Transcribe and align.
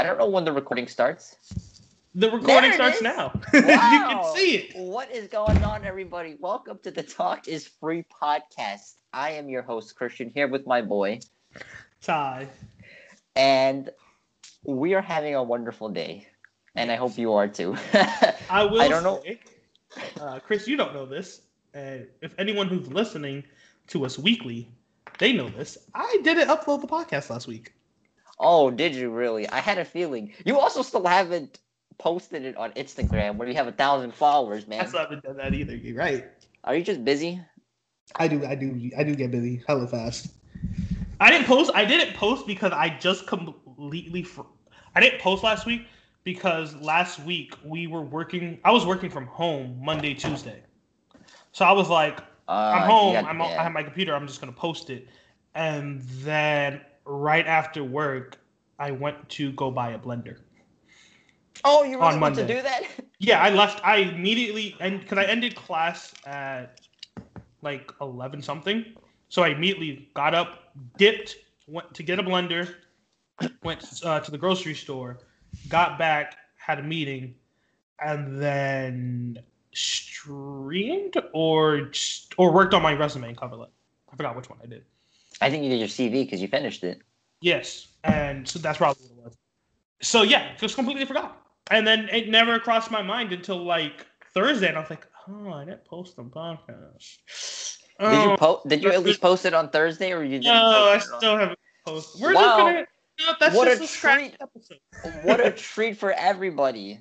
I 0.00 0.02
don't 0.02 0.16
know 0.16 0.30
when 0.30 0.46
the 0.46 0.52
recording 0.54 0.86
starts. 0.88 1.36
The 2.14 2.30
recording 2.30 2.72
starts 2.72 2.96
is. 2.96 3.02
now. 3.02 3.38
you 3.52 3.60
can 3.60 4.34
see 4.34 4.56
it. 4.56 4.74
What 4.74 5.10
is 5.10 5.28
going 5.28 5.62
on, 5.62 5.84
everybody? 5.84 6.38
Welcome 6.40 6.78
to 6.84 6.90
the 6.90 7.02
Talk 7.02 7.48
is 7.48 7.66
Free 7.68 8.06
podcast. 8.10 8.94
I 9.12 9.32
am 9.32 9.50
your 9.50 9.60
host, 9.60 9.94
Christian, 9.96 10.30
here 10.30 10.48
with 10.48 10.66
my 10.66 10.80
boy, 10.80 11.20
Ty. 12.00 12.48
and 13.36 13.90
we 14.64 14.94
are 14.94 15.02
having 15.02 15.34
a 15.34 15.42
wonderful 15.42 15.90
day. 15.90 16.26
And 16.74 16.90
I 16.90 16.96
hope 16.96 17.18
you 17.18 17.34
are 17.34 17.46
too. 17.46 17.76
I 18.48 18.64
will 18.64 18.80
I 18.80 18.88
don't 18.88 19.02
know- 19.02 19.20
say, 19.22 19.38
uh, 20.18 20.38
Chris, 20.38 20.66
you 20.66 20.78
don't 20.78 20.94
know 20.94 21.04
this. 21.04 21.42
And 21.74 22.06
if 22.22 22.34
anyone 22.38 22.68
who's 22.68 22.88
listening 22.90 23.44
to 23.88 24.06
us 24.06 24.18
weekly, 24.18 24.66
they 25.18 25.34
know 25.34 25.50
this. 25.50 25.76
I 25.94 26.20
didn't 26.24 26.48
upload 26.48 26.80
the 26.80 26.86
podcast 26.86 27.28
last 27.28 27.46
week. 27.46 27.74
Oh, 28.40 28.70
did 28.70 28.94
you 28.94 29.10
really? 29.10 29.48
I 29.48 29.60
had 29.60 29.78
a 29.78 29.84
feeling. 29.84 30.32
You 30.44 30.58
also 30.58 30.82
still 30.82 31.06
haven't 31.06 31.60
posted 31.98 32.44
it 32.44 32.56
on 32.56 32.72
Instagram 32.72 33.36
where 33.36 33.46
you 33.46 33.54
have 33.54 33.68
a 33.68 33.72
thousand 33.72 34.14
followers, 34.14 34.66
man. 34.66 34.80
I 34.80 34.86
still 34.86 35.00
haven't 35.00 35.22
done 35.22 35.36
that 35.36 35.54
either. 35.54 35.76
You're 35.76 35.96
right. 35.96 36.24
Are 36.64 36.74
you 36.74 36.82
just 36.82 37.04
busy? 37.04 37.40
I 38.16 38.26
do, 38.26 38.44
I 38.44 38.54
do, 38.56 38.90
I 38.98 39.04
do 39.04 39.14
get 39.14 39.30
busy 39.30 39.62
hella 39.68 39.86
fast. 39.86 40.32
I 41.20 41.30
didn't 41.30 41.46
post. 41.46 41.70
I 41.74 41.84
didn't 41.84 42.14
post 42.16 42.46
because 42.46 42.72
I 42.72 42.88
just 42.98 43.26
completely. 43.26 44.22
Fr- 44.22 44.40
I 44.96 45.00
didn't 45.00 45.20
post 45.20 45.44
last 45.44 45.66
week 45.66 45.82
because 46.24 46.74
last 46.76 47.20
week 47.20 47.54
we 47.64 47.86
were 47.86 48.00
working. 48.02 48.58
I 48.64 48.70
was 48.72 48.84
working 48.86 49.10
from 49.10 49.26
home 49.26 49.78
Monday, 49.82 50.14
Tuesday, 50.14 50.62
so 51.52 51.64
I 51.66 51.72
was 51.72 51.88
like, 51.88 52.18
Uh, 52.48 52.52
I'm 52.76 52.88
home. 52.90 53.12
got- 53.12 53.24
I'm 53.26 53.40
on, 53.40 53.50
yeah. 53.50 53.60
I 53.60 53.62
have 53.62 53.72
my 53.72 53.82
computer. 53.82 54.14
I'm 54.14 54.26
just 54.26 54.40
gonna 54.40 54.50
post 54.52 54.88
it, 54.90 55.06
and 55.54 56.00
then 56.24 56.80
right 57.10 57.46
after 57.46 57.82
work, 57.82 58.38
I 58.78 58.92
went 58.92 59.28
to 59.30 59.52
go 59.52 59.70
buy 59.70 59.90
a 59.90 59.98
blender. 59.98 60.38
Oh, 61.64 61.82
you 61.82 62.00
really 62.00 62.18
want 62.18 62.36
to 62.36 62.46
do 62.46 62.62
that? 62.62 62.82
Yeah, 63.22 63.42
I 63.42 63.50
left. 63.50 63.84
I 63.84 63.96
immediately 63.96 64.74
and 64.80 64.98
because 64.98 65.18
I 65.18 65.24
ended 65.24 65.54
class 65.54 66.14
at 66.24 66.80
like 67.60 67.92
eleven 68.00 68.40
something, 68.40 68.82
so 69.28 69.42
I 69.42 69.48
immediately 69.48 70.08
got 70.14 70.34
up, 70.34 70.72
dipped, 70.96 71.36
went 71.68 71.92
to 71.92 72.02
get 72.02 72.18
a 72.18 72.22
blender, 72.22 72.76
went 73.62 73.84
uh, 74.02 74.20
to 74.20 74.30
the 74.30 74.38
grocery 74.38 74.72
store, 74.72 75.18
got 75.68 75.98
back, 75.98 76.38
had 76.56 76.78
a 76.78 76.82
meeting, 76.82 77.34
and 78.02 78.40
then 78.40 79.38
streamed 79.74 81.14
or 81.34 81.90
or 82.38 82.52
worked 82.52 82.72
on 82.72 82.80
my 82.80 82.94
resume 82.94 83.28
and 83.28 83.36
cover 83.36 83.56
letter. 83.56 83.72
I 84.10 84.16
forgot 84.16 84.34
which 84.34 84.48
one 84.48 84.60
I 84.62 84.66
did. 84.66 84.84
I 85.40 85.50
think 85.50 85.64
you 85.64 85.70
did 85.70 85.78
your 85.78 85.88
CV 85.88 86.24
because 86.24 86.40
you 86.42 86.48
finished 86.48 86.84
it. 86.84 87.00
Yes, 87.40 87.88
and 88.04 88.46
so 88.46 88.58
that's 88.58 88.78
probably 88.78 89.06
what 89.06 89.18
it 89.18 89.24
was. 89.24 89.36
So 90.02 90.22
yeah, 90.22 90.54
just 90.58 90.74
completely 90.74 91.04
forgot. 91.06 91.36
And 91.70 91.86
then 91.86 92.08
it 92.10 92.28
never 92.28 92.58
crossed 92.58 92.90
my 92.90 93.02
mind 93.02 93.32
until 93.32 93.62
like 93.64 94.06
Thursday, 94.34 94.68
and 94.68 94.76
I 94.76 94.80
was 94.80 94.90
like, 94.90 95.06
oh, 95.28 95.52
I 95.52 95.64
didn't 95.64 95.84
post 95.84 96.16
the 96.16 96.24
podcast. 96.24 97.76
Did 98.00 98.22
you 98.22 98.28
um, 98.28 98.32
Oh, 98.32 98.36
post? 98.36 98.68
Did 98.68 98.82
you 98.82 98.90
at 98.92 99.02
least 99.02 99.20
post 99.28 99.44
it 99.46 99.54
on 99.54 99.70
Thursday, 99.70 100.12
or 100.12 100.22
you 100.22 100.38
didn't? 100.38 100.44
no, 100.44 100.88
I 100.90 100.94
post 100.96 101.08
it 101.08 101.12
on- 101.14 101.20
still 101.20 101.38
haven't 101.38 101.58
posted. 101.86 102.20
We're 102.20 102.34
Wow. 102.34 102.42
just 102.42 102.56
gonna. 102.58 102.86
No, 103.20 103.32
that's 103.38 103.54
What 103.54 103.68
a 103.68 103.72
just 103.78 103.82
a 103.82 103.86
scratch 103.86 104.18
treat. 104.18 104.36
episode. 104.40 104.78
What 105.22 105.44
a 105.46 105.50
treat 105.68 105.96
for 105.98 106.12
everybody! 106.12 107.00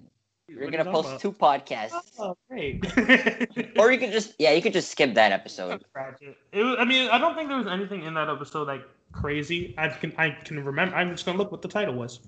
You're 0.49 0.63
What 0.63 0.71
gonna 0.71 0.85
you 0.85 0.91
post 0.91 1.21
two 1.21 1.31
podcasts. 1.31 1.91
Oh, 2.17 2.35
great. 2.49 2.85
or 3.79 3.91
you 3.91 3.97
could 3.97 4.11
just 4.11 4.33
yeah, 4.39 4.51
you 4.51 4.61
could 4.61 4.73
just 4.73 4.91
skip 4.91 5.13
that 5.13 5.31
episode. 5.31 5.83
It. 6.21 6.63
Was, 6.63 6.75
I 6.79 6.85
mean, 6.85 7.09
I 7.09 7.17
don't 7.17 7.35
think 7.35 7.49
there 7.49 7.57
was 7.57 7.67
anything 7.67 8.03
in 8.03 8.13
that 8.15 8.29
episode 8.29 8.67
like 8.67 8.83
crazy. 9.11 9.75
I 9.77 9.89
can 9.89 10.13
I 10.17 10.31
can 10.31 10.63
remember. 10.63 10.95
I'm 10.95 11.11
just 11.11 11.25
gonna 11.25 11.37
look 11.37 11.51
what 11.51 11.61
the 11.61 11.67
title 11.67 11.93
was. 11.93 12.19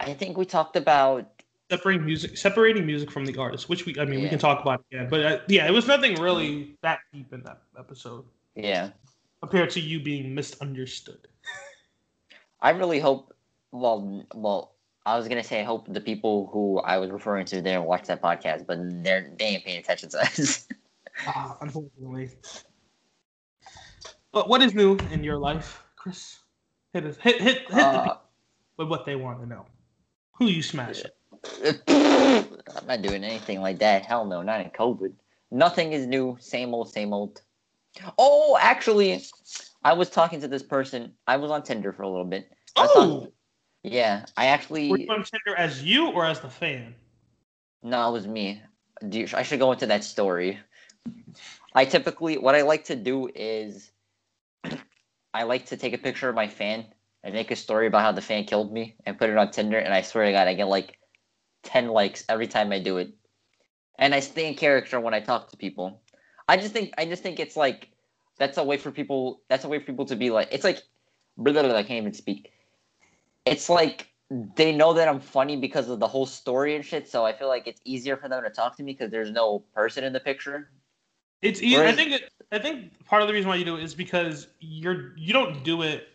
I 0.00 0.14
think 0.14 0.36
we 0.36 0.44
talked 0.44 0.76
about 0.76 1.28
separating 1.70 2.04
music 2.04 2.38
separating 2.38 2.86
music 2.86 3.10
from 3.10 3.26
the 3.26 3.36
artist 3.36 3.68
which 3.68 3.84
we 3.84 3.94
i 4.00 4.04
mean 4.06 4.22
we 4.22 4.28
can 4.30 4.38
talk 4.38 4.62
about 4.62 4.82
again 4.90 5.06
but 5.10 5.22
uh, 5.22 5.38
yeah 5.48 5.66
it 5.66 5.70
was 5.70 5.86
nothing 5.86 6.18
really 6.18 6.74
that 6.80 7.00
deep 7.12 7.30
in 7.34 7.42
that 7.42 7.60
episode 7.78 8.24
yeah. 8.54 8.88
compared 9.42 9.68
to 9.68 9.78
you 9.78 10.00
being 10.00 10.34
misunderstood 10.34 11.28
I 12.60 12.70
really 12.70 12.98
hope. 12.98 13.34
Well, 13.70 14.24
well, 14.34 14.74
I 15.08 15.16
was 15.16 15.26
gonna 15.28 15.42
say 15.44 15.60
I 15.60 15.64
hope 15.64 15.86
the 15.92 16.00
people 16.00 16.48
who 16.52 16.80
I 16.80 16.98
was 16.98 17.10
referring 17.10 17.46
to 17.46 17.56
didn't 17.62 17.84
watch 17.84 18.04
that 18.08 18.20
podcast, 18.22 18.66
but 18.66 18.78
they're 19.04 19.32
they 19.38 19.44
ain't 19.46 19.64
paying 19.64 19.78
attention 19.78 20.08
to 20.10 20.20
us. 20.20 20.66
ah, 21.26 21.56
unfortunately 21.62 22.30
but 24.32 24.48
what 24.48 24.62
is 24.62 24.74
new 24.74 24.96
in 25.10 25.24
your 25.24 25.36
life 25.38 25.82
chris 25.96 26.38
hit 26.92 27.04
us 27.04 27.16
hit 27.16 27.40
hit, 27.40 27.56
hit 27.58 27.68
the 27.68 27.76
Uh, 27.76 28.02
people 28.02 28.20
with 28.76 28.88
what 28.88 29.04
they 29.06 29.16
want 29.16 29.40
to 29.40 29.46
know 29.46 29.64
who 30.38 30.46
you 30.46 30.62
smash 30.62 31.02
I'm 31.64 32.86
not 32.86 33.02
doing 33.02 33.24
anything 33.24 33.60
like 33.60 33.78
that. 33.78 34.04
Hell 34.04 34.24
no, 34.24 34.42
not 34.42 34.60
in 34.60 34.70
COVID. 34.70 35.12
Nothing 35.50 35.92
is 35.92 36.06
new. 36.06 36.36
Same 36.40 36.74
old, 36.74 36.92
same 36.92 37.12
old. 37.12 37.40
Oh, 38.18 38.58
actually, 38.60 39.22
I 39.84 39.92
was 39.92 40.10
talking 40.10 40.40
to 40.40 40.48
this 40.48 40.62
person. 40.62 41.12
I 41.26 41.36
was 41.36 41.50
on 41.50 41.62
Tinder 41.62 41.92
for 41.92 42.02
a 42.02 42.08
little 42.08 42.24
bit. 42.26 42.50
I 42.76 42.82
was 42.82 42.90
oh 42.94 43.20
talking- 43.20 43.32
yeah, 43.92 44.26
I 44.36 44.46
actually. 44.46 44.90
were 44.90 44.98
you 44.98 45.10
on 45.10 45.24
tinder 45.24 45.56
as 45.56 45.82
you 45.82 46.08
or 46.08 46.24
as 46.24 46.40
the 46.40 46.48
fan 46.48 46.94
No, 47.82 48.08
it 48.08 48.12
was 48.12 48.26
me. 48.26 48.62
Do 49.08 49.26
I 49.34 49.42
should 49.42 49.60
go 49.60 49.72
into 49.72 49.86
that 49.86 50.04
story. 50.04 50.58
I 51.74 51.84
typically, 51.84 52.38
what 52.38 52.54
I 52.54 52.62
like 52.62 52.84
to 52.84 52.96
do 52.96 53.28
is, 53.34 53.90
I 55.34 55.44
like 55.44 55.66
to 55.66 55.76
take 55.76 55.92
a 55.92 55.98
picture 55.98 56.28
of 56.28 56.34
my 56.34 56.48
fan 56.48 56.86
and 57.22 57.34
make 57.34 57.50
a 57.50 57.56
story 57.56 57.86
about 57.86 58.02
how 58.02 58.12
the 58.12 58.22
fan 58.22 58.44
killed 58.44 58.72
me 58.72 58.96
and 59.06 59.18
put 59.18 59.30
it 59.30 59.36
on 59.36 59.50
Tinder. 59.50 59.78
And 59.78 59.94
I 59.94 60.02
swear 60.02 60.24
to 60.26 60.32
God, 60.32 60.48
I 60.48 60.54
get 60.54 60.68
like 60.68 60.98
ten 61.62 61.88
likes 61.88 62.24
every 62.28 62.46
time 62.46 62.72
I 62.72 62.78
do 62.78 62.98
it. 62.98 63.12
And 63.98 64.14
I 64.14 64.20
stay 64.20 64.48
in 64.48 64.54
character 64.54 65.00
when 65.00 65.14
I 65.14 65.20
talk 65.20 65.50
to 65.50 65.56
people. 65.56 66.02
I 66.48 66.56
just 66.56 66.72
think, 66.72 66.94
I 66.96 67.04
just 67.04 67.22
think 67.22 67.40
it's 67.40 67.56
like 67.56 67.90
that's 68.38 68.58
a 68.58 68.64
way 68.64 68.76
for 68.76 68.90
people. 68.90 69.42
That's 69.48 69.64
a 69.64 69.68
way 69.68 69.78
for 69.78 69.86
people 69.86 70.06
to 70.06 70.16
be 70.16 70.30
like. 70.30 70.48
It's 70.50 70.64
like, 70.64 70.82
blah, 71.36 71.60
I 71.60 71.82
can't 71.82 72.02
even 72.02 72.12
speak. 72.12 72.52
It's 73.52 73.68
like 73.68 74.08
they 74.30 74.72
know 74.72 74.92
that 74.92 75.08
I'm 75.08 75.20
funny 75.20 75.56
because 75.56 75.88
of 75.88 76.00
the 76.00 76.06
whole 76.06 76.26
story 76.26 76.76
and 76.76 76.84
shit. 76.84 77.08
So 77.08 77.24
I 77.24 77.32
feel 77.32 77.48
like 77.48 77.66
it's 77.66 77.80
easier 77.84 78.16
for 78.16 78.28
them 78.28 78.42
to 78.42 78.50
talk 78.50 78.76
to 78.76 78.82
me 78.82 78.92
because 78.92 79.10
there's 79.10 79.30
no 79.30 79.60
person 79.74 80.04
in 80.04 80.12
the 80.12 80.20
picture. 80.20 80.70
It's 81.40 81.62
easy. 81.62 81.78
I 81.78 81.92
think 81.92 82.12
it, 82.12 82.30
I 82.52 82.58
think 82.58 83.04
part 83.06 83.22
of 83.22 83.28
the 83.28 83.34
reason 83.34 83.48
why 83.48 83.56
you 83.56 83.64
do 83.64 83.76
it 83.76 83.82
is 83.82 83.94
because 83.94 84.48
you're 84.60 85.16
you 85.16 85.32
don't 85.32 85.62
do 85.64 85.82
it 85.82 86.08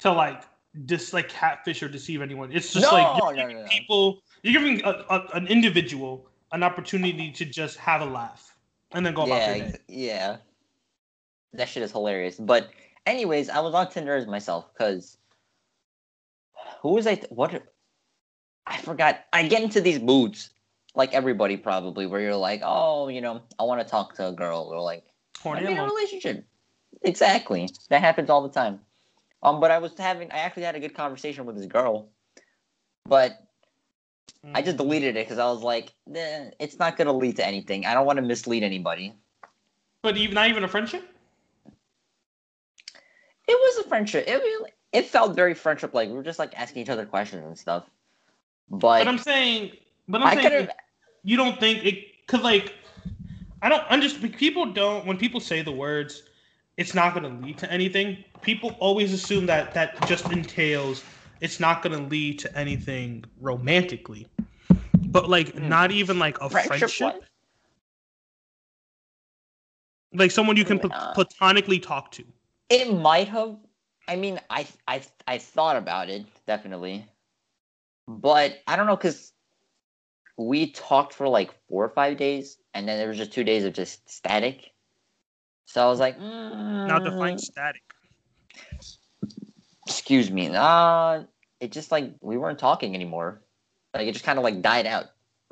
to 0.00 0.12
like 0.12 0.42
just 0.84 1.12
like 1.12 1.28
catfish 1.28 1.82
or 1.82 1.88
deceive 1.88 2.22
anyone. 2.22 2.50
It's 2.52 2.72
just 2.72 2.90
No, 2.90 2.96
like 2.96 3.36
no, 3.36 3.48
no, 3.48 3.64
people 3.68 4.22
you're 4.42 4.60
giving 4.60 4.84
a, 4.84 4.90
a, 5.08 5.28
an 5.34 5.46
individual 5.46 6.26
an 6.52 6.62
opportunity 6.62 7.30
to 7.30 7.44
just 7.44 7.78
have 7.78 8.02
a 8.02 8.04
laugh 8.04 8.56
and 8.92 9.04
then 9.06 9.14
go 9.14 9.22
about 9.22 9.38
yeah, 9.40 9.58
their 9.58 9.72
day. 9.72 9.78
yeah. 9.88 10.36
That 11.54 11.68
shit 11.68 11.82
is 11.82 11.92
hilarious. 11.92 12.36
But 12.36 12.70
anyways, 13.06 13.48
I 13.48 13.60
was 13.60 13.74
on 13.74 13.90
Tinder 13.90 14.14
as 14.14 14.26
myself 14.26 14.72
because 14.72 15.18
who 16.82 16.90
was 16.94 17.06
I? 17.06 17.14
Th- 17.14 17.30
what? 17.30 17.62
I 18.66 18.76
forgot. 18.78 19.20
I 19.32 19.46
get 19.46 19.62
into 19.62 19.80
these 19.80 20.00
moods 20.00 20.50
like 20.94 21.14
everybody 21.14 21.56
probably, 21.56 22.06
where 22.06 22.20
you're 22.20 22.36
like, 22.36 22.60
oh, 22.64 23.08
you 23.08 23.20
know, 23.20 23.40
I 23.58 23.62
want 23.62 23.80
to 23.80 23.88
talk 23.88 24.14
to 24.16 24.28
a 24.28 24.32
girl, 24.32 24.68
or 24.70 24.80
like 24.80 25.04
Horny 25.40 25.60
I'm 25.60 25.72
in 25.72 25.78
a 25.78 25.84
relationship. 25.84 26.44
Exactly. 27.02 27.68
That 27.88 28.00
happens 28.00 28.28
all 28.30 28.42
the 28.42 28.52
time. 28.52 28.80
Um, 29.42 29.60
but 29.60 29.70
I 29.70 29.78
was 29.78 29.92
having, 29.96 30.30
I 30.30 30.38
actually 30.38 30.64
had 30.64 30.76
a 30.76 30.80
good 30.80 30.94
conversation 30.94 31.46
with 31.46 31.56
this 31.56 31.66
girl, 31.66 32.10
but 33.04 33.38
I 34.54 34.62
just 34.62 34.76
deleted 34.76 35.16
it 35.16 35.26
because 35.26 35.38
I 35.38 35.46
was 35.46 35.62
like, 35.62 35.92
eh, 36.14 36.50
it's 36.60 36.78
not 36.78 36.96
gonna 36.96 37.12
lead 37.12 37.36
to 37.36 37.46
anything. 37.46 37.86
I 37.86 37.94
don't 37.94 38.06
want 38.06 38.18
to 38.18 38.22
mislead 38.22 38.62
anybody. 38.62 39.14
But 40.02 40.16
even 40.16 40.34
not 40.34 40.48
even 40.48 40.64
a 40.64 40.68
friendship. 40.68 41.08
It 43.48 43.54
was 43.54 43.84
a 43.84 43.88
friendship. 43.88 44.24
It 44.26 44.34
really, 44.34 44.70
it 44.92 45.06
felt 45.06 45.34
very 45.34 45.54
friendship 45.54 45.94
like. 45.94 46.08
We 46.08 46.14
were 46.14 46.22
just 46.22 46.38
like 46.38 46.58
asking 46.58 46.82
each 46.82 46.90
other 46.90 47.06
questions 47.06 47.44
and 47.44 47.58
stuff. 47.58 47.84
But, 48.70 48.98
But 48.98 49.08
I'm 49.08 49.18
saying, 49.18 49.72
but 50.08 50.22
I'm 50.22 50.38
I 50.38 50.42
saying 50.42 50.68
you 51.24 51.36
don't 51.36 51.58
think 51.58 51.84
it 51.84 52.26
could 52.26 52.42
like 52.42 52.74
I 53.62 53.68
don't 53.68 53.86
understand. 53.88 54.34
People 54.36 54.66
don't 54.66 55.06
when 55.06 55.16
people 55.16 55.40
say 55.40 55.62
the 55.62 55.72
words, 55.72 56.24
it's 56.76 56.94
not 56.94 57.14
going 57.14 57.24
to 57.24 57.46
lead 57.46 57.58
to 57.58 57.70
anything. 57.72 58.24
People 58.40 58.76
always 58.80 59.12
assume 59.12 59.46
that 59.46 59.72
that 59.74 60.06
just 60.08 60.30
entails 60.32 61.04
it's 61.40 61.58
not 61.58 61.82
going 61.82 61.98
to 61.98 62.08
lead 62.08 62.38
to 62.40 62.56
anything 62.56 63.24
romantically, 63.40 64.26
but 65.08 65.28
like 65.28 65.54
Hmm. 65.54 65.68
not 65.68 65.90
even 65.90 66.18
like 66.18 66.40
a 66.40 66.48
Friendship 66.50 66.90
friendship, 66.90 67.24
like 70.14 70.30
someone 70.30 70.56
you 70.56 70.64
can 70.64 70.78
pl- 70.78 70.90
platonically 71.14 71.78
talk 71.78 72.10
to. 72.12 72.24
It 72.68 72.92
might 72.92 73.28
have. 73.28 73.56
I 74.08 74.16
mean, 74.16 74.40
I 74.50 74.66
I 74.86 75.02
I 75.26 75.38
thought 75.38 75.76
about 75.76 76.08
it 76.10 76.26
definitely, 76.46 77.06
but 78.08 78.58
I 78.66 78.76
don't 78.76 78.86
know 78.86 78.96
because 78.96 79.32
we 80.36 80.72
talked 80.72 81.14
for 81.14 81.28
like 81.28 81.50
four 81.68 81.84
or 81.84 81.90
five 81.90 82.16
days, 82.16 82.58
and 82.74 82.88
then 82.88 82.98
there 82.98 83.08
was 83.08 83.18
just 83.18 83.32
two 83.32 83.44
days 83.44 83.64
of 83.64 83.72
just 83.72 84.08
static. 84.08 84.70
So 85.66 85.84
I 85.84 85.88
was 85.88 86.00
like, 86.00 86.18
Now 86.18 86.98
define 86.98 87.36
mm, 87.36 87.38
static. 87.38 87.82
excuse 89.86 90.30
me. 90.30 90.50
Uh, 90.54 91.24
it 91.60 91.72
just 91.72 91.90
like 91.92 92.14
we 92.20 92.36
weren't 92.36 92.58
talking 92.58 92.94
anymore. 92.94 93.42
Like 93.94 94.06
it 94.06 94.12
just 94.12 94.24
kind 94.24 94.38
of 94.38 94.44
like 94.44 94.62
died 94.62 94.86
out. 94.86 95.06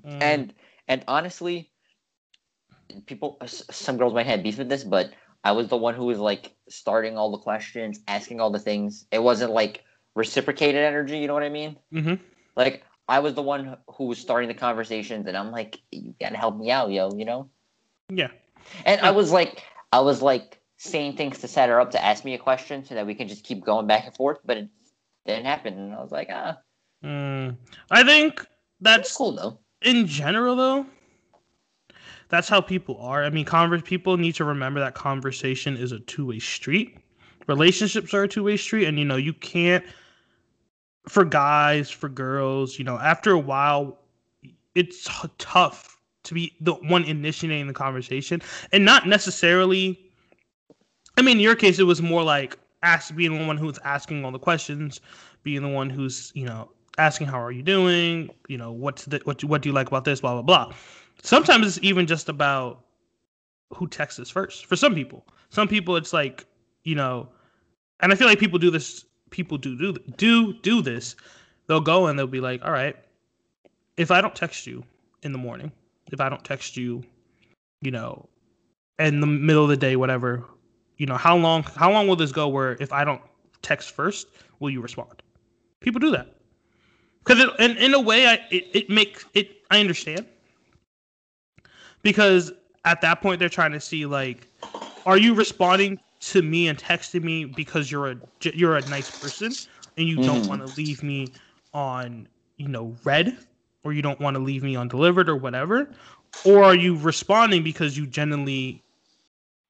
Mm. 0.04 0.22
And 0.22 0.54
and 0.88 1.04
honestly, 1.08 1.70
people, 3.06 3.38
some 3.46 3.96
girls 3.96 4.14
might 4.14 4.26
have 4.26 4.42
beef 4.42 4.58
with 4.58 4.68
this, 4.68 4.84
but 4.84 5.12
I 5.44 5.52
was 5.52 5.68
the 5.68 5.76
one 5.76 5.94
who 5.94 6.06
was 6.06 6.18
like 6.18 6.54
starting 6.68 7.16
all 7.16 7.30
the 7.30 7.38
questions, 7.38 8.00
asking 8.08 8.40
all 8.40 8.50
the 8.50 8.58
things. 8.58 9.06
It 9.10 9.22
wasn't 9.22 9.52
like 9.52 9.84
reciprocated 10.14 10.82
energy. 10.82 11.18
You 11.18 11.26
know 11.28 11.34
what 11.34 11.42
I 11.42 11.48
mean? 11.48 11.76
hmm 11.92 12.14
Like 12.56 12.82
I 13.08 13.20
was 13.20 13.34
the 13.34 13.42
one 13.42 13.76
who 13.88 14.04
was 14.04 14.18
starting 14.18 14.48
the 14.48 14.54
conversations, 14.54 15.26
and 15.26 15.36
I'm 15.36 15.50
like, 15.50 15.80
you 15.90 16.14
gotta 16.20 16.36
help 16.36 16.56
me 16.58 16.70
out, 16.70 16.90
yo. 16.90 17.10
You 17.16 17.24
know? 17.24 17.50
yeah. 18.08 18.28
And 18.84 19.00
I 19.00 19.10
was 19.10 19.32
like, 19.32 19.64
I 19.92 20.00
was 20.00 20.20
like 20.22 20.60
saying 20.76 21.16
things 21.16 21.38
to 21.38 21.48
set 21.48 21.68
her 21.68 21.80
up 21.80 21.90
to 21.92 22.04
ask 22.04 22.24
me 22.24 22.34
a 22.34 22.38
question 22.38 22.84
so 22.84 22.94
that 22.94 23.06
we 23.06 23.14
can 23.14 23.26
just 23.28 23.44
keep 23.44 23.64
going 23.64 23.86
back 23.86 24.06
and 24.06 24.14
forth, 24.14 24.38
but 24.44 24.56
it 24.58 24.68
didn't 25.26 25.46
happen. 25.46 25.74
And 25.74 25.94
I 25.94 26.00
was 26.00 26.12
like, 26.12 26.28
ah, 26.30 26.58
Mm. 27.02 27.56
I 27.90 28.04
think 28.04 28.46
that's 28.80 29.16
cool 29.16 29.32
though. 29.34 29.58
in 29.82 30.06
general 30.06 30.54
though. 30.54 30.86
That's 32.30 32.48
how 32.48 32.60
people 32.60 32.96
are. 33.00 33.24
I 33.24 33.30
mean, 33.30 33.44
converse 33.44 33.82
people 33.84 34.16
need 34.16 34.36
to 34.36 34.44
remember 34.44 34.80
that 34.80 34.94
conversation 34.94 35.76
is 35.76 35.92
a 35.92 35.98
two 35.98 36.26
way 36.26 36.38
street. 36.38 36.96
Relationships 37.48 38.14
are 38.14 38.22
a 38.22 38.28
two 38.28 38.44
way 38.44 38.56
street, 38.56 38.86
and 38.86 38.98
you 38.98 39.04
know 39.04 39.16
you 39.16 39.34
can't. 39.34 39.84
For 41.08 41.24
guys, 41.24 41.90
for 41.90 42.08
girls, 42.08 42.78
you 42.78 42.84
know, 42.84 42.96
after 42.96 43.32
a 43.32 43.38
while, 43.38 43.98
it's 44.74 45.08
tough 45.38 45.98
to 46.24 46.34
be 46.34 46.54
the 46.60 46.74
one 46.74 47.04
initiating 47.04 47.66
the 47.66 47.72
conversation, 47.72 48.40
and 48.72 48.84
not 48.84 49.08
necessarily. 49.08 49.98
I 51.16 51.22
mean, 51.22 51.38
in 51.38 51.42
your 51.42 51.56
case, 51.56 51.78
it 51.78 51.84
was 51.84 52.00
more 52.00 52.22
like 52.22 52.56
ask 52.82 53.14
being 53.14 53.36
the 53.36 53.46
one 53.46 53.56
who's 53.56 53.78
asking 53.84 54.24
all 54.24 54.30
the 54.30 54.38
questions, 54.38 55.00
being 55.42 55.62
the 55.62 55.68
one 55.68 55.90
who's 55.90 56.30
you 56.34 56.44
know 56.44 56.70
asking 56.98 57.26
how 57.26 57.40
are 57.40 57.50
you 57.50 57.62
doing, 57.62 58.30
you 58.46 58.56
know 58.56 58.70
what's 58.70 59.06
the 59.06 59.20
what 59.24 59.42
what 59.42 59.62
do 59.62 59.68
you 59.68 59.72
like 59.72 59.88
about 59.88 60.04
this, 60.04 60.20
blah 60.20 60.40
blah 60.40 60.42
blah. 60.42 60.74
Sometimes 61.22 61.66
it's 61.66 61.84
even 61.84 62.06
just 62.06 62.28
about 62.28 62.80
who 63.74 63.86
texts 63.86 64.30
first. 64.30 64.66
For 64.66 64.76
some 64.76 64.94
people, 64.94 65.26
some 65.50 65.68
people 65.68 65.96
it's 65.96 66.12
like 66.12 66.46
you 66.84 66.94
know, 66.94 67.28
and 68.00 68.12
I 68.12 68.16
feel 68.16 68.26
like 68.26 68.38
people 68.38 68.58
do 68.58 68.70
this. 68.70 69.04
People 69.30 69.58
do 69.58 69.76
do 69.76 69.92
do 70.16 70.54
do 70.54 70.82
this. 70.82 71.16
They'll 71.66 71.80
go 71.80 72.06
and 72.06 72.18
they'll 72.18 72.26
be 72.26 72.40
like, 72.40 72.64
all 72.64 72.72
right, 72.72 72.96
if 73.96 74.10
I 74.10 74.20
don't 74.20 74.34
text 74.34 74.66
you 74.66 74.82
in 75.22 75.32
the 75.32 75.38
morning, 75.38 75.70
if 76.10 76.20
I 76.20 76.28
don't 76.28 76.42
text 76.42 76.76
you, 76.76 77.04
you 77.80 77.90
know, 77.90 78.28
in 78.98 79.20
the 79.20 79.26
middle 79.26 79.62
of 79.62 79.68
the 79.68 79.76
day, 79.76 79.94
whatever, 79.96 80.44
you 80.96 81.06
know, 81.06 81.16
how 81.16 81.36
long 81.36 81.62
how 81.62 81.92
long 81.92 82.08
will 82.08 82.16
this 82.16 82.32
go 82.32 82.48
where 82.48 82.76
if 82.80 82.92
I 82.92 83.04
don't 83.04 83.22
text 83.62 83.92
first, 83.92 84.26
will 84.58 84.70
you 84.70 84.80
respond? 84.80 85.22
People 85.80 86.00
do 86.00 86.10
that 86.10 86.34
because 87.24 87.44
in 87.58 87.76
in 87.76 87.94
a 87.94 88.00
way, 88.00 88.26
I 88.26 88.34
it, 88.50 88.68
it 88.72 88.90
makes 88.90 89.24
it. 89.34 89.58
I 89.70 89.78
understand 89.78 90.26
because 92.02 92.52
at 92.84 93.00
that 93.02 93.20
point 93.22 93.40
they're 93.40 93.48
trying 93.48 93.72
to 93.72 93.80
see 93.80 94.06
like, 94.06 94.48
are 95.06 95.18
you 95.18 95.34
responding 95.34 96.00
to 96.20 96.42
me 96.42 96.68
and 96.68 96.78
texting 96.78 97.22
me 97.22 97.44
because 97.44 97.90
you're 97.90 98.10
a 98.12 98.16
you're 98.54 98.76
a 98.76 98.82
nice 98.82 99.10
person 99.10 99.56
and 99.96 100.08
you 100.08 100.18
don't 100.18 100.46
Mhm. 100.46 100.48
want 100.48 100.62
to 100.62 100.68
leave 100.68 101.02
me 101.02 101.34
on 101.72 102.28
you 102.56 102.68
know 102.68 102.96
red 103.04 103.38
or 103.84 103.92
you 103.92 104.02
don't 104.02 104.20
want 104.20 104.36
to 104.36 104.42
leave 104.42 104.62
me 104.62 104.76
undelivered 104.76 105.28
or 105.28 105.36
whatever, 105.36 105.94
or 106.44 106.64
are 106.64 106.74
you 106.76 106.96
responding 106.96 107.62
because 107.64 107.96
you 107.96 108.06
genuinely 108.06 108.84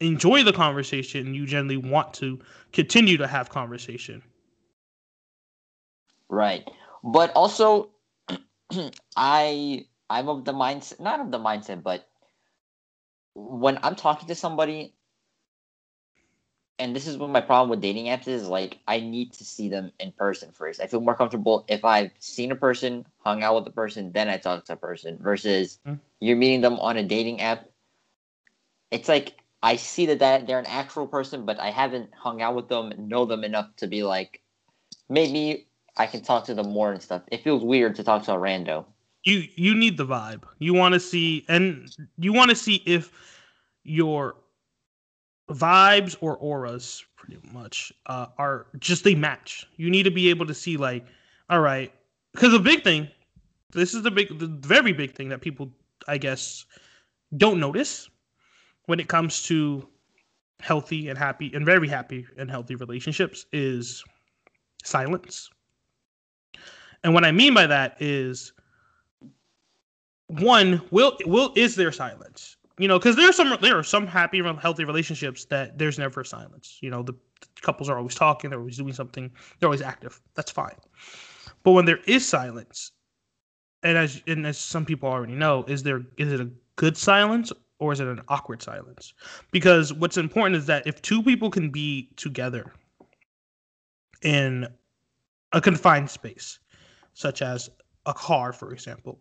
enjoy 0.01 0.43
the 0.45 0.53
conversation 0.53 1.27
and 1.27 1.37
you 1.37 1.47
genuinely 1.47 1.77
want 1.91 2.15
to 2.15 2.39
continue 2.73 3.17
to 3.17 3.27
have 3.27 3.51
conversation 3.51 4.23
Right. 6.31 6.69
But 7.05 7.33
also 7.35 7.93
I 9.17 9.87
I'm 10.11 10.29
of 10.29 10.45
the 10.45 10.53
mindset 10.53 11.01
not 11.01 11.21
of 11.21 11.31
the 11.33 11.39
mindset, 11.39 11.83
but 11.85 12.10
when 13.35 13.79
I'm 13.83 13.97
talking 13.97 14.29
to 14.29 14.35
somebody 14.35 14.95
and 16.81 16.97
this 16.97 17.07
is 17.07 17.19
what 17.19 17.29
my 17.29 17.43
problem 17.43 17.69
with 17.69 17.83
dating 17.83 18.07
apps 18.07 18.27
is 18.27 18.49
like 18.49 18.79
I 18.89 19.01
need 19.01 19.35
to 19.35 19.45
see 19.45 19.69
them 19.69 19.93
in 20.01 20.13
person 20.13 20.51
first. 20.51 20.81
I 20.81 20.87
feel 20.87 21.01
more 21.01 21.15
comfortable 21.15 21.65
if 21.69 21.85
I've 21.85 22.11
seen 22.19 22.51
a 22.51 22.57
person, 22.57 23.07
hung 23.19 23.43
out 23.43 23.57
with 23.57 23.67
a 23.69 23.71
person, 23.71 24.13
then 24.13 24.29
I 24.29 24.39
talk 24.39 24.65
to 24.65 24.73
a 24.73 24.77
person 24.77 25.19
versus 25.21 25.79
Mm. 25.87 26.01
you're 26.21 26.37
meeting 26.37 26.63
them 26.63 26.81
on 26.81 26.97
a 26.97 27.03
dating 27.03 27.43
app. 27.43 27.69
It's 28.91 29.09
like 29.09 29.35
I 29.63 29.77
see 29.77 30.07
that, 30.07 30.21
that 30.21 30.47
they're 30.47 30.59
an 30.59 30.67
actual 30.67 31.07
person, 31.07 31.45
but 31.45 31.61
I 31.61 31.71
haven't 31.71 32.11
hung 32.15 32.41
out 32.41 32.55
with 32.55 32.69
them 32.69 32.93
know 32.97 33.27
them 33.27 33.45
enough 33.45 33.77
to 33.77 33.87
be 33.87 34.03
like 34.03 34.43
maybe 35.09 35.69
I 35.97 36.07
can 36.07 36.23
talk 36.23 36.45
to 36.47 36.55
them 36.55 36.71
more 36.71 36.93
and 36.93 37.03
stuff. 37.03 37.23
It 37.31 37.45
feels 37.45 37.63
weird 37.63 37.97
to 37.97 38.05
talk 38.05 38.25
to 38.25 38.33
a 38.35 38.39
rando. 38.39 38.87
You 39.25 39.45
you 39.55 39.75
need 39.75 39.97
the 39.97 40.07
vibe. 40.07 40.43
You 40.59 40.75
want 40.75 40.95
to 40.95 41.01
see 41.01 41.45
and 41.49 41.95
you 42.19 42.33
want 42.33 42.51
to 42.51 42.57
see 42.57 42.83
if 42.87 43.13
your 43.83 44.37
vibes 45.51 46.17
or 46.21 46.37
auras 46.37 47.05
pretty 47.17 47.39
much 47.53 47.93
uh, 48.07 48.27
are 48.39 48.67
just 48.79 49.05
they 49.05 49.15
match. 49.15 49.67
You 49.77 49.91
need 49.91 50.05
to 50.05 50.11
be 50.11 50.31
able 50.31 50.47
to 50.47 50.55
see 50.55 50.77
like 50.77 51.05
all 51.49 51.61
right 51.61 51.93
because 52.33 52.53
the 52.53 52.59
big 52.59 52.85
thing 52.85 53.09
this 53.73 53.95
is 53.95 54.03
the 54.03 54.11
big 54.11 54.39
the 54.39 54.47
very 54.47 54.93
big 54.93 55.15
thing 55.15 55.29
that 55.29 55.41
people 55.41 55.71
I 56.09 56.19
guess 56.19 56.65
don't 57.37 57.61
notice 57.61 58.09
when 58.87 59.01
it 59.01 59.09
comes 59.09 59.43
to 59.45 59.87
healthy 60.61 61.09
and 61.09 61.19
happy 61.19 61.53
and 61.55 61.65
very 61.65 61.89
happy 61.89 62.27
and 62.37 62.51
healthy 62.51 62.75
relationships 62.75 63.47
is 63.53 64.05
silence. 64.83 65.51
And 67.03 67.15
what 67.15 67.25
I 67.25 67.33
mean 67.33 67.55
by 67.55 67.67
that 67.67 67.97
is 68.01 68.53
one 70.39 70.83
will 70.91 71.17
will 71.27 71.53
is 71.57 71.77
there 71.77 71.93
silence? 71.93 72.57
You 72.79 72.89
know 72.89 72.99
because 72.99 73.17
there's 73.17 73.37
some 73.37 73.57
there 73.61 73.79
are 73.79 73.83
some 73.83 74.07
happy 74.07 74.43
healthy 74.43 74.85
relationships 74.85 75.45
that 75.47 75.77
there's 75.79 75.99
never 75.99 76.25
silence. 76.25 76.79
You 76.81 76.91
know 76.91 77.03
the, 77.03 77.13
the 77.13 77.63
couples 77.63 77.89
are 77.89 77.99
always 77.99 78.15
talking 78.15 78.51
they're 78.51 78.59
always 78.59 78.79
doing 78.79 78.93
something 78.93 79.31
they're 79.59 79.69
always 79.69 79.83
active. 79.83 80.21
That's 80.35 80.51
fine. 80.51 80.77
But 81.63 81.73
when 81.73 81.85
there 81.85 82.01
is 82.07 82.27
silence 82.27 82.93
and 83.83 83.99
as 83.99 84.23
and 84.27 84.47
as 84.47 84.59
some 84.59 84.85
people 84.85 85.09
already 85.09 85.35
know 85.35 85.65
is 85.69 85.83
there 85.83 86.03
is 86.17 86.33
it 86.33 86.41
a 86.41 86.51
good 86.77 86.97
silence 86.97 87.53
or 87.79 87.93
is 87.93 88.01
it 88.01 88.07
an 88.07 88.23
awkward 88.29 88.63
silence? 88.63 89.15
Because 89.51 89.93
what's 89.93 90.17
important 90.17 90.57
is 90.57 90.67
that 90.67 90.87
if 90.87 91.03
two 91.03 91.23
people 91.23 91.51
can 91.51 91.71
be 91.71 92.11
together 92.17 92.73
in 94.23 94.69
a 95.53 95.61
confined 95.61 96.09
space 96.09 96.59
such 97.15 97.43
as 97.43 97.71
a 98.11 98.15
car 98.15 98.53
for 98.53 98.73
example 98.73 99.19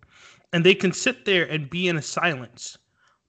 and 0.53 0.65
they 0.65 0.75
can 0.75 0.91
sit 0.91 1.25
there 1.25 1.46
and 1.46 1.69
be 1.69 1.88
in 1.88 1.98
a 1.98 2.01
silence 2.01 2.77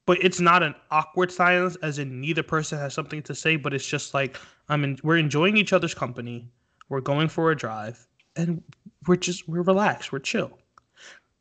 but 0.07 0.17
it's 0.25 0.41
not 0.41 0.63
an 0.63 0.75
awkward 0.91 1.31
silence 1.31 1.77
as 1.83 1.99
in 1.99 2.21
neither 2.21 2.43
person 2.43 2.79
has 2.79 2.95
something 2.95 3.23
to 3.23 3.35
say 3.35 3.57
but 3.57 3.75
it's 3.75 3.87
just 3.87 4.15
like 4.15 4.39
i'm 4.69 4.85
in, 4.85 4.99
we're 5.03 5.17
enjoying 5.19 5.57
each 5.57 5.73
other's 5.73 5.95
company 5.95 6.49
we're 6.89 7.01
going 7.01 7.29
for 7.29 7.51
a 7.51 7.57
drive 7.57 8.07
and 8.37 8.63
we're 9.07 9.17
just 9.17 9.49
we're 9.49 9.63
relaxed 9.63 10.13
we're 10.13 10.19
chill. 10.19 10.59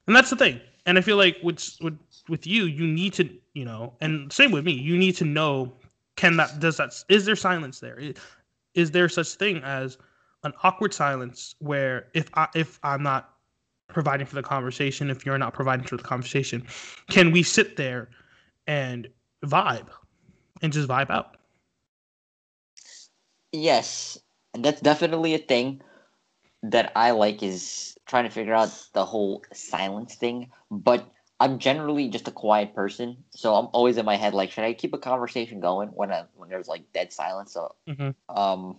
And 0.07 0.15
that's 0.15 0.29
the 0.29 0.35
thing. 0.35 0.61
And 0.85 0.97
i 0.97 1.01
feel 1.01 1.17
like 1.17 1.37
with 1.43 1.77
with 1.81 1.97
with 2.27 2.47
you 2.47 2.65
you 2.65 2.87
need 2.87 3.13
to 3.13 3.29
you 3.53 3.65
know 3.65 3.93
and 4.01 4.31
same 4.31 4.51
with 4.51 4.65
me 4.65 4.71
you 4.71 4.97
need 4.97 5.15
to 5.17 5.25
know 5.25 5.73
can 6.15 6.37
that 6.37 6.59
does 6.59 6.77
that 6.77 6.93
is 7.09 7.25
there 7.25 7.35
silence 7.35 7.79
there? 7.79 7.99
Is, 8.75 8.91
there 8.91 9.09
such 9.09 9.33
thing 9.33 9.57
as 9.63 9.97
an 10.43 10.53
awkward 10.63 10.93
silence 10.93 11.55
where 11.59 12.07
if 12.13 12.29
i 12.35 12.47
if 12.55 12.79
i'm 12.83 13.03
not 13.03 13.35
providing 13.89 14.25
for 14.25 14.35
the 14.35 14.43
conversation 14.43 15.09
if 15.09 15.25
you're 15.25 15.37
not 15.37 15.53
providing 15.53 15.85
for 15.85 15.97
the 15.97 16.03
conversation 16.03 16.65
can 17.09 17.31
we 17.31 17.43
sit 17.43 17.75
there 17.75 18.09
and 18.67 19.07
vibe 19.45 19.87
and 20.61 20.71
just 20.71 20.87
vibe 20.87 21.09
out 21.09 21.35
Yes, 23.51 24.17
and 24.53 24.63
that's 24.63 24.81
definitely 24.81 25.33
a 25.33 25.39
thing 25.39 25.81
that 26.63 26.91
I 26.95 27.11
like 27.11 27.41
is 27.41 27.97
trying 28.05 28.25
to 28.25 28.29
figure 28.29 28.53
out 28.53 28.69
the 28.93 29.05
whole 29.05 29.43
silence 29.53 30.15
thing. 30.15 30.51
But 30.69 31.09
I'm 31.39 31.57
generally 31.57 32.09
just 32.09 32.27
a 32.27 32.31
quiet 32.31 32.75
person, 32.75 33.23
so 33.31 33.55
I'm 33.55 33.67
always 33.73 33.97
in 33.97 34.05
my 34.05 34.17
head 34.17 34.33
like, 34.33 34.51
should 34.51 34.65
I 34.65 34.73
keep 34.73 34.93
a 34.93 34.97
conversation 34.97 35.59
going 35.61 35.89
when 35.89 36.11
I, 36.11 36.25
when 36.35 36.49
there's 36.49 36.67
like 36.67 36.91
dead 36.93 37.11
silence? 37.11 37.53
So, 37.53 37.75
Mhm. 37.87 38.13
um, 38.29 38.77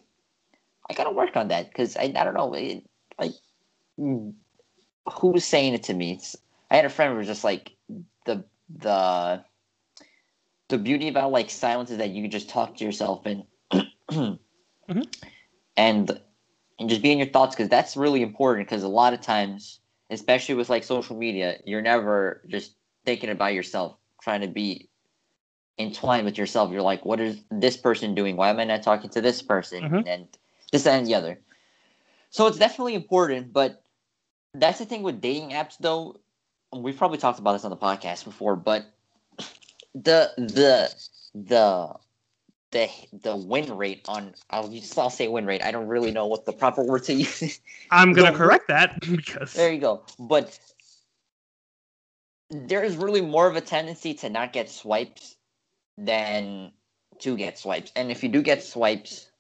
I 0.89 0.95
gotta 0.95 1.11
work 1.11 1.37
on 1.37 1.49
that 1.49 1.69
because 1.69 1.97
I 1.97 2.13
I 2.15 2.25
don't 2.25 2.35
know, 2.35 2.53
it, 2.55 2.85
like, 3.19 3.33
who 5.09 5.29
was 5.29 5.45
saying 5.45 5.75
it 5.75 5.85
to 5.85 5.95
me? 5.95 6.13
It's, 6.13 6.37
I 6.71 6.77
had 6.77 6.85
a 6.85 6.91
friend 6.91 7.13
who 7.13 7.19
was 7.19 7.27
just 7.27 7.45
like 7.45 7.73
the 8.27 8.45
the 8.69 9.45
the 10.69 10.79
beauty 10.79 11.09
about 11.09 11.33
like 11.33 11.51
silence 11.51 11.91
is 11.91 11.99
that 11.99 12.11
you 12.11 12.23
can 12.23 12.31
just 12.31 12.49
talk 12.49 12.77
to 12.77 12.85
yourself 12.85 13.27
and 13.27 13.45
and 15.77 16.21
and 16.79 16.89
just 16.89 17.03
be 17.03 17.11
in 17.11 17.19
your 17.19 17.27
thoughts 17.29 17.55
because 17.55 17.69
that's 17.69 17.97
really 17.97 18.23
important 18.23 18.69
because 18.69 18.83
a 18.83 18.89
lot 18.89 19.13
of 19.13 19.21
times 19.21 19.81
especially 20.11 20.55
with 20.55 20.71
like 20.71 20.85
social 20.85 21.17
media 21.17 21.57
you're 21.65 21.83
never 21.83 22.43
just 22.49 22.77
thinking 23.05 23.31
about 23.31 23.53
yourself 23.53 23.97
trying 24.23 24.43
to 24.43 24.49
be 24.49 24.89
entwined 25.79 26.27
with 26.27 26.37
yourself. 26.39 26.71
You're 26.71 26.83
like 26.83 27.05
what 27.05 27.21
is 27.21 27.43
this 27.51 27.77
person 27.77 28.15
doing? 28.15 28.37
Why 28.37 28.51
am 28.51 28.61
i 28.61 28.65
not 28.65 28.83
talking 28.83 29.11
to 29.11 29.21
this 29.21 29.43
person? 29.43 29.83
Mhm. 29.83 30.05
and 30.07 30.29
this 30.73 30.87
and 30.87 31.07
the 31.07 31.15
other. 31.15 31.41
So 32.31 32.47
it's 32.47 32.59
definitely 32.59 32.95
important, 32.95 33.53
but 33.53 33.83
that's 34.55 34.79
the 34.79 34.85
thing 34.85 35.03
with 35.03 35.21
dating 35.21 35.51
apps, 35.51 35.77
though. 35.79 36.21
We've 36.73 36.97
probably 36.97 37.19
talked 37.19 37.39
about 37.39 37.53
this 37.53 37.65
on 37.65 37.71
the 37.71 37.77
podcast 37.77 38.25
before, 38.25 38.57
but 38.57 38.87
the 39.95 40.33
the 40.37 40.95
the 41.35 41.95
the 42.71 42.89
the 43.13 43.37
win 43.37 43.77
rate 43.77 44.03
on 44.07 44.35
I'll 44.51 44.69
just 44.69 44.97
I'll 44.99 45.11
say 45.11 45.29
win 45.29 45.47
rate. 45.47 45.65
I 45.65 45.71
don't 45.71 45.89
really 45.89 46.13
know 46.13 46.27
what 46.27 46.47
the 46.47 46.53
proper 46.53 46.85
word 46.85 47.05
to 47.05 47.15
use. 47.15 47.61
I'm 47.91 48.13
gonna 48.15 48.37
correct 48.37 48.69
that 48.69 49.01
because 49.11 49.53
there 49.53 49.73
you 49.73 49.81
go. 49.81 50.03
But 50.19 50.59
there 52.51 52.83
is 52.83 52.97
really 52.97 53.21
more 53.21 53.49
of 53.49 53.57
a 53.57 53.61
tendency 53.61 54.15
to 54.15 54.29
not 54.29 54.53
get 54.53 54.71
swipes 54.71 55.37
than 55.97 56.73
to 57.21 57.37
get 57.37 57.59
swipes. 57.59 57.93
And 57.97 58.11
if 58.11 58.23
you 58.23 58.29
do 58.29 58.43
get 58.43 58.63
swipes, 58.63 59.31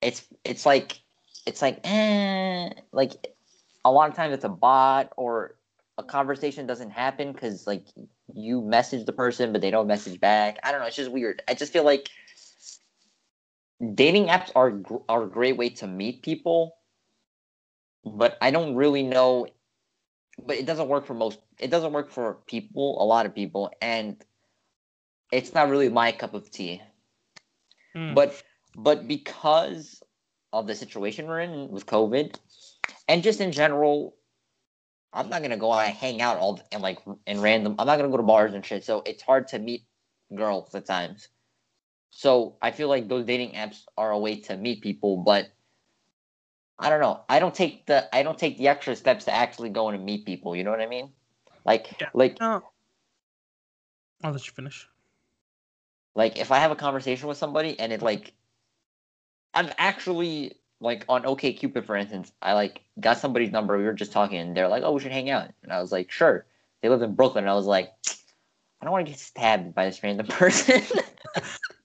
it's 0.00 0.26
it's 0.44 0.66
like 0.66 1.01
it's 1.46 1.62
like 1.62 1.80
eh, 1.84 2.70
like 2.92 3.34
a 3.84 3.90
lot 3.90 4.08
of 4.08 4.16
times 4.16 4.34
it's 4.34 4.44
a 4.44 4.48
bot 4.48 5.12
or 5.16 5.56
a 5.98 6.02
conversation 6.02 6.66
doesn't 6.66 6.90
happen 6.90 7.32
because 7.32 7.66
like 7.66 7.86
you 8.34 8.62
message 8.62 9.04
the 9.04 9.12
person 9.12 9.52
but 9.52 9.60
they 9.60 9.70
don't 9.70 9.86
message 9.86 10.20
back. 10.20 10.58
I 10.62 10.72
don't 10.72 10.80
know. 10.80 10.86
It's 10.86 10.96
just 10.96 11.12
weird. 11.12 11.42
I 11.48 11.54
just 11.54 11.72
feel 11.72 11.84
like 11.84 12.08
dating 13.94 14.26
apps 14.26 14.50
are 14.54 14.72
are 15.08 15.24
a 15.24 15.28
great 15.28 15.56
way 15.56 15.68
to 15.70 15.86
meet 15.86 16.22
people, 16.22 16.76
but 18.04 18.38
I 18.40 18.50
don't 18.50 18.74
really 18.76 19.02
know. 19.02 19.46
But 20.44 20.56
it 20.56 20.66
doesn't 20.66 20.88
work 20.88 21.06
for 21.06 21.14
most. 21.14 21.38
It 21.58 21.70
doesn't 21.70 21.92
work 21.92 22.10
for 22.10 22.38
people. 22.46 23.02
A 23.02 23.04
lot 23.04 23.26
of 23.26 23.34
people, 23.34 23.70
and 23.82 24.16
it's 25.30 25.52
not 25.54 25.68
really 25.68 25.88
my 25.88 26.12
cup 26.12 26.34
of 26.34 26.50
tea. 26.50 26.80
Hmm. 27.94 28.14
But 28.14 28.42
but 28.74 29.06
because 29.06 30.02
of 30.52 30.66
the 30.66 30.74
situation 30.74 31.26
we're 31.26 31.40
in 31.40 31.68
with 31.70 31.86
COVID, 31.86 32.36
and 33.08 33.22
just 33.22 33.40
in 33.40 33.52
general, 33.52 34.16
I'm 35.12 35.28
not 35.28 35.42
gonna 35.42 35.56
go 35.56 35.72
out 35.72 35.86
and 35.86 35.94
hang 35.96 36.20
out 36.22 36.38
all 36.38 36.60
and 36.72 36.82
like 36.82 36.98
in 37.26 37.40
random. 37.40 37.76
I'm 37.78 37.86
not 37.86 37.96
gonna 37.98 38.10
go 38.10 38.16
to 38.18 38.22
bars 38.22 38.54
and 38.54 38.64
shit. 38.64 38.84
So 38.84 39.02
it's 39.06 39.22
hard 39.22 39.48
to 39.48 39.58
meet 39.58 39.84
girls 40.34 40.74
at 40.74 40.86
times. 40.86 41.28
So 42.10 42.56
I 42.62 42.70
feel 42.72 42.88
like 42.88 43.08
those 43.08 43.24
dating 43.26 43.52
apps 43.52 43.84
are 43.96 44.10
a 44.10 44.18
way 44.18 44.40
to 44.42 44.56
meet 44.56 44.82
people, 44.82 45.18
but 45.18 45.50
I 46.78 46.90
don't 46.90 47.00
know. 47.00 47.24
I 47.28 47.38
don't 47.38 47.54
take 47.54 47.86
the 47.86 48.14
I 48.14 48.22
don't 48.22 48.38
take 48.38 48.58
the 48.58 48.68
extra 48.68 48.96
steps 48.96 49.24
to 49.26 49.34
actually 49.34 49.70
go 49.70 49.88
and 49.88 50.04
meet 50.04 50.26
people. 50.26 50.56
You 50.56 50.64
know 50.64 50.70
what 50.70 50.80
I 50.80 50.86
mean? 50.86 51.12
Like 51.64 51.96
Yeah. 52.00 52.10
like 52.14 52.38
no. 52.40 52.62
I'll 54.24 54.32
let 54.32 54.46
you 54.46 54.52
finish. 54.52 54.88
like 56.14 56.38
if 56.38 56.50
I 56.52 56.58
have 56.58 56.70
a 56.70 56.76
conversation 56.76 57.28
with 57.28 57.38
somebody 57.38 57.78
and 57.78 57.92
it 57.92 58.02
like 58.02 58.34
I'm 59.54 59.70
actually 59.78 60.54
like 60.80 61.04
on 61.08 61.24
OK 61.26 61.52
Cupid 61.52 61.84
for 61.86 61.96
instance, 61.96 62.32
I 62.42 62.54
like 62.54 62.80
got 63.00 63.18
somebody's 63.18 63.52
number, 63.52 63.78
we 63.78 63.84
were 63.84 63.92
just 63.92 64.12
talking 64.12 64.38
and 64.38 64.56
they're 64.56 64.68
like, 64.68 64.82
Oh, 64.82 64.92
we 64.92 65.00
should 65.00 65.12
hang 65.12 65.30
out 65.30 65.50
and 65.62 65.72
I 65.72 65.80
was 65.80 65.92
like, 65.92 66.10
Sure. 66.10 66.44
They 66.82 66.88
live 66.88 67.02
in 67.02 67.14
Brooklyn 67.14 67.44
and 67.44 67.50
I 67.50 67.54
was 67.54 67.66
like, 67.66 67.92
I 68.80 68.84
don't 68.84 68.92
want 68.92 69.06
to 69.06 69.12
get 69.12 69.20
stabbed 69.20 69.74
by 69.74 69.84
this 69.86 70.02
random 70.02 70.26
person. 70.28 70.82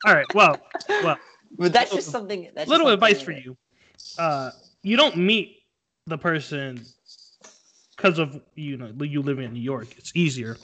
All 0.06 0.14
right. 0.14 0.26
Well, 0.34 0.60
well, 1.04 1.18
but 1.58 1.72
that's 1.72 1.94
just 1.94 2.10
something 2.10 2.50
that's 2.56 2.68
little 2.68 2.88
just 2.88 2.96
advice 2.96 3.22
for 3.22 3.34
that- 3.34 3.46
you. 3.46 3.58
Uh, 4.18 4.52
you 4.84 4.98
don't 4.98 5.18
meet 5.18 5.60
the 6.08 6.18
person 6.18 6.84
because 7.96 8.20
of 8.20 8.42
you 8.56 8.78
know 8.78 8.92
you 9.04 9.22
live 9.22 9.40
in 9.40 9.54
New 9.54 9.60
York. 9.62 9.90
It's 9.98 10.12
easier. 10.16 10.58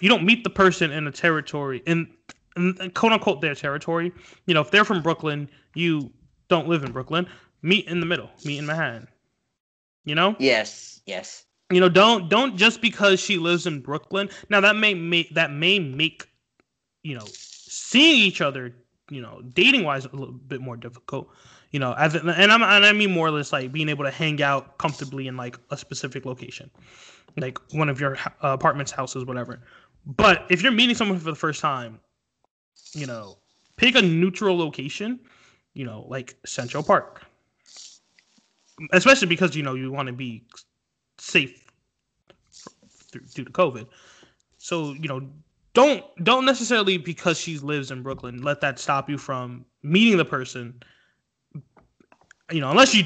You 0.00 0.08
don't 0.08 0.24
meet 0.24 0.44
the 0.44 0.50
person 0.50 0.90
in 0.90 1.06
a 1.06 1.12
territory 1.12 1.82
in, 1.86 2.10
in, 2.56 2.76
in 2.80 2.90
quote 2.90 3.12
unquote 3.12 3.40
their 3.40 3.54
territory. 3.54 4.12
You 4.46 4.54
know, 4.54 4.60
if 4.60 4.70
they're 4.70 4.84
from 4.84 5.02
Brooklyn, 5.02 5.48
you 5.74 6.10
don't 6.48 6.68
live 6.68 6.84
in 6.84 6.92
Brooklyn. 6.92 7.26
Meet 7.62 7.86
in 7.88 8.00
the 8.00 8.06
middle. 8.06 8.30
Meet 8.44 8.58
in 8.58 8.66
Manhattan. 8.66 9.08
You 10.04 10.14
know, 10.14 10.36
Yes, 10.38 11.00
yes. 11.06 11.44
you 11.70 11.80
know, 11.80 11.88
don't 11.88 12.28
don't 12.28 12.56
just 12.56 12.82
because 12.82 13.20
she 13.20 13.38
lives 13.38 13.66
in 13.66 13.80
Brooklyn. 13.80 14.28
Now 14.50 14.60
that 14.60 14.76
may 14.76 14.92
make 14.92 15.34
that 15.34 15.50
may 15.50 15.78
make 15.78 16.28
you 17.02 17.14
know 17.14 17.24
seeing 17.26 18.20
each 18.20 18.42
other, 18.42 18.74
you 19.10 19.22
know, 19.22 19.40
dating 19.54 19.82
wise 19.84 20.04
a 20.04 20.10
little 20.10 20.34
bit 20.34 20.60
more 20.60 20.76
difficult. 20.76 21.30
You 21.70 21.80
know, 21.80 21.94
as 21.94 22.14
and 22.14 22.30
I'm 22.30 22.62
and 22.62 22.84
I 22.84 22.92
mean 22.92 23.12
more 23.12 23.26
or 23.26 23.30
less 23.30 23.50
like 23.50 23.72
being 23.72 23.88
able 23.88 24.04
to 24.04 24.10
hang 24.10 24.42
out 24.42 24.76
comfortably 24.76 25.26
in 25.26 25.38
like 25.38 25.58
a 25.70 25.76
specific 25.78 26.26
location, 26.26 26.70
like 27.38 27.58
one 27.72 27.88
of 27.88 27.98
your 27.98 28.16
uh, 28.18 28.28
apartments, 28.42 28.92
houses, 28.92 29.24
whatever. 29.24 29.60
But 30.04 30.44
if 30.50 30.62
you're 30.62 30.70
meeting 30.70 30.94
someone 30.94 31.18
for 31.18 31.24
the 31.24 31.34
first 31.34 31.62
time, 31.62 31.98
you 32.92 33.06
know, 33.06 33.38
pick 33.76 33.94
a 33.96 34.02
neutral 34.02 34.56
location. 34.58 35.20
You 35.74 35.84
know, 35.84 36.06
like 36.08 36.36
Central 36.46 36.82
Park, 36.82 37.22
especially 38.92 39.28
because 39.28 39.54
you 39.54 39.62
know 39.62 39.74
you 39.74 39.90
want 39.92 40.06
to 40.06 40.12
be 40.12 40.44
safe 41.18 41.64
due 43.12 43.44
to 43.44 43.50
COVID. 43.50 43.86
So 44.58 44.92
you 44.92 45.08
know, 45.08 45.28
don't 45.74 46.04
don't 46.24 46.44
necessarily 46.44 46.96
because 46.96 47.38
she 47.38 47.58
lives 47.58 47.90
in 47.90 48.02
Brooklyn 48.02 48.42
let 48.42 48.60
that 48.60 48.78
stop 48.78 49.10
you 49.10 49.18
from 49.18 49.64
meeting 49.82 50.16
the 50.16 50.24
person. 50.24 50.80
You 52.50 52.60
know, 52.60 52.70
unless 52.70 52.94
you 52.94 53.04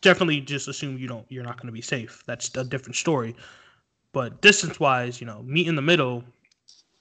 definitely 0.00 0.40
just 0.40 0.68
assume 0.68 0.98
you 0.98 1.08
don't 1.08 1.26
you're 1.28 1.44
not 1.44 1.56
going 1.56 1.66
to 1.66 1.72
be 1.72 1.82
safe. 1.82 2.22
That's 2.26 2.54
a 2.56 2.64
different 2.64 2.96
story. 2.96 3.34
But 4.12 4.40
distance 4.40 4.80
wise, 4.80 5.20
you 5.20 5.26
know, 5.26 5.42
meet 5.42 5.66
in 5.66 5.74
the 5.74 5.82
middle, 5.82 6.24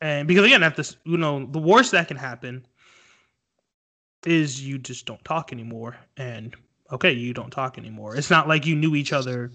and 0.02 0.28
because 0.28 0.46
again, 0.46 0.64
at 0.64 0.76
this, 0.76 0.98
you 1.06 1.18
know, 1.18 1.46
the 1.46 1.60
worst 1.60 1.92
that 1.92 2.08
can 2.08 2.18
happen 2.18 2.66
is 4.26 4.66
you 4.66 4.78
just 4.78 5.06
don't 5.06 5.24
talk 5.24 5.52
anymore, 5.52 5.98
and 6.18 6.56
okay, 6.92 7.12
you 7.12 7.34
don't 7.34 7.52
talk 7.52 7.78
anymore. 7.78 8.16
It's 8.16 8.30
not 8.30 8.48
like 8.48 8.66
you 8.66 8.76
knew 8.76 8.96
each 8.96 9.14
other 9.14 9.52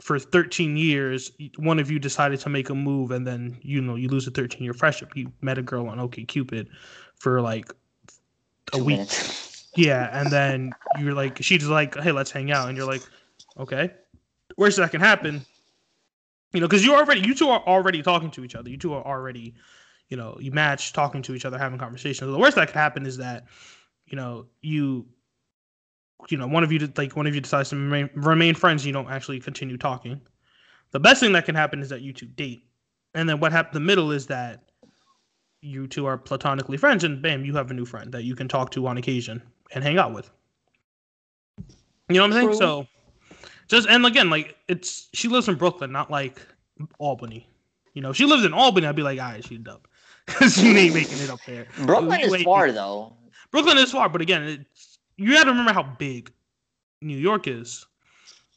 for 0.00 0.18
13 0.18 0.76
years. 0.76 1.32
One 1.56 1.78
of 1.78 1.90
you 1.90 1.98
decided 1.98 2.40
to 2.40 2.48
make 2.48 2.70
a 2.70 2.74
move, 2.74 3.10
and 3.10 3.26
then 3.26 3.58
you 3.62 3.80
know 3.80 3.96
you 3.96 4.08
lose 4.08 4.26
a 4.26 4.30
13 4.30 4.62
year 4.62 4.74
friendship. 4.74 5.16
You 5.16 5.32
met 5.40 5.58
a 5.58 5.62
girl 5.62 5.88
on 5.88 6.00
OK 6.00 6.24
Cupid 6.24 6.68
for 7.16 7.40
like 7.40 7.70
a 8.72 8.78
Two 8.78 8.84
week, 8.84 8.96
minutes. 8.96 9.68
yeah, 9.76 10.08
and 10.18 10.30
then 10.30 10.72
you're 10.98 11.14
like, 11.14 11.42
she's 11.42 11.66
like, 11.66 11.96
hey, 11.96 12.12
let's 12.12 12.30
hang 12.30 12.50
out, 12.50 12.68
and 12.68 12.76
you're 12.76 12.86
like, 12.86 13.02
okay, 13.58 13.90
worst 14.56 14.76
that 14.78 14.90
can 14.90 15.00
happen, 15.00 15.44
you 16.52 16.60
know, 16.60 16.66
because 16.66 16.84
you 16.84 16.94
already, 16.94 17.20
you 17.20 17.34
two 17.34 17.48
are 17.48 17.62
already 17.66 18.02
talking 18.02 18.30
to 18.32 18.44
each 18.44 18.54
other. 18.54 18.70
You 18.70 18.76
two 18.76 18.92
are 18.94 19.04
already, 19.04 19.54
you 20.10 20.16
know, 20.16 20.36
you 20.40 20.50
match 20.50 20.92
talking 20.92 21.22
to 21.22 21.34
each 21.34 21.44
other, 21.44 21.56
having 21.56 21.78
conversations. 21.78 22.30
The 22.30 22.38
worst 22.38 22.56
that 22.56 22.68
can 22.68 22.76
happen 22.76 23.06
is 23.06 23.16
that, 23.18 23.46
you 24.06 24.16
know, 24.16 24.46
you, 24.60 25.06
you 26.28 26.36
know, 26.36 26.48
one 26.48 26.64
of 26.64 26.72
you 26.72 26.92
like 26.96 27.16
one 27.16 27.26
of 27.26 27.34
you 27.34 27.40
decides 27.40 27.70
to 27.70 27.76
remain, 27.76 28.10
remain 28.14 28.54
friends. 28.54 28.84
You 28.84 28.92
don't 28.92 29.08
actually 29.08 29.40
continue 29.40 29.78
talking. 29.78 30.20
The 30.90 31.00
best 31.00 31.20
thing 31.20 31.32
that 31.32 31.46
can 31.46 31.54
happen 31.54 31.80
is 31.80 31.88
that 31.88 32.02
you 32.02 32.12
two 32.12 32.26
date, 32.26 32.64
and 33.14 33.28
then 33.28 33.38
what 33.40 33.52
happens? 33.52 33.74
The 33.74 33.80
middle 33.80 34.10
is 34.10 34.26
that 34.26 34.64
you 35.62 35.86
two 35.86 36.06
are 36.06 36.18
platonically 36.18 36.76
friends, 36.76 37.04
and 37.04 37.22
bam, 37.22 37.44
you 37.44 37.54
have 37.54 37.70
a 37.70 37.74
new 37.74 37.86
friend 37.86 38.12
that 38.12 38.24
you 38.24 38.34
can 38.34 38.48
talk 38.48 38.72
to 38.72 38.86
on 38.88 38.98
occasion 38.98 39.40
and 39.72 39.82
hang 39.82 39.96
out 39.96 40.12
with. 40.12 40.30
You 42.08 42.16
know 42.16 42.22
what 42.22 42.26
I'm 42.26 42.32
saying? 42.32 42.48
True. 42.48 42.56
So, 42.56 42.86
just 43.68 43.88
and 43.88 44.04
again, 44.04 44.28
like 44.28 44.56
it's 44.68 45.08
she 45.14 45.28
lives 45.28 45.48
in 45.48 45.54
Brooklyn, 45.54 45.92
not 45.92 46.10
like 46.10 46.44
Albany. 46.98 47.48
You 47.94 48.02
know, 48.02 48.10
if 48.10 48.16
she 48.16 48.26
lives 48.26 48.44
in 48.44 48.52
Albany, 48.52 48.86
I'd 48.86 48.96
be 48.96 49.02
like, 49.02 49.20
all 49.20 49.26
right, 49.26 49.44
she's 49.44 49.60
dumb 49.60 49.80
because 50.30 50.58
you 50.62 50.76
ain't 50.76 50.94
making 50.94 51.18
it 51.18 51.30
up 51.30 51.40
there. 51.46 51.66
Brooklyn 51.84 52.20
is 52.20 52.42
far 52.42 52.72
though. 52.72 53.16
Brooklyn 53.50 53.78
is 53.78 53.92
far, 53.92 54.08
but 54.08 54.20
again, 54.20 54.64
you 55.16 55.34
got 55.34 55.44
to 55.44 55.50
remember 55.50 55.72
how 55.72 55.82
big 55.82 56.32
New 57.02 57.16
York 57.16 57.46
is. 57.46 57.86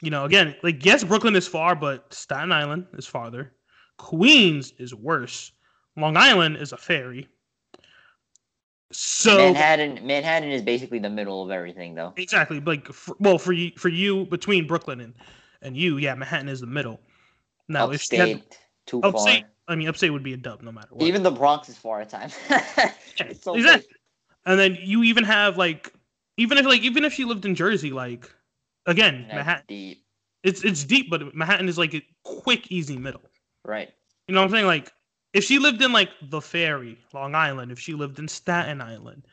You 0.01 0.09
know, 0.09 0.25
again, 0.25 0.55
like 0.63 0.85
yes, 0.85 1.03
Brooklyn 1.03 1.35
is 1.35 1.47
far, 1.47 1.75
but 1.75 2.13
Staten 2.13 2.51
Island 2.51 2.85
is 2.93 3.07
farther. 3.07 3.53
Queens 3.97 4.73
is 4.77 4.93
worse. 4.93 5.51
Long 5.95 6.17
Island 6.17 6.57
is 6.57 6.73
a 6.73 6.77
ferry. 6.77 7.27
So 8.91 9.37
Manhattan 9.37 10.05
Manhattan 10.05 10.51
is 10.51 10.61
basically 10.61 10.99
the 10.99 11.09
middle 11.09 11.41
of 11.41 11.49
everything 11.49 11.95
though. 11.95 12.13
exactly, 12.15 12.59
like 12.59 12.87
for, 12.87 13.15
well, 13.19 13.39
for 13.39 13.53
you, 13.53 13.71
for 13.75 13.89
you 13.89 14.25
between 14.25 14.67
Brooklyn 14.67 15.01
and 15.01 15.13
and 15.63 15.75
you, 15.75 15.97
yeah, 15.97 16.13
Manhattan 16.13 16.49
is 16.49 16.59
the 16.59 16.67
middle. 16.67 16.99
Now, 17.69 17.89
if 17.89 18.11
you 18.11 18.19
had, 18.19 18.43
too 18.85 19.01
upstate, 19.01 19.43
far. 19.43 19.49
I 19.67 19.75
mean, 19.75 19.87
upstate 19.87 20.11
would 20.11 20.23
be 20.23 20.33
a 20.33 20.37
dub 20.37 20.61
no 20.61 20.71
matter 20.71 20.89
what. 20.91 21.07
Even 21.07 21.23
the 21.23 21.31
Bronx 21.31 21.69
is 21.69 21.77
far 21.77 22.01
at. 22.01 22.11
Yeah, 23.19 23.31
so 23.39 23.55
exactly. 23.55 23.87
big. 23.87 23.97
And 24.45 24.59
then 24.59 24.77
you 24.81 25.03
even 25.03 25.23
have 25.23 25.57
like, 25.57 25.93
even 26.37 26.57
if 26.57 26.65
like 26.65 26.81
even 26.81 27.05
if 27.05 27.13
she 27.13 27.25
lived 27.25 27.45
in 27.45 27.55
Jersey, 27.55 27.91
like 27.91 28.29
again, 28.85 29.21
That's 29.23 29.35
Manhattan, 29.35 29.65
deep. 29.67 30.03
it's 30.43 30.63
it's 30.63 30.83
deep, 30.83 31.09
but 31.09 31.33
Manhattan 31.35 31.69
is 31.69 31.77
like 31.77 31.93
a 31.93 32.03
quick, 32.23 32.71
easy 32.71 32.97
middle. 32.97 33.21
Right. 33.63 33.89
You 34.27 34.35
know 34.35 34.41
what 34.41 34.45
I'm 34.45 34.51
saying? 34.51 34.65
Like, 34.65 34.91
if 35.33 35.43
she 35.43 35.59
lived 35.59 35.81
in 35.81 35.93
like 35.93 36.09
the 36.29 36.41
Ferry, 36.41 36.97
Long 37.13 37.35
Island, 37.35 37.71
if 37.71 37.79
she 37.79 37.93
lived 37.93 38.19
in 38.19 38.27
Staten 38.27 38.81
Island, 38.81 39.25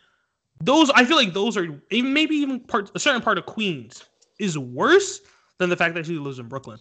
those 0.60 0.90
I 0.90 1.04
feel 1.04 1.16
like 1.16 1.32
those 1.32 1.56
are 1.56 1.66
even 1.90 2.12
maybe 2.12 2.36
even 2.36 2.60
part 2.60 2.90
a 2.94 2.98
certain 2.98 3.22
part 3.22 3.38
of 3.38 3.46
Queens 3.46 4.04
is 4.38 4.56
worse 4.58 5.20
than 5.58 5.70
the 5.70 5.76
fact 5.76 5.94
that 5.94 6.06
she 6.06 6.18
lives 6.18 6.38
in 6.38 6.46
Brooklyn. 6.48 6.78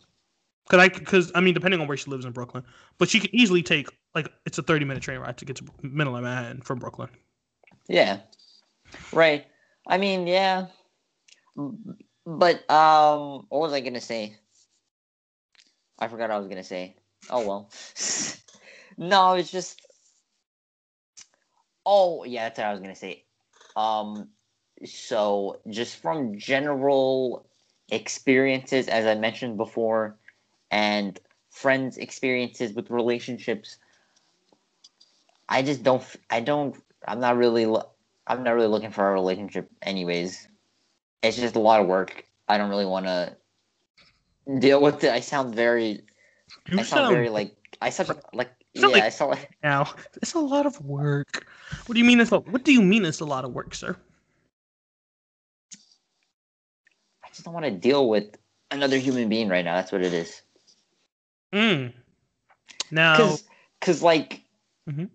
Cause 0.69 0.79
I 0.79 0.87
because 0.87 1.31
I 1.33 1.41
mean 1.41 1.55
depending 1.55 1.81
on 1.81 1.87
where 1.87 1.97
she 1.97 2.09
lives 2.11 2.25
in 2.25 2.31
Brooklyn, 2.31 2.63
but 2.99 3.09
she 3.09 3.19
can 3.19 3.33
easily 3.35 3.63
take 3.63 3.87
like 4.13 4.31
it's 4.45 4.59
a 4.59 4.63
30 4.63 4.85
minute 4.85 5.01
train 5.01 5.19
ride 5.19 5.37
to 5.39 5.45
get 5.45 5.55
to 5.57 5.65
middle 5.81 6.15
of 6.15 6.23
Manhattan 6.23 6.61
from 6.61 6.77
Brooklyn. 6.77 7.09
Yeah. 7.87 8.19
Right. 9.11 9.47
I 9.87 9.97
mean, 9.97 10.27
yeah. 10.27 10.67
But 12.25 12.69
um, 12.69 13.47
what 13.49 13.61
was 13.61 13.73
I 13.73 13.79
gonna 13.79 13.99
say? 13.99 14.35
I 15.97 16.07
forgot 16.07 16.29
I 16.29 16.37
was 16.37 16.47
gonna 16.47 16.63
say. 16.63 16.95
Oh 17.31 17.47
well. 17.47 17.71
no, 18.97 19.33
it's 19.33 19.51
just. 19.51 19.81
Oh 21.83 22.23
yeah, 22.25 22.43
that's 22.43 22.59
what 22.59 22.67
I 22.67 22.71
was 22.71 22.79
gonna 22.79 22.95
say. 22.95 23.25
Um, 23.75 24.29
so 24.85 25.61
just 25.67 25.95
from 25.95 26.37
general 26.37 27.47
experiences, 27.89 28.87
as 28.87 29.07
I 29.07 29.15
mentioned 29.15 29.57
before, 29.57 30.19
and 30.71 31.19
friends' 31.49 31.97
experiences 31.97 32.73
with 32.73 32.89
relationships, 32.89 33.77
I 35.47 35.61
just 35.61 35.83
don't. 35.83 36.03
I 36.29 36.39
don't. 36.39 36.75
I'm 37.07 37.19
not 37.19 37.37
really. 37.37 37.65
I'm 38.27 38.43
not 38.43 38.51
really 38.55 38.67
looking 38.67 38.91
for 38.91 39.09
a 39.09 39.13
relationship, 39.13 39.69
anyways. 39.81 40.47
It's 41.23 41.37
just 41.37 41.55
a 41.55 41.59
lot 41.59 41.81
of 41.81 41.87
work. 41.87 42.23
I 42.47 42.57
don't 42.57 42.69
really 42.69 42.85
want 42.85 43.07
to 43.07 43.35
deal 44.59 44.81
with 44.81 45.03
it. 45.03 45.11
I 45.11 45.19
sound 45.19 45.55
very. 45.55 46.01
You 46.69 46.79
I 46.79 46.83
sound, 46.83 47.13
very 47.15 47.29
like. 47.29 47.55
I 47.81 47.89
sound 47.89 48.09
like. 48.33 48.51
Yeah, 48.73 48.87
like- 48.87 49.03
I 49.03 49.09
sound 49.09 49.31
like. 49.31 49.57
now. 49.63 49.91
It's 50.21 50.35
a 50.35 50.39
lot 50.39 50.65
of 50.65 50.79
work. 50.85 51.47
What 51.87 51.93
do 51.93 51.99
you 51.99 52.05
mean? 52.05 52.19
It's 52.19 52.31
a, 52.31 52.39
what 52.39 52.63
do 52.63 52.71
you 52.71 52.81
mean? 52.81 53.03
It's 53.05 53.19
a 53.19 53.25
lot 53.25 53.43
of 53.43 53.51
work, 53.51 53.73
sir? 53.73 53.95
I 57.23 57.29
just 57.29 57.43
don't 57.43 57.53
want 57.53 57.65
to 57.65 57.71
deal 57.71 58.09
with 58.09 58.37
another 58.69 58.97
human 58.97 59.29
being 59.29 59.49
right 59.49 59.65
now. 59.65 59.75
That's 59.75 59.91
what 59.91 60.03
it 60.03 60.13
is. 60.13 60.41
Mm. 61.53 61.93
Now, 62.91 63.15
Cause, 63.15 63.43
cause 63.81 64.03
like, 64.03 64.41
Mhm. 64.87 65.09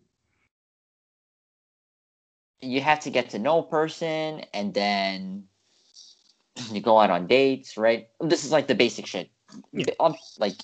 you 2.60 2.80
have 2.80 3.00
to 3.00 3.10
get 3.10 3.30
to 3.30 3.38
know 3.38 3.58
a 3.60 3.62
person, 3.62 4.44
and 4.52 4.72
then 4.72 5.48
you 6.70 6.80
go 6.80 6.98
out 6.98 7.10
on 7.10 7.26
dates, 7.26 7.76
right? 7.76 8.08
This 8.20 8.44
is 8.44 8.52
like 8.52 8.66
the 8.66 8.74
basic 8.74 9.06
shit. 9.06 9.30
Yeah. 9.72 9.86
Like, 10.38 10.54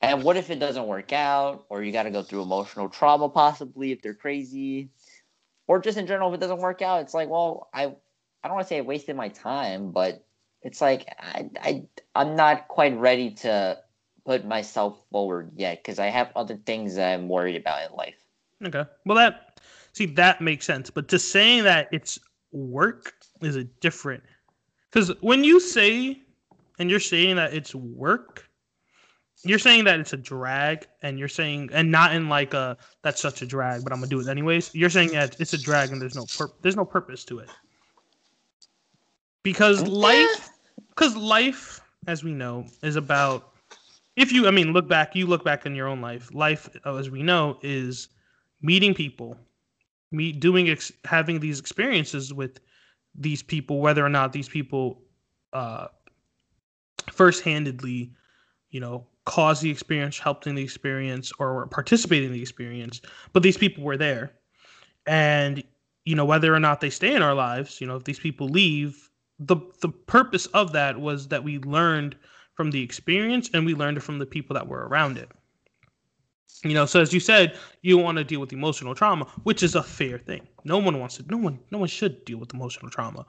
and 0.00 0.22
what 0.24 0.36
if 0.36 0.50
it 0.50 0.58
doesn't 0.58 0.86
work 0.86 1.12
out, 1.12 1.66
or 1.68 1.82
you 1.82 1.92
got 1.92 2.04
to 2.04 2.10
go 2.10 2.22
through 2.22 2.42
emotional 2.42 2.88
trauma, 2.88 3.28
possibly 3.28 3.92
if 3.92 4.02
they're 4.02 4.14
crazy, 4.14 4.90
or 5.66 5.80
just 5.80 5.98
in 5.98 6.06
general, 6.06 6.28
if 6.30 6.34
it 6.34 6.40
doesn't 6.40 6.58
work 6.58 6.82
out, 6.82 7.02
it's 7.02 7.14
like, 7.14 7.28
well, 7.28 7.68
I, 7.72 7.84
I 7.84 8.48
don't 8.48 8.54
want 8.54 8.64
to 8.64 8.68
say 8.68 8.78
I 8.78 8.82
wasted 8.82 9.16
my 9.16 9.28
time, 9.28 9.92
but 9.92 10.24
it's 10.62 10.80
like 10.80 11.06
I, 11.18 11.50
I, 11.60 11.84
I'm 12.14 12.36
not 12.36 12.68
quite 12.68 12.98
ready 12.98 13.32
to 13.42 13.78
put 14.24 14.44
myself 14.44 15.04
forward 15.10 15.52
yet 15.56 15.82
because 15.82 15.98
I 15.98 16.06
have 16.06 16.30
other 16.36 16.56
things 16.56 16.94
that 16.96 17.14
I'm 17.14 17.28
worried 17.28 17.56
about 17.56 17.90
in 17.90 17.96
life. 17.96 18.16
okay. 18.64 18.84
Well, 19.04 19.16
that 19.16 19.60
see 19.92 20.06
that 20.06 20.40
makes 20.40 20.66
sense, 20.66 20.90
but 20.90 21.08
to 21.08 21.18
saying 21.18 21.64
that 21.64 21.88
it's 21.92 22.18
work 22.52 23.14
is 23.40 23.56
a 23.56 23.64
different. 23.64 24.22
Because 24.90 25.12
when 25.20 25.42
you 25.42 25.58
say, 25.58 26.22
and 26.78 26.90
you're 26.90 27.00
saying 27.00 27.36
that 27.36 27.54
it's 27.54 27.74
work, 27.74 28.48
you're 29.44 29.58
saying 29.58 29.84
that 29.84 29.98
it's 29.98 30.12
a 30.12 30.16
drag, 30.16 30.86
and 31.02 31.18
you're 31.18 31.28
saying, 31.28 31.70
and 31.72 31.90
not 31.90 32.14
in 32.14 32.28
like 32.28 32.54
a 32.54 32.76
that's 33.02 33.20
such 33.20 33.42
a 33.42 33.46
drag, 33.46 33.82
but 33.82 33.92
I'm 33.92 33.98
gonna 33.98 34.08
do 34.08 34.20
it 34.20 34.28
anyways. 34.28 34.74
You're 34.74 34.90
saying 34.90 35.12
that 35.12 35.40
it's 35.40 35.52
a 35.52 35.58
drag 35.58 35.90
and 35.90 36.00
there's 36.00 36.14
no 36.14 36.26
pur- 36.36 36.52
there's 36.62 36.76
no 36.76 36.84
purpose 36.84 37.24
to 37.24 37.40
it. 37.40 37.50
Because 39.42 39.82
life 39.82 40.50
because 40.90 41.16
life 41.16 41.80
as 42.06 42.22
we 42.22 42.32
know 42.32 42.66
is 42.82 42.96
about 42.96 43.51
if 44.16 44.32
you 44.32 44.46
i 44.46 44.50
mean 44.50 44.72
look 44.72 44.88
back 44.88 45.14
you 45.14 45.26
look 45.26 45.44
back 45.44 45.66
in 45.66 45.74
your 45.74 45.88
own 45.88 46.00
life 46.00 46.32
life 46.34 46.68
uh, 46.84 46.96
as 46.96 47.10
we 47.10 47.22
know 47.22 47.58
is 47.62 48.08
meeting 48.60 48.94
people 48.94 49.36
meet 50.10 50.40
doing 50.40 50.68
ex- 50.68 50.92
having 51.04 51.40
these 51.40 51.58
experiences 51.58 52.32
with 52.32 52.60
these 53.14 53.42
people 53.42 53.80
whether 53.80 54.04
or 54.04 54.08
not 54.08 54.32
these 54.32 54.48
people 54.48 55.00
uh 55.52 55.86
first-handedly 57.10 58.12
you 58.70 58.80
know 58.80 59.06
caused 59.24 59.62
the 59.62 59.70
experience 59.70 60.18
helped 60.18 60.46
in 60.46 60.54
the 60.54 60.62
experience 60.62 61.32
or 61.38 61.66
participating 61.68 62.28
in 62.28 62.32
the 62.32 62.42
experience 62.42 63.00
but 63.32 63.42
these 63.42 63.56
people 63.56 63.84
were 63.84 63.96
there. 63.96 64.32
And 65.06 65.62
you 66.04 66.16
know 66.16 66.24
whether 66.24 66.52
or 66.54 66.58
not 66.58 66.80
they 66.80 66.90
stay 66.90 67.14
in 67.14 67.22
our 67.22 67.34
lives 67.34 67.80
you 67.80 67.86
know 67.86 67.96
if 67.96 68.04
these 68.04 68.18
people 68.18 68.48
leave 68.48 69.10
the 69.38 69.56
the 69.80 69.88
purpose 69.88 70.46
of 70.46 70.72
that 70.72 71.00
was 71.00 71.28
that 71.28 71.44
we 71.44 71.58
learned 71.60 72.16
from 72.54 72.70
the 72.70 72.82
experience 72.82 73.50
and 73.54 73.64
we 73.64 73.74
learned 73.74 73.96
it 73.96 74.02
from 74.02 74.18
the 74.18 74.26
people 74.26 74.54
that 74.54 74.66
were 74.66 74.86
around 74.88 75.18
it. 75.18 75.30
You 76.64 76.74
know 76.74 76.86
so 76.86 77.00
as 77.00 77.12
you 77.12 77.20
said 77.20 77.58
you 77.80 77.98
want 77.98 78.18
to 78.18 78.24
deal 78.24 78.40
with 78.40 78.52
emotional 78.52 78.94
trauma 78.94 79.24
which 79.42 79.62
is 79.62 79.74
a 79.74 79.82
fair 79.82 80.18
thing. 80.18 80.46
No 80.64 80.78
one 80.78 81.00
wants 81.00 81.16
to 81.16 81.24
no 81.28 81.38
one 81.38 81.58
no 81.70 81.78
one 81.78 81.88
should 81.88 82.24
deal 82.24 82.38
with 82.38 82.54
emotional 82.54 82.90
trauma. 82.90 83.26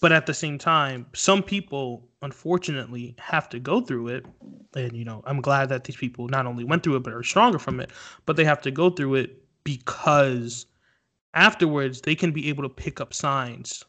But 0.00 0.12
at 0.12 0.26
the 0.26 0.34
same 0.34 0.58
time 0.58 1.06
some 1.14 1.42
people 1.42 2.08
unfortunately 2.22 3.14
have 3.18 3.48
to 3.48 3.58
go 3.58 3.80
through 3.80 4.08
it. 4.08 4.26
And 4.74 4.92
you 4.92 5.04
know 5.04 5.22
i'm 5.26 5.40
glad 5.40 5.68
that 5.70 5.84
these 5.84 5.96
people 5.96 6.28
not 6.28 6.46
only 6.46 6.64
went 6.64 6.82
through 6.82 6.96
it 6.96 7.02
but 7.02 7.14
are 7.14 7.22
stronger 7.22 7.58
from 7.58 7.80
it. 7.80 7.90
But 8.26 8.36
they 8.36 8.44
have 8.44 8.60
to 8.62 8.70
go 8.70 8.90
through 8.90 9.14
it 9.16 9.42
because 9.64 10.66
afterwards 11.32 12.02
they 12.02 12.14
can 12.14 12.30
be 12.30 12.48
able 12.48 12.62
to 12.62 12.68
pick 12.68 13.00
up 13.00 13.14
signs 13.14 13.84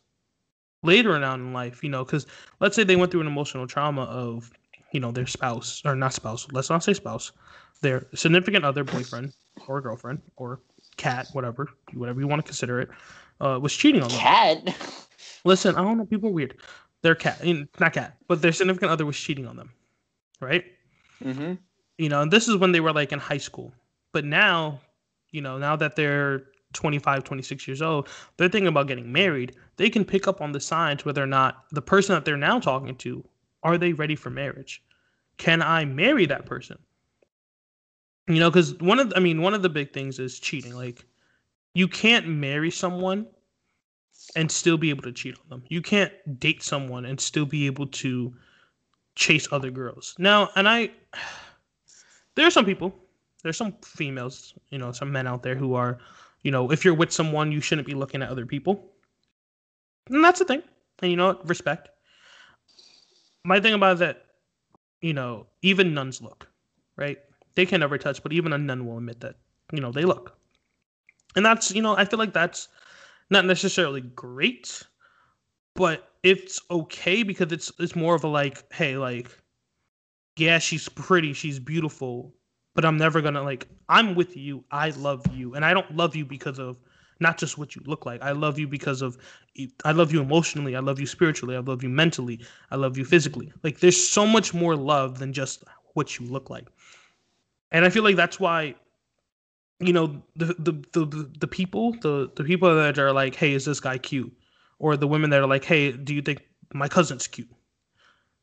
later 0.86 1.14
on 1.16 1.40
in 1.42 1.54
life, 1.54 1.84
you 1.84 1.90
know, 1.90 2.06
because 2.06 2.28
let's 2.60 2.76
say 2.76 2.84
they 2.84 2.96
went 2.96 3.12
through 3.12 3.22
an 3.22 3.28
emotional 3.28 3.68
trauma 3.68 4.04
of, 4.04 4.52
you 4.92 5.00
know, 5.00 5.12
their 5.12 5.28
spouse 5.28 5.82
or 5.86 5.96
not 5.96 6.14
spouse, 6.14 6.48
let's 6.52 6.70
not 6.70 6.84
say 6.84 6.94
spouse, 6.94 7.32
their 7.82 8.08
significant 8.14 8.64
other, 8.64 8.84
boyfriend 8.84 9.34
or 9.68 9.82
girlfriend 9.82 10.22
or 10.38 10.60
cat, 10.98 11.28
whatever, 11.34 11.70
whatever 11.94 12.20
you 12.20 12.28
want 12.28 12.40
to 12.40 12.46
consider 12.46 12.80
it, 12.80 12.90
uh, 13.42 13.60
was 13.62 13.76
cheating 13.76 14.02
on 14.02 14.10
them. 14.10 14.20
Cat. 14.20 14.76
Listen, 15.44 15.76
I 15.76 15.82
don't 15.82 15.98
know, 15.98 16.06
people 16.06 16.30
are 16.30 16.34
weird. 16.34 16.58
Their 17.02 17.16
cat, 17.16 17.38
I 17.42 17.46
mean, 17.46 17.68
not 17.80 17.94
cat, 17.94 18.18
but 18.28 18.42
their 18.42 18.52
significant 18.52 18.92
other 18.92 19.06
was 19.06 19.18
cheating 19.18 19.46
on 19.46 19.58
them, 19.58 19.72
right? 20.40 20.66
mm-hmm. 21.24 21.54
you 21.98 22.10
know, 22.10 22.22
and 22.22 22.32
this 22.32 22.48
is 22.48 22.58
when 22.58 22.72
they 22.72 22.80
were 22.80 22.94
like 22.94 23.12
in 23.12 23.20
high 23.20 23.38
school. 23.38 23.74
But 24.12 24.26
now, 24.26 24.80
you 25.32 25.42
know, 25.42 25.58
now 25.58 25.76
that 25.76 25.96
they're 25.96 26.44
25, 26.76 27.24
26 27.24 27.68
years 27.68 27.82
old, 27.82 28.08
they're 28.38 28.50
thinking 28.50 28.68
about 28.68 28.88
getting 28.88 29.12
married. 29.12 29.56
They 29.78 29.90
can 29.90 30.06
pick 30.06 30.28
up 30.28 30.42
on 30.42 30.52
the 30.52 30.60
signs 30.60 31.06
whether 31.06 31.24
or 31.24 31.28
not 31.28 31.66
the 31.72 31.82
person 31.82 32.14
that 32.14 32.26
they're 32.26 32.38
now 32.38 32.60
talking 32.60 32.96
to, 32.98 33.24
are 33.64 33.78
they 33.78 33.94
ready 33.94 34.16
for 34.16 34.30
marriage? 34.30 34.84
Can 35.38 35.62
I 35.62 35.86
marry 35.86 36.26
that 36.28 36.46
person? 36.46 36.78
You 38.28 38.40
know, 38.40 38.50
because 38.50 38.76
one 38.76 39.00
of, 39.00 39.10
the, 39.10 39.18
I 39.18 39.20
mean, 39.20 39.42
one 39.42 39.54
of 39.54 39.62
the 39.62 39.70
big 39.70 39.94
things 39.94 40.20
is 40.20 40.40
cheating. 40.40 40.76
Like, 40.76 41.06
you 41.74 41.88
can't 41.88 42.28
marry 42.28 42.72
someone 42.72 43.28
and 44.36 44.52
still 44.52 44.78
be 44.78 44.90
able 44.90 45.04
to 45.04 45.12
cheat 45.12 45.36
on 45.36 45.50
them. 45.50 45.64
You 45.68 45.82
can't 45.82 46.12
date 46.40 46.64
someone 46.64 47.06
and 47.06 47.20
still 47.20 47.46
be 47.46 47.66
able 47.66 47.88
to 47.88 48.34
chase 49.16 49.48
other 49.52 49.72
girls. 49.72 50.16
Now, 50.18 50.50
and 50.56 50.68
I, 50.68 50.92
there 52.36 52.48
are 52.48 52.52
some 52.52 52.66
people, 52.66 52.94
there's 53.44 53.58
some 53.58 53.74
females, 53.84 54.54
you 54.70 54.78
know, 54.78 54.92
some 54.92 55.12
men 55.12 55.28
out 55.28 55.44
there 55.44 55.56
who 55.56 55.76
are, 55.76 56.00
you 56.46 56.52
know, 56.52 56.72
if 56.72 56.86
you're 56.86 56.94
with 56.94 57.12
someone, 57.12 57.52
you 57.52 57.60
shouldn't 57.60 57.88
be 57.88 57.96
looking 57.96 58.22
at 58.22 58.30
other 58.30 58.46
people. 58.46 58.92
And 60.12 60.24
that's 60.24 60.38
the 60.38 60.46
thing. 60.46 60.62
And 61.02 61.10
you 61.10 61.18
know 61.18 61.30
what? 61.30 61.50
Respect. 61.50 61.90
My 63.44 63.60
thing 63.60 63.74
about 63.74 63.98
that, 63.98 64.26
you 65.02 65.12
know, 65.12 65.48
even 65.64 65.96
nuns 65.96 66.22
look, 66.22 66.48
right? 66.98 67.18
They 67.56 67.66
can 67.66 67.80
never 67.80 67.98
touch, 67.98 68.22
but 68.22 68.32
even 68.32 68.54
a 68.54 68.60
nun 68.60 68.86
will 68.86 69.00
admit 69.00 69.22
that, 69.22 69.38
you 69.74 69.82
know, 69.82 69.92
they 69.92 70.06
look. 70.06 70.38
And 71.36 71.44
that's, 71.44 71.72
you 71.74 71.82
know, 71.82 71.98
I 71.98 72.06
feel 72.06 72.20
like 72.20 72.34
that's 72.34 72.68
not 73.32 73.46
necessarily 73.46 74.02
great, 74.02 74.84
but 75.74 76.10
it's 76.22 76.62
okay 76.70 77.24
because 77.24 77.52
it's 77.52 77.72
it's 77.80 77.96
more 77.96 78.14
of 78.14 78.24
a 78.24 78.28
like, 78.28 78.72
hey, 78.72 78.98
like, 78.98 79.36
yeah, 80.38 80.60
she's 80.60 80.90
pretty, 80.90 81.34
she's 81.34 81.58
beautiful, 81.58 82.36
but 82.76 82.86
I'm 82.86 82.98
never 82.98 83.22
gonna 83.22 83.42
like 83.42 83.68
I'm 83.90 84.14
with 84.14 84.38
you. 84.38 84.64
I 84.70 84.92
love 84.92 85.26
you. 85.34 85.56
And 85.56 85.66
I 85.66 85.74
don't 85.74 85.96
love 85.96 86.16
you 86.16 86.26
because 86.26 86.60
of 86.60 86.78
not 87.20 87.38
just 87.38 87.58
what 87.58 87.76
you 87.76 87.82
look 87.86 88.06
like. 88.06 88.22
I 88.22 88.34
love 88.34 88.60
you 88.60 88.68
because 88.68 89.02
of 89.02 89.18
I 89.84 89.94
love 89.94 90.12
you 90.12 90.22
emotionally, 90.22 90.76
I 90.76 90.82
love 90.82 91.00
you 91.00 91.08
spiritually, 91.08 91.56
I 91.56 91.60
love 91.60 91.82
you 91.82 91.90
mentally, 91.90 92.46
I 92.70 92.76
love 92.76 92.98
you 92.98 93.06
physically. 93.06 93.52
Like 93.64 93.80
there's 93.80 94.08
so 94.08 94.28
much 94.28 94.54
more 94.54 94.76
love 94.76 95.18
than 95.18 95.34
just 95.34 95.64
what 95.94 96.20
you 96.20 96.28
look 96.28 96.50
like. 96.50 96.68
And 97.72 97.86
I 97.86 97.90
feel 97.90 98.04
like 98.04 98.18
that's 98.18 98.40
why 98.40 98.76
you 99.80 99.94
know 99.94 100.22
the 100.36 100.56
the 100.60 100.72
the, 100.92 101.32
the 101.40 101.48
people, 101.48 101.94
the 102.02 102.30
the 102.36 102.44
people 102.44 102.76
that 102.76 103.00
are 103.00 103.14
like, 103.14 103.36
"Hey, 103.36 103.54
is 103.54 103.66
this 103.66 103.80
guy 103.80 103.98
cute?" 103.98 104.32
or 104.80 104.98
the 104.98 105.08
women 105.08 105.30
that 105.30 105.42
are 105.42 105.48
like, 105.48 105.64
"Hey, 105.64 105.94
do 105.94 106.14
you 106.14 106.22
think 106.22 106.44
my 106.74 106.90
cousin's 106.90 107.28
cute?" 107.28 107.50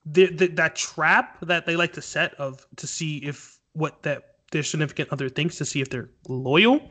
The, 0.05 0.27
the, 0.27 0.47
that 0.49 0.75
trap 0.75 1.39
that 1.43 1.65
they 1.65 1.77
like 1.77 1.93
to 1.93 2.03
set 2.03 2.35
of 2.35 2.67
to 2.77 2.87
see 2.89 3.19
if 3.19 3.61
what 3.73 4.03
that 4.03 4.37
their 4.51 4.63
significant 4.63 5.09
other 5.13 5.29
thinks 5.29 5.57
to 5.59 5.65
see 5.65 5.81
if 5.81 5.91
they're 5.91 6.11
loyal, 6.29 6.91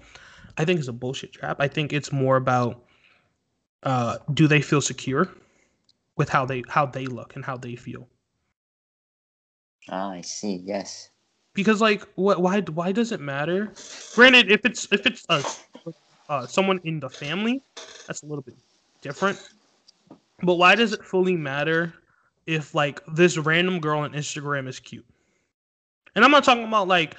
I 0.58 0.66
think 0.66 0.80
is 0.80 0.88
a 0.88 0.94
bullshit 0.94 1.32
trap. 1.32 1.58
I 1.60 1.68
think 1.68 1.94
it's 1.94 2.12
more 2.12 2.38
about 2.38 2.84
uh, 3.84 4.18
do 4.34 4.48
they 4.48 4.62
feel 4.62 4.82
secure 4.82 5.30
with 6.18 6.30
how 6.30 6.46
they 6.46 6.64
how 6.68 6.86
they 6.86 7.06
look 7.06 7.36
and 7.36 7.46
how 7.46 7.58
they 7.58 7.76
feel. 7.76 8.08
Ah, 9.90 10.12
I 10.12 10.22
see. 10.22 10.62
Yes. 10.64 11.10
Because 11.54 11.82
like, 11.82 12.08
what? 12.16 12.42
Why? 12.42 12.62
Why 12.62 12.92
does 12.92 13.12
it 13.12 13.20
matter? 13.20 13.72
Granted, 14.16 14.52
if 14.52 14.66
it's 14.66 14.88
if 14.92 15.06
it's 15.06 15.26
uh, 15.30 15.42
uh 16.30 16.46
someone 16.48 16.80
in 16.84 17.00
the 17.00 17.10
family, 17.10 17.62
that's 18.08 18.24
a 18.24 18.26
little 18.26 18.44
bit 18.44 18.56
different. 19.02 19.40
But 20.44 20.56
why 20.56 20.76
does 20.76 20.94
it 20.94 21.04
fully 21.04 21.36
matter 21.36 21.94
if 22.46 22.74
like 22.74 23.02
this 23.14 23.38
random 23.38 23.80
girl 23.80 24.00
on 24.00 24.14
Instagram 24.14 24.68
is 24.68 24.80
cute? 24.80 25.06
And 26.16 26.26
I'm 26.26 26.32
not 26.32 26.44
talking 26.44 26.64
about 26.64 26.88
like 26.88 27.16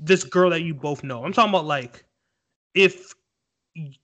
this 0.00 0.24
girl 0.24 0.50
that 0.50 0.62
you 0.62 0.74
both 0.74 1.02
know. 1.02 1.24
I'm 1.24 1.32
talking 1.32 1.50
about 1.50 1.66
like 1.66 2.04
if 2.74 3.14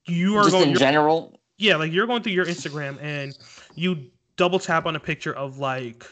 you 0.06 0.36
are 0.36 0.44
Just 0.44 0.54
going 0.54 0.70
in 0.70 0.74
general, 0.74 1.40
yeah, 1.58 1.76
like 1.76 1.92
you're 1.92 2.06
going 2.06 2.22
through 2.22 2.32
your 2.32 2.46
Instagram 2.46 3.00
and 3.02 3.36
you 3.74 4.10
double 4.36 4.58
tap 4.58 4.86
on 4.86 4.96
a 4.96 5.00
picture 5.00 5.34
of 5.34 5.58
like 5.58 6.06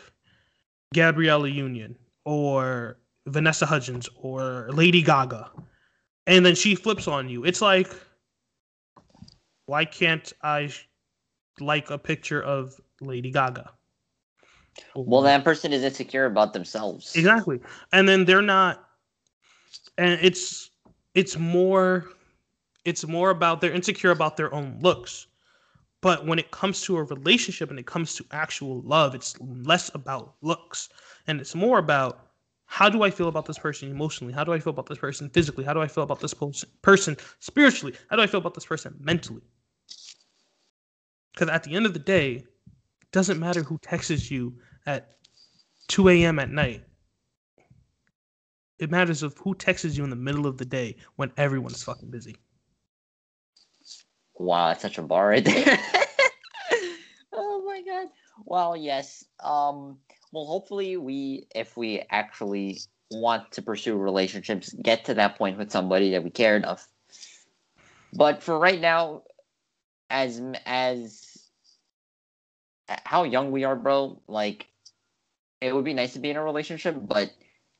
Gabriella 0.94 1.48
Union 1.48 1.96
or 2.24 2.98
Vanessa 3.26 3.66
Hudgens 3.66 4.08
or 4.16 4.68
Lady 4.72 5.02
Gaga, 5.02 5.50
and 6.26 6.44
then 6.44 6.54
she 6.54 6.74
flips 6.74 7.08
on 7.08 7.28
you. 7.28 7.44
It's 7.44 7.60
like, 7.60 7.92
why 9.66 9.84
can't 9.84 10.32
I 10.42 10.70
like 11.60 11.90
a 11.90 11.98
picture 11.98 12.42
of 12.42 12.80
Lady 13.00 13.30
Gaga? 13.30 13.70
Well, 14.94 15.20
mm-hmm. 15.20 15.26
that 15.26 15.44
person 15.44 15.72
is 15.72 15.82
insecure 15.82 16.26
about 16.26 16.52
themselves. 16.52 17.14
Exactly. 17.16 17.60
And 17.92 18.08
then 18.08 18.24
they're 18.24 18.42
not 18.42 18.84
and 19.98 20.18
it's 20.22 20.70
it's 21.14 21.38
more 21.38 22.06
it's 22.84 23.06
more 23.06 23.30
about 23.30 23.60
they're 23.60 23.72
insecure 23.72 24.10
about 24.10 24.36
their 24.36 24.52
own 24.52 24.78
looks. 24.80 25.26
But 26.00 26.26
when 26.26 26.38
it 26.38 26.50
comes 26.50 26.82
to 26.82 26.98
a 26.98 27.02
relationship 27.04 27.70
and 27.70 27.78
it 27.78 27.86
comes 27.86 28.14
to 28.16 28.26
actual 28.30 28.82
love, 28.82 29.14
it's 29.14 29.40
less 29.40 29.90
about 29.94 30.34
looks 30.42 30.90
and 31.26 31.40
it's 31.40 31.54
more 31.54 31.78
about 31.78 32.26
how 32.66 32.88
do 32.88 33.02
I 33.02 33.10
feel 33.10 33.28
about 33.28 33.46
this 33.46 33.58
person 33.58 33.90
emotionally? 33.90 34.32
How 34.32 34.44
do 34.44 34.52
I 34.52 34.58
feel 34.58 34.72
about 34.72 34.86
this 34.86 34.98
person 34.98 35.30
physically? 35.30 35.64
How 35.64 35.72
do 35.72 35.80
I 35.80 35.86
feel 35.86 36.04
about 36.04 36.20
this 36.20 36.34
person 36.82 37.16
spiritually? 37.40 37.94
How 38.10 38.16
do 38.16 38.22
I 38.22 38.26
feel 38.26 38.40
about 38.40 38.54
this 38.54 38.66
person 38.66 38.94
mentally? 38.98 39.42
Because 41.32 41.48
at 41.48 41.62
the 41.62 41.74
end 41.74 41.86
of 41.86 41.92
the 41.92 41.98
day, 41.98 42.44
doesn't 43.14 43.38
matter 43.38 43.62
who 43.62 43.78
texts 43.78 44.28
you 44.28 44.52
at 44.86 45.12
2 45.86 46.08
a.m. 46.08 46.40
at 46.40 46.50
night. 46.50 46.82
It 48.80 48.90
matters 48.90 49.22
of 49.22 49.38
who 49.38 49.54
texts 49.54 49.96
you 49.96 50.02
in 50.02 50.10
the 50.10 50.16
middle 50.16 50.48
of 50.48 50.58
the 50.58 50.64
day 50.64 50.96
when 51.14 51.30
everyone's 51.36 51.84
fucking 51.84 52.10
busy. 52.10 52.34
Wow, 54.34 54.66
that's 54.66 54.82
such 54.82 54.98
a 54.98 55.02
bar 55.02 55.28
right 55.28 55.44
there. 55.44 55.78
oh 57.32 57.62
my 57.64 57.82
god. 57.82 58.08
Well, 58.44 58.76
yes. 58.76 59.24
Um. 59.38 59.98
Well, 60.32 60.46
hopefully, 60.46 60.96
we, 60.96 61.46
if 61.54 61.76
we 61.76 62.02
actually 62.10 62.80
want 63.12 63.52
to 63.52 63.62
pursue 63.62 63.96
relationships, 63.96 64.74
get 64.82 65.04
to 65.04 65.14
that 65.14 65.38
point 65.38 65.56
with 65.56 65.70
somebody 65.70 66.10
that 66.10 66.24
we 66.24 66.30
care 66.30 66.56
enough. 66.56 66.88
But 68.12 68.42
for 68.42 68.58
right 68.58 68.80
now, 68.80 69.22
as 70.10 70.42
as 70.66 71.33
how 73.04 73.24
young 73.24 73.50
we 73.50 73.64
are, 73.64 73.76
bro, 73.76 74.20
like 74.28 74.66
it 75.60 75.74
would 75.74 75.84
be 75.84 75.94
nice 75.94 76.12
to 76.12 76.18
be 76.18 76.30
in 76.30 76.36
a 76.36 76.44
relationship, 76.44 76.96
but 77.00 77.32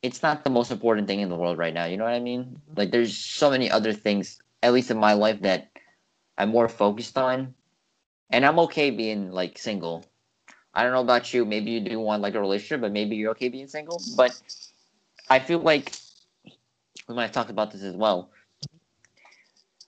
it's 0.02 0.22
not 0.22 0.44
the 0.44 0.50
most 0.50 0.70
important 0.70 1.06
thing 1.06 1.20
in 1.20 1.28
the 1.28 1.36
world 1.36 1.58
right 1.58 1.74
now. 1.74 1.84
You 1.84 1.96
know 1.96 2.04
what 2.04 2.14
I 2.14 2.20
mean? 2.20 2.44
Mm-hmm. 2.44 2.78
Like, 2.78 2.90
there's 2.90 3.16
so 3.16 3.50
many 3.50 3.70
other 3.70 3.92
things, 3.92 4.40
at 4.62 4.72
least 4.72 4.90
in 4.90 4.98
my 4.98 5.12
life, 5.14 5.40
that 5.42 5.70
I'm 6.38 6.50
more 6.50 6.68
focused 6.68 7.16
on, 7.18 7.54
and 8.30 8.44
I'm 8.44 8.58
okay 8.60 8.90
being 8.90 9.30
like 9.30 9.58
single. 9.58 10.04
I 10.74 10.82
don't 10.82 10.92
know 10.92 11.00
about 11.00 11.32
you. 11.32 11.44
Maybe 11.44 11.70
you 11.70 11.80
do 11.80 12.00
want 12.00 12.22
like 12.22 12.34
a 12.34 12.40
relationship, 12.40 12.80
but 12.80 12.92
maybe 12.92 13.16
you're 13.16 13.30
okay 13.32 13.48
being 13.48 13.68
single. 13.68 14.02
But 14.16 14.38
I 15.30 15.38
feel 15.38 15.60
like 15.60 15.92
we 17.08 17.14
might 17.14 17.22
have 17.22 17.32
talked 17.32 17.50
about 17.50 17.70
this 17.70 17.82
as 17.82 17.94
well. 17.94 18.30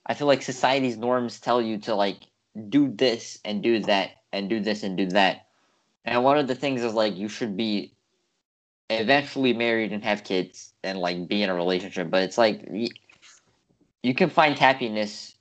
I 0.06 0.14
feel 0.14 0.28
like 0.28 0.42
society's 0.42 0.96
norms 0.96 1.40
tell 1.40 1.60
you 1.60 1.78
to 1.78 1.94
like 1.94 2.18
do 2.68 2.88
this 2.88 3.38
and 3.44 3.62
do 3.62 3.80
that 3.80 4.15
and 4.32 4.48
do 4.50 4.60
this 4.60 4.82
and 4.82 4.96
do 4.96 5.06
that. 5.08 5.46
And 6.04 6.24
one 6.24 6.38
of 6.38 6.46
the 6.48 6.54
things 6.54 6.82
is 6.82 6.94
like 6.94 7.16
you 7.16 7.28
should 7.28 7.56
be 7.56 7.94
eventually 8.90 9.52
married 9.52 9.92
and 9.92 10.04
have 10.04 10.24
kids 10.24 10.74
and 10.84 10.98
like 10.98 11.28
be 11.28 11.42
in 11.42 11.50
a 11.50 11.54
relationship. 11.54 12.10
But 12.10 12.22
it's 12.22 12.38
like 12.38 12.68
you 14.02 14.14
can 14.14 14.30
find 14.30 14.58
happiness 14.58 15.36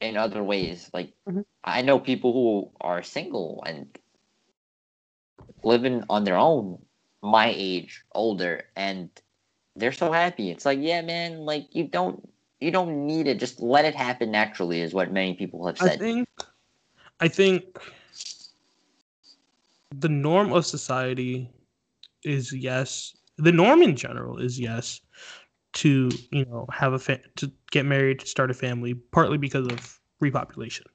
in 0.00 0.16
other 0.16 0.42
ways. 0.42 0.90
Like 0.92 1.14
Mhm. 1.28 1.44
I 1.64 1.82
know 1.82 1.98
people 1.98 2.32
who 2.32 2.70
are 2.80 3.02
single 3.02 3.62
and 3.66 3.88
living 5.64 6.04
on 6.08 6.24
their 6.24 6.36
own, 6.36 6.78
my 7.22 7.52
age, 7.54 8.04
older, 8.14 8.64
and 8.76 9.10
they're 9.76 9.92
so 9.92 10.12
happy. 10.12 10.50
It's 10.50 10.64
like, 10.64 10.78
yeah, 10.80 11.02
man, 11.02 11.40
like 11.40 11.74
you 11.74 11.88
don't 11.88 12.28
you 12.60 12.70
don't 12.70 13.06
need 13.06 13.26
it. 13.26 13.38
Just 13.38 13.60
let 13.60 13.84
it 13.84 13.94
happen 13.94 14.30
naturally, 14.30 14.80
is 14.80 14.94
what 14.94 15.12
many 15.12 15.34
people 15.34 15.66
have 15.66 15.78
I 15.80 15.88
said. 15.88 15.98
think 15.98 16.28
I 17.20 17.28
think 17.28 17.78
the 19.94 20.08
norm 20.08 20.52
of 20.52 20.66
society 20.66 21.50
is 22.24 22.52
yes. 22.52 23.16
The 23.38 23.52
norm 23.52 23.82
in 23.82 23.96
general 23.96 24.38
is 24.38 24.58
yes 24.58 25.00
to, 25.74 26.10
you 26.30 26.44
know, 26.46 26.66
have 26.72 26.92
a 26.92 26.98
fa- 26.98 27.20
to 27.36 27.50
get 27.70 27.84
married, 27.84 28.20
to 28.20 28.26
start 28.26 28.50
a 28.50 28.54
family, 28.54 28.94
partly 28.94 29.38
because 29.38 29.66
of 29.66 30.00
repopulation. 30.22 30.86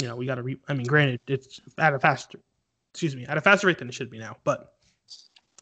You 0.00 0.08
know, 0.08 0.16
we 0.16 0.26
got 0.26 0.36
to 0.36 0.42
re 0.42 0.56
I 0.68 0.74
mean, 0.74 0.86
granted, 0.86 1.20
it's 1.26 1.60
at 1.78 1.94
a 1.94 1.98
faster 1.98 2.38
excuse 2.92 3.14
me, 3.14 3.26
at 3.26 3.38
a 3.38 3.40
faster 3.40 3.66
rate 3.66 3.78
than 3.78 3.88
it 3.88 3.94
should 3.94 4.10
be 4.10 4.18
now, 4.18 4.36
but 4.44 4.74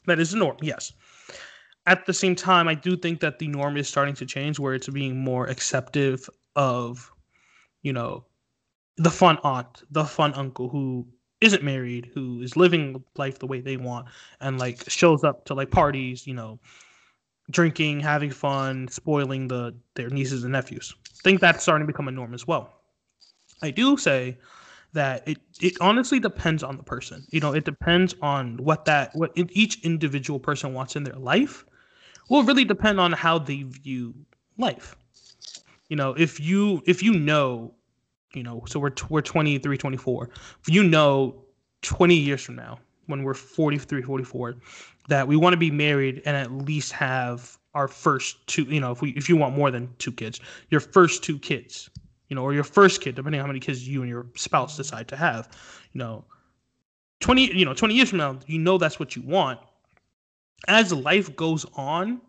that 0.06 0.18
is 0.18 0.30
the 0.30 0.38
norm, 0.38 0.56
yes. 0.62 0.92
At 1.86 2.06
the 2.06 2.12
same 2.12 2.34
time, 2.34 2.66
I 2.66 2.74
do 2.74 2.96
think 2.96 3.20
that 3.20 3.38
the 3.38 3.48
norm 3.48 3.76
is 3.76 3.88
starting 3.88 4.14
to 4.16 4.26
change 4.26 4.58
where 4.58 4.74
it's 4.74 4.88
being 4.88 5.18
more 5.18 5.46
acceptive 5.46 6.28
of, 6.56 7.12
you 7.82 7.92
know, 7.92 8.24
the 8.96 9.10
fun 9.10 9.38
aunt, 9.44 9.82
the 9.90 10.04
fun 10.04 10.34
uncle 10.34 10.68
who 10.68 11.06
isn't 11.40 11.62
married, 11.62 12.10
who 12.14 12.40
is 12.40 12.56
living 12.56 13.04
life 13.16 13.38
the 13.38 13.46
way 13.46 13.60
they 13.60 13.76
want, 13.76 14.06
and 14.40 14.58
like 14.58 14.88
shows 14.88 15.24
up 15.24 15.44
to 15.46 15.54
like 15.54 15.70
parties, 15.70 16.26
you 16.26 16.34
know, 16.34 16.58
drinking, 17.50 18.00
having 18.00 18.30
fun, 18.30 18.88
spoiling 18.88 19.48
the 19.48 19.74
their 19.94 20.10
nieces 20.10 20.44
and 20.44 20.52
nephews. 20.52 20.94
I 21.10 21.22
think 21.22 21.40
that's 21.40 21.62
starting 21.62 21.86
to 21.86 21.92
become 21.92 22.08
a 22.08 22.12
norm 22.12 22.34
as 22.34 22.46
well. 22.46 22.80
I 23.62 23.70
do 23.70 23.96
say 23.96 24.38
that 24.94 25.26
it 25.28 25.38
it 25.60 25.74
honestly 25.80 26.20
depends 26.20 26.62
on 26.62 26.76
the 26.76 26.82
person. 26.82 27.26
You 27.30 27.40
know, 27.40 27.54
it 27.54 27.64
depends 27.64 28.14
on 28.22 28.58
what 28.58 28.86
that 28.86 29.14
what 29.14 29.32
each 29.36 29.84
individual 29.84 30.40
person 30.40 30.74
wants 30.74 30.96
in 30.96 31.04
their 31.04 31.16
life. 31.16 31.64
Will 32.30 32.44
really 32.44 32.64
depend 32.64 33.00
on 33.00 33.12
how 33.12 33.38
they 33.38 33.62
view 33.64 34.14
life. 34.58 34.96
You 35.88 35.96
know, 35.96 36.14
if 36.14 36.40
you 36.40 36.82
if 36.86 37.02
you 37.02 37.14
know 37.14 37.75
you 38.36 38.42
know 38.42 38.62
so 38.66 38.78
we're 38.78 38.92
we're 39.08 39.22
23 39.22 39.76
24 39.76 40.30
if 40.60 40.68
you 40.68 40.84
know 40.84 41.34
20 41.82 42.14
years 42.14 42.42
from 42.42 42.54
now 42.54 42.78
when 43.06 43.22
we're 43.22 43.34
43 43.34 44.02
44 44.02 44.56
that 45.08 45.26
we 45.26 45.36
want 45.36 45.52
to 45.54 45.56
be 45.56 45.70
married 45.70 46.22
and 46.26 46.36
at 46.36 46.52
least 46.52 46.92
have 46.92 47.58
our 47.74 47.88
first 47.88 48.46
two 48.46 48.64
you 48.64 48.80
know 48.80 48.92
if 48.92 49.00
we 49.00 49.10
if 49.10 49.28
you 49.28 49.36
want 49.36 49.56
more 49.56 49.70
than 49.70 49.88
two 49.98 50.12
kids 50.12 50.40
your 50.70 50.80
first 50.80 51.24
two 51.24 51.38
kids 51.38 51.90
you 52.28 52.36
know 52.36 52.42
or 52.42 52.52
your 52.52 52.64
first 52.64 53.00
kid 53.00 53.14
depending 53.14 53.40
on 53.40 53.44
how 53.44 53.48
many 53.48 53.60
kids 53.60 53.88
you 53.88 54.02
and 54.02 54.10
your 54.10 54.26
spouse 54.36 54.76
decide 54.76 55.08
to 55.08 55.16
have 55.16 55.48
you 55.92 55.98
know. 55.98 56.24
20 57.20 57.56
you 57.56 57.64
know 57.64 57.72
20 57.72 57.94
years 57.94 58.10
from 58.10 58.18
now 58.18 58.38
you 58.46 58.58
know 58.58 58.76
that's 58.76 59.00
what 59.00 59.16
you 59.16 59.22
want. 59.22 59.58
As 60.68 60.92
life 60.92 61.34
goes 61.34 61.64
on 61.74 62.20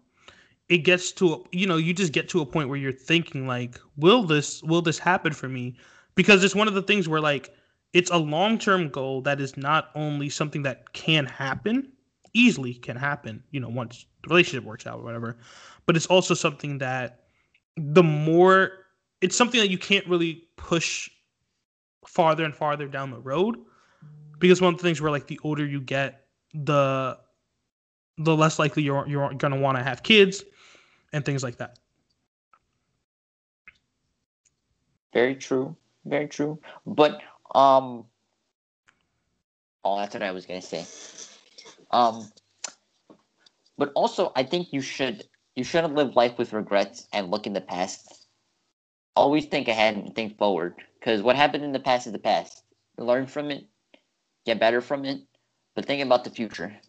it 0.69 0.79
gets 0.79 1.11
to 1.13 1.45
you 1.51 1.67
know 1.67 1.77
you 1.77 1.93
just 1.93 2.13
get 2.13 2.29
to 2.29 2.41
a 2.41 2.45
point 2.45 2.69
where 2.69 2.77
you're 2.77 2.91
thinking 2.91 3.47
like 3.47 3.79
will 3.95 4.23
this 4.23 4.61
will 4.63 4.81
this 4.81 4.99
happen 4.99 5.33
for 5.33 5.47
me 5.47 5.75
because 6.17 6.43
it's 6.43 6.55
one 6.55 6.67
of 6.67 6.73
the 6.73 6.81
things 6.81 7.07
where 7.07 7.21
like 7.21 7.53
it's 7.93 8.11
a 8.11 8.17
long-term 8.17 8.89
goal 8.89 9.21
that 9.21 9.39
is 9.39 9.55
not 9.55 9.91
only 9.95 10.27
something 10.27 10.63
that 10.63 10.91
can 10.91 11.25
happen 11.25 11.93
easily 12.33 12.73
can 12.73 12.97
happen 12.97 13.41
you 13.51 13.61
know 13.61 13.69
once 13.69 14.05
the 14.23 14.29
relationship 14.29 14.65
works 14.65 14.85
out 14.85 14.99
or 14.99 15.03
whatever 15.03 15.37
but 15.85 15.95
it's 15.95 16.07
also 16.07 16.33
something 16.33 16.77
that 16.79 17.21
the 17.77 18.03
more 18.03 18.71
it's 19.21 19.35
something 19.35 19.61
that 19.61 19.69
you 19.69 19.77
can't 19.77 20.05
really 20.07 20.43
push 20.57 21.09
farther 22.05 22.43
and 22.43 22.53
farther 22.53 22.87
down 22.87 23.11
the 23.11 23.19
road 23.19 23.57
because 24.39 24.61
one 24.61 24.73
of 24.73 24.79
the 24.79 24.83
things 24.83 24.99
where 24.99 25.11
like 25.11 25.27
the 25.27 25.39
older 25.43 25.65
you 25.65 25.79
get 25.79 26.25
the 26.53 27.17
the 28.17 28.35
less 28.35 28.59
likely 28.59 28.83
you're 28.83 29.07
you're 29.07 29.33
going 29.35 29.53
to 29.53 29.59
want 29.59 29.77
to 29.77 29.83
have 29.83 30.03
kids 30.03 30.43
and 31.13 31.23
things 31.23 31.43
like 31.43 31.57
that 31.57 31.79
Very 35.13 35.35
true. 35.35 35.75
Very 36.07 36.27
true. 36.29 36.61
But 36.87 37.21
um 37.55 38.07
oh 39.85 39.97
that's 39.99 40.13
what 40.15 40.23
I 40.23 40.31
was 40.31 40.45
gonna 40.47 40.61
say. 40.61 40.85
Um 41.91 42.31
but 43.77 43.91
also 43.95 44.31
I 44.35 44.43
think 44.43 44.73
you 44.73 44.81
should 44.81 45.25
you 45.55 45.63
shouldn't 45.63 45.95
live 45.95 46.15
life 46.15 46.37
with 46.37 46.53
regrets 46.53 47.07
and 47.13 47.31
look 47.31 47.47
in 47.47 47.53
the 47.53 47.61
past. 47.61 48.27
Always 49.15 49.45
think 49.47 49.67
ahead 49.67 49.95
and 49.97 50.15
think 50.15 50.37
forward. 50.37 50.75
Because 50.99 51.21
what 51.23 51.35
happened 51.35 51.63
in 51.65 51.73
the 51.73 51.79
past 51.79 52.07
is 52.07 52.13
the 52.13 52.19
past. 52.19 52.63
Learn 52.97 53.27
from 53.27 53.51
it, 53.51 53.65
get 54.45 54.59
better 54.59 54.81
from 54.81 55.05
it, 55.05 55.21
but 55.75 55.85
think 55.85 56.03
about 56.03 56.23
the 56.25 56.31
future. 56.31 56.81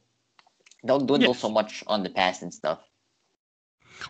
Don't 0.86 1.06
dwindle 1.06 1.34
Yes. 1.34 1.34
so 1.34 1.50
much 1.50 1.84
on 1.86 2.04
the 2.04 2.10
past 2.10 2.42
and 2.42 2.54
stuff. 2.54 2.87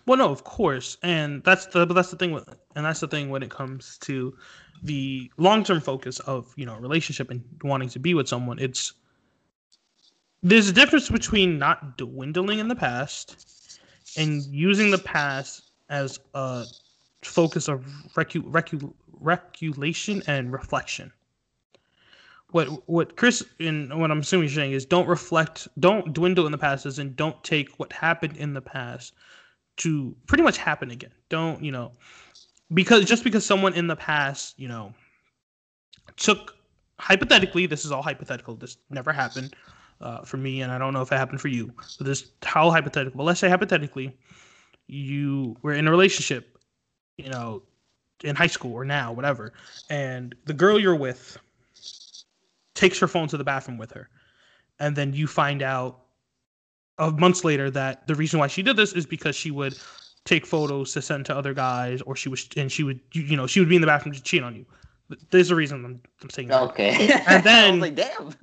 Well, 0.06 0.18
no, 0.18 0.30
of 0.30 0.44
course, 0.44 0.96
and 1.02 1.42
that's 1.44 1.66
the 1.66 1.86
but 1.86 1.94
that's 1.94 2.10
the 2.10 2.16
thing 2.16 2.32
with, 2.32 2.48
and 2.74 2.84
that's 2.84 3.00
the 3.00 3.08
thing 3.08 3.30
when 3.30 3.42
it 3.42 3.50
comes 3.50 3.98
to 3.98 4.36
the 4.82 5.30
long 5.36 5.64
term 5.64 5.80
focus 5.80 6.20
of 6.20 6.52
you 6.56 6.66
know 6.66 6.76
relationship 6.76 7.30
and 7.30 7.42
wanting 7.62 7.88
to 7.90 7.98
be 7.98 8.14
with 8.14 8.28
someone. 8.28 8.58
It's 8.58 8.92
there's 10.42 10.68
a 10.68 10.72
difference 10.72 11.08
between 11.08 11.58
not 11.58 11.96
dwindling 11.98 12.58
in 12.58 12.68
the 12.68 12.76
past 12.76 13.80
and 14.16 14.42
using 14.44 14.90
the 14.90 14.98
past 14.98 15.70
as 15.88 16.20
a 16.34 16.64
focus 17.22 17.68
of 17.68 17.84
recu- 18.14 18.44
recu- 18.50 18.92
regulation 19.20 20.22
and 20.26 20.52
reflection. 20.52 21.12
What 22.50 22.88
what 22.88 23.16
Chris 23.16 23.44
and 23.60 24.00
what 24.00 24.10
I'm 24.10 24.20
assuming 24.20 24.48
you're 24.48 24.54
saying 24.54 24.72
is 24.72 24.86
don't 24.86 25.08
reflect, 25.08 25.68
don't 25.78 26.12
dwindle 26.14 26.46
in 26.46 26.52
the 26.52 26.58
past, 26.58 26.86
and 26.98 27.14
don't 27.16 27.42
take 27.44 27.78
what 27.78 27.92
happened 27.92 28.36
in 28.36 28.54
the 28.54 28.62
past 28.62 29.12
to 29.78 30.14
pretty 30.26 30.42
much 30.42 30.58
happen 30.58 30.90
again. 30.90 31.12
Don't 31.28 31.62
you 31.62 31.72
know? 31.72 31.92
Because 32.74 33.06
just 33.06 33.24
because 33.24 33.46
someone 33.46 33.74
in 33.74 33.86
the 33.86 33.96
past, 33.96 34.58
you 34.58 34.68
know, 34.68 34.92
took 36.16 36.56
hypothetically, 36.98 37.66
this 37.66 37.84
is 37.84 37.92
all 37.92 38.02
hypothetical. 38.02 38.54
This 38.54 38.76
never 38.90 39.12
happened 39.12 39.54
uh, 40.00 40.22
for 40.22 40.36
me, 40.36 40.60
and 40.60 40.70
I 40.70 40.78
don't 40.78 40.92
know 40.92 41.02
if 41.02 41.10
it 41.10 41.16
happened 41.16 41.40
for 41.40 41.48
you. 41.48 41.72
But 41.96 42.06
this 42.06 42.30
how 42.42 42.70
hypothetical. 42.70 43.16
But 43.16 43.24
let's 43.24 43.40
say 43.40 43.48
hypothetically, 43.48 44.16
you 44.86 45.56
were 45.62 45.72
in 45.72 45.88
a 45.88 45.90
relationship, 45.90 46.58
you 47.16 47.30
know, 47.30 47.62
in 48.24 48.36
high 48.36 48.48
school 48.48 48.74
or 48.74 48.84
now, 48.84 49.12
whatever, 49.12 49.52
and 49.88 50.34
the 50.44 50.54
girl 50.54 50.78
you're 50.78 50.96
with 50.96 51.38
takes 52.74 52.98
her 52.98 53.08
phone 53.08 53.28
to 53.28 53.36
the 53.36 53.44
bathroom 53.44 53.78
with 53.78 53.92
her, 53.92 54.08
and 54.80 54.96
then 54.96 55.12
you 55.12 55.26
find 55.26 55.62
out 55.62 56.00
of 56.98 57.18
months 57.18 57.44
later 57.44 57.70
that 57.70 58.06
the 58.06 58.14
reason 58.14 58.38
why 58.40 58.46
she 58.48 58.62
did 58.62 58.76
this 58.76 58.92
is 58.92 59.06
because 59.06 59.36
she 59.36 59.50
would 59.50 59.78
take 60.24 60.44
photos 60.46 60.92
to 60.92 61.02
send 61.02 61.26
to 61.26 61.36
other 61.36 61.54
guys, 61.54 62.02
or 62.02 62.16
she 62.16 62.28
was 62.28 62.48
and 62.56 62.70
she 62.70 62.82
would 62.82 63.00
you 63.12 63.36
know 63.36 63.46
she 63.46 63.60
would 63.60 63.68
be 63.68 63.76
in 63.76 63.80
the 63.80 63.86
bathroom 63.86 64.14
to 64.14 64.22
cheat 64.22 64.42
on 64.42 64.54
you. 64.54 64.66
There's 65.30 65.50
a 65.50 65.54
reason 65.56 65.84
I'm, 65.84 66.00
I'm 66.22 66.30
saying 66.30 66.48
that. 66.48 66.62
Okay. 66.62 67.10
And 67.26 67.42
then- 67.44 67.80
like, 67.80 67.94
damn. 67.94 68.34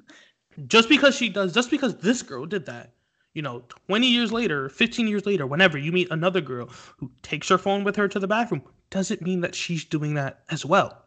just 0.67 0.89
because 0.89 1.15
she 1.15 1.29
does 1.29 1.53
just 1.53 1.69
because 1.69 1.95
this 1.97 2.21
girl 2.21 2.45
did 2.45 2.65
that 2.65 2.93
you 3.33 3.41
know 3.41 3.63
20 3.87 4.07
years 4.07 4.31
later 4.31 4.69
15 4.69 5.07
years 5.07 5.25
later 5.25 5.45
whenever 5.45 5.77
you 5.77 5.91
meet 5.91 6.07
another 6.11 6.41
girl 6.41 6.69
who 6.97 7.11
takes 7.21 7.49
her 7.49 7.57
phone 7.57 7.83
with 7.83 7.95
her 7.97 8.07
to 8.07 8.19
the 8.19 8.27
bathroom 8.27 8.61
doesn't 8.89 9.21
mean 9.21 9.41
that 9.41 9.53
she's 9.53 9.83
doing 9.85 10.13
that 10.13 10.43
as 10.49 10.65
well 10.65 11.04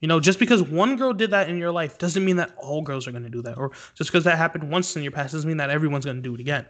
you 0.00 0.08
know 0.08 0.20
just 0.20 0.38
because 0.38 0.62
one 0.62 0.96
girl 0.96 1.12
did 1.12 1.30
that 1.30 1.48
in 1.48 1.56
your 1.58 1.70
life 1.70 1.98
doesn't 1.98 2.24
mean 2.24 2.36
that 2.36 2.54
all 2.58 2.82
girls 2.82 3.06
are 3.06 3.12
going 3.12 3.22
to 3.22 3.30
do 3.30 3.42
that 3.42 3.56
or 3.56 3.70
just 3.94 4.10
because 4.10 4.24
that 4.24 4.36
happened 4.36 4.70
once 4.70 4.96
in 4.96 5.02
your 5.02 5.12
past 5.12 5.32
doesn't 5.32 5.48
mean 5.48 5.56
that 5.56 5.70
everyone's 5.70 6.04
going 6.04 6.16
to 6.16 6.22
do 6.22 6.34
it 6.34 6.40
again 6.40 6.66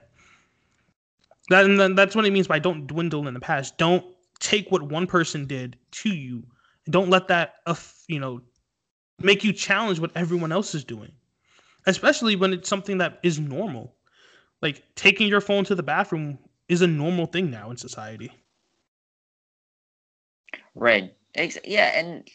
that 1.48 1.64
and 1.64 1.78
then 1.78 1.94
that's 1.94 2.14
what 2.14 2.24
it 2.24 2.32
means 2.32 2.46
by 2.48 2.58
don't 2.58 2.86
dwindle 2.86 3.26
in 3.28 3.34
the 3.34 3.40
past 3.40 3.76
don't 3.78 4.04
take 4.40 4.70
what 4.70 4.82
one 4.82 5.06
person 5.06 5.46
did 5.46 5.76
to 5.90 6.10
you 6.10 6.42
don't 6.90 7.10
let 7.10 7.28
that 7.28 7.56
you 8.08 8.20
know 8.20 8.40
make 9.20 9.42
you 9.44 9.52
challenge 9.52 9.98
what 9.98 10.10
everyone 10.14 10.52
else 10.52 10.74
is 10.74 10.84
doing 10.84 11.10
especially 11.86 12.36
when 12.36 12.52
it's 12.52 12.68
something 12.68 12.98
that 12.98 13.18
is 13.22 13.38
normal. 13.38 13.94
Like 14.62 14.82
taking 14.94 15.28
your 15.28 15.40
phone 15.40 15.64
to 15.64 15.74
the 15.74 15.82
bathroom 15.82 16.38
is 16.68 16.82
a 16.82 16.86
normal 16.86 17.26
thing 17.26 17.50
now 17.50 17.70
in 17.70 17.76
society. 17.76 18.32
Right. 20.74 21.14
Yeah, 21.64 21.98
and 21.98 22.28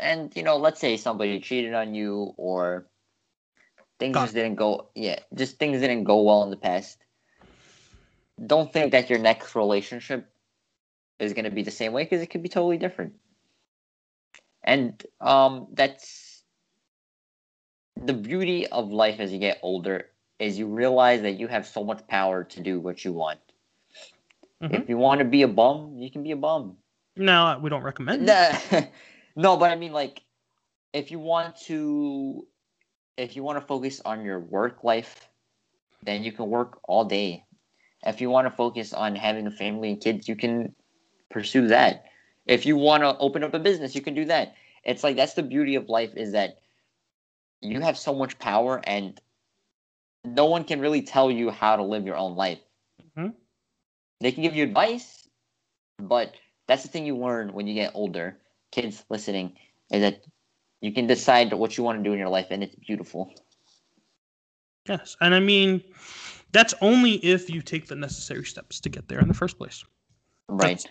and 0.00 0.34
you 0.36 0.42
know, 0.42 0.56
let's 0.56 0.80
say 0.80 0.96
somebody 0.96 1.40
cheated 1.40 1.74
on 1.74 1.94
you 1.94 2.34
or 2.36 2.86
things 3.98 4.16
just 4.16 4.34
didn't 4.34 4.56
go 4.56 4.88
yeah, 4.94 5.18
just 5.34 5.58
things 5.58 5.80
didn't 5.80 6.04
go 6.04 6.22
well 6.22 6.42
in 6.42 6.50
the 6.50 6.56
past. 6.56 6.98
Don't 8.44 8.72
think 8.72 8.92
that 8.92 9.08
your 9.10 9.18
next 9.18 9.54
relationship 9.54 10.30
is 11.18 11.32
going 11.32 11.44
to 11.44 11.50
be 11.50 11.62
the 11.62 11.70
same 11.70 11.92
way 11.92 12.04
because 12.04 12.20
it 12.22 12.26
could 12.26 12.42
be 12.42 12.48
totally 12.48 12.78
different. 12.78 13.14
And 14.62 15.04
um 15.20 15.68
that's 15.72 16.44
the 17.96 18.12
beauty 18.12 18.66
of 18.66 18.90
life 18.92 19.20
as 19.20 19.32
you 19.32 19.38
get 19.38 19.58
older 19.62 20.10
is 20.38 20.58
you 20.58 20.66
realize 20.66 21.22
that 21.22 21.32
you 21.32 21.46
have 21.48 21.66
so 21.66 21.84
much 21.84 22.06
power 22.06 22.44
to 22.44 22.60
do 22.60 22.78
what 22.80 23.04
you 23.04 23.12
want. 23.12 23.40
Mhm. 24.62 24.72
If 24.74 24.88
you 24.88 24.98
want 24.98 25.18
to 25.20 25.24
be 25.24 25.42
a 25.42 25.48
bum, 25.48 25.96
you 25.98 26.10
can 26.10 26.22
be 26.22 26.32
a 26.32 26.36
bum. 26.36 26.78
No, 27.16 27.58
we 27.60 27.70
don't 27.70 27.82
recommend. 27.82 28.22
it. 28.22 28.26
Nah, 28.72 28.82
no, 29.36 29.56
but 29.56 29.70
I 29.70 29.76
mean, 29.76 29.92
like, 29.92 30.22
if 30.92 31.10
you 31.10 31.18
want 31.18 31.56
to, 31.66 32.46
if 33.16 33.36
you 33.36 33.42
want 33.42 33.60
to 33.60 33.66
focus 33.66 34.00
on 34.04 34.24
your 34.24 34.40
work 34.40 34.84
life, 34.84 35.28
then 36.02 36.24
you 36.24 36.32
can 36.32 36.48
work 36.48 36.80
all 36.84 37.04
day. 37.04 37.44
If 38.04 38.20
you 38.20 38.30
want 38.30 38.46
to 38.46 38.50
focus 38.50 38.92
on 38.92 39.16
having 39.16 39.46
a 39.46 39.50
family 39.50 39.90
and 39.90 40.00
kids, 40.00 40.28
you 40.28 40.36
can 40.36 40.74
pursue 41.30 41.68
that. 41.68 42.04
If 42.46 42.66
you 42.66 42.76
want 42.76 43.02
to 43.02 43.16
open 43.18 43.44
up 43.44 43.54
a 43.54 43.58
business, 43.58 43.94
you 43.94 44.02
can 44.02 44.14
do 44.14 44.26
that. 44.26 44.54
It's 44.84 45.04
like 45.04 45.16
that's 45.16 45.34
the 45.34 45.42
beauty 45.42 45.74
of 45.74 45.88
life 45.88 46.16
is 46.16 46.32
that 46.32 46.60
you 47.60 47.80
have 47.80 47.98
so 47.98 48.14
much 48.14 48.38
power 48.38 48.80
and 48.84 49.20
no 50.24 50.46
one 50.46 50.64
can 50.64 50.80
really 50.80 51.02
tell 51.02 51.30
you 51.30 51.50
how 51.50 51.76
to 51.76 51.82
live 51.82 52.06
your 52.06 52.16
own 52.16 52.36
life. 52.36 52.60
Mhm. 53.16 53.34
They 54.20 54.32
can 54.32 54.42
give 54.42 54.56
you 54.56 54.64
advice, 54.64 55.28
but 55.98 56.34
that's 56.66 56.82
the 56.82 56.88
thing 56.88 57.06
you 57.06 57.16
learn 57.16 57.52
when 57.52 57.66
you 57.66 57.74
get 57.74 57.94
older. 57.94 58.40
Kids 58.76 59.04
listening 59.08 59.56
is 59.90 60.02
that 60.02 60.20
you 60.82 60.92
can 60.92 61.06
decide 61.06 61.52
what 61.54 61.78
you 61.78 61.82
want 61.82 61.98
to 61.98 62.04
do 62.04 62.12
in 62.12 62.18
your 62.18 62.28
life, 62.28 62.48
and 62.50 62.62
it's 62.62 62.74
beautiful. 62.74 63.32
Yes, 64.86 65.16
and 65.22 65.34
I 65.34 65.40
mean 65.40 65.82
that's 66.52 66.74
only 66.82 67.14
if 67.24 67.48
you 67.48 67.62
take 67.62 67.86
the 67.86 67.96
necessary 67.96 68.44
steps 68.44 68.78
to 68.80 68.90
get 68.90 69.08
there 69.08 69.18
in 69.18 69.28
the 69.28 69.34
first 69.34 69.56
place. 69.56 69.82
Right. 70.48 70.84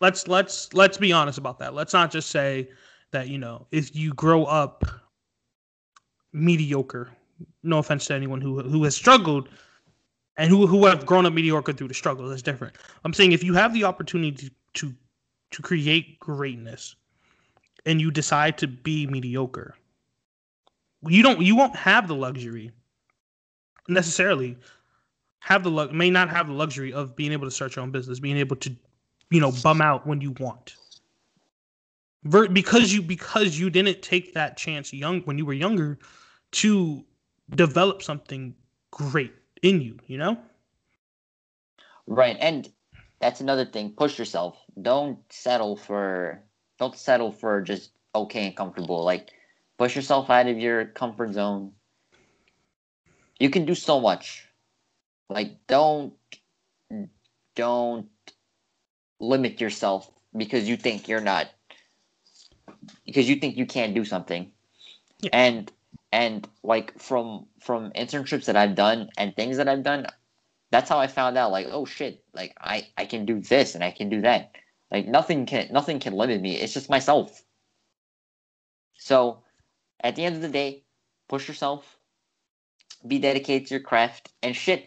Let's 0.00 0.26
let's 0.26 0.74
let's 0.74 0.98
be 0.98 1.12
honest 1.12 1.38
about 1.38 1.60
that. 1.60 1.74
Let's 1.74 1.92
not 1.92 2.10
just 2.10 2.30
say 2.30 2.70
that 3.12 3.28
you 3.28 3.38
know 3.38 3.66
if 3.70 3.94
you 3.94 4.12
grow 4.14 4.44
up 4.44 4.84
mediocre. 6.32 7.10
No 7.62 7.78
offense 7.78 8.06
to 8.06 8.14
anyone 8.14 8.40
who 8.40 8.62
who 8.62 8.82
has 8.82 8.96
struggled 8.96 9.48
and 10.36 10.50
who 10.50 10.66
who 10.66 10.86
have 10.86 11.06
grown 11.06 11.24
up 11.24 11.32
mediocre 11.32 11.72
through 11.72 11.88
the 11.88 11.94
struggle. 11.94 12.28
That's 12.28 12.42
different. 12.42 12.74
I'm 13.04 13.14
saying 13.14 13.30
if 13.30 13.44
you 13.44 13.54
have 13.54 13.72
the 13.72 13.84
opportunity 13.84 14.50
to 14.74 14.94
to 15.50 15.62
create 15.62 16.18
greatness 16.18 16.96
and 17.88 18.00
you 18.00 18.10
decide 18.10 18.58
to 18.58 18.68
be 18.68 19.06
mediocre, 19.06 19.74
you 21.06 21.22
don't 21.22 21.40
you 21.40 21.56
won't 21.56 21.74
have 21.74 22.06
the 22.06 22.14
luxury 22.14 22.70
necessarily 23.88 24.56
have 25.40 25.62
the 25.64 25.70
lu- 25.70 25.90
may 25.92 26.10
not 26.10 26.28
have 26.28 26.46
the 26.46 26.52
luxury 26.52 26.92
of 26.92 27.16
being 27.16 27.32
able 27.32 27.46
to 27.46 27.50
start 27.50 27.74
your 27.74 27.82
own 27.82 27.90
business, 27.90 28.20
being 28.20 28.36
able 28.36 28.56
to 28.56 28.74
you 29.30 29.40
know 29.40 29.52
bum 29.62 29.80
out 29.80 30.06
when 30.06 30.20
you 30.20 30.32
want. 30.32 30.76
Ver- 32.24 32.48
because 32.48 32.92
you 32.92 33.00
because 33.00 33.58
you 33.58 33.70
didn't 33.70 34.02
take 34.02 34.34
that 34.34 34.56
chance 34.56 34.92
young 34.92 35.22
when 35.22 35.38
you 35.38 35.46
were 35.46 35.54
younger 35.54 35.98
to 36.50 37.04
develop 37.54 38.02
something 38.02 38.54
great 38.90 39.32
in 39.62 39.80
you, 39.80 39.98
you 40.06 40.18
know? 40.18 40.36
Right. 42.06 42.36
And 42.40 42.68
that's 43.20 43.40
another 43.40 43.64
thing. 43.64 43.92
Push 43.92 44.18
yourself. 44.18 44.56
Don't 44.80 45.18
settle 45.30 45.76
for 45.76 46.42
don't 46.78 46.96
settle 46.96 47.32
for 47.32 47.60
just 47.60 47.90
okay 48.14 48.46
and 48.46 48.56
comfortable. 48.56 49.04
Like 49.04 49.30
push 49.78 49.96
yourself 49.96 50.30
out 50.30 50.46
of 50.46 50.58
your 50.58 50.86
comfort 50.86 51.32
zone. 51.32 51.72
You 53.38 53.50
can 53.50 53.64
do 53.64 53.74
so 53.74 54.00
much. 54.00 54.46
Like 55.28 55.66
don't 55.66 56.14
don't 57.54 58.08
limit 59.20 59.60
yourself 59.60 60.10
because 60.36 60.68
you 60.68 60.76
think 60.76 61.08
you're 61.08 61.20
not 61.20 61.48
because 63.04 63.28
you 63.28 63.36
think 63.36 63.56
you 63.56 63.66
can't 63.66 63.94
do 63.94 64.04
something. 64.04 64.50
Yeah. 65.20 65.30
And 65.32 65.72
and 66.12 66.48
like 66.62 66.98
from 66.98 67.46
from 67.60 67.90
internships 67.92 68.46
that 68.46 68.56
I've 68.56 68.74
done 68.74 69.10
and 69.18 69.34
things 69.34 69.56
that 69.58 69.68
I've 69.68 69.82
done, 69.82 70.06
that's 70.70 70.88
how 70.88 70.98
I 70.98 71.06
found 71.08 71.36
out 71.36 71.50
like 71.50 71.66
oh 71.70 71.84
shit 71.84 72.24
like 72.32 72.54
I 72.60 72.86
I 72.96 73.04
can 73.04 73.26
do 73.26 73.40
this 73.40 73.74
and 73.74 73.84
I 73.84 73.90
can 73.90 74.08
do 74.08 74.20
that 74.22 74.52
like 74.90 75.06
nothing 75.06 75.46
can 75.46 75.68
nothing 75.72 76.00
can 76.00 76.14
limit 76.14 76.40
me 76.40 76.56
it's 76.56 76.74
just 76.74 76.90
myself 76.90 77.42
so 78.96 79.42
at 80.02 80.16
the 80.16 80.24
end 80.24 80.36
of 80.36 80.42
the 80.42 80.48
day 80.48 80.84
push 81.28 81.48
yourself 81.48 81.98
be 83.06 83.18
dedicated 83.18 83.68
to 83.68 83.74
your 83.74 83.82
craft 83.82 84.32
and 84.42 84.56
shit 84.56 84.86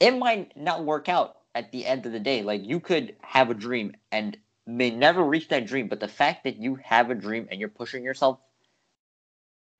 it 0.00 0.12
might 0.16 0.56
not 0.56 0.84
work 0.84 1.08
out 1.08 1.38
at 1.54 1.72
the 1.72 1.86
end 1.86 2.06
of 2.06 2.12
the 2.12 2.20
day 2.20 2.42
like 2.42 2.64
you 2.64 2.80
could 2.80 3.16
have 3.22 3.50
a 3.50 3.54
dream 3.54 3.94
and 4.12 4.36
may 4.66 4.90
never 4.90 5.22
reach 5.24 5.48
that 5.48 5.66
dream 5.66 5.88
but 5.88 6.00
the 6.00 6.08
fact 6.08 6.44
that 6.44 6.56
you 6.56 6.76
have 6.82 7.10
a 7.10 7.14
dream 7.14 7.48
and 7.50 7.60
you're 7.60 7.68
pushing 7.68 8.04
yourself 8.04 8.38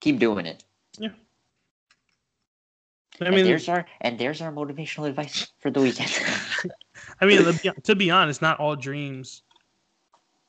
keep 0.00 0.18
doing 0.18 0.46
it 0.46 0.64
Yeah. 0.98 1.10
I 3.20 3.30
and 3.30 3.34
mean, 3.34 3.44
there's 3.44 3.68
our 3.68 3.86
and 4.00 4.18
there's 4.18 4.40
our 4.40 4.52
motivational 4.52 5.08
advice 5.08 5.52
for 5.60 5.70
the 5.70 5.80
weekend 5.80 6.10
I 7.20 7.26
mean, 7.26 7.58
to 7.84 7.94
be 7.94 8.10
honest, 8.10 8.42
not 8.42 8.58
all 8.60 8.76
dreams. 8.76 9.42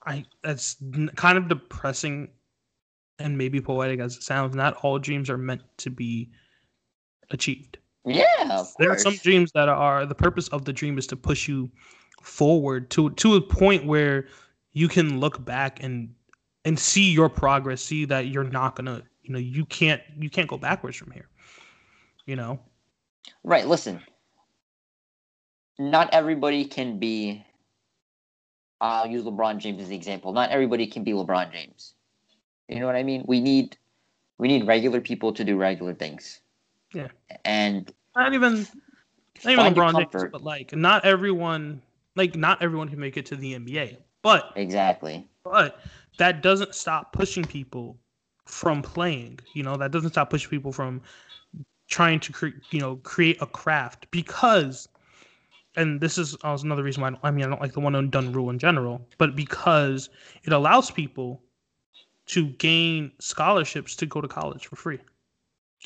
I 0.05 0.25
that's 0.43 0.77
n- 0.81 1.11
kind 1.15 1.37
of 1.37 1.47
depressing, 1.47 2.29
and 3.19 3.37
maybe 3.37 3.61
poetic 3.61 3.99
as 3.99 4.17
it 4.17 4.23
sounds. 4.23 4.55
Not 4.55 4.75
all 4.83 4.99
dreams 4.99 5.29
are 5.29 5.37
meant 5.37 5.61
to 5.77 5.89
be 5.89 6.29
achieved. 7.29 7.77
yeah 8.05 8.63
There 8.79 8.91
are 8.91 8.97
some 8.97 9.15
dreams 9.15 9.51
that 9.53 9.69
are 9.69 10.05
the 10.05 10.15
purpose 10.15 10.47
of 10.49 10.65
the 10.65 10.73
dream 10.73 10.97
is 10.97 11.07
to 11.07 11.15
push 11.15 11.47
you 11.47 11.69
forward 12.21 12.89
to 12.91 13.11
to 13.11 13.35
a 13.35 13.41
point 13.41 13.85
where 13.85 14.27
you 14.73 14.87
can 14.87 15.19
look 15.19 15.43
back 15.43 15.83
and 15.83 16.13
and 16.65 16.77
see 16.77 17.11
your 17.11 17.29
progress, 17.29 17.81
see 17.81 18.05
that 18.05 18.27
you're 18.27 18.43
not 18.43 18.75
gonna, 18.75 19.01
you 19.23 19.33
know, 19.33 19.39
you 19.39 19.65
can't 19.65 20.01
you 20.17 20.29
can't 20.29 20.47
go 20.47 20.57
backwards 20.57 20.97
from 20.97 21.11
here. 21.11 21.27
You 22.25 22.35
know? 22.35 22.59
Right, 23.43 23.67
listen. 23.67 24.01
Not 25.79 26.13
everybody 26.13 26.65
can 26.65 26.99
be 26.99 27.43
I'll 28.81 29.07
use 29.07 29.23
LeBron 29.23 29.59
James 29.59 29.81
as 29.81 29.89
the 29.89 29.95
example. 29.95 30.33
Not 30.33 30.49
everybody 30.49 30.87
can 30.87 31.03
be 31.03 31.11
LeBron 31.11 31.51
James. 31.51 31.93
You 32.67 32.79
know 32.79 32.87
what 32.87 32.95
I 32.95 33.03
mean? 33.03 33.23
We 33.27 33.39
need 33.39 33.77
we 34.39 34.47
need 34.47 34.65
regular 34.65 34.99
people 34.99 35.31
to 35.33 35.43
do 35.43 35.55
regular 35.55 35.93
things. 35.93 36.41
Yeah. 36.93 37.09
And 37.45 37.93
not 38.15 38.33
even 38.33 38.67
not 39.45 39.53
even 39.53 39.73
LeBron 39.73 40.11
James, 40.11 40.31
but 40.31 40.43
like 40.43 40.75
not 40.75 41.05
everyone 41.05 41.81
like 42.15 42.35
not 42.35 42.61
everyone 42.61 42.89
can 42.89 42.99
make 42.99 43.17
it 43.17 43.25
to 43.27 43.35
the 43.35 43.53
NBA. 43.53 43.97
But 44.23 44.51
exactly. 44.55 45.27
but 45.43 45.79
that 46.17 46.41
doesn't 46.41 46.75
stop 46.75 47.13
pushing 47.13 47.43
people 47.43 47.97
from 48.45 48.81
playing. 48.81 49.39
You 49.53 49.63
know, 49.63 49.77
that 49.77 49.91
doesn't 49.91 50.11
stop 50.11 50.29
pushing 50.29 50.49
people 50.49 50.71
from 50.71 51.01
trying 51.87 52.19
to 52.21 52.33
create, 52.33 52.55
you 52.71 52.79
know, 52.79 52.95
create 52.97 53.41
a 53.41 53.45
craft 53.45 54.07
because 54.11 54.87
and 55.75 56.01
this 56.01 56.17
is 56.17 56.35
also 56.43 56.65
another 56.65 56.83
reason 56.83 57.01
why 57.01 57.07
I, 57.07 57.11
don't, 57.11 57.19
I 57.23 57.31
mean 57.31 57.45
I 57.45 57.49
don't 57.49 57.61
like 57.61 57.73
the 57.73 57.79
one 57.79 57.95
and 57.95 58.11
done 58.11 58.31
rule 58.31 58.49
in 58.49 58.59
general, 58.59 59.07
but 59.17 59.35
because 59.35 60.09
it 60.43 60.53
allows 60.53 60.91
people 60.91 61.41
to 62.27 62.47
gain 62.51 63.11
scholarships 63.19 63.95
to 63.97 64.05
go 64.05 64.21
to 64.21 64.27
college 64.27 64.67
for 64.67 64.75
free. 64.75 64.99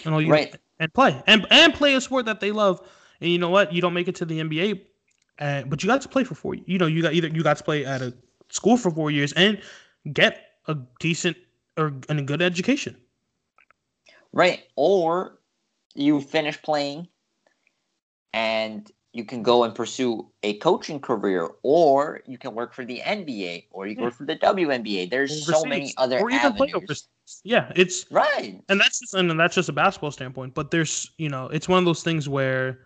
And 0.05 0.13
all 0.13 0.21
you 0.21 0.31
Right. 0.31 0.55
and 0.79 0.93
play 0.93 1.21
and 1.27 1.45
and 1.49 1.73
play 1.73 1.95
a 1.95 2.01
sport 2.01 2.25
that 2.25 2.39
they 2.39 2.51
love. 2.51 2.81
And 3.21 3.31
you 3.31 3.37
know 3.39 3.49
what? 3.49 3.73
You 3.73 3.81
don't 3.81 3.93
make 3.93 4.07
it 4.07 4.15
to 4.15 4.25
the 4.25 4.39
NBA, 4.39 4.81
uh, 5.39 5.63
but 5.63 5.81
you 5.83 5.87
got 5.87 6.01
to 6.01 6.09
play 6.09 6.23
for 6.23 6.35
four. 6.35 6.55
You 6.55 6.77
know, 6.77 6.87
you 6.87 7.01
got 7.01 7.13
either 7.13 7.27
you 7.29 7.43
got 7.43 7.57
to 7.57 7.63
play 7.63 7.85
at 7.85 8.01
a 8.01 8.13
school 8.49 8.77
for 8.77 8.91
four 8.91 9.09
years 9.11 9.31
and 9.33 9.61
get 10.11 10.41
a 10.67 10.75
decent 10.99 11.37
or 11.77 11.93
and 12.09 12.19
a 12.19 12.23
good 12.23 12.41
education. 12.41 12.97
Right. 14.33 14.63
Or 14.75 15.39
you 15.93 16.21
finish 16.21 16.61
playing 16.61 17.07
and 18.33 18.91
you 19.15 19.23
can 19.23 19.41
go 19.41 19.63
and 19.63 19.73
pursue 19.73 20.30
a 20.43 20.58
coaching 20.58 20.99
career, 20.99 21.49
or 21.63 22.21
you 22.28 22.38
can 22.38 22.54
work 22.54 22.73
for 22.73 22.84
the 22.86 23.01
NBA, 23.01 23.67
or 23.71 23.88
you 23.88 23.95
can 23.95 24.04
Yeah. 24.04 24.08
work 24.08 24.15
for 24.15 24.25
the 24.25 24.36
WNBA. 24.36 25.10
There's 25.10 25.34
so 25.47 25.65
many 25.65 25.93
other 25.97 26.19
or 26.19 26.30
even 26.30 26.54
play 26.54 26.67
avenues. 26.67 26.82
overseas. 26.84 27.41
Yeah, 27.43 27.71
it's 27.75 28.06
Right. 28.12 28.62
and 28.69 28.80
that's 28.80 28.99
just 28.99 29.13
and 29.13 29.39
that's 29.39 29.56
just 29.56 29.69
a 29.69 29.73
basketball 29.73 30.12
standpoint. 30.12 30.54
But 30.54 30.71
there's 30.71 31.12
you 31.17 31.30
know 31.30 31.47
it's 31.47 31.69
one 31.69 31.80
of 31.80 31.86
those 31.86 32.04
things 32.04 32.28
where 32.28 32.80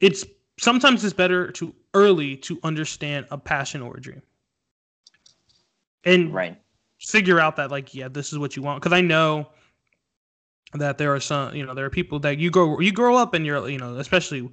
it's 0.00 0.24
sometimes 0.58 1.04
it's 1.04 1.14
better 1.14 1.50
to 1.52 1.74
early 1.94 2.36
to 2.38 2.58
understand 2.62 3.26
a 3.30 3.38
passion 3.38 3.82
or 3.82 3.96
a 3.96 4.00
dream, 4.00 4.22
and 6.04 6.40
Right. 6.40 6.56
figure 7.00 7.40
out 7.40 7.56
that 7.56 7.70
like 7.70 7.94
yeah 7.94 8.08
this 8.08 8.32
is 8.32 8.38
what 8.38 8.56
you 8.56 8.62
want 8.62 8.80
because 8.82 8.92
i 8.96 9.00
know 9.00 9.46
that 10.74 10.98
there 10.98 11.14
are 11.14 11.20
some 11.20 11.54
you 11.54 11.64
know 11.64 11.74
there 11.74 11.84
are 11.84 11.90
people 11.90 12.18
that 12.20 12.38
you 12.38 12.50
grow 12.50 12.78
you 12.80 12.92
grow 12.92 13.16
up 13.16 13.34
and 13.34 13.46
you're 13.46 13.68
you 13.68 13.78
know 13.78 13.96
especially 13.96 14.48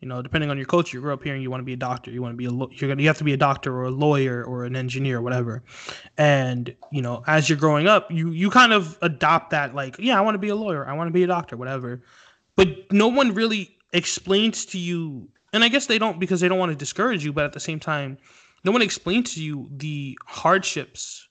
you 0.00 0.08
know 0.08 0.22
depending 0.22 0.50
on 0.50 0.56
your 0.56 0.66
culture 0.66 0.96
you 0.96 1.00
grow 1.00 1.14
up 1.14 1.22
here 1.22 1.34
and 1.34 1.42
you 1.42 1.50
want 1.50 1.60
to 1.60 1.64
be 1.64 1.72
a 1.72 1.76
doctor 1.76 2.10
you 2.10 2.22
want 2.22 2.32
to 2.32 2.36
be 2.36 2.44
a 2.44 2.50
law- 2.50 2.68
you're 2.72 2.88
gonna 2.88 3.02
you 3.02 3.08
have 3.08 3.18
to 3.18 3.24
be 3.24 3.32
a 3.32 3.36
doctor 3.38 3.74
or 3.74 3.84
a 3.84 3.90
lawyer 3.90 4.44
or 4.44 4.64
an 4.64 4.76
engineer 4.76 5.18
or 5.18 5.22
whatever 5.22 5.62
and 6.16 6.74
you 6.92 7.02
know 7.02 7.22
as 7.26 7.48
you're 7.48 7.58
growing 7.58 7.86
up 7.86 8.10
you 8.10 8.30
you 8.30 8.50
kind 8.50 8.72
of 8.72 8.98
adopt 9.02 9.50
that 9.50 9.74
like 9.74 9.96
yeah 9.98 10.16
i 10.18 10.20
want 10.20 10.34
to 10.34 10.38
be 10.38 10.48
a 10.48 10.56
lawyer 10.56 10.86
i 10.88 10.92
want 10.92 11.08
to 11.08 11.12
be 11.12 11.22
a 11.22 11.26
doctor 11.26 11.56
whatever 11.56 12.02
but 12.56 12.68
no 12.92 13.08
one 13.08 13.34
really 13.34 13.76
explains 13.92 14.64
to 14.64 14.78
you 14.78 15.28
and 15.52 15.64
i 15.64 15.68
guess 15.68 15.86
they 15.86 15.98
don't 15.98 16.20
because 16.20 16.40
they 16.40 16.48
don't 16.48 16.58
want 16.58 16.70
to 16.70 16.76
discourage 16.76 17.24
you 17.24 17.32
but 17.32 17.44
at 17.44 17.52
the 17.52 17.60
same 17.60 17.80
time 17.80 18.16
no 18.64 18.72
one 18.72 18.82
explains 18.82 19.34
to 19.34 19.42
you 19.42 19.68
the 19.76 20.18
hardships 20.26 21.28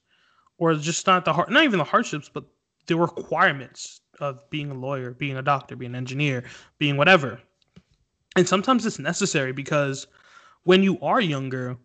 or 0.57 0.73
just 0.75 1.05
not 1.07 1.25
the 1.25 1.33
hard, 1.33 1.49
not 1.49 1.63
even 1.63 1.77
the 1.77 1.83
hardships, 1.83 2.29
but 2.33 2.43
the 2.87 2.95
requirements 2.95 4.01
of 4.19 4.49
being 4.49 4.71
a 4.71 4.73
lawyer, 4.73 5.11
being 5.11 5.37
a 5.37 5.41
doctor, 5.41 5.75
being 5.75 5.91
an 5.91 5.95
engineer, 5.95 6.43
being 6.79 6.97
whatever. 6.97 7.39
And 8.37 8.47
sometimes 8.47 8.85
it's 8.85 8.99
necessary 8.99 9.51
because 9.51 10.07
when 10.63 10.83
you 10.83 10.99
are 11.01 11.19
younger 11.21 11.77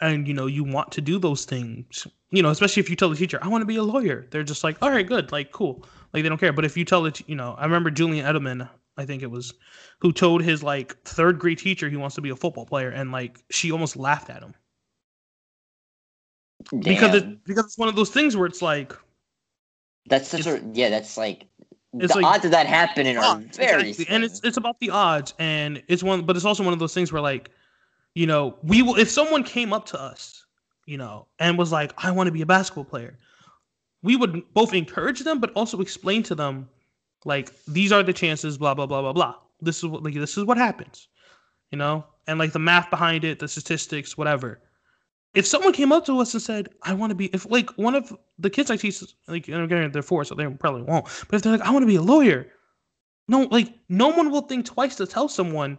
and 0.00 0.28
you 0.28 0.34
know 0.34 0.46
you 0.46 0.64
want 0.64 0.92
to 0.92 1.00
do 1.00 1.18
those 1.18 1.44
things, 1.44 2.06
you 2.30 2.42
know, 2.42 2.50
especially 2.50 2.80
if 2.80 2.90
you 2.90 2.96
tell 2.96 3.10
the 3.10 3.16
teacher, 3.16 3.40
"I 3.42 3.48
want 3.48 3.62
to 3.62 3.66
be 3.66 3.76
a 3.76 3.82
lawyer," 3.82 4.26
they're 4.30 4.44
just 4.44 4.64
like, 4.64 4.78
"All 4.82 4.90
right, 4.90 5.06
good, 5.06 5.32
like 5.32 5.52
cool," 5.52 5.84
like 6.12 6.22
they 6.22 6.28
don't 6.28 6.38
care. 6.38 6.52
But 6.52 6.64
if 6.64 6.76
you 6.76 6.84
tell 6.84 7.06
it, 7.06 7.28
you 7.28 7.34
know, 7.36 7.54
I 7.58 7.64
remember 7.64 7.90
Julian 7.90 8.24
Edelman, 8.26 8.68
I 8.96 9.04
think 9.06 9.22
it 9.22 9.30
was, 9.32 9.52
who 10.00 10.12
told 10.12 10.42
his 10.42 10.62
like 10.62 10.96
third 11.04 11.38
grade 11.40 11.58
teacher 11.58 11.88
he 11.88 11.96
wants 11.96 12.14
to 12.16 12.20
be 12.22 12.30
a 12.30 12.36
football 12.36 12.66
player, 12.66 12.90
and 12.90 13.12
like 13.12 13.40
she 13.50 13.72
almost 13.72 13.96
laughed 13.96 14.30
at 14.30 14.42
him 14.42 14.54
because 16.84 17.10
Damn. 17.10 17.14
it 17.14 17.44
because 17.44 17.66
it's 17.66 17.78
one 17.78 17.88
of 17.88 17.96
those 17.96 18.10
things 18.10 18.36
where 18.36 18.46
it's 18.46 18.62
like 18.62 18.92
that's 20.06 20.28
such 20.28 20.46
a 20.46 20.62
yeah. 20.72 20.90
That's 20.90 21.16
like 21.16 21.46
It's 21.94 22.12
the 22.12 22.20
like- 22.20 22.34
odds 22.36 22.44
of 22.44 22.50
that 22.50 22.66
happening 22.66 23.16
are 23.16 23.38
very 23.54 23.90
exactly. 23.90 24.14
and 24.14 24.24
it's 24.24 24.40
it's 24.44 24.56
about 24.56 24.78
the 24.80 24.90
odds 24.90 25.34
and 25.38 25.82
it's 25.88 26.02
one 26.02 26.24
but 26.24 26.36
it's 26.36 26.44
also 26.44 26.62
one 26.62 26.72
of 26.72 26.78
those 26.78 26.92
things 26.92 27.12
where 27.12 27.22
like 27.22 27.50
you 28.14 28.26
know 28.26 28.56
we 28.62 28.82
will 28.82 28.96
if 28.96 29.10
someone 29.10 29.42
came 29.42 29.72
up 29.72 29.86
to 29.86 30.00
us 30.00 30.44
you 30.84 30.98
know 30.98 31.26
and 31.38 31.56
was 31.56 31.72
like 31.72 31.92
i 31.98 32.10
want 32.10 32.26
to 32.26 32.32
be 32.32 32.42
a 32.42 32.46
basketball 32.46 32.84
player 32.84 33.18
we 34.02 34.14
would 34.16 34.42
both 34.52 34.74
encourage 34.74 35.20
them 35.20 35.40
but 35.40 35.52
also 35.54 35.80
explain 35.80 36.22
to 36.22 36.34
them 36.34 36.68
like 37.24 37.50
these 37.66 37.92
are 37.92 38.02
the 38.02 38.12
chances 38.12 38.58
blah 38.58 38.74
blah 38.74 38.86
blah 38.86 39.00
blah 39.00 39.12
blah. 39.12 39.34
This 39.60 39.78
is 39.78 39.86
what 39.86 40.02
like 40.02 40.14
this 40.14 40.36
is 40.36 40.44
what 40.44 40.58
happens 40.58 41.08
you 41.72 41.78
know? 41.78 42.04
And 42.28 42.38
like 42.38 42.52
the 42.52 42.58
math 42.58 42.90
behind 42.90 43.24
it 43.24 43.38
the 43.38 43.48
statistics 43.48 44.18
whatever 44.18 44.60
if 45.36 45.46
someone 45.46 45.72
came 45.72 45.92
up 45.92 46.04
to 46.06 46.18
us 46.18 46.34
and 46.34 46.42
said 46.42 46.68
i 46.82 46.92
want 46.92 47.10
to 47.10 47.14
be 47.14 47.26
if 47.26 47.48
like 47.50 47.70
one 47.78 47.94
of 47.94 48.12
the 48.38 48.50
kids 48.50 48.70
i 48.70 48.76
teach 48.76 49.02
like 49.28 49.46
and 49.48 49.62
again 49.62 49.92
they're 49.92 50.02
four 50.02 50.24
so 50.24 50.34
they 50.34 50.46
probably 50.46 50.82
won't 50.82 51.04
but 51.28 51.36
if 51.36 51.42
they're 51.42 51.52
like 51.52 51.60
i 51.60 51.70
want 51.70 51.82
to 51.82 51.86
be 51.86 51.96
a 51.96 52.02
lawyer 52.02 52.46
no 53.28 53.42
like 53.50 53.74
no 53.88 54.08
one 54.08 54.30
will 54.30 54.42
think 54.42 54.64
twice 54.64 54.96
to 54.96 55.06
tell 55.06 55.28
someone 55.28 55.78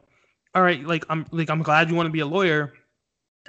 all 0.55 0.61
right 0.61 0.85
like 0.85 1.05
i'm 1.09 1.25
like 1.31 1.49
i'm 1.49 1.63
glad 1.63 1.89
you 1.89 1.95
want 1.95 2.07
to 2.07 2.11
be 2.11 2.21
a 2.21 2.25
lawyer. 2.25 2.73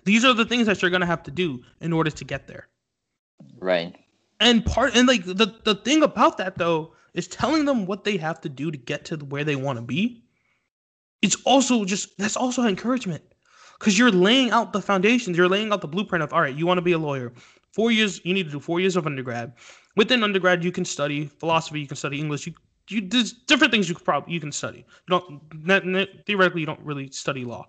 These 0.05 0.25
are 0.25 0.33
the 0.33 0.45
things 0.45 0.67
that 0.67 0.81
you're 0.81 0.93
going 0.93 1.01
to 1.01 1.09
have 1.09 1.25
to 1.25 1.31
do 1.33 1.61
in 1.81 1.93
order 1.93 2.11
to 2.11 2.25
get 2.25 2.47
there. 2.47 2.69
Right. 3.59 3.97
and 4.41 4.65
part 4.65 4.97
and 4.97 5.09
like 5.09 5.25
the 5.25 5.55
the 5.65 5.75
thing 5.75 6.03
about 6.03 6.39
that 6.39 6.59
though 6.59 6.95
is 7.15 7.27
telling 7.29 7.65
them 7.65 7.87
what 7.87 8.05
they 8.05 8.17
have 8.17 8.41
to 8.43 8.49
do 8.49 8.71
to 8.71 8.79
get 8.79 9.05
to 9.07 9.17
where 9.17 9.45
they 9.45 9.57
want 9.57 9.79
to 9.79 9.83
be 9.83 10.23
it's 11.23 11.37
also 11.45 11.85
just 11.85 12.17
that's 12.19 12.37
also 12.37 12.65
encouragement 12.65 13.23
because 13.79 13.99
you're 13.99 14.11
laying 14.11 14.51
out 14.51 14.73
the 14.73 14.83
foundations. 14.83 15.37
You're 15.37 15.49
laying 15.49 15.73
out 15.73 15.81
the 15.81 15.89
blueprint 15.89 16.23
of 16.23 16.33
all 16.33 16.41
right 16.41 16.55
you 16.55 16.67
want 16.67 16.79
to 16.79 16.83
be 16.83 16.93
a 16.93 16.99
lawyer. 16.99 17.33
Four 17.73 17.93
years 17.93 18.21
you 18.25 18.35
need 18.35 18.47
to 18.47 18.53
do 18.53 18.61
four 18.61 18.81
years 18.81 18.97
of 18.97 19.07
undergrad. 19.07 19.53
Within 19.97 20.23
undergrad 20.23 20.65
you 20.65 20.73
can 20.73 20.85
study 20.85 21.27
philosophy 21.27 21.81
you 21.81 21.87
can 21.87 21.97
study 21.97 22.21
english. 22.21 22.47
You 22.47 22.55
you 22.89 23.01
there's 23.03 23.33
different 23.33 23.73
things 23.73 23.89
you 23.89 23.95
could 23.95 24.05
probably 24.05 24.33
you 24.33 24.41
can 24.41 24.53
study. 24.53 24.85
You 25.09 25.21
don't 25.21 26.25
theoretically 26.27 26.61
you 26.61 26.67
don't 26.67 26.81
really 26.81 27.11
study 27.11 27.45
law. 27.45 27.67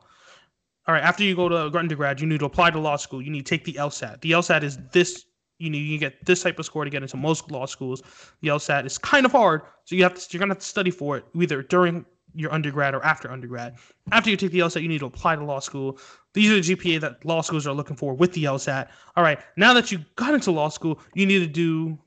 All 0.88 0.94
right 0.96 1.04
after 1.04 1.24
you 1.24 1.36
go 1.36 1.50
to 1.50 1.78
undergrad 1.78 2.20
you 2.20 2.28
need 2.28 2.40
to 2.40 2.46
apply 2.46 2.72
to 2.72 2.80
law 2.80 2.96
school. 2.96 3.22
You 3.22 3.32
need 3.32 3.46
to 3.46 3.50
take 3.50 3.66
the 3.66 3.74
lsat 3.74 4.22
the 4.22 4.32
lsat 4.32 4.64
is 4.64 4.78
this 4.92 5.26
you 5.60 5.70
know 5.70 5.78
you 5.78 5.98
get 5.98 6.26
this 6.26 6.42
type 6.42 6.58
of 6.58 6.66
score 6.66 6.86
to 6.86 6.90
get 6.90 7.04
into 7.04 7.18
most 7.18 7.52
law 7.52 7.66
schools. 7.66 8.02
The 8.42 8.50
lsat 8.50 8.86
is 8.86 8.98
kind 8.98 9.26
of 9.26 9.32
hard 9.32 9.62
so 9.86 9.96
you 9.96 10.04
have 10.04 10.16
to 10.16 10.28
you're 10.32 10.40
gonna 10.40 10.52
have 10.54 10.60
to 10.60 10.66
study 10.66 10.92
for 10.92 11.18
it 11.18 11.26
either 11.36 11.62
during 11.62 12.06
your 12.36 12.54
undergrad 12.54 12.94
or 12.94 13.04
after 13.04 13.32
undergrad 13.32 13.76
after 14.12 14.30
you 14.30 14.38
take 14.38 14.52
the 14.52 14.60
lsat 14.60 14.82
you 14.82 14.88
need 14.88 15.00
to 15.00 15.06
apply 15.06 15.36
to 15.36 15.44
law 15.44 15.60
school 15.60 15.98
these 16.34 16.52
are 16.52 16.62
the 16.62 16.76
gpa 16.76 17.00
that 17.00 17.24
law 17.26 17.42
schools 17.42 17.66
are 17.66 17.74
looking 17.74 17.96
for 17.96 18.14
with 18.14 18.34
the 18.34 18.44
lsat 18.44 18.88
all 19.16 19.24
right 19.24 19.40
now 19.58 19.74
that 19.74 19.92
you 19.92 20.00
got 20.16 20.34
into 20.34 20.52
law 20.52 20.70
school 20.70 21.00
you 21.16 21.26
need 21.26 21.40
to 21.40 21.48
do 21.48 21.98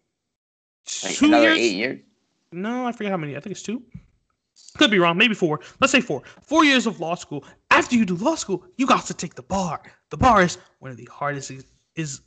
two 0.84 1.28
years 1.28 1.58
eight 1.58 1.76
years. 1.76 2.00
no, 2.52 2.86
I 2.86 2.92
forget 2.92 3.10
how 3.10 3.16
many. 3.16 3.36
I 3.36 3.40
think 3.40 3.52
it's 3.52 3.62
two. 3.62 3.82
Could 4.76 4.90
be 4.90 4.98
wrong. 4.98 5.16
Maybe 5.16 5.34
four. 5.34 5.60
Let's 5.80 5.92
say 5.92 6.00
four. 6.00 6.22
Four 6.42 6.64
years 6.64 6.86
of 6.86 7.00
law 7.00 7.14
school. 7.14 7.44
After 7.70 7.96
you 7.96 8.04
do 8.04 8.16
law 8.16 8.34
school, 8.34 8.64
you 8.76 8.86
got 8.86 9.06
to 9.06 9.14
take 9.14 9.34
the 9.34 9.42
bar. 9.42 9.82
The 10.10 10.16
bar 10.16 10.42
is 10.42 10.58
one 10.78 10.90
of 10.90 10.96
the 10.96 11.08
hardest. 11.10 11.50
Is 11.94 12.20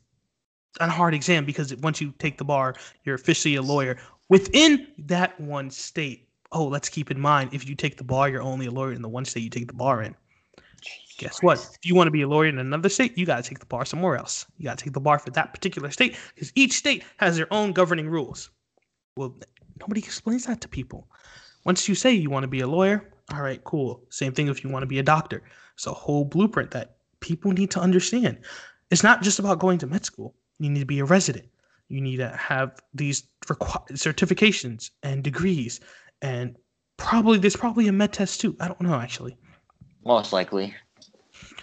a 0.80 0.90
hard 0.90 1.14
exam 1.14 1.46
because 1.46 1.76
once 1.78 2.02
you 2.02 2.14
take 2.20 2.38
the 2.38 2.44
bar, 2.44 2.76
you're 3.04 3.16
officially 3.16 3.56
a 3.56 3.62
lawyer 3.62 3.98
within 4.30 4.88
that 4.98 5.40
one 5.40 5.70
state. 5.70 6.25
Oh, 6.56 6.66
let's 6.66 6.88
keep 6.88 7.12
in 7.12 7.20
mind 7.20 7.54
if 7.54 7.68
you 7.68 7.76
take 7.76 7.98
the 7.98 8.04
bar, 8.06 8.30
you're 8.30 8.42
only 8.42 8.66
a 8.66 8.72
lawyer 8.72 8.94
in 8.94 9.02
the 9.02 9.10
one 9.10 9.26
state 9.26 9.44
you 9.44 9.50
take 9.50 9.68
the 9.68 9.74
bar 9.74 10.02
in. 10.02 10.16
Guess 11.18 11.44
what? 11.44 11.60
If 11.60 11.86
you 11.86 11.96
want 11.96 12.08
to 12.08 12.12
be 12.12 12.22
a 12.22 12.28
lawyer 12.30 12.48
in 12.48 12.60
another 12.60 12.88
state, 12.88 13.18
you 13.18 13.26
got 13.26 13.44
to 13.44 13.50
take 13.50 13.60
the 13.60 13.66
bar 13.66 13.84
somewhere 13.84 14.16
else. 14.16 14.46
You 14.58 14.64
got 14.64 14.78
to 14.78 14.84
take 14.86 14.94
the 14.94 15.02
bar 15.02 15.20
for 15.20 15.32
that 15.32 15.54
particular 15.54 15.92
state 15.92 16.16
because 16.34 16.54
each 16.56 16.72
state 16.72 17.04
has 17.18 17.36
their 17.36 17.52
own 17.54 17.74
governing 17.74 18.10
rules. 18.10 18.50
Well, 19.18 19.36
nobody 19.82 20.00
explains 20.00 20.46
that 20.46 20.62
to 20.62 20.70
people. 20.70 21.10
Once 21.66 21.90
you 21.90 21.96
say 21.96 22.14
you 22.14 22.30
want 22.30 22.44
to 22.44 22.48
be 22.48 22.62
a 22.62 22.68
lawyer, 22.68 23.12
all 23.34 23.42
right, 23.42 23.62
cool. 23.66 24.04
Same 24.10 24.32
thing 24.32 24.48
if 24.48 24.64
you 24.64 24.70
want 24.70 24.84
to 24.84 24.88
be 24.88 25.00
a 25.00 25.04
doctor. 25.04 25.44
It's 25.74 25.88
a 25.88 25.94
whole 25.94 26.24
blueprint 26.24 26.72
that 26.72 26.98
people 27.20 27.52
need 27.52 27.72
to 27.72 27.82
understand. 27.82 28.38
It's 28.92 29.04
not 29.04 29.22
just 29.24 29.40
about 29.40 29.60
going 29.60 29.80
to 29.80 29.88
med 29.88 30.06
school. 30.06 30.36
You 30.60 30.70
need 30.70 30.80
to 30.80 30.86
be 30.86 31.00
a 31.00 31.06
resident. 31.06 31.48
You 31.88 32.02
need 32.02 32.18
to 32.18 32.30
have 32.30 32.80
these 32.94 33.24
requ- 33.46 33.92
certifications 33.92 34.92
and 35.04 35.24
degrees, 35.24 35.80
and 36.22 36.56
probably 36.98 37.38
there's 37.38 37.56
probably 37.56 37.88
a 37.88 37.92
med 37.92 38.14
test 38.14 38.42
too. 38.42 38.56
I 38.60 38.68
don't 38.68 38.82
know 38.82 38.96
actually. 38.96 39.38
Most 40.06 40.34
likely. 40.34 40.74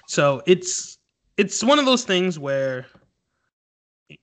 So 0.07 0.43
it's 0.47 0.99
it's 1.37 1.63
one 1.63 1.79
of 1.79 1.87
those 1.87 2.05
things 2.05 2.39
where 2.39 2.87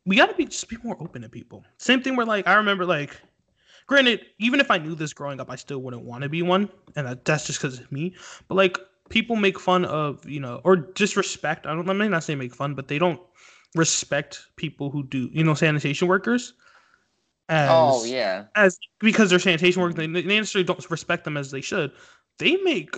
we 0.06 0.16
got 0.16 0.28
to 0.28 0.36
be 0.36 0.46
just 0.46 0.70
be 0.70 0.78
more 0.84 0.98
open 1.00 1.22
to 1.24 1.30
people. 1.30 1.64
Same 1.78 2.02
thing 2.02 2.16
where 2.16 2.26
like 2.26 2.48
I 2.48 2.54
remember 2.56 2.86
like 2.86 3.20
granted 3.88 4.22
even 4.38 4.60
if 4.60 4.70
I 4.70 4.78
knew 4.78 4.96
this 4.96 5.14
growing 5.14 5.40
up 5.40 5.50
I 5.50 5.56
still 5.56 5.80
wouldn't 5.80 6.04
want 6.04 6.24
to 6.24 6.30
be 6.30 6.42
one 6.42 6.70
and 6.96 7.08
that, 7.08 7.26
that's 7.26 7.48
just 7.48 7.60
cuz 7.60 7.80
of 7.80 7.92
me. 7.92 8.16
But 8.48 8.56
like 8.56 8.78
people 9.10 9.36
make 9.36 9.60
fun 9.60 9.86
of, 9.86 10.28
you 10.28 10.40
know, 10.40 10.62
or 10.64 10.76
disrespect. 10.76 11.66
I 11.66 11.74
don't 11.74 11.90
I 11.90 11.94
may 11.94 12.08
not 12.08 12.24
say 12.24 12.36
make 12.36 12.54
fun, 12.54 12.76
but 12.76 12.88
they 12.88 13.00
don't 13.00 13.20
respect 13.76 14.48
people 14.56 14.90
who 14.90 15.04
do, 15.04 15.30
you 15.32 15.44
know, 15.44 15.54
sanitation 15.54 16.08
workers. 16.08 16.54
As, 17.50 17.70
oh 17.72 18.04
yeah. 18.06 18.46
As 18.56 18.78
because 19.00 19.32
they're 19.32 19.40
sanitation 19.40 19.82
workers, 19.82 19.96
they, 19.96 20.06
they 20.06 20.22
necessarily 20.22 20.66
don't 20.66 20.90
respect 20.92 21.24
them 21.24 21.36
as 21.36 21.50
they 21.50 21.62
should. 21.62 21.92
They 22.38 22.58
make 22.58 22.96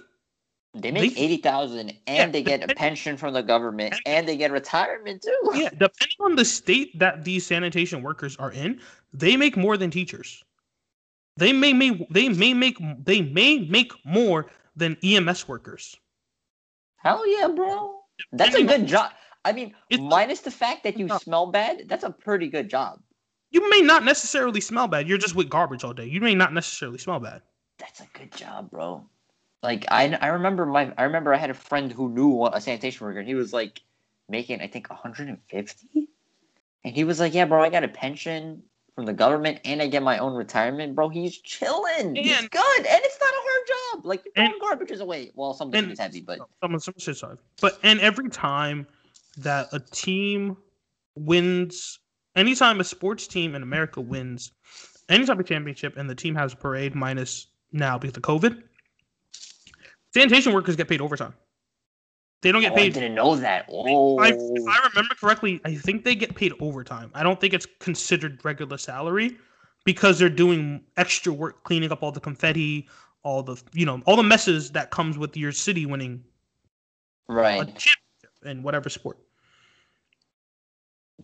they 0.73 0.91
make 0.91 1.15
They- 1.15 1.21
eighty 1.21 1.37
thousand, 1.37 1.93
and 2.05 2.17
Yeah, 2.17 2.27
they 2.27 2.43
get 2.43 2.69
a 2.69 2.75
pension 2.75 3.17
from 3.17 3.33
the 3.33 3.41
government, 3.41 3.95
and 4.05 4.27
they 4.27 4.37
get 4.37 4.51
retirement 4.51 5.21
too. 5.21 5.51
yeah, 5.53 5.69
depending 5.69 6.17
on 6.19 6.35
the 6.35 6.45
state 6.45 6.97
that 6.99 7.23
these 7.23 7.45
sanitation 7.45 8.01
workers 8.01 8.35
are 8.37 8.51
in, 8.51 8.81
they 9.13 9.37
make 9.37 9.55
more 9.55 9.77
than 9.77 9.89
teachers. 9.89 10.43
They 11.37 11.53
may 11.53 11.71
make 11.71 12.07
they 12.09 12.27
may 12.27 12.53
make 12.53 12.77
they 13.03 13.21
may 13.21 13.59
make 13.59 13.93
more 14.05 14.47
than 14.75 14.97
EMS 15.01 15.47
workers. 15.47 15.95
Hell 16.97 17.25
yeah, 17.25 17.47
bro. 17.47 18.01
That's 18.33 18.55
a 18.55 18.63
good 18.63 18.85
job. 18.85 19.11
I 19.43 19.53
mean, 19.53 19.73
minus 19.97 20.41
the 20.41 20.51
fact 20.51 20.83
that 20.83 20.99
you 20.99 21.09
smell 21.19 21.47
bad, 21.47 21.83
that's 21.87 22.03
a 22.03 22.11
pretty 22.11 22.47
good 22.47 22.69
job. 22.69 22.99
You 23.51 23.69
may 23.69 23.81
not 23.81 24.03
necessarily 24.05 24.61
smell 24.61 24.87
bad. 24.87 25.07
You're 25.07 25.17
just 25.17 25.35
with 25.35 25.49
garbage 25.49 25.83
all 25.83 25.93
day. 25.93 26.05
You 26.05 26.21
may 26.21 26.33
not 26.35 26.53
necessarily 26.53 26.97
smell 26.97 27.19
bad. 27.19 27.41
That's 27.77 27.99
a 27.99 28.07
good 28.17 28.31
job, 28.35 28.71
bro. 28.71 29.03
Like 29.61 29.85
I, 29.91 30.13
I 30.21 30.27
remember 30.27 30.65
my, 30.65 30.91
I 30.97 31.03
remember 31.03 31.33
I 31.33 31.37
had 31.37 31.49
a 31.49 31.53
friend 31.55 31.91
who 31.91 32.09
knew 32.09 32.45
a 32.45 32.59
sanitation 32.61 33.05
worker, 33.05 33.19
and 33.19 33.27
he 33.27 33.35
was 33.35 33.53
like 33.53 33.81
making, 34.29 34.61
I 34.61 34.67
think, 34.67 34.89
150, 34.89 36.07
and 36.83 36.95
he 36.95 37.03
was 37.03 37.19
like, 37.19 37.33
"Yeah, 37.33 37.45
bro, 37.45 37.61
I 37.61 37.69
got 37.69 37.83
a 37.83 37.87
pension 37.87 38.63
from 38.95 39.05
the 39.05 39.13
government, 39.13 39.59
and 39.65 39.81
I 39.81 39.87
get 39.87 40.01
my 40.01 40.17
own 40.17 40.33
retirement, 40.33 40.95
bro. 40.95 41.09
He's 41.09 41.37
chilling. 41.37 42.15
He's 42.15 42.47
good, 42.47 42.77
and 42.77 43.01
it's 43.03 43.19
not 43.19 43.29
a 43.29 43.41
hard 43.41 43.67
job. 43.67 44.05
Like 44.05 44.23
you're 44.25 44.45
And- 44.45 44.53
throwing 44.59 44.77
garbages 44.79 44.99
away. 45.01 45.31
Well, 45.35 45.53
some 45.53 45.71
and- 45.73 45.91
is 45.91 45.99
heavy, 45.99 46.21
but 46.21 46.39
Someone, 46.61 46.79
someone 46.79 46.99
said 46.99 47.17
sorry. 47.17 47.37
But 47.59 47.77
and 47.83 47.99
every 47.99 48.29
time 48.29 48.87
that 49.37 49.67
a 49.73 49.79
team 49.79 50.57
wins, 51.15 51.99
anytime 52.35 52.79
a 52.79 52.83
sports 52.83 53.27
team 53.27 53.55
in 53.55 53.63
America 53.63 54.01
wins 54.01 54.51
any 55.09 55.25
type 55.25 55.39
of 55.39 55.45
championship 55.45 55.97
and 55.97 56.09
the 56.09 56.15
team 56.15 56.35
has 56.35 56.53
a 56.53 56.55
parade, 56.55 56.95
minus 56.95 57.47
now 57.71 57.97
because 57.97 58.15
of 58.15 58.23
COVID, 58.23 58.63
sanitation 60.13 60.53
workers 60.53 60.75
get 60.75 60.87
paid 60.87 61.01
overtime. 61.01 61.33
They 62.41 62.51
don't 62.51 62.61
get 62.61 62.71
oh, 62.71 62.75
I 62.75 62.77
paid. 62.77 62.93
didn't 62.93 63.13
know 63.13 63.35
that. 63.35 63.67
Oh, 63.69 64.17
I, 64.17 64.29
if 64.29 64.67
I 64.67 64.79
oh. 64.83 64.89
remember 64.89 65.13
correctly, 65.15 65.61
I 65.63 65.75
think 65.75 66.03
they 66.03 66.15
get 66.15 66.35
paid 66.35 66.53
overtime. 66.59 67.11
I 67.13 67.21
don't 67.21 67.39
think 67.39 67.53
it's 67.53 67.67
considered 67.79 68.43
regular 68.43 68.77
salary 68.77 69.37
because 69.85 70.17
they're 70.17 70.29
doing 70.29 70.81
extra 70.97 71.31
work 71.31 71.63
cleaning 71.63 71.91
up 71.91 72.01
all 72.01 72.11
the 72.11 72.19
confetti, 72.19 72.87
all 73.23 73.43
the 73.43 73.61
you 73.73 73.85
know 73.85 74.01
all 74.05 74.15
the 74.15 74.23
messes 74.23 74.71
that 74.71 74.89
comes 74.89 75.17
with 75.17 75.37
your 75.37 75.51
city 75.51 75.85
winning 75.85 76.23
a 77.29 77.33
right. 77.33 77.57
championship 77.59 78.31
in 78.45 78.63
whatever 78.63 78.89
sport. 78.89 79.19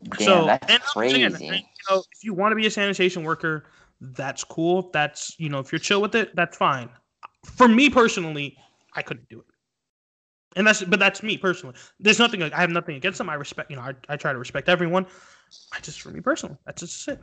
Damn, 0.04 0.18
so 0.18 0.46
that's 0.46 0.94
crazy. 0.94 1.24
and, 1.24 1.42
you 1.42 1.60
know, 1.90 2.04
if 2.12 2.24
you 2.24 2.34
want 2.34 2.52
to 2.52 2.56
be 2.56 2.66
a 2.66 2.72
sanitation 2.72 3.24
worker, 3.24 3.66
that's 4.02 4.44
cool. 4.44 4.90
That's 4.92 5.36
you 5.40 5.50
know, 5.50 5.60
if 5.60 5.72
you're 5.72 5.80
chill 5.80 6.02
with 6.02 6.16
it, 6.16 6.36
that's 6.36 6.58
fine. 6.58 6.90
For 7.46 7.68
me 7.68 7.90
personally, 7.90 8.58
I 8.94 9.02
couldn't 9.02 9.30
do 9.30 9.40
it. 9.40 9.46
And 10.56 10.66
that's 10.66 10.84
but 10.84 11.00
that's 11.00 11.22
me 11.24 11.38
personally. 11.38 11.76
There's 12.00 12.20
nothing 12.20 12.42
I 12.42 12.60
have 12.60 12.70
nothing 12.70 12.96
against 12.96 13.18
them. 13.18 13.30
I 13.30 13.36
respect 13.36 13.70
you 13.70 13.78
know, 13.78 13.84
I, 13.84 13.94
I 14.10 14.18
try 14.18 14.34
to 14.34 14.40
respect 14.40 14.70
everyone. 14.70 15.06
I 15.72 15.80
just 15.80 16.02
for 16.02 16.10
me 16.10 16.20
personally, 16.20 16.58
that's 16.66 16.82
just 16.82 17.08
it. 17.08 17.20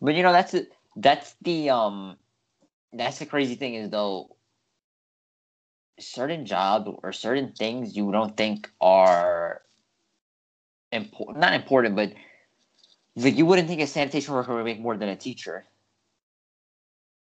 But 0.00 0.14
you 0.14 0.22
know, 0.22 0.32
that's 0.32 0.54
it. 0.54 0.72
That's 0.96 1.34
the 1.42 1.70
um, 1.70 2.16
that's 2.92 3.18
the 3.18 3.26
crazy 3.26 3.54
thing 3.54 3.74
is 3.74 3.90
though. 3.90 4.36
Certain 6.00 6.46
jobs 6.46 6.90
or 7.02 7.12
certain 7.12 7.52
things 7.52 7.94
you 7.94 8.10
don't 8.10 8.36
think 8.36 8.70
are 8.80 9.62
important, 10.92 11.38
not 11.38 11.54
important, 11.54 11.96
but 11.96 12.12
like 13.16 13.36
you 13.36 13.46
wouldn't 13.46 13.68
think 13.68 13.80
a 13.80 13.86
sanitation 13.86 14.34
worker 14.34 14.54
would 14.54 14.64
make 14.64 14.80
more 14.80 14.96
than 14.96 15.08
a 15.08 15.16
teacher. 15.16 15.64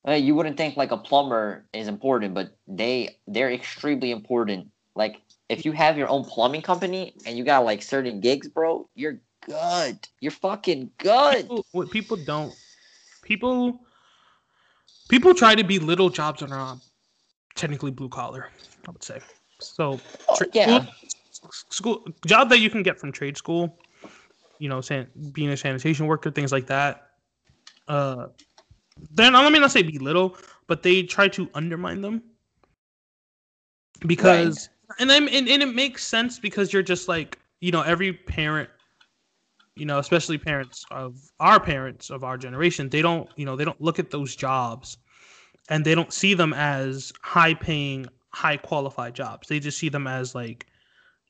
Uh, 0.08 0.14
you 0.14 0.34
wouldn't 0.34 0.58
think 0.58 0.78
like 0.78 0.92
a 0.92 0.98
plumber 0.98 1.66
is 1.74 1.88
important, 1.88 2.34
but 2.34 2.56
they 2.68 3.18
they're 3.28 3.52
extremely 3.52 4.12
important. 4.12 4.68
Like 4.96 5.22
if 5.50 5.66
you 5.66 5.72
have 5.72 5.98
your 5.98 6.08
own 6.10 6.24
plumbing 6.24 6.62
company 6.62 7.14
and 7.26 7.38
you 7.38 7.44
got 7.44 7.66
like 7.66 7.82
certain 7.82 8.20
gigs, 8.20 8.48
bro, 8.48 8.88
you're 8.96 9.20
good. 9.46 10.08
You're 10.20 10.32
fucking 10.32 10.92
good. 10.98 11.42
People, 11.42 11.66
what 11.72 11.92
people 11.92 12.18
don't 12.18 12.54
people 13.24 13.80
people 15.10 15.34
try 15.34 15.56
to 15.56 15.64
be 15.64 15.80
little 15.80 16.10
jobs 16.10 16.40
that 16.40 16.52
are 16.52 16.58
not 16.58 16.80
technically 17.56 17.92
blue 17.92 18.10
collar, 18.10 18.50
I 18.88 18.92
would 18.92 19.04
say. 19.04 19.20
So 19.60 20.00
Oh, 20.30 20.38
yeah. 20.54 20.86
School, 21.52 22.06
job 22.26 22.50
that 22.50 22.60
you 22.60 22.70
can 22.70 22.84
get 22.84 23.00
from 23.00 23.12
trade 23.12 23.38
school, 23.38 23.78
you 24.60 24.70
know, 24.70 24.82
san- 24.82 25.08
being 25.32 25.50
a 25.50 25.58
sanitation 25.58 26.06
worker, 26.06 26.32
things 26.32 26.52
like 26.52 26.68
that. 26.68 27.12
Uh, 27.88 28.28
then 29.12 29.34
let 29.34 29.52
me 29.52 29.60
not 29.60 29.72
say 29.72 29.82
belittle, 29.82 30.38
but 30.68 30.84
they 30.84 31.04
try 31.04 31.28
to 31.30 31.50
undermine 31.54 32.02
them 32.02 32.22
because, 34.06 34.70
and 35.00 35.10
then 35.10 35.28
and, 35.30 35.48
and 35.48 35.64
it 35.64 35.74
makes 35.74 36.06
sense 36.06 36.40
because 36.40 36.72
you're 36.74 36.84
just 36.84 37.08
like 37.08 37.40
you 37.62 37.72
know 37.72 37.82
every 37.82 38.14
parent, 38.14 38.70
you 39.76 39.86
know, 39.86 40.00
especially 40.00 40.38
parents 40.38 40.86
of 40.92 41.18
our 41.40 41.60
parents 41.60 42.10
of 42.10 42.24
our 42.24 42.38
generation, 42.38 42.90
they 42.90 43.02
don't 43.02 43.30
you 43.36 43.46
know 43.46 43.56
they 43.56 43.66
don't 43.66 43.82
look 43.82 44.00
at 44.00 44.12
those 44.12 44.36
jobs, 44.36 44.98
and 45.70 45.86
they 45.86 45.96
don't 45.96 46.14
see 46.14 46.34
them 46.34 46.54
as 46.54 47.14
high 47.22 47.54
paying, 47.54 48.06
high 48.32 48.58
qualified 48.58 49.16
jobs. 49.16 49.48
They 49.48 49.60
just 49.60 49.78
see 49.78 49.90
them 49.90 50.08
as 50.08 50.36
like 50.36 50.66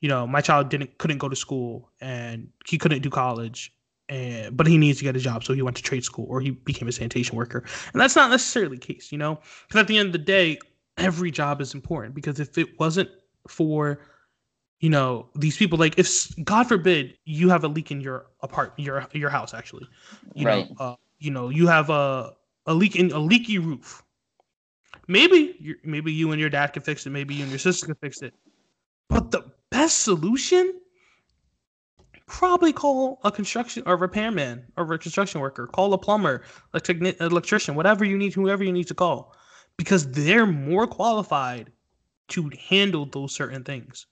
you 0.00 0.08
know, 0.08 0.26
my 0.26 0.40
child 0.40 0.68
didn't 0.68 0.98
couldn't 0.98 1.18
go 1.18 1.28
to 1.28 1.36
school 1.36 1.90
and 2.00 2.48
he 2.66 2.78
couldn't 2.78 3.02
do 3.02 3.10
college, 3.10 3.72
and 4.08 4.56
but 4.56 4.66
he 4.66 4.78
needs 4.78 4.98
to 4.98 5.04
get 5.04 5.16
a 5.16 5.20
job, 5.20 5.44
so 5.44 5.52
he 5.52 5.62
went 5.62 5.76
to 5.76 5.82
trade 5.82 6.04
school 6.04 6.26
or 6.28 6.40
he 6.40 6.50
became 6.50 6.88
a 6.88 6.92
sanitation 6.92 7.36
worker, 7.36 7.64
and 7.92 8.00
that's 8.00 8.16
not 8.16 8.30
necessarily 8.30 8.76
the 8.76 8.86
case, 8.94 9.12
you 9.12 9.18
know, 9.18 9.38
because 9.68 9.80
at 9.80 9.88
the 9.88 9.98
end 9.98 10.08
of 10.08 10.12
the 10.12 10.18
day, 10.18 10.58
every 10.98 11.30
job 11.30 11.60
is 11.60 11.74
important 11.74 12.14
because 12.14 12.40
if 12.40 12.58
it 12.58 12.78
wasn't 12.78 13.08
for 13.48 14.00
you 14.80 14.90
know 14.90 15.28
these 15.34 15.56
people 15.56 15.78
like 15.78 15.98
if 15.98 16.08
god 16.44 16.66
forbid 16.66 17.16
you 17.24 17.48
have 17.48 17.64
a 17.64 17.68
leak 17.68 17.90
in 17.90 18.00
your 18.00 18.26
apartment 18.42 18.80
your 18.84 19.06
your 19.12 19.30
house 19.30 19.54
actually 19.54 19.86
you 20.34 20.44
Right. 20.44 20.66
know 20.66 20.68
uh, 20.78 20.94
you 21.18 21.30
know 21.30 21.48
you 21.50 21.66
have 21.66 21.90
a 21.90 22.32
a 22.66 22.74
leak 22.74 22.96
in 22.96 23.10
a 23.12 23.18
leaky 23.18 23.58
roof. 23.58 24.02
Maybe 25.08 25.56
you 25.60 25.76
maybe 25.84 26.12
you 26.12 26.30
and 26.32 26.40
your 26.40 26.50
dad 26.50 26.72
can 26.72 26.82
fix 26.82 27.06
it. 27.06 27.10
Maybe 27.10 27.34
you 27.34 27.42
and 27.42 27.50
your 27.50 27.58
sister 27.58 27.86
can 27.86 27.96
fix 27.96 28.22
it. 28.22 28.34
But 29.08 29.30
the 29.30 29.42
best 29.70 30.02
solution 30.02 30.80
probably 32.26 32.72
call 32.72 33.20
a 33.24 33.32
construction 33.32 33.82
or 33.86 33.96
repairman 33.96 34.64
or 34.76 34.92
a 34.92 34.98
construction 34.98 35.40
worker 35.40 35.66
call 35.66 35.92
a 35.92 35.98
plumber 35.98 36.42
electrician 36.72 37.74
whatever 37.74 38.04
you 38.04 38.16
need 38.16 38.32
whoever 38.32 38.62
you 38.62 38.72
need 38.72 38.86
to 38.86 38.94
call 38.94 39.34
because 39.76 40.10
they're 40.12 40.46
more 40.46 40.86
qualified 40.86 41.72
to 42.28 42.50
handle 42.68 43.06
those 43.06 43.34
certain 43.34 43.64
things 43.64 44.06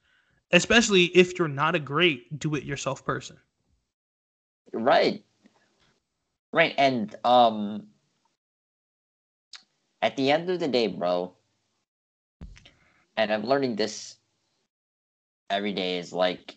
especially 0.53 1.05
if 1.17 1.39
you're 1.39 1.47
not 1.47 1.75
a 1.75 1.79
great 1.79 2.39
do 2.39 2.55
it 2.55 2.65
yourself 2.65 3.05
person 3.05 3.37
Right. 4.73 5.25
Right. 6.53 6.75
And 6.79 7.15
um 7.25 7.89
at 10.01 10.17
the 10.17 10.31
end 10.31 10.49
of 10.49 10.61
the 10.61 10.69
day, 10.69 10.87
bro, 10.87 11.35
and 13.17 13.33
I'm 13.33 13.43
learning 13.43 13.77
this 13.77 14.18
every 15.51 15.73
day 15.73 15.99
is 15.99 16.13
like 16.13 16.57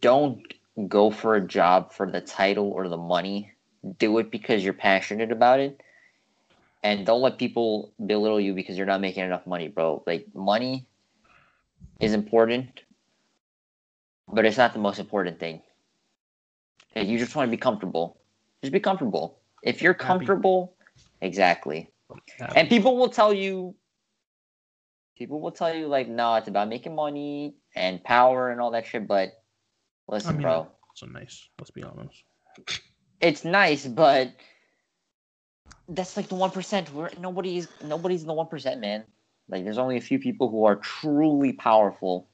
don't 0.00 0.42
go 0.88 1.10
for 1.10 1.34
a 1.36 1.46
job 1.46 1.92
for 1.92 2.10
the 2.10 2.20
title 2.20 2.70
or 2.70 2.88
the 2.88 2.96
money. 2.96 3.52
Do 3.98 4.18
it 4.18 4.30
because 4.30 4.64
you're 4.64 4.72
passionate 4.72 5.30
about 5.32 5.60
it. 5.60 5.80
And 6.82 7.06
don't 7.06 7.22
let 7.22 7.38
people 7.38 7.92
belittle 8.04 8.40
you 8.40 8.54
because 8.54 8.76
you're 8.76 8.86
not 8.86 9.00
making 9.00 9.24
enough 9.24 9.46
money, 9.46 9.68
bro. 9.68 10.02
Like 10.06 10.26
money 10.34 10.86
is 12.00 12.12
important, 12.12 12.82
but 14.28 14.44
it's 14.44 14.56
not 14.58 14.72
the 14.72 14.78
most 14.78 14.98
important 14.98 15.38
thing. 15.38 15.62
Hey, 16.92 17.04
you 17.04 17.18
just 17.18 17.34
want 17.34 17.48
to 17.48 17.50
be 17.50 17.56
comfortable. 17.60 18.18
Just 18.62 18.72
be 18.72 18.80
comfortable. 18.80 19.38
If 19.62 19.82
you're 19.82 19.94
Happy. 19.94 20.06
comfortable, 20.06 20.74
exactly. 21.20 21.90
And 22.54 22.68
people 22.68 22.96
will 22.96 23.08
tell 23.08 23.32
you, 23.32 23.74
people 25.16 25.40
will 25.40 25.52
tell 25.52 25.74
you 25.74 25.86
like, 25.86 26.08
no, 26.08 26.34
it's 26.36 26.48
about 26.48 26.68
making 26.68 26.94
money 26.94 27.54
and 27.74 28.02
power 28.02 28.50
and 28.50 28.60
all 28.60 28.72
that 28.72 28.86
shit. 28.86 29.06
But 29.06 29.32
listen, 30.08 30.30
I 30.30 30.32
mean, 30.32 30.42
bro, 30.42 30.68
so 30.94 31.06
nice 31.06 31.48
let's 31.58 31.70
be 31.70 31.82
honest 31.82 32.24
it's 33.24 33.44
nice, 33.44 33.86
but 33.86 34.32
that's 35.88 36.16
like 36.16 36.28
the 36.28 36.34
one 36.34 36.50
percent. 36.50 36.92
Where 36.92 37.10
nobody's 37.18 37.68
nobody's 37.82 38.20
in 38.22 38.26
the 38.26 38.34
one 38.34 38.48
percent, 38.48 38.80
man. 38.80 39.04
Like 39.48 39.64
there's 39.64 39.78
only 39.78 39.96
a 39.96 40.02
few 40.02 40.18
people 40.18 40.50
who 40.50 40.64
are 40.64 40.76
truly 40.76 41.52
powerful. 41.52 42.28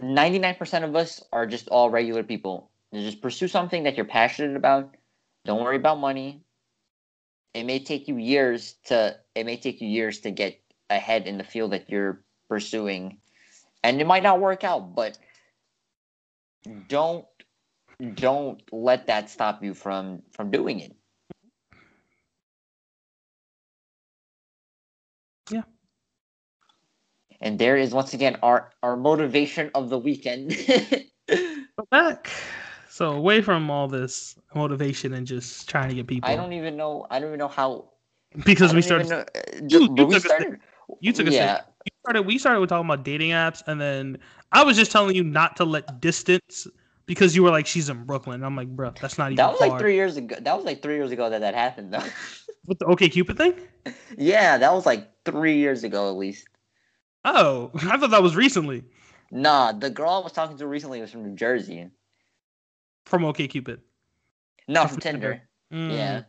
99% 0.00 0.84
of 0.84 0.94
us 0.94 1.22
are 1.32 1.46
just 1.46 1.68
all 1.68 1.90
regular 1.90 2.22
people. 2.22 2.70
You 2.92 3.02
just 3.02 3.20
pursue 3.20 3.48
something 3.48 3.82
that 3.82 3.96
you're 3.96 4.06
passionate 4.06 4.56
about. 4.56 4.94
Don't 5.44 5.62
worry 5.62 5.76
about 5.76 5.98
money. 5.98 6.44
It 7.54 7.64
may 7.64 7.78
take 7.78 8.08
you 8.08 8.16
years 8.16 8.74
to 8.86 9.16
it 9.34 9.46
may 9.46 9.56
take 9.56 9.80
you 9.80 9.88
years 9.88 10.20
to 10.20 10.30
get 10.30 10.60
ahead 10.90 11.26
in 11.26 11.38
the 11.38 11.44
field 11.44 11.72
that 11.72 11.90
you're 11.90 12.22
pursuing. 12.48 13.18
And 13.82 14.00
it 14.00 14.06
might 14.06 14.22
not 14.22 14.40
work 14.40 14.64
out, 14.64 14.94
but 14.94 15.18
don't 16.88 17.24
don't 18.14 18.62
let 18.72 19.06
that 19.06 19.30
stop 19.30 19.62
you 19.62 19.74
from 19.74 20.22
from 20.32 20.50
doing 20.50 20.80
it. 20.80 20.96
Yeah. 25.50 25.62
And 27.40 27.58
there 27.58 27.76
is 27.76 27.92
once 27.92 28.14
again 28.14 28.36
our 28.42 28.70
our 28.82 28.96
motivation 28.96 29.70
of 29.74 29.88
the 29.88 29.98
weekend. 29.98 30.56
We're 31.28 31.84
back. 31.90 32.30
So 32.98 33.12
away 33.12 33.42
from 33.42 33.70
all 33.70 33.86
this 33.86 34.34
motivation 34.56 35.12
and 35.12 35.24
just 35.24 35.68
trying 35.68 35.88
to 35.88 35.94
get 35.94 36.08
people. 36.08 36.28
I 36.28 36.34
don't 36.34 36.52
even 36.52 36.76
know. 36.76 37.06
I 37.10 37.20
don't 37.20 37.28
even 37.28 37.38
know 37.38 37.46
how. 37.46 37.90
because 38.44 38.74
we 38.74 38.82
started. 38.82 39.08
know- 39.08 39.20
uh, 39.20 39.40
You- 39.68 39.94
you 39.96 40.06
we 40.06 40.14
took 40.14 40.16
a 40.16 40.20
started. 40.20 40.60
You 40.98 41.12
took 41.12 41.28
a 41.28 41.30
yeah. 41.30 41.54
step. 41.58 41.74
You 41.84 41.92
started. 42.00 42.22
We 42.22 42.38
started 42.38 42.58
with 42.58 42.70
talking 42.70 42.86
about 42.86 43.04
dating 43.04 43.30
apps, 43.30 43.62
and 43.68 43.80
then 43.80 44.18
I 44.50 44.64
was 44.64 44.76
just 44.76 44.90
telling 44.90 45.14
you 45.14 45.22
not 45.22 45.54
to 45.58 45.64
let 45.64 46.00
distance 46.00 46.66
because 47.06 47.36
you 47.36 47.44
were 47.44 47.50
like, 47.50 47.68
"She's 47.68 47.88
in 47.88 48.02
Brooklyn." 48.02 48.42
I'm 48.42 48.56
like, 48.56 48.66
"Bro, 48.66 48.94
that's 49.00 49.16
not 49.16 49.26
even." 49.26 49.36
That 49.36 49.52
was 49.52 49.60
like 49.60 49.78
three 49.78 49.94
years 49.94 50.16
ago. 50.16 50.34
That 50.40 50.56
was 50.56 50.64
like 50.64 50.82
three 50.82 50.96
years 50.96 51.12
ago 51.12 51.30
that 51.30 51.40
that 51.40 51.54
happened, 51.54 51.94
though. 51.94 52.02
With 52.66 52.80
the 52.80 52.86
OK 52.86 53.08
Cupid 53.10 53.36
thing. 53.36 53.54
yeah, 54.16 54.58
that 54.58 54.72
was 54.74 54.86
like 54.86 55.08
three 55.24 55.58
years 55.58 55.84
ago 55.84 56.08
at 56.10 56.16
least. 56.16 56.48
Oh, 57.24 57.70
I 57.88 57.96
thought 57.96 58.10
that 58.10 58.24
was 58.24 58.34
recently 58.34 58.82
Nah, 59.30 59.70
the 59.70 59.88
girl 59.88 60.10
I 60.10 60.18
was 60.18 60.32
talking 60.32 60.58
to 60.58 60.66
recently 60.66 61.00
was 61.00 61.12
from 61.12 61.22
New 61.22 61.36
Jersey. 61.36 61.90
From 63.08 63.24
OK 63.24 63.48
Cupid. 63.48 63.80
No, 64.68 64.82
Oh, 64.82 64.86
from 64.86 65.00
Tinder. 65.00 65.42
Tinder. 65.70 65.94
Yeah. 65.94 66.22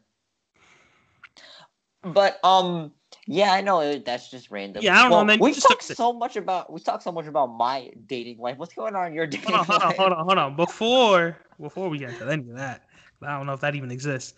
But 2.01 2.43
um, 2.43 2.93
yeah, 3.27 3.51
I 3.51 3.61
know 3.61 3.99
that's 3.99 4.31
just 4.31 4.49
random. 4.49 4.81
Yeah, 4.83 4.97
I 4.97 5.01
don't 5.01 5.11
know, 5.11 5.25
man, 5.25 5.39
We 5.39 5.53
talked 5.53 5.89
it. 5.89 5.97
so 5.97 6.13
much 6.13 6.37
about 6.37 6.71
we 6.71 6.79
talked 6.79 7.03
so 7.03 7.11
much 7.11 7.27
about 7.27 7.47
my 7.47 7.91
dating 8.07 8.39
life. 8.39 8.57
What's 8.57 8.73
going 8.73 8.95
on 8.95 9.07
in 9.07 9.13
your 9.13 9.27
dating 9.27 9.49
Hold 9.53 9.59
on, 9.59 9.65
hold 9.65 9.81
on, 9.81 9.87
life? 9.89 9.97
hold 9.97 10.13
on, 10.13 10.25
hold 10.25 10.37
on. 10.37 10.55
Before 10.55 11.37
before 11.59 11.89
we 11.89 11.97
get 11.99 12.17
to 12.17 12.29
any 12.29 12.49
of 12.49 12.55
that, 12.55 12.87
I 13.21 13.37
don't 13.37 13.45
know 13.45 13.53
if 13.53 13.59
that 13.59 13.75
even 13.75 13.91
exists. 13.91 14.33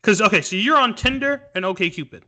Because 0.00 0.22
okay, 0.22 0.40
so 0.40 0.56
you're 0.56 0.78
on 0.78 0.94
Tinder 0.94 1.48
and 1.54 1.66
OK 1.66 1.90
Cupid. 1.90 2.24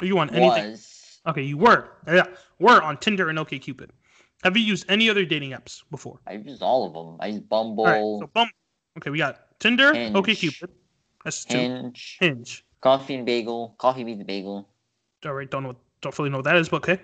Are 0.00 0.06
you 0.06 0.18
on 0.18 0.28
anything? 0.30 0.70
Was 0.72 1.20
Okay, 1.26 1.42
you 1.42 1.56
were. 1.56 1.88
Yeah, 2.06 2.26
were 2.58 2.82
on 2.82 2.98
Tinder 2.98 3.30
and 3.30 3.38
OK 3.38 3.58
Cupid. 3.58 3.90
Have 4.42 4.56
you 4.56 4.62
used 4.62 4.84
any 4.90 5.08
other 5.08 5.24
dating 5.24 5.50
apps 5.52 5.82
before? 5.90 6.20
I've 6.26 6.46
used 6.46 6.62
all 6.62 6.86
of 6.86 6.92
them. 6.94 7.16
I 7.20 7.28
use 7.28 7.40
Bumble, 7.40 7.84
right, 7.84 7.98
so 7.98 8.30
Bumble. 8.32 8.50
Okay, 8.98 9.10
we 9.10 9.18
got 9.18 9.58
Tinder, 9.60 9.94
Hinge. 9.94 10.14
OK 10.16 10.34
Cupid. 10.34 10.70
That's 11.24 11.44
two. 11.44 11.58
Hinge, 11.58 12.16
Hinge. 12.20 12.64
Coffee 12.80 13.14
and 13.14 13.26
Bagel, 13.26 13.74
Coffee 13.78 14.04
Meets 14.04 14.24
Bagel, 14.24 14.66
All 15.26 15.34
right, 15.34 15.50
don't 15.50 15.62
know, 15.62 15.76
don't 16.00 16.18
really 16.18 16.30
know 16.30 16.38
what 16.38 16.44
that 16.44 16.56
is, 16.56 16.68
but 16.70 16.78
okay. 16.88 16.98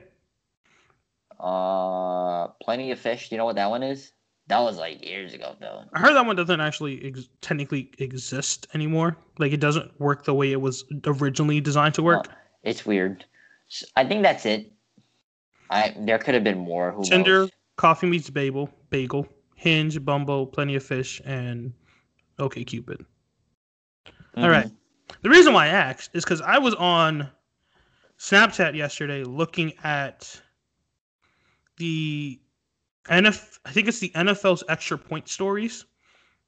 uh, 1.38 2.48
Plenty 2.62 2.90
of 2.92 2.98
Fish. 2.98 3.28
Do 3.28 3.34
you 3.34 3.38
know 3.38 3.44
what 3.44 3.56
that 3.56 3.68
one 3.70 3.82
is? 3.82 4.12
That 4.48 4.60
was 4.60 4.78
like 4.78 5.04
years 5.04 5.34
ago 5.34 5.56
though. 5.60 5.82
I 5.92 5.98
heard 5.98 6.14
that 6.14 6.24
one 6.24 6.36
doesn't 6.36 6.60
actually 6.60 7.04
ex- 7.04 7.28
technically 7.40 7.90
exist 7.98 8.68
anymore. 8.74 9.16
Like 9.38 9.52
it 9.52 9.60
doesn't 9.60 9.98
work 10.00 10.24
the 10.24 10.34
way 10.34 10.52
it 10.52 10.60
was 10.60 10.84
originally 11.04 11.60
designed 11.60 11.94
to 11.94 12.02
work. 12.02 12.28
Uh, 12.28 12.32
It's 12.62 12.86
weird. 12.86 13.24
I 13.96 14.04
think 14.04 14.22
that's 14.22 14.46
it. 14.46 14.72
I 15.68 15.94
there 15.98 16.18
could 16.18 16.34
have 16.34 16.44
been 16.44 16.58
more. 16.58 16.92
Who 16.92 17.02
Tinder, 17.02 17.40
knows? 17.40 17.50
Coffee 17.76 18.06
Meets 18.06 18.30
Bagel, 18.30 18.70
Bagel, 18.90 19.26
Hinge, 19.56 20.04
Bumble, 20.04 20.46
Plenty 20.46 20.76
of 20.76 20.84
Fish, 20.84 21.20
and 21.24 21.74
OK 22.38 22.64
Cupid. 22.64 23.04
All 24.40 24.50
right. 24.50 24.70
The 25.22 25.30
reason 25.30 25.52
why 25.52 25.66
I 25.66 25.68
asked 25.68 26.10
is 26.14 26.24
because 26.24 26.40
I 26.40 26.58
was 26.58 26.74
on 26.74 27.30
Snapchat 28.18 28.74
yesterday 28.76 29.24
looking 29.24 29.72
at 29.84 30.40
the 31.78 32.40
NFL. 33.08 33.58
I 33.64 33.72
think 33.72 33.88
it's 33.88 34.00
the 34.00 34.12
NFL's 34.14 34.64
extra 34.68 34.98
point 34.98 35.28
stories 35.28 35.84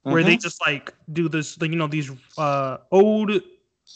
where 0.07 0.23
they 0.23 0.37
Mhm. 0.37 0.41
just 0.41 0.61
like 0.65 0.93
do 1.13 1.29
this, 1.29 1.59
like 1.61 1.71
you 1.71 1.77
know, 1.77 1.87
these 1.87 2.11
uh 2.37 2.77
old. 2.91 3.31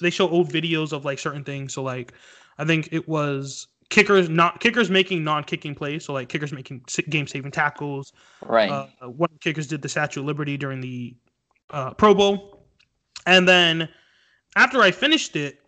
They 0.02 0.10
show 0.10 0.30
old 0.30 0.50
videos 0.52 0.92
of 0.94 1.06
like 1.06 1.20
certain 1.20 1.44
things. 1.44 1.74
So 1.74 1.84
like, 1.84 2.14
I 2.58 2.66
think 2.66 2.90
it 2.92 3.08
was 3.08 3.68
kickers 3.94 4.28
not 4.28 4.60
kickers 4.60 4.90
making 4.90 5.24
non-kicking 5.24 5.76
plays. 5.76 6.04
So 6.04 6.14
like 6.14 6.28
kickers 6.28 6.52
making 6.52 6.84
game-saving 7.10 7.52
tackles. 7.52 8.12
right. 8.44 8.70
Uh, 8.70 8.88
one 9.08 9.30
of 9.30 9.34
the 9.36 9.40
kickers 9.40 9.68
did 9.68 9.82
the 9.84 9.88
Statue 9.90 10.22
of 10.22 10.26
Liberty 10.26 10.58
during 10.58 10.82
the 10.82 11.16
uh, 11.70 11.94
Pro 11.94 12.14
Bowl, 12.16 12.66
and 13.28 13.48
then 13.48 13.88
after 14.56 14.82
I 14.82 14.90
finished 14.92 15.36
it, 15.36 15.60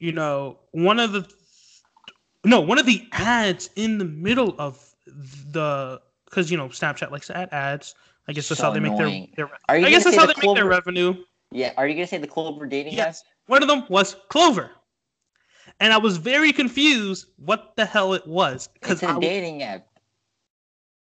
you 0.00 0.10
know, 0.12 0.58
one 0.72 0.98
of 0.98 1.12
the 1.12 1.26
no, 2.44 2.60
one 2.60 2.78
of 2.78 2.86
the 2.86 3.06
ads 3.12 3.70
in 3.76 3.98
the 3.98 4.04
middle 4.04 4.54
of 4.58 4.84
the 5.06 6.00
because 6.24 6.50
you 6.50 6.56
know 6.56 6.66
Snapchat 6.68 7.10
likes 7.12 7.28
to 7.28 7.36
add 7.36 7.48
ads. 7.52 7.94
I 8.28 8.32
guess 8.32 8.48
that's 8.48 8.58
So 8.60 8.66
how 8.66 8.72
they 8.72 8.80
make 8.80 8.96
their. 8.96 9.26
their 9.36 9.50
Are 9.68 9.78
you 9.78 9.86
I 9.86 9.90
guess 9.90 10.04
that's 10.04 10.16
how 10.16 10.26
the 10.26 10.34
they 10.34 10.46
make 10.48 10.56
their 10.56 10.66
revenue. 10.66 11.14
yeah. 11.52 11.72
Are 11.76 11.86
you 11.86 11.94
gonna 11.94 12.06
say 12.08 12.18
the 12.18 12.26
Clover 12.26 12.66
dating 12.66 12.94
Yes. 12.94 13.20
app? 13.20 13.26
One 13.46 13.62
of 13.62 13.68
them 13.68 13.84
was 13.88 14.16
Clover, 14.28 14.70
and 15.80 15.92
I 15.92 15.98
was 15.98 16.16
very 16.18 16.52
confused 16.52 17.26
what 17.36 17.74
the 17.76 17.84
hell 17.84 18.14
it 18.14 18.26
was 18.26 18.68
It's 18.76 19.00
because 19.00 19.02
a 19.02 19.18
dating 19.20 19.62
app. 19.62 19.86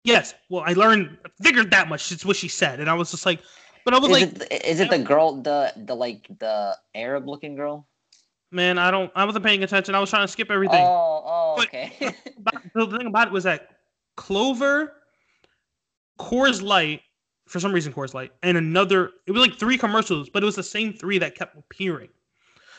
yes, 0.04 0.34
well 0.50 0.64
I 0.66 0.72
learned 0.74 1.16
figured 1.42 1.70
that 1.70 1.88
much. 1.88 2.12
It's 2.12 2.24
what 2.24 2.36
she 2.36 2.48
said, 2.48 2.80
and 2.80 2.90
I 2.90 2.94
was 2.94 3.10
just 3.10 3.24
like, 3.26 3.40
but 3.84 3.94
I 3.94 3.98
was 3.98 4.10
Is 4.10 4.12
like, 4.38 4.50
it 4.52 4.64
is 4.64 4.80
it 4.80 4.90
the 4.90 4.98
girl 4.98 5.40
the 5.40 5.72
the 5.76 5.94
like 5.94 6.26
the 6.38 6.76
Arab 6.94 7.26
looking 7.28 7.54
girl? 7.54 7.86
Man, 8.50 8.78
I 8.78 8.90
don't. 8.92 9.10
I 9.16 9.24
wasn't 9.24 9.44
paying 9.44 9.64
attention. 9.64 9.94
I 9.96 10.00
was 10.00 10.10
trying 10.10 10.24
to 10.24 10.28
skip 10.32 10.50
everything. 10.50 10.80
Oh 10.80 11.22
oh 11.26 11.54
But- 11.56 11.66
okay. 11.68 12.14
But 12.38 12.54
the 12.74 12.86
thing 12.98 13.06
about 13.06 13.28
it 13.28 13.32
was 13.32 13.44
that 13.44 13.70
Clover, 14.16 14.92
Coors 16.20 16.62
Light, 16.62 17.00
for 17.48 17.58
some 17.58 17.72
reason 17.72 17.92
Coors 17.92 18.14
Light, 18.14 18.32
and 18.42 18.56
another. 18.56 19.10
It 19.26 19.32
was 19.32 19.40
like 19.40 19.58
three 19.58 19.76
commercials, 19.78 20.28
but 20.28 20.42
it 20.42 20.46
was 20.46 20.56
the 20.56 20.62
same 20.62 20.92
three 20.92 21.18
that 21.18 21.34
kept 21.34 21.56
appearing. 21.58 22.08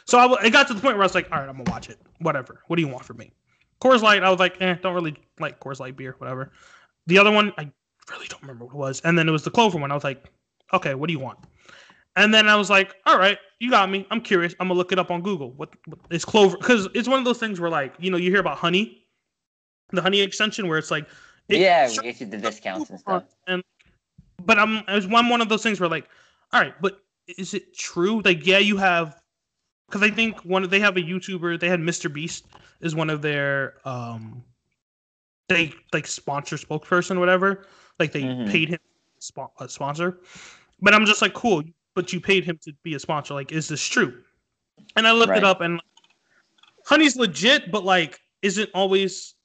So 0.06 0.18
I, 0.20 0.46
it 0.46 0.52
got 0.52 0.68
to 0.68 0.74
the 0.74 0.82
point 0.82 0.96
where 0.96 1.04
I 1.04 1.06
was 1.06 1.16
like, 1.16 1.32
all 1.32 1.40
right, 1.40 1.50
I'm 1.50 1.58
gonna 1.58 1.72
watch 1.72 1.90
it. 1.90 1.98
Whatever. 2.20 2.62
What 2.68 2.76
do 2.78 2.82
you 2.82 2.88
want 2.88 3.04
from 3.06 3.18
me? 3.18 3.32
Coors 3.82 4.02
Light. 4.02 4.24
I 4.24 4.30
was 4.30 4.40
like, 4.40 4.62
eh, 4.62 4.76
don't 4.82 4.94
really 4.94 5.16
like 5.40 5.60
Coors 5.60 5.80
Light 5.80 5.98
beer. 5.98 6.16
Whatever. 6.20 6.52
The 7.08 7.18
other 7.18 7.32
one, 7.32 7.52
I 7.58 7.70
really 8.12 8.28
don't 8.28 8.42
remember 8.42 8.66
what 8.66 8.74
it 8.74 8.78
was. 8.78 9.02
And 9.02 9.18
then 9.18 9.28
it 9.28 9.32
was 9.32 9.44
the 9.44 9.52
Clover 9.52 9.78
one. 9.78 9.92
I 9.92 9.96
was 9.96 10.04
like, 10.04 10.26
okay, 10.74 10.96
what 10.96 11.08
do 11.08 11.14
you 11.14 11.20
want? 11.20 11.40
And 12.16 12.34
then 12.34 12.48
I 12.48 12.56
was 12.56 12.70
like, 12.70 12.96
all 13.06 13.18
right, 13.18 13.38
you 13.60 13.70
got 13.70 13.90
me. 13.90 14.08
I'm 14.12 14.22
curious. 14.22 14.54
I'm 14.60 14.68
gonna 14.68 14.78
look 14.78 14.92
it 14.92 15.00
up 15.00 15.12
on 15.12 15.22
Google. 15.22 15.52
What, 15.52 15.70
what 15.88 16.00
is 16.12 16.24
Clover? 16.24 16.58
Because 16.58 16.88
it's 16.94 17.08
one 17.08 17.20
of 17.20 17.26
those 17.26 17.40
things 17.40 17.60
where 17.60 17.70
like, 17.70 17.94
you 18.00 18.10
know, 18.12 18.18
you 18.18 18.30
hear 18.32 18.40
about 18.40 18.58
honey, 18.58 19.06
the 19.92 20.02
honey 20.02 20.22
extension 20.22 20.68
where 20.68 20.78
it's 20.78 20.92
like, 20.92 21.08
it- 21.50 21.60
yeah, 21.60 21.90
we 21.90 21.98
get 22.00 22.20
you 22.22 22.26
the 22.28 22.38
discounts 22.38 22.90
and 22.90 23.00
stuff. 23.00 23.24
and 23.48 23.64
but 24.46 24.58
I'm 24.60 24.84
it's 24.88 25.08
one 25.08 25.30
one 25.30 25.42
of 25.42 25.50
those 25.50 25.64
things 25.64 25.80
where 25.80 25.90
like, 25.90 26.08
all 26.54 26.62
right, 26.62 26.74
but 26.82 27.00
is 27.38 27.54
it 27.54 27.76
true? 27.78 28.22
Like, 28.24 28.46
yeah, 28.46 28.60
you 28.60 28.78
have 28.78 29.22
because 29.88 30.02
I 30.04 30.10
think 30.10 30.40
one 30.42 30.68
they 30.70 30.80
have 30.80 30.98
a 30.98 31.02
YouTuber. 31.02 31.60
They 31.60 31.70
had 31.70 31.80
Mr. 31.80 32.12
Beast 32.12 32.46
is 32.82 32.96
one 32.96 33.10
of 33.10 33.22
their 33.22 33.76
um, 33.86 34.44
they 35.50 35.74
like 35.94 36.08
sponsor 36.08 36.56
spokesperson, 36.58 37.20
whatever. 37.20 37.66
Like 38.00 38.12
they 38.12 38.24
Mhm. 38.24 38.50
paid 38.52 38.70
him 38.70 38.80
a 39.60 39.70
sponsor, 39.70 40.20
but 40.82 40.94
I'm 40.94 41.06
just 41.06 41.22
like, 41.22 41.34
cool. 41.34 41.64
But 41.94 42.12
you 42.12 42.20
paid 42.20 42.44
him 42.44 42.60
to 42.64 42.74
be 42.84 42.96
a 42.96 43.00
sponsor. 43.00 43.34
Like, 43.34 43.52
is 43.54 43.68
this 43.70 43.86
true? 43.86 44.22
And 44.98 45.08
I 45.08 45.14
looked 45.14 45.30
Right. 45.30 45.38
it 45.38 45.44
up, 45.46 45.62
and 45.62 45.80
Honey's 46.86 47.16
legit, 47.16 47.72
but 47.72 47.84
like, 47.86 48.20
isn't 48.42 48.70
always 48.74 49.36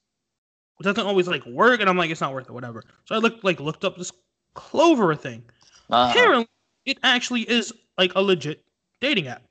doesn't 0.81 1.05
always 1.05 1.27
like 1.27 1.45
work. 1.45 1.79
And 1.79 1.89
I'm 1.89 1.95
like, 1.97 2.09
it's 2.09 2.21
not 2.21 2.33
worth 2.33 2.47
it, 2.49 2.51
whatever. 2.51 2.83
So 3.05 3.13
I 3.15 3.19
looked 3.19 3.43
like 3.43 3.59
looked 3.59 3.85
up 3.85 3.97
this 3.97 4.11
Clover 4.55 5.15
thing. 5.15 5.43
Uh-huh. 5.89 6.09
Apparently, 6.11 6.47
it 6.85 6.97
actually 7.03 7.43
is 7.49 7.71
like 7.97 8.13
a 8.15 8.21
legit 8.21 8.65
dating 8.99 9.27
app. 9.27 9.43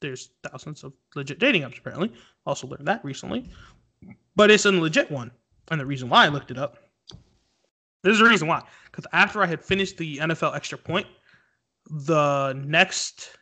There's 0.00 0.30
thousands 0.42 0.84
of 0.84 0.92
legit 1.14 1.38
dating 1.38 1.62
apps, 1.62 1.78
apparently. 1.78 2.12
Also 2.46 2.66
learned 2.66 2.88
that 2.88 3.04
recently. 3.04 3.50
But 4.36 4.50
it's 4.50 4.64
a 4.64 4.72
legit 4.72 5.10
one. 5.10 5.30
And 5.70 5.80
the 5.80 5.86
reason 5.86 6.08
why 6.08 6.24
I 6.24 6.28
looked 6.28 6.50
it 6.50 6.58
up, 6.58 6.78
there's 8.02 8.20
a 8.20 8.24
reason 8.24 8.48
why. 8.48 8.62
Because 8.90 9.06
after 9.12 9.42
I 9.42 9.46
had 9.46 9.62
finished 9.62 9.98
the 9.98 10.18
NFL 10.18 10.54
extra 10.56 10.78
point, 10.78 11.06
the 11.90 12.54
next 12.64 13.36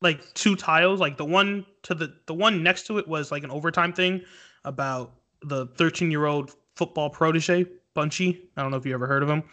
like 0.00 0.34
two 0.34 0.56
tiles, 0.56 1.00
like 1.00 1.16
the 1.16 1.24
one 1.24 1.64
to 1.82 1.94
the 1.94 2.14
the 2.26 2.34
one 2.34 2.62
next 2.62 2.86
to 2.88 2.98
it 2.98 3.06
was 3.06 3.30
like 3.30 3.44
an 3.44 3.50
overtime 3.50 3.92
thing 3.92 4.20
about 4.64 5.14
the 5.42 5.66
13 5.76 6.10
year 6.10 6.26
old 6.26 6.54
football 6.74 7.08
protege, 7.08 7.66
Bunchie. 7.96 8.40
I 8.56 8.62
don't 8.62 8.70
know 8.70 8.76
if 8.76 8.86
you 8.86 8.94
ever 8.94 9.06
heard 9.06 9.22
of 9.22 9.28
him. 9.28 9.44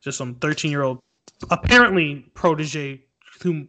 Just 0.00 0.18
some 0.18 0.34
13 0.36 0.70
year 0.70 0.82
old 0.82 1.00
apparently 1.50 2.30
protege 2.34 3.04
who 3.42 3.66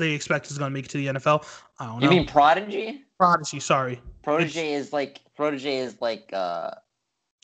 they 0.00 0.10
expect 0.12 0.50
is 0.50 0.58
going 0.58 0.70
to 0.70 0.74
make 0.74 0.86
it 0.86 0.90
to 0.90 0.98
the 0.98 1.06
NFL. 1.06 1.46
I 1.78 1.86
don't 1.86 2.00
You 2.02 2.08
know. 2.08 2.16
mean 2.16 2.26
Prodigy? 2.26 3.04
Prodigy? 3.18 3.60
Sorry, 3.60 4.00
Protege 4.22 4.72
is 4.72 4.92
like 4.92 5.20
Protege 5.36 5.78
is 5.78 6.00
like 6.00 6.30
uh 6.32 6.72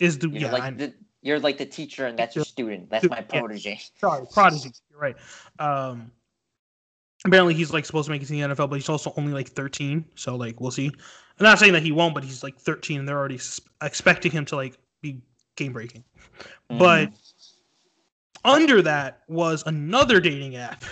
is 0.01 0.19
the 0.19 0.29
you're 0.29 0.41
yeah? 0.41 0.53
like 0.53 0.79
the, 0.79 0.95
you're 1.23 1.39
like 1.41 1.59
the 1.59 1.67
teacher 1.67 2.07
and 2.07 2.19
that's 2.19 2.35
your 2.37 2.45
student. 2.45 2.91
That's 2.91 3.09
my 3.09 3.19
Yeah. 3.19 3.23
protege. 3.23 3.81
sorry, 4.01 4.27
Prodigy. 4.33 4.73
You're 4.91 5.01
right. 5.01 5.17
Um, 5.59 6.11
apparently 7.25 7.55
he's 7.55 7.73
like 7.73 7.85
supposed 7.85 8.07
to 8.07 8.13
make 8.13 8.23
it 8.23 8.27
to 8.27 8.33
the 8.33 8.41
NFL, 8.41 8.69
but 8.71 8.77
he's 8.77 8.89
also 8.89 9.13
only 9.17 9.33
like 9.33 9.49
13. 9.49 10.05
So 10.15 10.37
like 10.37 10.61
we'll 10.61 10.71
see. 10.71 10.87
I'm 10.87 11.45
not 11.45 11.59
saying 11.59 11.73
that 11.75 11.83
he 11.83 11.93
won't, 11.93 12.15
but 12.15 12.25
he's 12.25 12.43
like 12.43 12.59
13, 12.59 13.01
and 13.01 13.09
they're 13.09 13.19
already 13.19 13.39
expecting 13.83 14.33
him 14.33 14.45
to 14.47 14.57
like 14.57 14.79
be 15.03 15.21
game 15.57 15.73
breaking. 15.73 16.05
But 16.69 17.11
under 18.45 18.81
that 18.83 19.23
was 19.29 19.63
another 19.67 20.21
dating 20.21 20.57
app. 20.57 20.85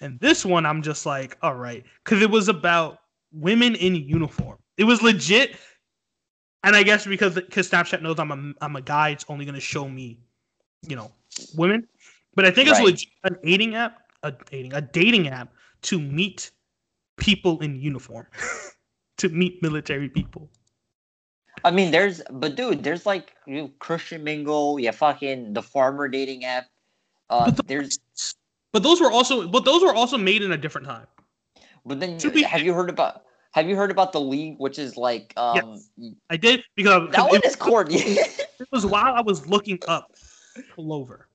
And 0.00 0.18
this 0.20 0.44
one, 0.44 0.64
I'm 0.66 0.82
just 0.82 1.04
like, 1.06 1.36
all 1.42 1.54
right, 1.54 1.84
because 2.04 2.22
it 2.22 2.30
was 2.30 2.48
about 2.48 2.98
women 3.32 3.74
in 3.74 3.94
uniform. 3.94 4.58
It 4.76 4.84
was 4.84 5.02
legit. 5.02 5.56
And 6.64 6.74
I 6.76 6.82
guess 6.82 7.06
because 7.06 7.34
because 7.34 7.70
Snapchat 7.70 8.02
knows 8.02 8.18
I'm 8.18 8.30
a 8.32 8.64
I'm 8.64 8.76
a 8.76 8.82
guy, 8.82 9.10
it's 9.10 9.24
only 9.28 9.44
gonna 9.44 9.60
show 9.60 9.88
me, 9.88 10.18
you 10.86 10.96
know, 10.96 11.10
women. 11.54 11.86
But 12.34 12.44
I 12.44 12.50
think 12.50 12.68
it's 12.68 12.78
Right. 12.78 12.86
legit 12.86 13.08
an 13.24 13.36
dating 13.42 13.74
app, 13.74 13.98
a 14.22 14.32
dating 14.32 14.72
a 14.74 14.80
dating 14.80 15.28
app 15.28 15.52
to 15.82 15.98
meet 16.00 16.50
people 17.16 17.60
in 17.60 17.76
uniform, 17.76 18.26
to 19.18 19.28
meet 19.28 19.62
military 19.62 20.08
people. 20.08 20.50
I 21.64 21.70
mean, 21.70 21.90
there's, 21.90 22.22
but 22.30 22.56
dude, 22.56 22.82
there's 22.82 23.04
like 23.04 23.34
you 23.46 23.54
know, 23.56 23.70
Christian 23.78 24.24
Mingle, 24.24 24.78
yeah, 24.80 24.92
fucking 24.92 25.52
the 25.52 25.62
farmer 25.62 26.08
dating 26.08 26.44
app. 26.44 26.66
Uh, 27.28 27.50
the- 27.50 27.62
there's, 27.64 27.98
But 28.72 28.82
those 28.82 29.00
were 29.00 29.10
also 29.10 29.48
but 29.48 29.64
those 29.64 29.82
were 29.82 29.94
also 29.94 30.16
made 30.16 30.42
in 30.42 30.52
a 30.52 30.56
different 30.56 30.86
time. 30.86 31.06
but 31.84 31.98
then 32.00 32.18
be- 32.18 32.42
have 32.42 32.62
you 32.62 32.72
heard 32.74 32.90
about? 32.90 33.24
Have 33.52 33.68
you 33.68 33.74
heard 33.74 33.90
about 33.90 34.12
the 34.12 34.20
league, 34.20 34.56
which 34.58 34.78
is 34.78 34.96
like, 34.96 35.34
um, 35.36 35.82
I 36.30 36.36
did 36.36 36.62
because 36.76 37.10
that 37.10 37.26
it- 37.26 37.30
one 37.30 37.40
is 37.44 37.56
corny. 37.56 37.96
it 38.00 38.68
was 38.70 38.86
while 38.86 39.14
I 39.14 39.22
was 39.22 39.46
looking 39.48 39.78
up 39.88 40.14
Clover. 40.74 41.26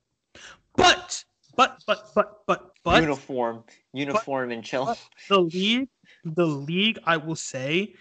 But 0.77 1.23
but 1.55 1.83
but 1.85 2.11
but 2.15 2.39
but 2.47 2.71
but 2.83 3.01
uniform, 3.01 3.63
uniform, 3.93 4.51
and 4.51 4.63
chill. 4.63 4.95
the 5.29 5.41
league 5.41 5.89
the 6.23 6.45
league 6.45 6.99
I 7.05 7.17
will 7.17 7.35
say 7.35 7.95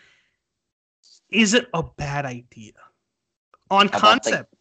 is 1.31 1.55
it 1.55 1.69
a 1.75 1.83
bad 1.83 2.25
idea 2.25 2.73
on 3.71 3.89
How 3.89 3.99
about, 3.99 4.03
like, 4.03 4.23
concept 4.23 4.55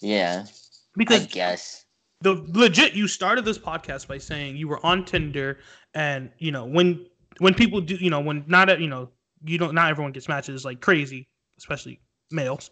yeah, 0.00 0.44
I 0.46 0.50
because 0.96 1.26
guess. 1.26 1.85
The 2.20 2.44
legit 2.54 2.94
you 2.94 3.08
started 3.08 3.44
this 3.44 3.58
podcast 3.58 4.08
by 4.08 4.18
saying 4.18 4.56
you 4.56 4.68
were 4.68 4.84
on 4.84 5.04
Tinder 5.04 5.58
and 5.94 6.30
you 6.38 6.50
know 6.50 6.64
when 6.64 7.06
when 7.38 7.54
people 7.54 7.80
do 7.80 7.94
you 7.96 8.10
know 8.10 8.20
when 8.20 8.44
not 8.46 8.80
you 8.80 8.88
know 8.88 9.10
you 9.44 9.58
don't 9.58 9.74
not 9.74 9.90
everyone 9.90 10.12
gets 10.12 10.28
matches 10.28 10.64
like 10.64 10.80
crazy 10.80 11.28
especially 11.58 12.00
males. 12.30 12.70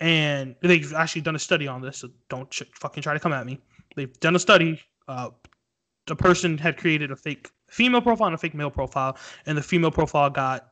And 0.00 0.56
they've 0.60 0.92
actually 0.94 1.22
done 1.22 1.36
a 1.36 1.38
study 1.38 1.68
on 1.68 1.80
this 1.80 1.98
so 1.98 2.08
don't 2.28 2.50
ch- 2.50 2.64
fucking 2.80 3.02
try 3.02 3.14
to 3.14 3.20
come 3.20 3.32
at 3.32 3.46
me. 3.46 3.60
They've 3.94 4.18
done 4.20 4.36
a 4.36 4.40
study 4.40 4.80
uh 5.08 5.30
the 6.06 6.16
person 6.16 6.58
had 6.58 6.76
created 6.76 7.12
a 7.12 7.16
fake 7.16 7.50
female 7.68 8.02
profile 8.02 8.26
and 8.26 8.34
a 8.34 8.38
fake 8.38 8.54
male 8.54 8.70
profile 8.70 9.16
and 9.46 9.56
the 9.56 9.62
female 9.62 9.90
profile 9.90 10.28
got 10.30 10.71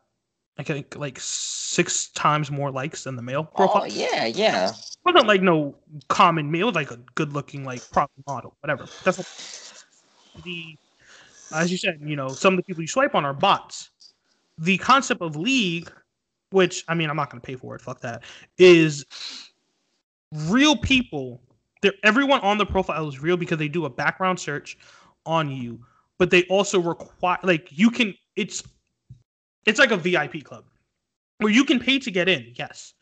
I 0.61 0.63
think 0.63 0.95
like 0.95 1.19
six 1.19 2.09
times 2.09 2.51
more 2.51 2.71
likes 2.71 3.05
than 3.05 3.17
the 3.17 3.23
male 3.23 3.45
profile 3.45 3.83
Oh 3.83 3.87
yeah, 3.87 4.27
yeah. 4.27 4.73
wasn't 5.07 5.27
like 5.27 5.41
no 5.41 5.75
common 6.09 6.51
male, 6.51 6.71
like 6.71 6.91
a 6.91 6.99
good 7.15 7.33
looking 7.33 7.65
like 7.65 7.89
proper 7.91 8.13
model, 8.27 8.55
whatever. 8.61 8.87
That's 9.03 9.17
what 9.17 9.27
the 10.45 10.77
as 11.55 11.73
you 11.73 11.79
said, 11.79 11.99
you 12.05 12.15
know, 12.15 12.29
some 12.29 12.53
of 12.53 12.59
the 12.59 12.63
people 12.63 12.83
you 12.83 12.89
swipe 12.89 13.15
on 13.15 13.25
are 13.25 13.33
bots. 13.33 13.91
The 14.59 14.77
concept 14.77 15.23
of 15.23 15.35
league, 15.35 15.91
which 16.51 16.85
I 16.89 16.95
mean 16.95 17.09
I'm 17.09 17.17
not 17.17 17.31
gonna 17.31 17.41
pay 17.41 17.57
for 17.57 17.75
it, 17.75 17.81
fuck 17.81 18.01
that, 18.03 18.23
is 18.59 19.07
real 20.47 20.77
people. 20.77 21.41
They're 21.81 21.95
everyone 22.05 22.41
on 22.43 22.59
the 22.59 22.67
profile 22.67 23.09
is 23.09 23.23
real 23.23 23.39
because 23.39 23.57
they 23.57 23.69
do 23.69 23.87
a 23.87 23.91
background 23.91 24.39
search 24.39 24.77
on 25.25 25.51
you, 25.51 25.81
but 26.19 26.31
they 26.31 26.43
also 26.45 26.79
require 26.81 27.39
like 27.43 27.69
you 27.71 27.91
can 27.91 28.15
it's 28.37 28.63
it's 29.67 29.79
like 29.79 29.91
a 29.91 29.97
VIP 29.97 30.45
club 30.45 30.65
where 31.39 31.53
you 31.53 31.65
can 31.65 31.79
pay 31.79 31.99
to 31.99 32.11
get 32.11 32.29
in, 32.29 32.53
yes. 32.55 32.95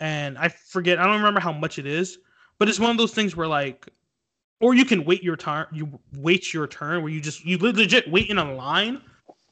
And 0.00 0.38
I 0.38 0.48
forget 0.48 0.98
I 0.98 1.04
don't 1.04 1.16
remember 1.16 1.40
how 1.40 1.52
much 1.52 1.78
it 1.78 1.86
is, 1.86 2.18
but 2.58 2.68
it's 2.68 2.80
one 2.80 2.90
of 2.90 2.96
those 2.96 3.12
things 3.12 3.36
where 3.36 3.46
like 3.46 3.88
or 4.62 4.74
you 4.74 4.84
can 4.84 5.04
wait 5.04 5.22
your 5.22 5.36
turn 5.36 5.66
you 5.72 6.00
wait 6.16 6.54
your 6.54 6.66
turn 6.66 7.02
where 7.02 7.12
you 7.12 7.20
just 7.20 7.44
you 7.44 7.58
legit 7.58 8.10
wait 8.10 8.30
in 8.30 8.38
a 8.38 8.54
line 8.54 9.02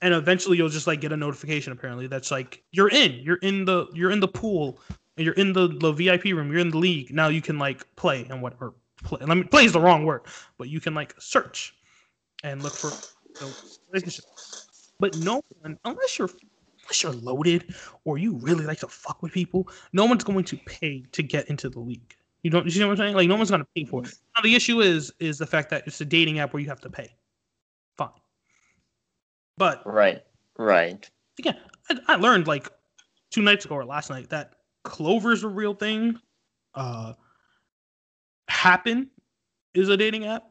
and 0.01 0.15
eventually 0.15 0.57
you'll 0.57 0.71
just 0.71 0.87
like 0.87 1.01
get 1.01 1.13
a 1.13 1.17
notification 1.17 1.73
apparently 1.73 2.07
that's 2.07 2.31
like 2.31 2.63
you're 2.71 2.89
in 2.89 3.13
you're 3.15 3.37
in 3.39 3.65
the 3.67 3.87
you're 3.93 4.11
in 4.11 4.21
the 4.21 4.29
pool 4.29 4.81
and 5.17 5.25
you're 5.27 5.35
in 5.35 5.53
the, 5.53 5.69
the 5.69 5.93
VIP 5.93 6.25
room 6.27 6.51
you're 6.51 6.61
in 6.61 6.71
the 6.71 6.79
league 6.79 7.13
now 7.13 7.29
you 7.29 7.43
can 7.43 7.59
like 7.59 7.85
play 7.97 8.27
and 8.31 8.41
whatever 8.41 8.73
play 9.03 9.19
let 9.27 9.37
me 9.37 9.43
play 9.43 9.65
is 9.65 9.73
the 9.73 9.81
wrong 9.81 10.05
word 10.05 10.23
but 10.57 10.69
you 10.69 10.81
can 10.81 10.95
like 10.95 11.15
search 11.19 11.75
and 12.45 12.63
look 12.63 12.73
for 12.73 12.91
the 13.41 13.53
relationship 13.91 14.25
but 15.01 15.17
no 15.19 15.43
one 15.61 15.79
unless 15.85 16.19
you're 16.19 16.31
unless 16.85 17.03
you're 17.03 17.13
loaded 17.13 17.75
or 18.05 18.19
you 18.19 18.35
really 18.37 18.65
like 18.65 18.79
to 18.81 18.89
fuck 18.89 19.23
with 19.23 19.33
people 19.33 19.69
no 19.93 20.05
one's 20.05 20.25
going 20.25 20.45
to 20.45 20.57
pay 20.67 21.03
to 21.13 21.23
get 21.23 21.49
into 21.49 21.69
the 21.69 21.81
league. 21.81 22.15
You 22.43 22.51
don't 22.51 22.65
you 22.65 22.71
see 22.71 22.83
what 22.85 22.93
I'm 22.93 22.97
saying? 22.97 23.15
Like 23.15 23.29
no 23.29 23.37
one's 23.37 23.51
gonna 23.51 23.67
pay 23.75 23.85
for 23.85 24.05
it. 24.05 24.15
Now 24.37 24.43
the 24.43 24.55
issue 24.55 24.81
is 24.81 25.13
is 25.21 25.39
the 25.39 25.47
fact 25.47 25.71
that 25.71 25.87
it's 25.87 26.01
a 26.01 26.05
dating 26.05 26.39
app 26.39 26.53
where 26.53 26.63
you 26.63 26.69
have 26.69 26.81
to 26.81 26.91
pay. 26.91 27.15
Fine. 27.99 28.09
But 29.59 29.83
Right, 29.85 30.23
right. 30.59 31.09
again, 31.39 31.59
I, 31.91 31.99
I 32.09 32.17
learned 32.17 32.47
like 32.47 32.69
two 33.31 33.43
nights 33.43 33.67
ago 33.67 33.75
or 33.75 33.85
last 33.85 34.09
night 34.11 34.31
that 34.31 34.55
Clover's 34.85 35.45
a 35.45 35.49
real 35.49 35.75
thing. 35.75 36.19
Uh 36.75 37.13
Happn 38.51 39.09
is 39.75 39.89
a 39.89 39.97
dating 39.97 40.27
app. 40.27 40.45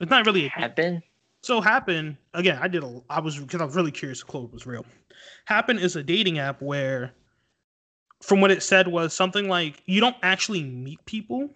It's 0.00 0.10
not 0.10 0.26
really 0.26 0.46
a 0.46 0.50
Happn. 0.50 1.02
So 1.44 1.60
Happn 1.60 2.16
again. 2.32 2.58
I 2.62 2.68
did 2.68 2.82
a. 2.82 3.02
I 3.10 3.20
was 3.20 3.38
because 3.38 3.60
I 3.60 3.66
was 3.66 3.76
really 3.76 3.90
curious 3.90 4.20
if 4.22 4.26
Clover 4.26 4.46
was 4.46 4.66
real. 4.66 4.86
Happn 5.46 5.78
is 5.78 5.94
a 5.94 6.02
dating 6.02 6.38
app 6.38 6.62
where, 6.62 7.12
from 8.22 8.40
what 8.40 8.50
it 8.50 8.62
said, 8.62 8.88
was 8.88 9.12
something 9.12 9.46
like 9.46 9.82
you 9.84 10.00
don't 10.00 10.16
actually 10.22 10.64
meet 10.64 11.04
people. 11.04 11.50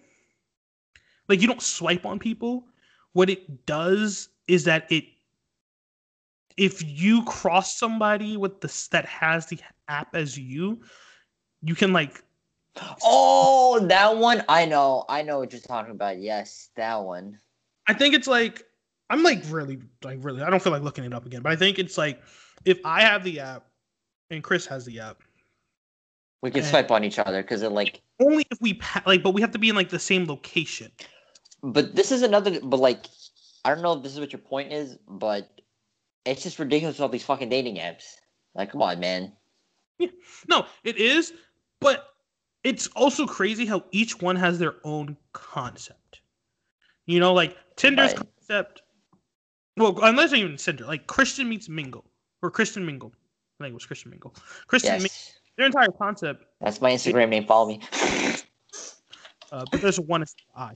Like 1.26 1.40
you 1.40 1.46
don't 1.46 1.62
swipe 1.62 2.04
on 2.04 2.18
people. 2.18 2.66
What 3.14 3.30
it 3.30 3.64
does 3.64 4.28
is 4.46 4.64
that 4.64 4.92
it, 4.92 5.04
if 6.58 6.82
you 6.84 7.24
cross 7.24 7.78
somebody 7.78 8.36
with 8.36 8.60
the 8.60 8.88
that 8.92 9.06
has 9.06 9.46
the 9.46 9.58
app 9.88 10.14
as 10.14 10.36
you, 10.36 10.82
you 11.62 11.74
can 11.74 11.94
like 11.94 12.22
Oh, 13.02 13.80
that 13.86 14.18
one. 14.18 14.44
I 14.50 14.66
know. 14.66 15.06
I 15.08 15.22
know 15.22 15.38
what 15.38 15.50
you're 15.50 15.62
talking 15.62 15.92
about. 15.92 16.18
Yes, 16.18 16.68
that 16.76 17.02
one. 17.02 17.38
I 17.86 17.94
think 17.94 18.14
it's 18.14 18.28
like 18.28 18.67
I'm 19.10 19.22
like 19.22 19.42
really 19.48 19.78
like 20.04 20.18
really 20.22 20.42
I 20.42 20.50
don't 20.50 20.62
feel 20.62 20.72
like 20.72 20.82
looking 20.82 21.04
it 21.04 21.14
up 21.14 21.26
again, 21.26 21.42
but 21.42 21.52
I 21.52 21.56
think 21.56 21.78
it's 21.78 21.96
like 21.96 22.20
if 22.64 22.78
I 22.84 23.02
have 23.02 23.24
the 23.24 23.40
app 23.40 23.66
and 24.30 24.42
Chris 24.42 24.66
has 24.66 24.84
the 24.84 25.00
app, 25.00 25.22
We 26.42 26.50
can 26.50 26.62
swipe 26.62 26.90
on 26.90 27.04
each 27.04 27.18
other 27.18 27.42
because 27.42 27.62
it 27.62 27.72
like. 27.72 28.02
only 28.20 28.44
if 28.50 28.60
we 28.60 28.74
pa- 28.74 29.02
like, 29.06 29.22
but 29.22 29.30
we 29.32 29.40
have 29.40 29.52
to 29.52 29.58
be 29.58 29.68
in 29.70 29.76
like 29.76 29.88
the 29.88 29.98
same 29.98 30.26
location. 30.26 30.90
But 31.62 31.94
this 31.96 32.12
is 32.12 32.22
another. 32.22 32.60
But 32.62 32.80
like, 32.80 33.06
I 33.64 33.70
don't 33.74 33.82
know 33.82 33.94
if 33.94 34.02
this 34.02 34.12
is 34.12 34.20
what 34.20 34.32
your 34.32 34.40
point 34.40 34.72
is, 34.72 34.98
but 35.08 35.60
it's 36.26 36.42
just 36.42 36.58
ridiculous 36.58 36.96
with 36.96 37.02
all 37.02 37.08
these 37.08 37.24
fucking 37.24 37.48
dating 37.48 37.76
apps. 37.76 38.04
Like, 38.54 38.72
come 38.72 38.82
on, 38.82 39.00
man. 39.00 39.32
Yeah, 39.98 40.08
No, 40.48 40.66
it 40.84 40.96
is, 40.98 41.32
but 41.80 42.08
it's 42.62 42.86
also 42.88 43.26
crazy 43.26 43.66
how 43.66 43.84
each 43.90 44.20
one 44.20 44.36
has 44.36 44.58
their 44.58 44.74
own 44.84 45.16
concept. 45.32 46.20
You 47.06 47.18
know, 47.20 47.32
like 47.32 47.56
Tinder's 47.76 48.12
Right. 48.12 48.26
concept. 48.38 48.82
Well, 49.78 49.98
unless 50.02 50.32
I 50.32 50.36
even 50.36 50.56
Tinder, 50.56 50.84
like 50.84 51.06
Christian 51.06 51.48
meets 51.48 51.68
Mingle 51.68 52.04
or 52.42 52.50
Christian 52.50 52.84
Mingle. 52.84 53.12
I 53.60 53.64
think 53.64 53.72
it 53.72 53.74
was 53.74 53.86
Christian 53.86 54.10
Mingle. 54.10 54.34
Christian, 54.66 54.92
Mingle, 54.92 55.04
Yes, 55.04 55.40
their 55.56 55.66
entire 55.66 55.88
concept 55.90 56.44
that's 56.60 56.80
my 56.80 56.90
Instagram 56.92 57.28
name. 57.28 57.46
Follow 57.46 57.68
me. 57.68 57.80
uh, 59.52 59.64
but 59.70 59.80
there's 59.80 59.98
a 59.98 60.02
one 60.02 60.24
I 60.56 60.72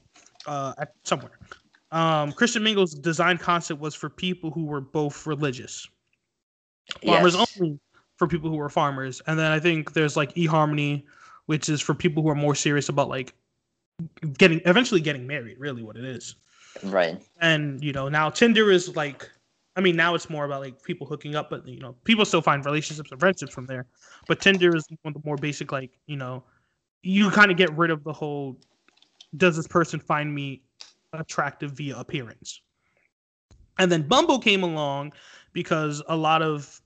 uh, 0.47 0.73
at 0.77 0.93
somewhere. 1.03 1.39
Um, 1.91 2.31
Christian 2.31 2.63
Mingle's 2.63 2.93
design 2.95 3.37
concept 3.37 3.79
was 3.79 3.93
for 3.93 4.09
people 4.09 4.49
who 4.49 4.65
were 4.65 4.81
both 4.81 5.27
religious. 5.27 5.87
Farmers 7.05 7.35
Yes. 7.35 7.57
only 7.59 7.79
for 8.17 8.27
people 8.27 8.49
who 8.49 8.55
were 8.55 8.69
farmers, 8.69 9.21
and 9.27 9.37
then 9.37 9.51
I 9.51 9.59
think 9.59 9.93
there's 9.93 10.17
like 10.17 10.33
eHarmony, 10.35 11.03
which 11.45 11.69
is 11.69 11.81
for 11.81 11.93
people 11.93 12.23
who 12.23 12.29
are 12.29 12.35
more 12.35 12.55
serious 12.55 12.89
about 12.89 13.09
like 13.09 13.33
getting 14.37 14.61
eventually 14.65 15.01
getting 15.01 15.27
married. 15.27 15.59
Really, 15.59 15.83
what 15.83 15.97
it 15.97 16.05
is. 16.05 16.35
Right. 16.81 17.21
And 17.39 17.83
you 17.83 17.93
know 17.93 18.09
now 18.09 18.29
Tinder 18.29 18.71
is 18.71 18.95
like, 18.95 19.29
I 19.75 19.81
mean 19.81 19.95
now 19.95 20.15
it's 20.15 20.29
more 20.29 20.45
about 20.45 20.61
like 20.61 20.81
people 20.83 21.05
hooking 21.05 21.35
up, 21.35 21.49
but 21.49 21.67
you 21.67 21.79
know 21.79 21.95
people 22.03 22.25
still 22.25 22.41
find 22.41 22.65
relationships 22.65 23.11
and 23.11 23.19
friendships 23.19 23.53
from 23.53 23.65
there. 23.65 23.85
But 24.27 24.41
Tinder 24.41 24.75
is 24.75 24.85
one 25.01 25.13
of 25.15 25.21
the 25.21 25.27
more 25.27 25.37
basic 25.37 25.71
like 25.71 25.91
you 26.07 26.17
know, 26.17 26.43
you 27.01 27.29
kind 27.29 27.51
of 27.51 27.57
get 27.57 27.75
rid 27.77 27.91
of 27.91 28.03
the 28.03 28.13
whole, 28.13 28.57
does 29.37 29.55
this 29.55 29.67
person 29.67 29.99
find 29.99 30.33
me 30.33 30.61
attractive 31.11 31.71
via 31.71 31.97
appearance? 31.97 32.61
And 33.79 33.91
then 33.91 34.07
Bumble 34.07 34.39
came 34.39 34.63
along 34.63 35.13
because 35.51 36.01
a 36.07 36.15
lot 36.15 36.41
of 36.41 36.81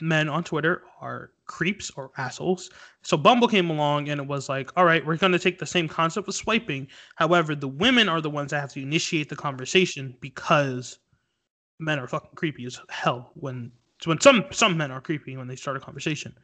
men 0.00 0.28
on 0.28 0.44
Twitter 0.44 0.82
are 1.00 1.32
creeps 1.46 1.90
or 1.96 2.10
assholes. 2.18 2.70
So 3.02 3.16
Bumble 3.16 3.48
came 3.48 3.70
along 3.70 4.08
and 4.08 4.20
it 4.20 4.26
was 4.26 4.48
like, 4.48 4.70
all 4.76 4.84
right, 4.84 5.04
we're 5.06 5.16
going 5.16 5.32
to 5.32 5.38
take 5.38 5.58
the 5.58 5.66
same 5.66 5.88
concept 5.88 6.28
of 6.28 6.34
swiping. 6.34 6.88
However, 7.16 7.54
the 7.54 7.68
women 7.68 8.08
are 8.08 8.20
the 8.20 8.30
ones 8.30 8.50
that 8.50 8.60
have 8.60 8.72
to 8.74 8.82
initiate 8.82 9.28
the 9.28 9.36
conversation 9.36 10.16
because 10.20 10.98
men 11.78 11.98
are 11.98 12.08
fucking 12.08 12.30
creepy 12.34 12.64
as 12.66 12.80
hell 12.88 13.30
when 13.34 13.70
when 14.04 14.20
some 14.20 14.44
some 14.50 14.76
men 14.76 14.90
are 14.90 15.00
creepy 15.00 15.36
when 15.36 15.48
they 15.48 15.56
start 15.56 15.76
a 15.76 15.80
conversation. 15.80 16.34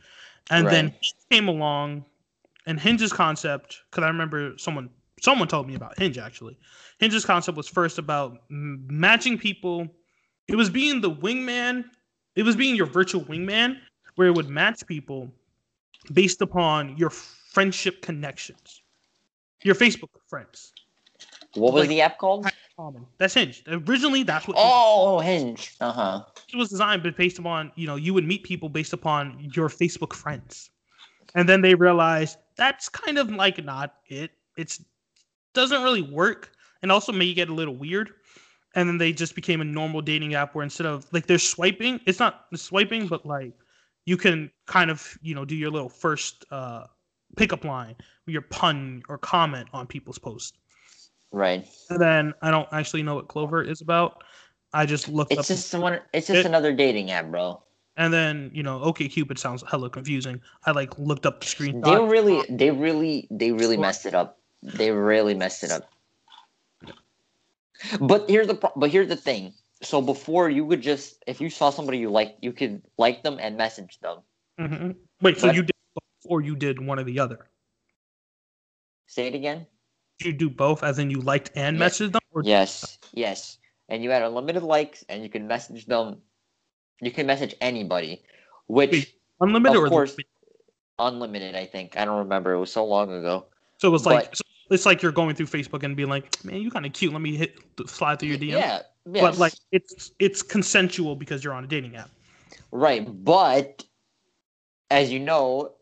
And 0.51 0.71
then 0.71 0.87
Right. 0.87 0.95
Hinge 1.01 1.15
came 1.31 1.49
along 1.49 2.05
and 2.67 2.79
Hinge's 2.81 3.13
concept 3.13 3.83
cuz 3.91 4.03
I 4.05 4.09
remember 4.09 4.57
someone 4.59 4.91
someone 5.21 5.49
told 5.49 5.67
me 5.69 5.75
about 5.75 5.99
Hinge 5.99 6.19
actually. 6.19 6.59
Hinge's 6.99 7.25
concept 7.25 7.57
was 7.57 7.69
first 7.69 7.99
about 7.99 8.43
m- 8.51 8.87
matching 8.91 9.39
people. 9.39 9.89
It 10.49 10.57
was 10.57 10.71
being 10.71 11.01
the 11.01 11.11
wingman. 11.11 11.85
It 12.37 12.43
was 12.45 12.57
being 12.57 12.75
your 12.77 12.87
virtual 12.87 13.23
wingman 13.25 13.79
where 14.17 14.29
it 14.29 14.35
would 14.35 14.49
match 14.49 14.87
people 14.87 15.31
based 16.13 16.41
upon 16.43 16.97
your 16.97 17.11
friendship 17.11 18.03
connections. 18.03 18.83
Your 19.63 19.75
Facebook 19.75 20.09
friends. 20.29 20.73
What 21.55 21.73
was 21.75 21.83
Like- 21.83 21.89
the 21.91 22.01
app 22.01 22.19
called? 22.19 22.47
That's 23.19 23.35
Hinge. 23.35 23.63
Originally 23.69 24.25
that's 24.25 24.49
what 24.49 24.57
Oh, 24.59 25.21
Hinge. 25.21 25.73
Uh 25.81 25.93
huh. 25.93 26.25
it 26.53 26.57
was 26.57 26.69
designed 26.69 27.03
but 27.05 27.17
based 27.17 27.39
upon 27.39 27.71
you 27.77 27.87
know 27.87 27.95
you 27.97 28.13
would 28.13 28.25
meet 28.25 28.43
people 28.43 28.69
based 28.69 28.93
upon 28.93 29.39
your 29.55 29.69
facebook 29.69 30.13
friends 30.15 30.71
and 31.37 31.49
then 31.49 31.61
they 31.61 31.75
realized 31.77 32.39
that's 32.57 32.89
kind 32.89 33.19
of 33.19 33.31
like 33.31 33.63
not 33.65 33.95
it 34.09 34.33
it's 34.57 34.85
doesn't 35.55 35.83
really 35.83 36.03
work 36.03 36.51
and 36.83 36.91
also 36.91 37.13
may 37.13 37.33
get 37.33 37.49
a 37.49 37.55
little 37.55 37.77
weird 37.77 38.11
and 38.75 38.89
then 38.89 38.99
they 38.99 39.13
just 39.13 39.35
became 39.35 39.61
a 39.61 39.65
normal 39.65 40.01
dating 40.01 40.35
app 40.35 40.55
where 40.55 40.63
instead 40.63 40.87
of 40.87 41.07
like 41.13 41.27
they're 41.27 41.39
swiping 41.39 42.01
it's 42.07 42.19
not 42.19 42.47
swiping 42.55 43.07
but 43.07 43.25
like 43.27 43.53
you 44.07 44.17
can 44.17 44.51
kind 44.67 44.91
of 44.91 45.17
you 45.23 45.35
know 45.35 45.45
do 45.45 45.55
your 45.55 45.71
little 45.71 45.89
first 45.89 46.45
uh 46.51 46.85
pickup 47.37 47.65
line 47.65 47.95
your 48.27 48.43
pun 48.43 49.03
or 49.09 49.19
comment 49.19 49.69
on 49.73 49.87
people's 49.87 50.19
posts 50.19 50.59
Right. 51.31 51.67
and 51.91 52.01
then 52.01 52.35
i 52.43 52.51
don't 52.51 52.69
actually 52.73 53.03
know 53.03 53.15
what 53.15 53.29
clover 53.29 53.63
is 53.63 53.81
about 53.81 54.23
i 54.73 54.85
just 54.85 55.09
looked 55.09 55.33
It's 55.33 55.41
up 55.41 55.47
just 55.47 55.69
someone. 55.69 56.01
It's 56.13 56.27
just 56.27 56.41
It- 56.41 56.47
another 56.47 56.73
dating 56.73 57.11
app, 57.11 57.31
bro. 57.31 57.63
And 57.99 58.11
then, 58.11 58.51
you 58.55 58.63
know, 58.63 58.81
OK 58.81 59.07
Cupid 59.07 59.39
sounds 59.39 59.63
hella 59.71 59.91
confusing. 59.91 60.41
I 60.65 60.71
like 60.71 60.99
looked 60.99 61.27
up 61.27 61.41
the 61.41 61.47
screen. 61.47 61.83
They 61.83 61.95
really, 62.01 62.43
they 62.49 62.71
really, 62.71 63.29
they 63.31 63.53
really 63.53 63.77
messed 63.77 64.07
it 64.07 64.15
up. 64.15 64.39
They 64.63 64.91
really 64.91 65.35
messed 65.35 65.63
it 65.63 65.71
up. 65.71 65.92
But 68.01 68.29
here's 68.29 68.47
the 68.47 68.55
pro- 68.55 68.73
but 68.77 68.91
here's 68.91 69.09
the 69.09 69.17
thing. 69.17 69.53
So 69.83 70.01
before 70.01 70.49
you 70.51 70.65
would 70.65 70.81
just 70.81 71.23
if 71.27 71.41
you 71.41 71.51
saw 71.51 71.71
somebody 71.71 71.99
you 71.99 72.11
like, 72.11 72.37
you 72.41 72.53
could 72.53 72.83
like 72.99 73.23
them 73.23 73.39
and 73.41 73.57
message 73.57 73.99
them. 74.01 74.19
Mm-hmm. 74.61 74.91
Wait, 75.21 75.39
so 75.39 75.51
you 75.51 75.63
did 75.63 75.75
both 75.95 76.31
or 76.31 76.41
you 76.41 76.55
did 76.55 76.81
one 76.81 76.99
or 76.99 77.05
the 77.05 77.19
other? 77.19 77.49
Say 79.07 79.27
it 79.27 79.35
again. 79.35 79.67
Did 80.19 80.27
you 80.27 80.33
do 80.33 80.51
both 80.51 80.83
as 80.83 80.99
in 80.99 81.11
you 81.11 81.21
liked 81.21 81.51
and 81.55 81.77
Yeah. 81.79 81.87
messaged 81.87 82.13
them? 82.13 82.21
Yes, 82.45 82.99
yes. 83.13 83.59
And 83.89 84.03
you 84.03 84.11
had 84.11 84.23
unlimited 84.23 84.63
likes, 84.63 85.05
and 85.09 85.23
you 85.23 85.29
can 85.29 85.47
message 85.47 85.85
them. 85.87 86.23
You 87.01 87.11
can 87.11 87.27
message 87.27 87.55
anybody, 87.61 88.23
which 88.69 88.93
Wait, 88.93 89.15
unlimited 89.41 89.77
of 89.77 89.83
or 89.85 89.89
course, 89.89 90.17
unlimited. 90.99 91.57
I 91.57 91.67
think 91.67 91.97
I 91.99 92.05
don't 92.05 92.19
remember. 92.19 92.53
It 92.53 92.61
was 92.61 92.73
so 92.73 92.85
long 92.87 93.13
ago. 93.13 93.47
so 93.79 93.89
it 93.89 93.91
was 93.91 94.07
like 94.07 94.31
but- 94.31 94.37
so 94.37 94.43
it's 94.73 94.87
like 94.87 95.03
you're 95.03 95.13
going 95.13 95.35
through 95.35 95.47
Facebook 95.47 95.83
and 95.83 95.95
being 95.97 96.09
like, 96.09 96.43
man, 96.45 96.61
you 96.61 96.71
kind 96.71 96.87
of 96.87 96.93
cute. 96.93 97.13
Let 97.13 97.23
me 97.23 97.37
hit 97.37 97.59
slide 97.87 98.19
through 98.19 98.31
your 98.31 98.39
DM. 98.39 98.51
Yeah, 98.51 98.83
But 99.07 99.39
like 99.39 99.55
it's 99.71 100.13
it's 100.19 100.43
consensual 100.43 101.17
because 101.17 101.45
you're 101.45 101.53
on 101.53 101.65
a 101.65 101.67
dating 101.67 101.97
app. 101.97 102.11
Right, 102.71 103.07
but 103.25 103.85
as 104.91 105.13
you 105.13 105.19
know, 105.19 105.73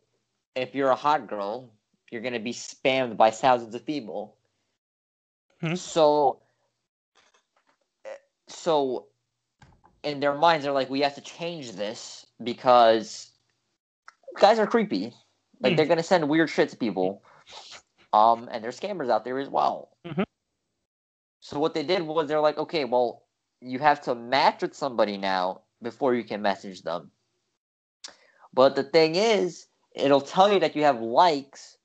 if 0.57 0.75
you're 0.75 0.91
a 0.91 0.97
hot 0.97 1.29
girl, 1.29 1.73
you're 2.11 2.23
gonna 2.23 2.41
be 2.41 2.53
spammed 2.53 3.17
by 3.17 3.31
thousands 3.31 3.75
of 3.75 3.87
people. 3.87 4.37
Hmm. 5.61 5.75
So, 5.75 6.41
eh, 8.05 8.09
so 8.49 9.07
in 10.03 10.21
their 10.21 10.35
minds, 10.35 10.65
they're 10.65 10.73
like, 10.73 10.91
we 10.91 11.01
have 11.01 11.15
to 11.15 11.21
change 11.21 11.73
this 11.73 12.27
because 12.43 13.31
guys 14.39 14.59
are 14.59 14.67
creepy. 14.67 15.13
Like 15.61 15.73
Hmm. 15.73 15.77
they're 15.77 15.87
gonna 15.87 16.03
send 16.03 16.29
weird 16.29 16.51
shit 16.51 16.71
to 16.71 16.77
people. 16.77 17.23
Um, 18.13 18.49
and 18.51 18.63
there's 18.63 18.79
scammers 18.79 19.11
out 19.11 19.25
there 19.25 19.39
as 19.39 19.49
well. 19.49 19.91
Mhm. 20.05 20.25
So 21.41 21.59
what 21.59 21.75
they 21.75 21.83
did 21.83 22.03
was 22.03 22.29
they're 22.29 22.41
like, 22.41 22.59
okay, 22.59 22.85
well, 22.85 23.23
you 23.61 23.79
have 23.79 24.01
to 24.03 24.15
match 24.15 24.63
with 24.63 24.75
somebody 24.75 25.17
now 25.17 25.63
before 25.83 26.15
you 26.15 26.25
can 26.25 26.43
message 26.43 26.83
them. 26.83 27.11
But 28.53 28.75
the 28.75 28.83
thing 28.83 29.15
is, 29.15 29.67
it'll 29.93 30.21
tell 30.21 30.53
you 30.53 30.61
that 30.61 30.75
you 30.77 30.83
have 30.83 31.01
likes, 31.01 31.79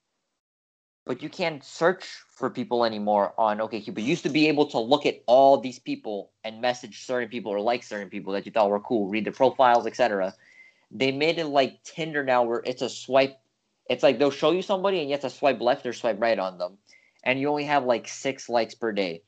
but 1.06 1.22
you 1.22 1.30
can't 1.30 1.64
search 1.64 2.06
for 2.28 2.50
people 2.50 2.84
anymore 2.84 3.34
on 3.38 3.60
OkCupid. 3.60 4.00
You 4.00 4.04
used 4.04 4.24
to 4.24 4.30
be 4.30 4.48
able 4.48 4.66
to 4.68 4.80
look 4.80 5.06
at 5.06 5.22
all 5.28 5.58
these 5.60 5.80
people 5.80 6.32
and 6.44 6.60
message 6.60 7.06
certain 7.06 7.30
people 7.30 7.52
or 7.52 7.62
like 7.62 7.84
certain 7.84 8.10
people 8.10 8.34
that 8.34 8.46
you 8.46 8.52
thought 8.52 8.70
were 8.70 8.80
cool, 8.80 9.08
read 9.08 9.26
their 9.26 9.34
profiles, 9.34 9.86
etc. 9.86 10.34
They 10.92 11.12
made 11.12 11.38
it 11.38 11.46
like 11.46 11.84
Tinder 11.84 12.24
now, 12.24 12.44
where 12.44 12.62
it's 12.66 12.82
a 12.82 12.90
swipe. 12.90 13.40
It's 13.90 14.04
like 14.04 14.18
they'll 14.18 14.32
show 14.32 14.52
you 14.52 14.62
somebody 14.62 15.00
and 15.00 15.10
you 15.10 15.14
have 15.14 15.22
to 15.22 15.30
swipe 15.30 15.62
left 15.62 15.86
or 15.86 15.94
swipe 15.94 16.20
right 16.20 16.40
on 16.40 16.58
them, 16.58 16.78
and 17.24 17.40
you 17.40 17.50
only 17.50 17.66
have 17.66 17.86
like 17.86 18.08
six 18.08 18.50
likes 18.50 18.76
per 18.76 18.92
day. 18.92 19.22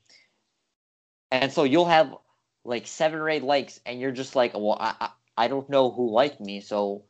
And 1.32 1.52
so 1.52 1.64
you'll 1.64 1.86
have 1.86 2.16
like 2.64 2.88
seven 2.88 3.20
or 3.20 3.30
eight 3.30 3.44
likes, 3.44 3.80
and 3.86 4.00
you're 4.00 4.12
just 4.12 4.36
like, 4.36 4.54
well, 4.54 4.78
I 4.80 4.96
I, 5.00 5.10
I 5.38 5.48
don't 5.48 5.70
know 5.70 5.92
who 5.92 6.12
liked 6.12 6.40
me, 6.42 6.62
so 6.62 7.04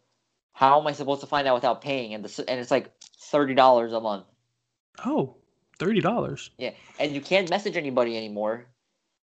how 0.54 0.80
am 0.82 0.88
I 0.88 0.92
supposed 0.92 1.22
to 1.22 1.28
find 1.28 1.48
out 1.48 1.56
without 1.56 1.82
paying? 1.82 2.14
And 2.14 2.26
the 2.26 2.50
and 2.50 2.60
it's 2.60 2.72
like 2.72 2.92
thirty 3.20 3.54
dollars 3.54 3.94
a 3.94 4.02
month. 4.02 4.26
Oh, 5.06 5.36
thirty 5.80 6.02
dollars. 6.02 6.50
Yeah, 6.58 6.72
and 7.00 7.14
you 7.14 7.22
can't 7.22 7.50
message 7.50 7.78
anybody 7.78 8.18
anymore, 8.18 8.66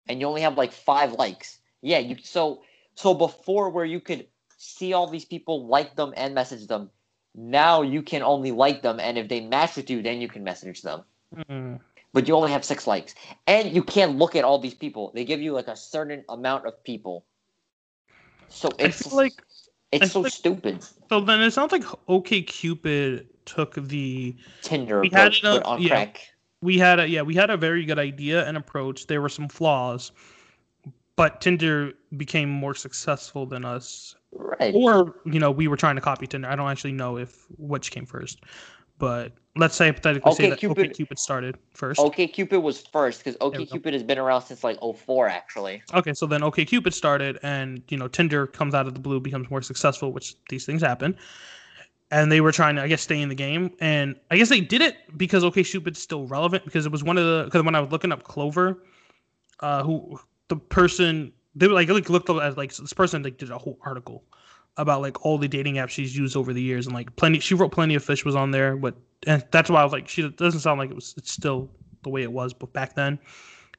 and 0.09 0.21
you 0.21 0.27
only 0.27 0.43
have 0.43 0.59
like 0.59 0.73
five 0.73 1.13
likes. 1.13 1.59
Yeah, 1.83 1.99
you 1.99 2.17
so 2.23 2.63
so 2.97 3.15
before 3.15 3.71
where 3.71 3.85
you 3.85 4.01
could 4.01 4.27
see 4.59 4.93
all 4.93 5.07
these 5.09 5.25
people 5.25 5.67
like 5.67 5.97
them 5.97 6.13
and 6.17 6.35
message 6.35 6.67
them, 6.67 6.91
now 7.35 7.83
you 7.83 8.03
can 8.03 8.23
only 8.23 8.51
like 8.53 8.83
them, 8.83 8.99
and 9.01 9.17
if 9.19 9.29
they 9.29 9.41
match 9.41 9.77
with 9.77 9.89
you, 9.91 10.03
then 10.03 10.21
you 10.21 10.29
can 10.29 10.43
message 10.45 10.83
them. 10.83 11.03
Mm. 11.49 11.81
But 12.13 12.27
you 12.27 12.35
only 12.35 12.51
have 12.51 12.65
six 12.65 12.87
likes, 12.87 13.15
and 13.47 13.71
you 13.73 13.83
can't 13.85 14.17
look 14.17 14.35
at 14.35 14.43
all 14.45 14.59
these 14.59 14.75
people. 14.75 15.13
They 15.15 15.25
give 15.25 15.41
you 15.41 15.53
like 15.53 15.69
a 15.69 15.77
certain 15.77 16.25
amount 16.29 16.67
of 16.67 16.83
people. 16.83 17.25
So 18.49 18.69
it's 18.81 19.13
like 19.13 19.35
I 19.93 19.97
it's 19.97 20.13
so 20.13 20.21
like- 20.23 20.33
stupid. 20.33 20.83
so. 21.09 21.21
Then 21.21 21.41
it 21.41 21.53
sounds 21.53 21.71
like 21.73 21.85
OK 22.09 22.43
Cupid 22.43 23.29
took 23.45 23.75
the 23.75 24.35
Tinder 24.63 25.01
We 25.01 25.09
had 25.11 25.35
up- 25.45 25.67
on 25.67 25.81
yeah. 25.83 25.89
crack. 25.89 26.21
we 26.63 26.79
had 26.79 27.01
a 27.01 27.09
yeah 27.09 27.23
we 27.23 27.35
had 27.35 27.51
a 27.51 27.57
very 27.57 27.85
good 27.85 27.99
idea 27.99 28.47
and 28.47 28.57
approach 28.57 29.07
there 29.07 29.21
were 29.23 29.29
some 29.31 29.49
flaws 29.49 30.13
but 31.17 31.41
tinder 31.41 31.93
became 32.17 32.49
more 32.51 32.75
successful 32.75 33.47
than 33.47 33.65
us 33.65 34.15
Right. 34.33 34.75
or 34.75 35.17
you 35.25 35.41
know 35.41 35.51
we 35.51 35.67
were 35.67 35.77
trying 35.77 35.97
to 35.97 36.01
copy 36.01 36.27
tinder 36.27 36.49
i 36.49 36.55
don't 36.55 36.71
actually 36.71 36.93
know 36.93 37.17
if 37.17 37.47
which 37.59 37.91
came 37.91 38.07
first 38.07 38.41
but 39.01 39.33
let's 39.57 39.75
say 39.75 39.87
hypothetically 39.87 40.33
say 40.35 40.51
that 40.51 40.65
okay 40.65 40.89
cupid 40.89 41.19
started 41.19 41.57
first 41.75 41.99
OK 41.99 42.29
Cupid 42.29 42.61
was 42.61 42.87
first 42.87 43.25
because 43.25 43.37
we 43.41 43.47
OK. 43.47 43.67
Cupid 43.67 43.93
has 43.95 44.05
been 44.05 44.19
around 44.19 44.43
since 44.43 44.63
like 44.63 44.79
04 44.81 45.29
actually. 45.29 45.83
okay 45.95 46.13
so 46.13 46.27
then 46.27 46.45
okay 46.45 46.65
cupid 46.65 46.95
started 46.95 47.39
and 47.43 47.83
you 47.89 47.97
know 47.97 48.07
tinder 48.07 48.47
comes 48.47 48.75
out 48.75 48.87
of 48.87 48.95
the 48.95 49.01
blue 49.01 49.19
becomes 49.19 49.51
more 49.51 49.63
successful 49.63 50.13
which 50.13 50.37
these 50.49 50.65
things 50.65 50.81
happen 50.81 51.17
and 52.13 52.31
they 52.31 52.41
were 52.41 52.53
trying 52.53 52.77
to 52.77 52.83
i 52.83 52.87
guess 52.87 53.03
stay 53.03 53.21
in 53.21 53.29
the 53.29 53.35
game 53.35 53.71
and 53.81 54.15
i 54.31 54.37
guess 54.37 54.49
they 54.49 54.61
did 54.61 54.81
it 54.81 54.97
because 55.17 55.43
okay 55.43 55.65
cupid's 55.65 56.01
still 56.01 56.27
relevant 56.27 56.65
because 56.65 56.87
it 56.87 56.93
was 56.93 57.03
one 57.03 57.19
of 57.19 57.25
the 57.25 57.45
because 57.47 57.65
when 57.65 57.75
i 57.75 57.81
was 57.81 57.91
looking 57.91 58.13
up 58.13 58.23
clover 58.23 58.85
uh 59.61 59.83
who 59.83 60.21
the 60.49 60.57
person 60.57 61.33
they 61.55 61.67
were 61.67 61.75
like, 61.75 61.89
like 61.89 62.09
looked 62.11 62.31
as 62.31 62.57
like 62.57 62.75
this 62.75 62.93
person 62.93 63.23
like 63.23 63.39
did 63.39 63.51
a 63.51 63.59
whole 63.59 63.79
article 63.83 64.25
about 64.77 65.03
like 65.03 65.25
all 65.25 65.37
the 65.37 65.49
dating 65.49 65.75
apps 65.75 65.91
she's 65.91 66.17
used 66.17 66.37
over 66.37 66.53
the 66.53 66.63
years 66.63 66.87
and 66.87 66.95
like 66.95 67.15
plenty 67.17 67.41
she 67.41 67.55
wrote 67.55 67.73
plenty 67.73 67.95
of 67.95 68.05
fish 68.05 68.25
was 68.25 68.37
on 68.37 68.51
there 68.51 68.77
but 68.77 68.95
and 69.27 69.45
that's 69.51 69.69
why 69.69 69.81
i 69.81 69.85
was 69.85 69.93
like 69.93 70.09
she 70.09 70.29
doesn't 70.31 70.61
sound 70.61 70.79
like 70.79 70.91
it 70.91 70.95
was 70.95 71.13
it's 71.17 71.33
still 71.33 71.69
the 72.05 72.09
way 72.09 72.23
it 72.23 72.31
was 72.31 72.55
but 72.55 72.73
back 72.73 72.95
then 72.95 73.19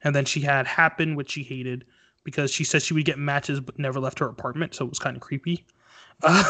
and 0.04 0.14
then 0.14 0.24
she 0.24 0.40
had 0.40 0.66
Happn 0.66 1.16
which 1.16 1.30
she 1.30 1.42
hated 1.42 1.84
because 2.24 2.52
she 2.52 2.62
said 2.62 2.82
she 2.82 2.92
would 2.94 3.04
get 3.06 3.18
matches 3.18 3.58
but 3.58 3.78
never 3.78 3.98
left 3.98 4.18
her 4.18 4.26
apartment 4.26 4.74
so 4.74 4.84
it 4.84 4.88
was 4.88 4.98
kind 4.98 5.16
of 5.16 5.22
creepy 5.22 5.64
uh, 6.22 6.44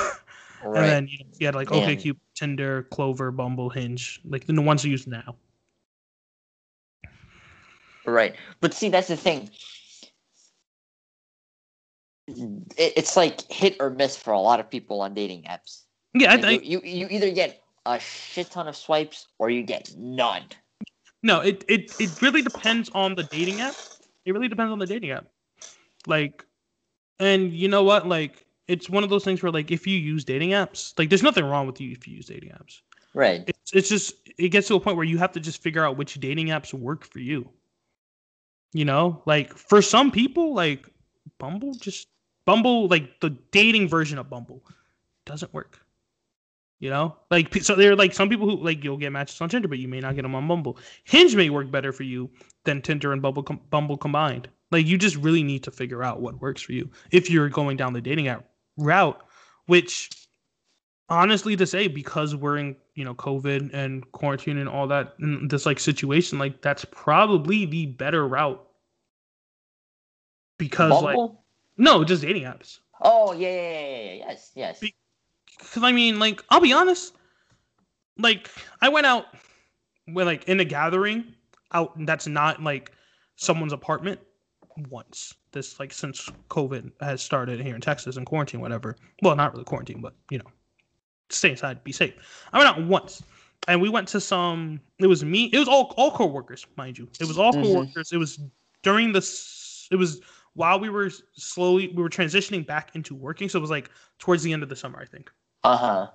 Right. 0.64 0.82
and 0.82 0.88
then 0.88 1.08
you 1.08 1.18
know, 1.18 1.24
she 1.38 1.44
had 1.44 1.54
like 1.54 1.70
Man. 1.70 1.88
OkCupid, 1.88 2.18
Tinder, 2.34 2.84
Clover, 2.84 3.30
Bumble, 3.30 3.68
Hinge, 3.68 4.20
like 4.24 4.46
the 4.46 4.60
ones 4.60 4.84
used 4.84 5.08
now. 5.08 5.34
Right. 8.06 8.34
But 8.60 8.74
see, 8.74 8.88
that's 8.88 9.08
the 9.08 9.16
thing. 9.16 9.50
It, 12.76 12.93
it's 12.97 13.16
like 13.16 13.51
hit 13.51 13.76
or 13.80 13.91
miss 13.91 14.16
for 14.16 14.33
a 14.33 14.41
lot 14.41 14.61
of 14.61 14.70
people 14.70 15.01
on 15.01 15.14
dating 15.14 15.43
apps. 15.45 15.83
Yeah, 16.14 16.33
I 16.33 16.41
think 16.41 16.64
you, 16.64 16.80
you 16.85 16.97
you 16.99 17.09
either 17.11 17.30
get 17.30 17.62
a 17.87 17.99
shit 17.99 18.51
ton 18.51 18.68
of 18.68 18.76
swipes 18.76 19.28
or 19.39 19.51
you 19.51 19.62
get 19.62 19.95
none. 19.97 20.45
no, 21.22 21.41
it, 21.41 21.64
it 21.68 21.99
it 22.01 22.22
really 22.22 22.43
depends 22.43 22.91
on 22.95 23.14
the 23.14 23.24
dating 23.24 23.61
app. 23.61 23.74
It 24.24 24.33
really 24.33 24.49
depends 24.49 24.72
on 24.72 24.78
the 24.78 24.87
dating 24.87 25.11
app. 25.11 25.26
Like 26.07 26.45
And 27.18 27.53
you 27.53 27.68
know 27.68 27.85
what? 27.85 28.09
Like, 28.09 28.45
it's 28.66 28.91
one 28.91 29.05
of 29.05 29.11
those 29.11 29.24
things 29.24 29.43
where, 29.43 29.53
like, 29.53 29.70
if 29.70 29.87
you 29.87 29.97
use 29.97 30.24
dating 30.24 30.51
apps, 30.51 30.99
like, 30.99 31.09
there's 31.09 31.22
nothing 31.22 31.45
wrong 31.45 31.66
with 31.66 31.80
you 31.80 31.93
if 31.93 32.09
you 32.09 32.16
use 32.16 32.26
dating 32.26 32.51
apps. 32.51 32.80
Right. 33.14 33.45
It's, 33.47 33.72
it's 33.72 33.89
just, 33.89 34.14
it 34.39 34.49
gets 34.49 34.68
to 34.68 34.74
a 34.74 34.80
point 34.80 34.97
where 34.97 35.07
you 35.07 35.18
have 35.18 35.33
to 35.33 35.41
just 35.41 35.62
figure 35.62 35.85
out 35.85 35.97
which 35.97 36.14
dating 36.14 36.49
apps 36.49 36.74
work 36.74 37.05
for 37.05 37.20
you. 37.20 37.49
You 38.72 38.85
know, 38.85 39.22
like, 39.26 39.55
for 39.57 39.83
some 39.83 40.11
people, 40.11 40.55
like, 40.55 40.89
Bumble 41.39 41.74
just, 41.74 42.09
Bumble, 42.45 42.88
like, 42.88 43.20
the 43.20 43.30
dating 43.51 43.88
version 43.88 44.18
of 44.18 44.28
Bumble 44.28 44.64
doesn't 45.24 45.53
work. 45.55 45.78
You 46.82 46.90
know, 46.90 47.14
like 47.30 47.62
so 47.62 47.76
there 47.76 47.93
are 47.93 47.97
like 47.97 48.12
some 48.12 48.28
people 48.28 48.51
who 48.51 48.57
like 48.57 48.82
you'll 48.82 48.97
get 48.97 49.12
matches 49.12 49.40
on 49.40 49.49
Tinder, 49.49 49.68
but 49.68 49.78
you 49.78 49.86
may 49.86 50.01
not 50.01 50.16
get 50.16 50.22
them 50.22 50.34
on 50.34 50.49
Bumble. 50.49 50.78
Hinge 51.05 51.36
may 51.36 51.49
work 51.49 51.70
better 51.70 51.93
for 51.93 52.03
you 52.03 52.28
than 52.64 52.82
Tinder 52.82 53.12
and 53.12 53.22
Bumble 53.22 53.45
com- 53.45 53.61
Bumble 53.70 53.97
combined. 53.97 54.49
Like 54.72 54.84
you 54.84 54.99
just 54.99 55.14
really 55.14 55.45
need 55.45 55.62
to 55.62 55.70
figure 55.70 56.03
out 56.03 56.20
what 56.20 56.40
works 56.40 56.61
for 56.61 56.72
you 56.72 56.90
if 57.12 57.30
you're 57.30 57.49
going 57.49 57.76
down 57.76 57.93
the 57.93 58.01
dating 58.01 58.26
app 58.26 58.47
route. 58.76 59.24
Which, 59.66 60.11
honestly, 61.09 61.55
to 61.55 61.68
say 61.68 61.86
because 61.86 62.34
we're 62.34 62.57
in 62.57 62.74
you 62.97 63.05
know 63.05 63.14
COVID 63.14 63.72
and 63.72 64.11
quarantine 64.11 64.59
and 64.59 64.68
all 64.68 64.88
that, 64.88 65.14
and 65.20 65.49
this 65.49 65.66
like 65.66 65.78
situation, 65.78 66.40
like 66.40 66.62
that's 66.62 66.84
probably 66.86 67.64
the 67.64 67.86
better 67.86 68.26
route. 68.26 68.61
Because 70.59 70.90
Bumble? 70.90 71.28
like 71.28 71.36
no, 71.76 72.04
just 72.04 72.22
dating 72.22 72.44
apps. 72.44 72.80
Oh 73.00 73.32
yeah, 73.32 73.48
yeah, 73.48 73.98
yeah, 73.98 74.12
yes, 74.28 74.50
yes. 74.54 74.80
Because 75.58 75.82
I 75.82 75.92
mean, 75.92 76.18
like, 76.18 76.42
I'll 76.50 76.60
be 76.60 76.72
honest. 76.72 77.14
Like, 78.18 78.50
I 78.80 78.88
went 78.88 79.06
out 79.06 79.26
with 80.08 80.26
like 80.26 80.44
in 80.44 80.60
a 80.60 80.64
gathering 80.64 81.34
out 81.72 81.92
that's 82.06 82.26
not 82.26 82.62
like 82.62 82.92
someone's 83.36 83.72
apartment 83.72 84.20
once. 84.90 85.34
This 85.52 85.78
like 85.80 85.92
since 85.92 86.28
COVID 86.48 86.92
has 87.00 87.22
started 87.22 87.60
here 87.60 87.74
in 87.74 87.80
Texas 87.80 88.16
and 88.16 88.26
quarantine, 88.26 88.60
whatever. 88.60 88.96
Well, 89.22 89.36
not 89.36 89.52
really 89.52 89.64
quarantine, 89.64 90.00
but 90.00 90.14
you 90.30 90.38
know, 90.38 90.46
stay 91.30 91.50
inside, 91.50 91.82
be 91.84 91.92
safe. 91.92 92.14
I 92.52 92.58
went 92.58 92.68
out 92.70 92.86
once, 92.86 93.22
and 93.68 93.80
we 93.80 93.88
went 93.88 94.08
to 94.08 94.20
some. 94.20 94.80
It 94.98 95.06
was 95.06 95.24
me. 95.24 95.44
It 95.52 95.58
was 95.58 95.68
all 95.68 95.94
all 95.96 96.10
coworkers, 96.10 96.66
mind 96.76 96.98
you. 96.98 97.08
It 97.20 97.26
was 97.26 97.38
all 97.38 97.52
Mhm. 97.52 97.62
coworkers. 97.62 98.12
It 98.12 98.18
was 98.18 98.38
during 98.82 99.12
the. 99.12 99.18
It 99.90 99.96
was 99.96 100.20
while 100.55 100.78
we 100.78 100.90
were 100.90 101.11
slowly 101.34 101.88
we 101.88 102.03
were 102.03 102.11
transitioning 102.11 102.66
back 102.66 102.90
into 102.94 103.14
working. 103.14 103.48
So 103.48 103.59
it 103.59 103.62
was 103.62 103.70
like 103.70 103.90
towards 104.18 104.42
the 104.42 104.53
end 104.53 104.62
of 104.62 104.68
the 104.68 104.76
summer, 104.76 104.98
I 105.00 105.05
think. 105.07 105.30
Uh 105.64 105.76
huh. 105.76 106.11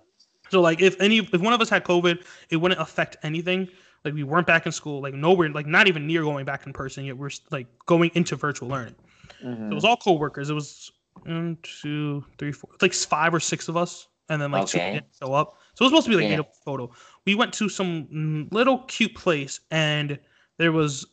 So 0.50 0.62
like 0.62 0.82
if 0.82 1.00
any 1.02 1.20
if 1.20 1.42
one 1.42 1.54
of 1.54 1.62
us 1.62 1.70
had 1.70 1.84
COVID, 1.84 2.24
it 2.50 2.58
wouldn't 2.58 2.80
affect 2.82 3.18
anything. 3.24 3.68
Like 4.06 4.14
we 4.14 4.24
weren't 4.24 4.48
back 4.48 4.66
in 4.66 4.72
school, 4.72 5.02
like 5.02 5.14
nowhere, 5.14 5.50
like 5.50 5.66
not 5.66 5.88
even 5.88 6.08
near 6.08 6.22
going 6.22 6.46
back 6.46 6.66
in 6.66 6.74
person 6.74 7.04
yet. 7.04 7.18
We're 7.18 7.32
like 7.52 7.68
going 7.86 8.12
into 8.14 8.36
virtual 8.36 8.70
learning. 8.70 8.96
Mm-hmm. 9.44 9.72
It 9.72 9.76
was 9.76 9.84
all 9.84 9.98
coworkers. 9.98 10.50
It 10.50 10.54
was 10.54 10.92
one, 11.24 11.58
two, 11.64 12.24
three, 12.38 12.52
four, 12.52 12.70
like 12.82 12.94
five 12.94 13.34
or 13.34 13.40
six 13.40 13.68
of 13.68 13.76
us, 13.76 14.08
and 14.30 14.42
then 14.42 14.52
like 14.52 14.68
two 14.68 14.78
didn't 14.78 15.08
show 15.22 15.34
up. 15.34 15.58
So 15.74 15.84
it 15.84 15.86
was 15.86 15.92
supposed 15.92 16.06
to 16.06 16.10
be 16.12 16.16
like 16.16 16.26
Yeah. 16.26 16.34
eight 16.34 16.40
of 16.40 16.48
photo. 16.64 16.92
We 17.26 17.36
went 17.36 17.54
to 17.56 17.68
some 17.70 18.48
little 18.52 18.80
cute 18.84 19.16
place, 19.16 19.60
and 19.72 20.18
there 20.58 20.72
was 20.72 21.06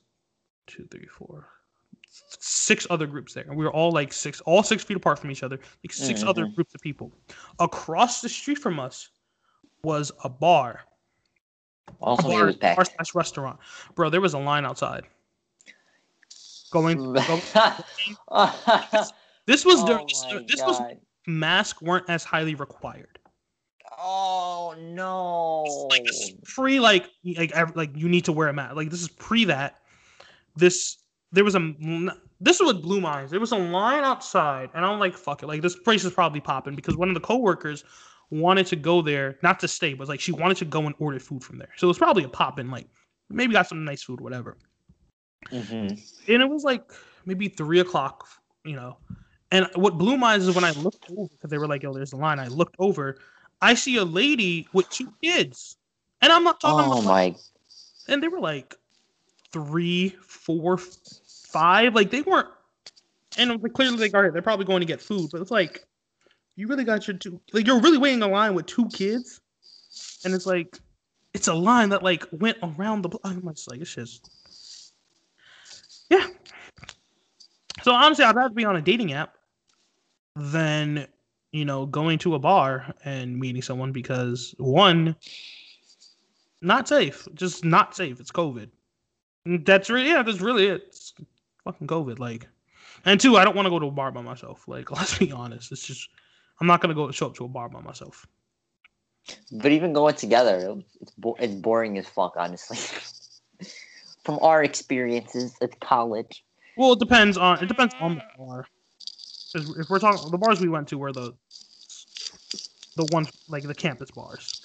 two, 0.67 0.87
three, 0.91 1.07
four, 1.07 1.49
six 2.39 2.87
other 2.91 3.07
groups 3.07 3.35
there, 3.35 3.45
and 3.45 3.57
we 3.57 3.65
were 3.65 3.73
all 3.73 3.91
like 3.91 4.13
six, 4.13 4.41
all 4.43 4.63
six 4.63 4.85
feet 4.85 4.97
apart 4.97 5.19
from 5.19 5.31
each 5.31 5.43
other, 5.43 5.59
like 5.83 5.93
6 5.93 6.23
other 6.23 6.47
Mhm. 6.47 6.55
groups 6.55 6.75
of 6.75 6.81
people. 6.81 7.13
Across 7.59 8.21
the 8.21 8.29
street 8.29 8.59
from 8.59 8.79
us 8.79 9.09
was 9.83 10.13
a 10.23 10.29
bar, 10.29 10.85
Also, 12.01 12.29
he 12.29 12.35
bar, 12.37 12.47
was 12.47 12.57
bar 12.57 12.85
slash 12.85 13.15
restaurant. 13.15 13.59
Bro, 13.95 14.11
there 14.11 14.21
was 14.21 14.35
a 14.35 14.39
line 14.39 14.65
outside. 14.65 15.05
Going, 16.71 16.97
going 17.13 17.43
this 19.47 19.65
was 19.65 19.81
oh 19.83 19.87
during 19.87 20.07
my 20.07 20.45
this 20.49 20.61
was 20.65 20.81
masks 21.27 21.81
weren't 21.83 22.09
as 22.09 22.25
highly 22.25 22.55
required. 22.55 23.19
Oh 23.99 24.75
no. 24.79 25.63
Like 25.89 26.05
this 26.05 26.17
is 26.17 26.33
pre 26.45 26.81
like 26.81 27.09
like 27.37 27.77
like 27.77 27.97
you 27.97 28.09
need 28.09 28.25
to 28.25 28.33
wear 28.33 28.49
a 28.49 28.53
mask. 28.53 28.77
Like 28.77 28.91
this 28.91 29.03
is 29.03 29.09
pre 29.09 29.45
that. 29.47 29.83
This 30.57 30.99
there 31.35 31.45
was 31.45 31.55
a 31.55 31.75
this 32.41 32.61
is 32.61 32.67
what 32.67 32.83
blew 32.83 33.01
my 33.01 33.23
eyes. 33.23 33.31
There 33.31 33.41
was 33.41 33.53
a 33.53 33.57
line 33.59 34.05
outside, 34.05 34.71
and 34.75 34.85
I'm 34.85 34.99
like, 34.99 35.17
fuck 35.17 35.43
it. 35.43 35.47
Like 35.47 35.63
this 35.63 35.77
place 35.77 36.05
is 36.05 36.13
probably 36.13 36.41
popping 36.41 36.75
because 36.75 36.97
one 36.97 37.09
of 37.09 37.15
the 37.15 37.21
coworkers 37.21 37.85
wanted 38.31 38.67
to 38.67 38.77
go 38.77 39.03
there, 39.03 39.39
not 39.43 39.61
to 39.61 39.69
stay, 39.69 39.95
but 39.95 40.09
like 40.09 40.21
she 40.21 40.33
wanted 40.33 40.57
to 40.59 40.65
go 40.65 40.83
and 40.87 40.95
order 40.99 41.19
food 41.19 41.43
from 41.45 41.59
there. 41.59 41.69
So 41.77 41.87
it 41.87 41.89
was 41.89 41.99
probably 41.99 42.25
a 42.25 42.29
popping. 42.29 42.71
Like 42.71 42.89
maybe 43.29 43.53
got 43.53 43.69
some 43.69 43.85
nice 43.85 44.03
food, 44.03 44.21
whatever. 44.21 44.57
Mhm. 45.53 45.91
and 46.29 46.43
it 46.43 46.49
was 46.49 46.65
like 46.65 46.91
maybe 47.27 47.49
three 47.49 47.81
o'clock, 47.81 48.27
you 48.65 48.77
know. 48.77 48.97
And 49.51 49.69
what 49.75 49.99
blew 49.99 50.17
my 50.17 50.35
eyes 50.35 50.47
is 50.49 50.55
when 50.55 50.65
I 50.65 50.71
looked 50.73 51.05
over 51.11 51.29
because 51.29 51.51
they 51.51 51.59
were 51.59 51.67
like, 51.69 51.83
"Yo, 51.83 51.93
there's 51.93 52.13
a 52.13 52.17
line." 52.17 52.39
I 52.39 52.49
looked 52.49 52.77
over, 52.79 53.19
I 53.61 53.75
see 53.75 53.97
a 53.97 54.05
lady 54.05 54.67
with 54.73 54.89
two 54.91 55.13
kids, 55.23 55.77
and 56.23 56.33
I'm 56.33 56.45
not 56.45 56.61
talking 56.61 56.87
Oh 56.87 56.93
about. 56.93 57.05
my. 57.05 57.35
And 58.09 58.23
they 58.23 58.29
were 58.29 58.41
like 58.41 58.75
three, 59.53 60.11
four, 60.27 60.79
five. 61.55 61.95
Like 61.95 62.11
they 62.11 62.21
weren't. 62.23 62.49
And 63.39 63.51
it 63.51 63.55
was 63.55 63.63
like, 63.63 63.73
clearly, 63.73 63.97
like, 63.97 64.15
all 64.15 64.23
right, 64.23 64.33
they're 64.33 64.43
probably 64.43 64.67
going 64.67 64.81
to 64.81 64.87
get 64.87 65.01
food, 65.01 65.31
but 65.33 65.41
it's 65.41 65.51
like, 65.51 65.85
you 66.57 66.69
really 66.69 66.85
got 66.85 67.07
your 67.07 67.17
two. 67.17 67.41
Like 67.53 67.67
you're 67.67 67.81
really 67.81 67.99
waiting 67.99 68.23
a 68.23 68.29
line 68.29 68.55
with 68.55 68.67
two 68.67 68.89
kids, 68.89 69.41
and 70.25 70.35
it's 70.35 70.47
like, 70.47 70.79
it's 71.33 71.49
a 71.49 71.55
line 71.55 71.89
that 71.89 72.03
like 72.03 72.25
went 72.31 72.59
around 72.63 73.03
the 73.03 73.09
block. 73.09 73.23
I'm 73.25 73.43
just 73.49 73.71
like, 73.71 73.81
it's 73.81 73.95
just. 73.95 74.31
Yeah. 76.11 76.27
So 77.83 77.93
honestly, 77.93 78.25
I'd 78.25 78.37
rather 78.37 78.55
be 78.55 78.65
on 78.65 78.77
a 78.77 78.83
dating 78.83 79.13
app 79.13 79.35
than 80.37 81.07
you 81.51 81.65
know 81.65 81.87
going 81.87 82.19
to 82.19 82.35
a 82.35 82.39
bar 82.39 82.95
and 83.05 83.37
meeting 83.39 83.63
someone 83.63 83.91
because 83.91 84.55
one, 84.59 85.17
not 86.63 86.87
safe, 86.87 87.27
just 87.35 87.65
not 87.65 87.97
safe. 87.97 88.21
It's 88.21 88.31
COVID. 88.31 88.69
That's 89.65 89.91
really 89.91 90.11
yeah. 90.11 90.23
That's 90.23 90.41
really 90.41 90.67
it. 90.69 90.83
It's 90.87 91.15
fucking 91.65 91.87
COVID. 91.87 92.19
Like, 92.19 92.49
and 93.05 93.21
two, 93.21 93.37
I 93.37 93.45
don't 93.45 93.57
want 93.57 93.67
to 93.67 93.71
go 93.71 93.79
to 93.79 93.87
a 93.87 93.91
bar 93.91 94.13
by 94.13 94.23
myself. 94.23 94.69
Like, 94.69 94.91
let's 94.97 95.19
be 95.19 95.33
honest. 95.33 95.73
It's 95.73 95.87
just 95.87 96.09
I'm 96.61 96.67
not 96.67 96.81
gonna 96.81 96.95
go 96.95 97.11
show 97.11 97.27
up 97.27 97.35
to 97.37 97.45
a 97.45 97.49
bar 97.49 97.69
by 97.69 97.81
myself. 97.81 98.27
But 99.51 99.73
even 99.73 99.93
going 99.93 100.15
together, 100.15 100.77
it's 101.01 101.13
bo- 101.13 101.37
it's 101.39 101.55
boring 101.55 101.99
as 101.99 102.07
fuck, 102.07 102.35
honestly. 102.37 102.79
From 104.25 104.39
our 104.41 104.63
experiences 104.63 105.55
at 105.61 105.79
college. 105.81 106.45
Well, 106.77 106.93
it 106.93 106.99
depends 106.99 107.37
on 107.37 107.63
it 107.63 107.67
depends 107.67 107.95
on 108.01 108.17
the 108.17 108.23
bar. 108.39 108.67
If 109.55 109.89
we're 109.89 109.99
talking 109.99 110.31
the 110.31 110.39
bars 110.39 110.61
we 110.61 110.69
went 110.69 110.89
to 110.89 110.99
were 110.99 111.13
the 111.13 111.35
the 112.97 113.07
ones 113.13 113.31
like 113.49 113.65
the 113.65 113.75
campus 113.75 114.11
bars, 114.11 114.61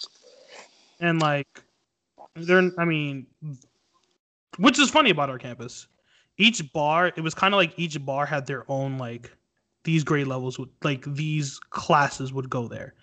and 0.99 1.19
like 1.19 1.47
they're 2.35 2.71
I 2.77 2.85
mean, 2.85 3.27
which 4.57 4.79
is 4.79 4.89
funny 4.89 5.09
about 5.09 5.29
our 5.29 5.37
campus. 5.37 5.87
Each 6.39 6.73
bar, 6.73 7.07
it 7.07 7.21
was 7.21 7.35
kind 7.35 7.53
of 7.53 7.59
like 7.59 7.77
each 7.77 8.03
bar 8.05 8.25
had 8.25 8.47
their 8.47 8.65
own 8.71 8.97
like 8.97 9.31
these 9.83 10.03
grade 10.03 10.27
levels 10.27 10.57
would 10.57 10.69
like 10.83 11.05
these 11.05 11.59
classes 11.69 12.33
would 12.33 12.49
go 12.49 12.67
there. 12.67 12.95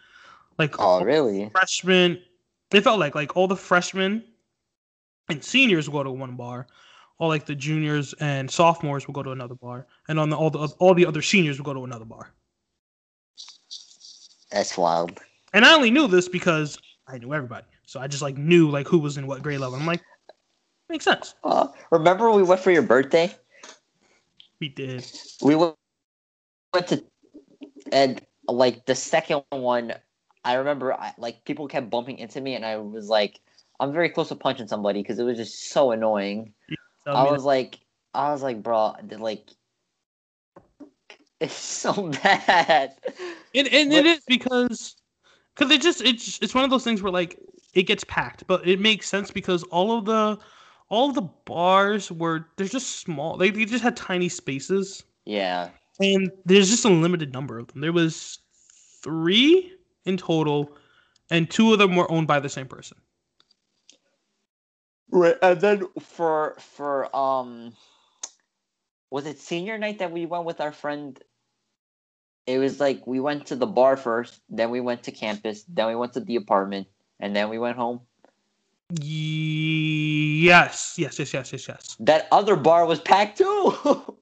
Like 0.59 0.75
Oh, 0.79 1.03
really? 1.05 1.51
freshmen, 1.53 2.23
it 2.73 2.81
felt 2.83 2.99
like 2.99 3.15
like 3.15 3.37
all 3.37 3.47
the 3.47 3.57
freshmen 3.57 4.25
and 5.29 5.45
seniors 5.45 5.89
will 5.89 6.01
go 6.01 6.05
to 6.05 6.11
one 6.11 6.37
bar, 6.37 6.67
all 7.19 7.29
like 7.29 7.47
the 7.47 7.55
juniors 7.55 8.15
and 8.21 8.51
sophomores 8.51 9.07
would 9.07 9.15
go 9.15 9.23
to 9.23 9.33
another 9.33 9.55
bar, 9.55 9.87
and 10.09 10.19
on 10.19 10.31
the 10.31 10.37
all 10.37 10.51
the 10.51 10.69
all 10.79 10.95
the 10.95 11.07
other 11.07 11.23
seniors 11.23 11.59
would 11.59 11.67
go 11.67 11.75
to 11.75 11.85
another 11.85 12.07
bar. 12.07 12.33
That's 14.51 14.79
wild. 14.79 15.21
And 15.53 15.65
I 15.65 15.75
only 15.75 15.91
knew 15.91 16.09
this 16.09 16.29
because 16.29 16.79
I 17.07 17.19
knew 17.19 17.35
everybody, 17.35 17.67
so 17.87 18.01
I 18.01 18.07
just 18.07 18.23
like 18.23 18.37
knew 18.39 18.71
like 18.71 18.87
who 18.89 18.99
was 18.99 19.17
in 19.19 19.27
what 19.27 19.43
grade 19.43 19.61
level. 19.61 19.79
I'm 19.79 19.87
like, 19.87 20.03
makes 20.89 21.05
sense. 21.05 21.35
Uh, 21.45 21.69
remember 21.91 22.31
we 22.31 22.43
went 22.43 22.61
for 22.61 22.71
your 22.71 22.83
birthday? 22.83 23.35
We 24.61 24.69
did. 24.69 25.05
We 25.43 25.55
went 25.55 25.77
to, 26.89 27.05
and 27.93 28.21
like 28.49 28.87
the 28.87 28.95
second 28.95 29.43
one, 29.51 29.95
I 30.45 30.55
remember 30.55 30.95
I, 30.95 31.13
like 31.19 31.45
people 31.45 31.69
kept 31.69 31.91
bumping 31.91 32.19
into 32.19 32.41
me, 32.41 32.55
and 32.55 32.65
I 32.65 32.79
was 32.79 33.09
like, 33.09 33.41
I'm 33.81 33.93
very 33.93 34.09
close 34.09 34.29
to 34.29 34.37
punching 34.37 34.69
somebody 34.69 35.03
because 35.03 35.19
it 35.19 35.25
was 35.25 35.37
just 35.37 35.71
so 35.71 35.91
annoying. 35.91 36.53
I 37.07 37.31
was 37.31 37.45
like, 37.45 37.79
I 38.15 38.33
was 38.33 38.43
like, 38.43 38.63
bro, 38.63 38.95
like, 39.19 39.49
it's 41.41 41.55
so 41.55 42.11
bad. 42.23 42.95
it, 43.53 43.73
and 43.73 43.91
but- 43.91 43.99
it 43.99 44.07
is 44.07 44.21
because 44.27 44.97
because 45.55 45.71
it 45.71 45.81
just 45.83 46.01
it's 46.03 46.39
it's 46.41 46.55
one 46.55 46.65
of 46.65 46.71
those 46.71 46.85
things 46.85 47.03
where 47.03 47.13
like 47.13 47.39
it 47.75 47.85
gets 47.85 48.05
packed, 48.05 48.47
but 48.47 48.67
it 48.67 48.81
makes 48.81 49.09
sense 49.09 49.31
because 49.31 49.63
all 49.65 49.99
of 49.99 50.05
the 50.07 50.39
all 50.89 51.09
of 51.09 51.15
the 51.15 51.23
bars 51.23 52.11
were 52.11 52.47
they're 52.57 52.67
just 52.67 53.01
small. 53.01 53.37
They, 53.37 53.51
they 53.51 53.65
just 53.65 53.83
had 53.83 53.97
tiny 53.97 54.29
spaces. 54.29 55.05
Yeah. 55.25 55.71
and 55.99 56.31
there's 56.45 56.71
just 56.71 56.85
a 56.85 56.89
limited 56.89 57.33
number 57.33 57.59
of 57.59 57.67
them. 57.69 57.81
There 57.81 57.93
was 57.93 58.39
three 59.03 59.73
in 60.05 60.17
total, 60.17 60.77
and 61.31 61.51
two 61.51 61.73
of 61.73 61.79
them 61.79 61.97
were 61.97 62.11
owned 62.11 62.29
by 62.29 62.41
the 62.41 62.49
same 62.49 62.67
person. 62.67 62.99
Right, 65.11 65.37
and 65.43 65.61
then 65.61 65.87
for 66.01 66.57
for 66.59 67.15
um, 67.15 67.73
was 69.11 69.27
it 69.27 69.41
senior 69.41 69.79
night 69.79 69.99
that 69.99 70.13
we 70.13 70.27
went 70.27 70.45
with 70.45 70.61
our 70.61 70.73
friend? 70.73 71.19
it 72.47 72.59
was 72.59 72.79
like 72.79 73.07
we 73.07 73.21
went 73.21 73.47
to 73.47 73.57
the 73.57 73.67
bar 73.67 73.97
first, 73.97 74.41
then 74.49 74.71
we 74.71 74.81
went 74.81 75.03
to 75.05 75.11
campus, 75.11 75.65
then 75.69 75.89
we 75.89 75.97
went 75.97 76.13
to 76.13 76.21
the 76.21 76.37
apartment, 76.37 76.87
and 77.19 77.35
then 77.35 77.51
we 77.51 77.59
went 77.59 77.77
home. 77.77 78.01
Yes, 78.91 80.95
yes, 80.97 81.19
yes, 81.19 81.35
yes, 81.35 81.53
yes, 81.53 81.69
yes. 81.69 81.97
That 82.01 82.29
other 82.31 82.57
bar 82.57 82.87
was 82.87 83.01
packed 83.01 83.39
too. 83.39 83.75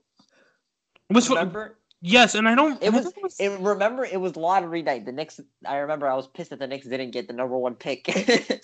Was 1.11 1.29
remember? 1.29 1.77
yes, 2.01 2.35
and 2.35 2.49
I 2.49 2.55
don't. 2.55 2.83
It 2.83 2.91
was. 2.91 3.13
was- 3.23 3.39
It, 3.39 3.61
remember, 3.61 4.07
it 4.07 4.19
was 4.19 4.37
lottery 4.37 4.81
night. 4.81 5.05
The 5.05 5.13
Knicks. 5.13 5.39
I 5.67 5.77
remember 5.77 6.09
I 6.09 6.15
was 6.15 6.27
pissed 6.27 6.49
that 6.51 6.59
the 6.59 6.67
Knicks 6.67 6.87
didn't 6.87 7.11
get 7.11 7.29
the 7.29 7.35
number 7.35 7.59
one 7.59 7.75
pick. 7.75 8.09
and 8.17 8.61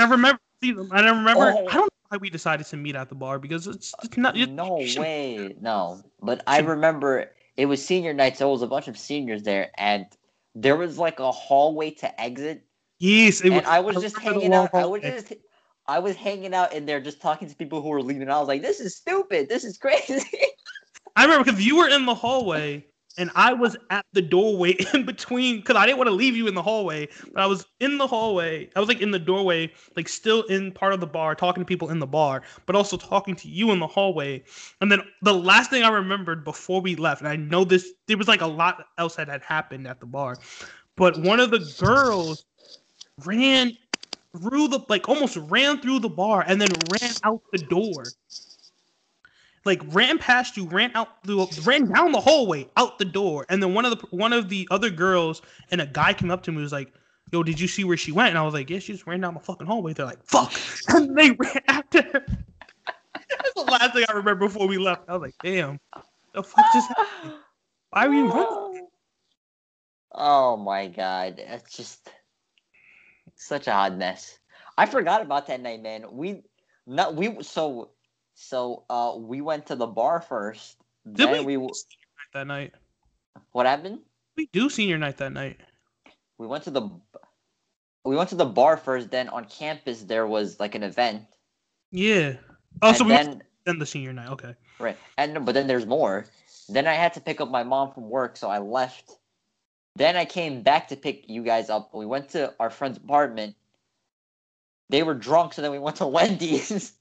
I 0.00 0.04
remember. 0.08 0.40
see, 0.64 0.70
And 0.70 0.90
I 0.90 1.06
remember. 1.10 1.52
Oh. 1.54 1.66
I 1.68 1.72
don't 1.74 1.74
know 1.74 1.88
why 2.08 2.16
we 2.16 2.30
decided 2.30 2.66
to 2.68 2.78
meet 2.78 2.96
at 2.96 3.10
the 3.10 3.14
bar 3.14 3.38
because 3.38 3.66
it's, 3.66 3.92
uh, 3.92 3.98
it's 4.04 4.16
not. 4.16 4.38
It, 4.38 4.48
no 4.50 4.76
way, 4.96 5.54
no. 5.60 6.00
But 6.22 6.42
I 6.46 6.60
remember 6.60 7.30
it 7.58 7.66
was 7.66 7.84
senior 7.84 8.14
night, 8.14 8.38
so 8.38 8.44
there 8.44 8.48
was 8.52 8.62
a 8.62 8.66
bunch 8.66 8.88
of 8.88 8.96
seniors 8.96 9.42
there, 9.42 9.70
and 9.76 10.06
there 10.54 10.76
was 10.76 10.96
like 10.98 11.20
a 11.20 11.30
hallway 11.30 11.90
to 11.90 12.20
exit, 12.20 12.64
Yes, 13.00 13.40
it 13.40 13.50
and 13.52 13.66
I 13.66 13.80
was 13.80 13.96
just 13.96 14.18
hanging 14.18 14.54
out. 14.54 14.72
I 14.74 14.84
was 14.84 15.02
just. 15.02 15.32
I 15.88 15.98
was 15.98 16.14
hanging 16.14 16.54
out 16.54 16.72
in 16.72 16.86
there, 16.86 17.00
just 17.00 17.20
talking 17.20 17.48
to 17.48 17.56
people 17.56 17.82
who 17.82 17.88
were 17.88 18.02
leaving. 18.02 18.30
I 18.30 18.38
was 18.38 18.46
like, 18.46 18.62
"This 18.62 18.78
is 18.78 18.96
stupid. 18.96 19.48
This 19.48 19.64
is 19.64 19.76
crazy." 19.78 20.22
I 21.16 21.24
remember 21.24 21.44
because 21.44 21.66
you 21.66 21.76
were 21.76 21.88
in 21.88 22.06
the 22.06 22.14
hallway 22.14 22.84
and 23.18 23.30
I 23.34 23.52
was 23.52 23.76
at 23.90 24.04
the 24.12 24.22
doorway 24.22 24.76
in 24.94 25.04
between 25.04 25.56
because 25.56 25.76
I 25.76 25.86
didn't 25.86 25.98
want 25.98 26.08
to 26.08 26.14
leave 26.14 26.36
you 26.36 26.46
in 26.46 26.54
the 26.54 26.62
hallway, 26.62 27.08
but 27.32 27.42
I 27.42 27.46
was 27.46 27.66
in 27.80 27.98
the 27.98 28.06
hallway. 28.06 28.70
I 28.76 28.80
was 28.80 28.88
like 28.88 29.00
in 29.00 29.10
the 29.10 29.18
doorway, 29.18 29.72
like 29.96 30.08
still 30.08 30.42
in 30.44 30.70
part 30.70 30.92
of 30.92 31.00
the 31.00 31.06
bar, 31.06 31.34
talking 31.34 31.62
to 31.62 31.66
people 31.66 31.90
in 31.90 31.98
the 31.98 32.06
bar, 32.06 32.42
but 32.66 32.76
also 32.76 32.96
talking 32.96 33.34
to 33.36 33.48
you 33.48 33.72
in 33.72 33.78
the 33.78 33.86
hallway. 33.86 34.42
And 34.80 34.92
then 34.92 35.02
the 35.22 35.34
last 35.34 35.70
thing 35.70 35.82
I 35.82 35.88
remembered 35.88 36.44
before 36.44 36.80
we 36.80 36.96
left, 36.96 37.20
and 37.20 37.28
I 37.28 37.36
know 37.36 37.64
this, 37.64 37.90
there 38.06 38.18
was 38.18 38.28
like 38.28 38.42
a 38.42 38.46
lot 38.46 38.86
else 38.98 39.16
that 39.16 39.28
had 39.28 39.42
happened 39.42 39.86
at 39.86 40.00
the 40.00 40.06
bar, 40.06 40.36
but 40.96 41.18
one 41.18 41.40
of 41.40 41.50
the 41.50 41.74
girls 41.78 42.44
ran 43.26 43.76
through 44.36 44.68
the 44.68 44.80
like 44.88 45.08
almost 45.08 45.36
ran 45.36 45.80
through 45.80 46.00
the 46.00 46.08
bar 46.08 46.44
and 46.46 46.60
then 46.60 46.88
ran 46.88 47.16
out 47.24 47.42
the 47.52 47.58
door 47.58 48.14
like 49.64 49.80
ran 49.92 50.18
past 50.18 50.56
you, 50.56 50.66
ran 50.66 50.90
out 50.94 51.22
the 51.24 51.46
ran 51.64 51.90
down 51.92 52.12
the 52.12 52.20
hallway 52.20 52.68
out 52.76 52.98
the 52.98 53.04
door, 53.04 53.46
and 53.48 53.62
then 53.62 53.74
one 53.74 53.84
of 53.84 53.98
the 53.98 54.06
one 54.10 54.32
of 54.32 54.48
the 54.48 54.66
other 54.70 54.90
girls 54.90 55.42
and 55.70 55.80
a 55.80 55.86
guy 55.86 56.14
came 56.14 56.30
up 56.30 56.42
to 56.44 56.52
me 56.52 56.62
was 56.62 56.72
like, 56.72 56.92
"Yo, 57.30 57.42
did 57.42 57.60
you 57.60 57.68
see 57.68 57.84
where 57.84 57.96
she 57.96 58.12
went?" 58.12 58.30
And 58.30 58.38
I 58.38 58.42
was 58.42 58.54
like, 58.54 58.70
"Yeah, 58.70 58.78
she 58.78 58.92
just 58.92 59.06
ran 59.06 59.20
down 59.20 59.34
the 59.34 59.40
fucking 59.40 59.66
hallway." 59.66 59.92
They're 59.92 60.06
like, 60.06 60.24
"Fuck," 60.24 60.52
and 60.88 61.16
they 61.16 61.32
ran 61.32 61.62
after 61.68 62.02
her. 62.02 62.26
That's 63.14 63.54
the 63.54 63.62
last 63.62 63.92
thing 63.94 64.04
I 64.08 64.12
remember 64.12 64.46
before 64.46 64.66
we 64.66 64.78
left. 64.78 65.08
I 65.08 65.12
was 65.12 65.22
like, 65.22 65.36
"Damn, 65.42 65.78
the 66.32 66.42
fuck 66.42 66.66
just 66.72 66.88
happened? 66.88 67.34
Why 67.90 68.08
were 68.08 68.14
you 68.14 68.28
running?" 68.28 68.88
Oh 70.12 70.56
my 70.56 70.86
god, 70.88 71.40
it's 71.40 71.76
just 71.76 72.08
such 73.40 73.66
a 73.66 73.72
hot 73.72 73.96
mess. 73.96 74.38
I 74.76 74.86
forgot 74.86 75.22
about 75.22 75.46
that 75.48 75.60
night, 75.60 75.82
man. 75.82 76.04
We 76.12 76.42
not 76.86 77.14
we 77.14 77.42
so 77.42 77.90
so 78.34 78.84
uh 78.90 79.14
we 79.16 79.40
went 79.40 79.66
to 79.66 79.76
the 79.76 79.86
bar 79.86 80.20
first. 80.20 80.76
Did 81.04 81.28
Then 81.28 81.44
we 81.44 81.56
we, 81.56 81.70
that 82.34 82.46
night? 82.46 82.74
what 83.52 83.66
happened? 83.66 84.00
We 84.36 84.48
do 84.52 84.68
senior 84.68 84.98
night 84.98 85.16
that 85.18 85.32
night. 85.32 85.58
We 86.38 86.46
went 86.46 86.64
to 86.64 86.70
the 86.70 86.88
we 88.04 88.16
went 88.16 88.28
to 88.30 88.36
the 88.36 88.46
bar 88.46 88.76
first. 88.76 89.10
Then 89.10 89.28
on 89.28 89.46
campus 89.46 90.02
there 90.02 90.26
was 90.26 90.60
like 90.60 90.74
an 90.74 90.82
event. 90.82 91.24
Yeah. 91.90 92.36
Oh, 92.82 92.88
and 92.88 92.96
so 92.96 93.04
we 93.04 93.10
then 93.10 93.26
went 93.28 93.42
then 93.64 93.78
the 93.78 93.86
senior 93.86 94.12
night. 94.12 94.28
Okay. 94.28 94.54
right 94.78 94.96
and 95.16 95.44
but 95.44 95.54
then 95.54 95.66
there's 95.66 95.86
more. 95.86 96.26
Then 96.68 96.86
I 96.86 96.94
had 96.94 97.14
to 97.14 97.20
pick 97.20 97.40
up 97.40 97.50
my 97.50 97.64
mom 97.64 97.92
from 97.92 98.08
work, 98.08 98.36
so 98.36 98.48
I 98.48 98.58
left. 98.58 99.10
Then 99.96 100.16
I 100.16 100.24
came 100.24 100.62
back 100.62 100.88
to 100.88 100.96
pick 100.96 101.28
you 101.28 101.42
guys 101.42 101.68
up. 101.68 101.94
We 101.94 102.06
went 102.06 102.30
to 102.30 102.54
our 102.60 102.70
friend's 102.70 102.98
apartment. 102.98 103.56
They 104.88 105.02
were 105.02 105.14
drunk, 105.14 105.54
so 105.54 105.62
then 105.62 105.70
we 105.70 105.78
went 105.78 105.96
to 105.96 106.06
Wendy's. 106.08 106.92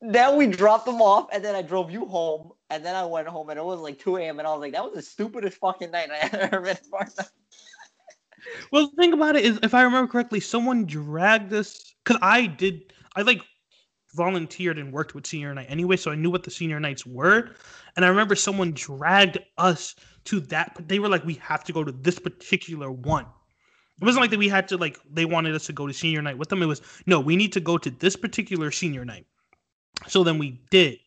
then 0.00 0.36
we 0.36 0.46
dropped 0.46 0.86
them 0.86 1.02
off, 1.02 1.28
and 1.32 1.44
then 1.44 1.54
I 1.54 1.62
drove 1.62 1.90
you 1.90 2.06
home, 2.06 2.52
and 2.70 2.84
then 2.84 2.94
I 2.94 3.04
went 3.04 3.28
home, 3.28 3.50
and 3.50 3.58
it 3.58 3.64
was 3.64 3.80
like 3.80 3.98
2 3.98 4.16
a.m. 4.16 4.38
And 4.38 4.48
I 4.48 4.52
was 4.52 4.60
like, 4.60 4.72
that 4.72 4.84
was 4.84 4.94
the 4.94 5.02
stupidest 5.02 5.58
fucking 5.58 5.90
night 5.90 6.10
I 6.10 6.28
ever 6.32 6.60
been 6.60 6.78
part. 6.90 7.10
Well, 8.72 8.88
the 8.88 8.96
thing 8.96 9.12
about 9.12 9.36
it 9.36 9.44
is, 9.44 9.58
if 9.62 9.74
I 9.74 9.82
remember 9.82 10.10
correctly, 10.10 10.40
someone 10.40 10.86
dragged 10.86 11.52
us 11.52 11.94
because 12.04 12.18
I 12.22 12.46
did. 12.46 12.92
I 13.14 13.22
like 13.22 13.42
volunteered 14.14 14.78
and 14.78 14.92
worked 14.92 15.14
with 15.14 15.26
senior 15.26 15.54
night 15.54 15.66
anyway, 15.68 15.96
so 15.96 16.10
I 16.10 16.14
knew 16.14 16.30
what 16.30 16.42
the 16.42 16.50
senior 16.50 16.80
nights 16.80 17.06
were. 17.06 17.50
And 17.96 18.04
I 18.04 18.08
remember 18.08 18.34
someone 18.34 18.72
dragged 18.72 19.38
us 19.58 19.94
to 20.24 20.40
that. 20.40 20.72
But 20.74 20.88
they 20.88 20.98
were 20.98 21.08
like, 21.08 21.24
"We 21.24 21.34
have 21.34 21.64
to 21.64 21.72
go 21.72 21.84
to 21.84 21.92
this 21.92 22.18
particular 22.18 22.90
one." 22.90 23.26
It 24.00 24.04
wasn't 24.04 24.22
like 24.22 24.30
that 24.30 24.38
we 24.38 24.48
had 24.48 24.68
to 24.68 24.76
like 24.76 24.98
they 25.10 25.24
wanted 25.24 25.54
us 25.54 25.66
to 25.66 25.72
go 25.72 25.86
to 25.86 25.92
senior 25.92 26.22
night 26.22 26.38
with 26.38 26.48
them. 26.48 26.62
It 26.62 26.66
was 26.66 26.82
no, 27.06 27.20
we 27.20 27.36
need 27.36 27.52
to 27.52 27.60
go 27.60 27.78
to 27.78 27.90
this 27.90 28.16
particular 28.16 28.70
senior 28.70 29.04
night. 29.04 29.26
So 30.08 30.24
then 30.24 30.38
we 30.38 30.60
did. 30.70 30.98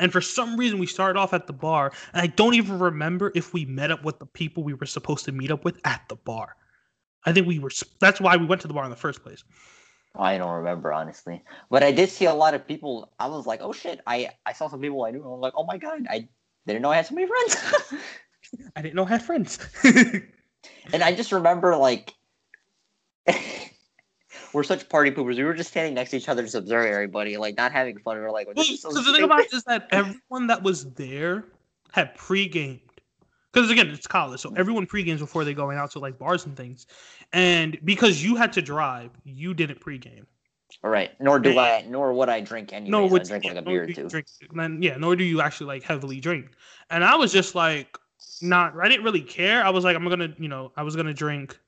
And 0.00 0.10
for 0.10 0.22
some 0.22 0.56
reason, 0.56 0.78
we 0.78 0.86
started 0.86 1.18
off 1.18 1.34
at 1.34 1.46
the 1.46 1.52
bar, 1.52 1.92
and 2.14 2.22
I 2.22 2.26
don't 2.26 2.54
even 2.54 2.78
remember 2.78 3.30
if 3.34 3.52
we 3.52 3.66
met 3.66 3.90
up 3.90 4.02
with 4.02 4.18
the 4.18 4.26
people 4.26 4.64
we 4.64 4.72
were 4.72 4.86
supposed 4.86 5.26
to 5.26 5.32
meet 5.32 5.50
up 5.50 5.62
with 5.62 5.78
at 5.84 6.02
the 6.08 6.16
bar. 6.16 6.56
I 7.24 7.32
think 7.32 7.46
we 7.46 7.58
were. 7.58 7.70
That's 8.00 8.20
why 8.20 8.36
we 8.36 8.46
went 8.46 8.62
to 8.62 8.68
the 8.68 8.74
bar 8.74 8.84
in 8.84 8.90
the 8.90 8.96
first 8.96 9.22
place. 9.22 9.44
I 10.16 10.38
don't 10.38 10.50
remember 10.50 10.92
honestly, 10.92 11.44
but 11.70 11.82
I 11.82 11.92
did 11.92 12.08
see 12.08 12.24
a 12.24 12.34
lot 12.34 12.54
of 12.54 12.66
people. 12.66 13.12
I 13.20 13.28
was 13.28 13.46
like, 13.46 13.60
oh 13.62 13.72
shit! 13.72 14.00
I 14.06 14.30
I 14.46 14.54
saw 14.54 14.68
some 14.68 14.80
people 14.80 15.04
I 15.04 15.10
knew. 15.10 15.22
I 15.22 15.28
was 15.28 15.40
like, 15.40 15.52
oh 15.54 15.64
my 15.64 15.76
god! 15.76 16.06
I 16.08 16.28
didn't 16.66 16.82
know 16.82 16.90
I 16.90 16.96
had 16.96 17.06
so 17.06 17.14
many 17.14 17.28
friends. 17.28 17.92
I 18.76 18.82
didn't 18.82 18.94
know 18.94 19.04
I 19.04 19.08
had 19.10 19.22
friends. 19.22 19.58
and 19.84 21.02
I 21.02 21.14
just 21.14 21.32
remember 21.32 21.76
like. 21.76 22.14
We're 24.52 24.64
such 24.64 24.88
party 24.88 25.12
poopers. 25.12 25.36
We 25.36 25.44
were 25.44 25.54
just 25.54 25.70
standing 25.70 25.94
next 25.94 26.10
to 26.10 26.16
each 26.16 26.28
other, 26.28 26.42
just 26.42 26.56
observing 26.56 26.92
everybody, 26.92 27.36
like 27.36 27.56
not 27.56 27.70
having 27.70 27.98
fun. 27.98 28.16
We 28.16 28.22
were 28.22 28.32
like, 28.32 28.48
Well, 28.52 28.64
so 28.64 28.90
the 28.90 29.12
thing 29.12 29.22
about 29.22 29.40
it 29.42 29.52
is 29.52 29.62
that 29.64 29.86
everyone 29.92 30.48
that 30.48 30.60
was 30.60 30.90
there 30.94 31.44
had 31.92 32.16
pre-gamed. 32.16 32.80
Because 33.52 33.70
again, 33.70 33.88
it's 33.88 34.08
college, 34.08 34.40
so 34.40 34.52
everyone 34.56 34.86
pre-games 34.86 35.20
before 35.20 35.44
they 35.44 35.54
going 35.54 35.78
out 35.78 35.92
to 35.92 36.00
like 36.00 36.18
bars 36.18 36.46
and 36.46 36.56
things. 36.56 36.86
And 37.32 37.78
because 37.84 38.24
you 38.24 38.34
had 38.34 38.52
to 38.54 38.62
drive, 38.62 39.10
you 39.24 39.54
didn't 39.54 39.80
pre-game. 39.80 40.26
All 40.82 40.90
right. 40.90 41.10
Nor 41.20 41.40
do 41.40 41.58
I. 41.58 41.84
Nor 41.88 42.12
would 42.12 42.28
I 42.28 42.40
drink 42.40 42.72
anyway. 42.72 42.90
no, 42.90 43.04
I 43.04 43.18
drink 43.18 43.44
yeah, 43.44 43.50
like 43.50 43.58
a 43.58 43.62
beer 43.62 43.82
or 43.82 43.86
do 43.86 43.90
you 43.90 43.94
two. 43.94 44.08
Drink, 44.08 44.26
then, 44.52 44.82
yeah, 44.82 44.96
nor 44.96 45.16
do 45.16 45.24
you 45.24 45.40
actually 45.40 45.66
like 45.66 45.82
heavily 45.82 46.20
drink. 46.20 46.50
And 46.90 47.04
I 47.04 47.16
was 47.16 47.32
just 47.32 47.54
like, 47.54 47.98
not. 48.42 48.74
I 48.80 48.88
didn't 48.88 49.04
really 49.04 49.22
care. 49.22 49.64
I 49.64 49.70
was 49.70 49.84
like, 49.84 49.96
I'm 49.96 50.08
gonna, 50.08 50.34
you 50.38 50.48
know, 50.48 50.72
I 50.76 50.82
was 50.82 50.96
gonna 50.96 51.14
drink 51.14 51.58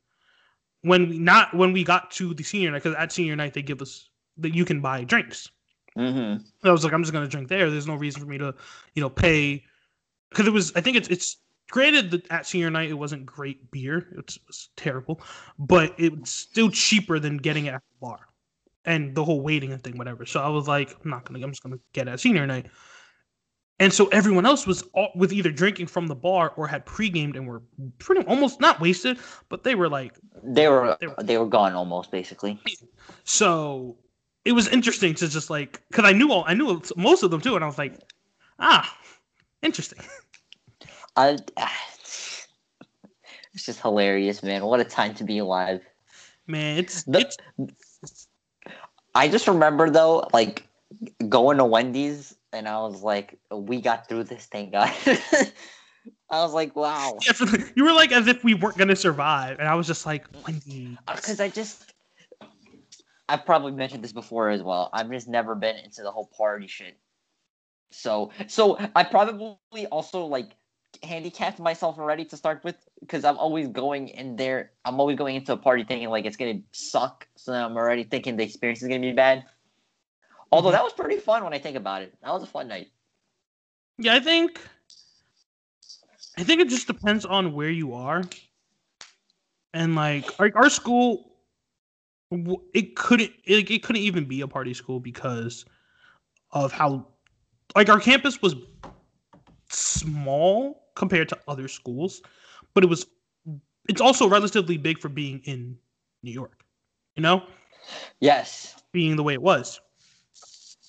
when 0.82 1.08
we 1.08 1.18
not 1.18 1.54
when 1.54 1.72
we 1.72 1.84
got 1.84 2.10
to 2.12 2.34
the 2.34 2.42
senior 2.42 2.70
night 2.70 2.82
because 2.82 2.96
at 2.96 3.12
senior 3.12 3.36
night 3.36 3.54
they 3.54 3.62
give 3.62 3.82
us 3.82 4.10
that 4.38 4.54
you 4.54 4.64
can 4.64 4.80
buy 4.80 5.04
drinks. 5.04 5.50
Mm-hmm. 5.96 6.42
I 6.66 6.72
was 6.72 6.84
like, 6.84 6.92
I'm 6.92 7.02
just 7.02 7.12
gonna 7.12 7.28
drink 7.28 7.48
there. 7.48 7.70
There's 7.70 7.86
no 7.86 7.94
reason 7.94 8.22
for 8.22 8.28
me 8.28 8.38
to, 8.38 8.54
you 8.94 9.02
know, 9.02 9.10
pay 9.10 9.64
because 10.30 10.46
it 10.46 10.52
was. 10.52 10.72
I 10.74 10.80
think 10.80 10.96
it's 10.96 11.08
it's 11.08 11.36
granted 11.70 12.10
that 12.10 12.30
at 12.30 12.46
senior 12.46 12.70
night 12.70 12.90
it 12.90 12.94
wasn't 12.94 13.26
great 13.26 13.70
beer. 13.70 14.08
It's, 14.18 14.36
it 14.36 14.42
was 14.46 14.68
terrible, 14.76 15.20
but 15.58 15.94
it's 15.98 16.30
still 16.30 16.70
cheaper 16.70 17.18
than 17.18 17.36
getting 17.36 17.66
it 17.66 17.74
at 17.74 17.82
the 17.82 18.06
bar 18.06 18.20
and 18.84 19.14
the 19.14 19.24
whole 19.24 19.40
waiting 19.40 19.72
and 19.72 19.82
thing, 19.82 19.96
whatever. 19.96 20.26
So 20.26 20.40
I 20.40 20.48
was 20.48 20.66
like, 20.66 20.96
I'm 21.04 21.10
not 21.10 21.24
gonna. 21.24 21.44
I'm 21.44 21.50
just 21.50 21.62
gonna 21.62 21.78
get 21.92 22.08
at 22.08 22.20
senior 22.20 22.46
night. 22.46 22.66
And 23.80 23.92
so 23.92 24.06
everyone 24.08 24.46
else 24.46 24.66
was 24.66 24.82
all, 24.94 25.08
with 25.16 25.32
either 25.32 25.50
drinking 25.50 25.86
from 25.88 26.06
the 26.06 26.14
bar 26.14 26.52
or 26.56 26.68
had 26.68 26.86
pre-gamed 26.86 27.34
and 27.36 27.48
were 27.48 27.62
pretty 27.98 28.24
almost 28.26 28.60
not 28.60 28.80
wasted, 28.80 29.18
but 29.48 29.64
they 29.64 29.74
were 29.74 29.88
like 29.88 30.14
They 30.42 30.68
were 30.68 30.96
They 31.00 31.06
were- 31.08 31.16
they 31.22 31.38
were 31.38 31.46
gone 31.46 31.72
almost 31.72 32.10
basically. 32.10 32.60
so 33.24 33.96
it 34.44 34.52
was 34.52 34.68
interesting 34.68 35.14
to 35.14 35.28
just 35.28 35.50
like 35.50 35.82
because 35.90 36.04
I 36.04 36.12
knew 36.12 36.30
all 36.30 36.44
I 36.46 36.54
knew 36.54 36.80
most 36.96 37.22
of 37.22 37.30
them 37.30 37.40
too, 37.40 37.54
and 37.56 37.64
I 37.64 37.66
was 37.66 37.78
like, 37.78 37.98
ah, 38.58 38.96
interesting. 39.62 39.98
I, 41.16 41.38
it's 43.54 43.66
just 43.66 43.80
hilarious, 43.80 44.42
man. 44.42 44.64
What 44.64 44.80
a 44.80 44.84
time 44.84 45.14
to 45.14 45.24
be 45.24 45.38
alive. 45.38 45.80
Man, 46.46 46.78
it's 46.78 47.02
The- 47.04 47.20
it's 47.58 48.28
I 49.14 49.28
just 49.28 49.46
remember 49.48 49.90
though, 49.90 50.28
like 50.32 50.68
going 51.28 51.58
to 51.58 51.64
Wendy's, 51.64 52.34
and 52.52 52.68
I 52.68 52.78
was 52.80 53.02
like, 53.02 53.38
"We 53.50 53.80
got 53.80 54.08
through 54.08 54.24
this, 54.24 54.46
thank 54.46 54.72
God." 54.72 54.92
I 56.30 56.42
was 56.42 56.52
like, 56.52 56.74
"Wow," 56.76 57.18
yeah, 57.26 57.64
you 57.74 57.84
were 57.84 57.92
like 57.92 58.12
as 58.12 58.26
if 58.26 58.44
we 58.44 58.54
weren't 58.54 58.76
gonna 58.76 58.96
survive, 58.96 59.58
and 59.58 59.68
I 59.68 59.74
was 59.74 59.86
just 59.86 60.06
like, 60.06 60.26
Wendy. 60.46 60.96
Uh, 61.08 61.16
because 61.16 61.40
I 61.40 61.48
just. 61.48 61.92
I've 63.28 63.46
probably 63.46 63.72
mentioned 63.72 64.04
this 64.04 64.12
before 64.12 64.50
as 64.50 64.62
well. 64.62 64.90
I've 64.92 65.10
just 65.10 65.28
never 65.28 65.54
been 65.54 65.76
into 65.76 66.02
the 66.02 66.10
whole 66.10 66.28
party 66.36 66.66
shit. 66.66 66.98
So, 67.90 68.30
so 68.46 68.78
I 68.94 69.04
probably 69.04 69.86
also 69.90 70.26
like 70.26 70.50
handicapped 71.02 71.58
myself 71.58 71.98
already 71.98 72.24
to 72.26 72.36
start 72.36 72.62
with 72.64 72.76
because 73.00 73.24
I'm 73.24 73.38
always 73.38 73.68
going 73.68 74.08
in 74.08 74.36
there. 74.36 74.72
I'm 74.84 75.00
always 75.00 75.16
going 75.16 75.36
into 75.36 75.52
a 75.52 75.56
party 75.56 75.84
thinking 75.84 76.08
like 76.10 76.24
it's 76.24 76.36
gonna 76.36 76.60
suck. 76.72 77.26
So 77.36 77.52
I'm 77.52 77.76
already 77.76 78.04
thinking 78.04 78.36
the 78.36 78.44
experience 78.44 78.82
is 78.82 78.88
gonna 78.88 79.00
be 79.00 79.12
bad. 79.12 79.44
Although 80.52 80.68
Mhm. 80.68 80.72
that 80.72 80.84
was 80.84 80.92
pretty 80.92 81.18
fun 81.18 81.42
when 81.44 81.54
I 81.54 81.58
think 81.58 81.76
about 81.76 82.02
it. 82.02 82.14
That 82.22 82.32
was 82.32 82.42
a 82.42 82.46
fun 82.46 82.68
night. 82.68 82.92
Yeah, 83.98 84.14
I 84.14 84.20
think 84.20 84.60
I 86.38 86.44
think 86.44 86.60
it 86.60 86.68
just 86.68 86.86
depends 86.86 87.24
on 87.26 87.52
where 87.52 87.70
you 87.70 87.92
are. 87.94 88.22
And 89.74 89.94
like 89.94 90.38
our, 90.40 90.50
our 90.54 90.70
school 90.70 91.30
it 92.72 92.96
couldn't 92.96 93.30
it, 93.44 93.70
it 93.70 93.82
couldn't 93.82 94.02
even 94.02 94.24
be 94.24 94.40
a 94.40 94.48
party 94.48 94.72
school 94.72 95.00
because 95.00 95.64
of 96.52 96.72
how 96.72 97.06
like 97.76 97.88
our 97.88 98.00
campus 98.00 98.40
was 98.40 98.54
small 99.68 100.90
compared 100.94 101.28
to 101.30 101.38
other 101.48 101.68
schools, 101.68 102.22
but 102.74 102.84
it 102.84 102.86
was 102.86 103.06
it's 103.88 104.00
also 104.00 104.28
relatively 104.28 104.76
big 104.76 104.98
for 104.98 105.08
being 105.08 105.40
in 105.44 105.76
New 106.22 106.32
York. 106.32 106.64
You 107.16 107.22
know? 107.22 107.42
Yes. 108.20 108.76
being 108.92 109.16
the 109.16 109.22
way 109.22 109.34
it 109.34 109.42
was. 109.42 109.80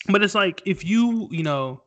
But 0.07 0.23
it's 0.23 0.35
like 0.35 0.61
if 0.65 0.83
you, 0.83 1.27
you 1.31 1.43
know, 1.43 1.83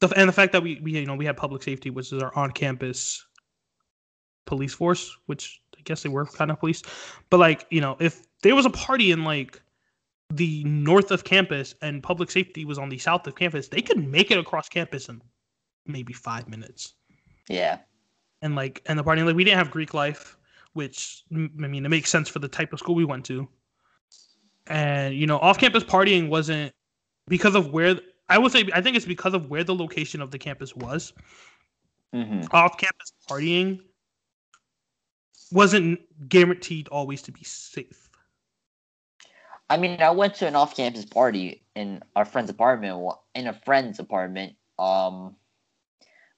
the 0.00 0.08
and 0.16 0.28
the 0.28 0.32
fact 0.32 0.52
that 0.52 0.62
we, 0.62 0.80
we 0.82 0.92
you 0.92 1.06
know 1.06 1.14
we 1.14 1.24
had 1.24 1.36
public 1.36 1.62
safety, 1.62 1.90
which 1.90 2.12
is 2.12 2.22
our 2.22 2.34
on-campus 2.36 3.24
police 4.46 4.74
force, 4.74 5.16
which 5.26 5.60
I 5.78 5.80
guess 5.84 6.02
they 6.02 6.08
were 6.10 6.26
kind 6.26 6.50
of 6.50 6.60
police, 6.60 6.82
but 7.30 7.38
like 7.40 7.66
you 7.70 7.80
know 7.80 7.96
if 8.00 8.22
there 8.42 8.54
was 8.54 8.66
a 8.66 8.70
party 8.70 9.10
in 9.10 9.24
like 9.24 9.60
the 10.30 10.64
north 10.64 11.10
of 11.10 11.24
campus 11.24 11.74
and 11.80 12.02
public 12.02 12.30
safety 12.30 12.64
was 12.64 12.78
on 12.78 12.88
the 12.88 12.98
south 12.98 13.26
of 13.26 13.36
campus, 13.36 13.68
they 13.68 13.80
could 13.80 14.06
make 14.06 14.30
it 14.30 14.38
across 14.38 14.68
campus 14.68 15.08
in 15.08 15.22
maybe 15.86 16.12
five 16.12 16.48
minutes 16.48 16.94
Yeah. 17.48 17.78
and 18.42 18.54
like 18.56 18.82
and 18.86 18.98
the 18.98 19.04
party 19.04 19.22
like 19.22 19.36
we 19.36 19.44
didn't 19.44 19.58
have 19.58 19.70
Greek 19.70 19.94
life, 19.94 20.36
which 20.74 21.22
i 21.32 21.36
mean 21.36 21.86
it 21.86 21.88
makes 21.88 22.10
sense 22.10 22.28
for 22.28 22.38
the 22.40 22.48
type 22.48 22.72
of 22.72 22.78
school 22.80 22.94
we 22.94 23.04
went 23.04 23.24
to. 23.26 23.48
And 24.66 25.14
you 25.14 25.26
know, 25.26 25.38
off-campus 25.38 25.84
partying 25.84 26.28
wasn't 26.28 26.72
because 27.28 27.54
of 27.54 27.72
where 27.72 27.98
I 28.28 28.38
would 28.38 28.52
say 28.52 28.68
I 28.72 28.80
think 28.80 28.96
it's 28.96 29.06
because 29.06 29.34
of 29.34 29.50
where 29.50 29.64
the 29.64 29.74
location 29.74 30.20
of 30.20 30.30
the 30.30 30.38
campus 30.38 30.74
was. 30.74 31.12
hmm 32.12 32.42
Off-campus 32.52 33.12
partying 33.28 33.80
wasn't 35.52 36.00
guaranteed 36.28 36.88
always 36.88 37.22
to 37.22 37.32
be 37.32 37.44
safe. 37.44 38.10
I 39.70 39.76
mean, 39.78 40.02
I 40.02 40.10
went 40.10 40.34
to 40.36 40.46
an 40.46 40.56
off-campus 40.56 41.06
party 41.06 41.64
in 41.74 42.02
our 42.16 42.24
friend's 42.24 42.50
apartment. 42.50 43.02
In 43.34 43.46
a 43.46 43.52
friend's 43.52 43.98
apartment. 43.98 44.54
Um, 44.78 45.36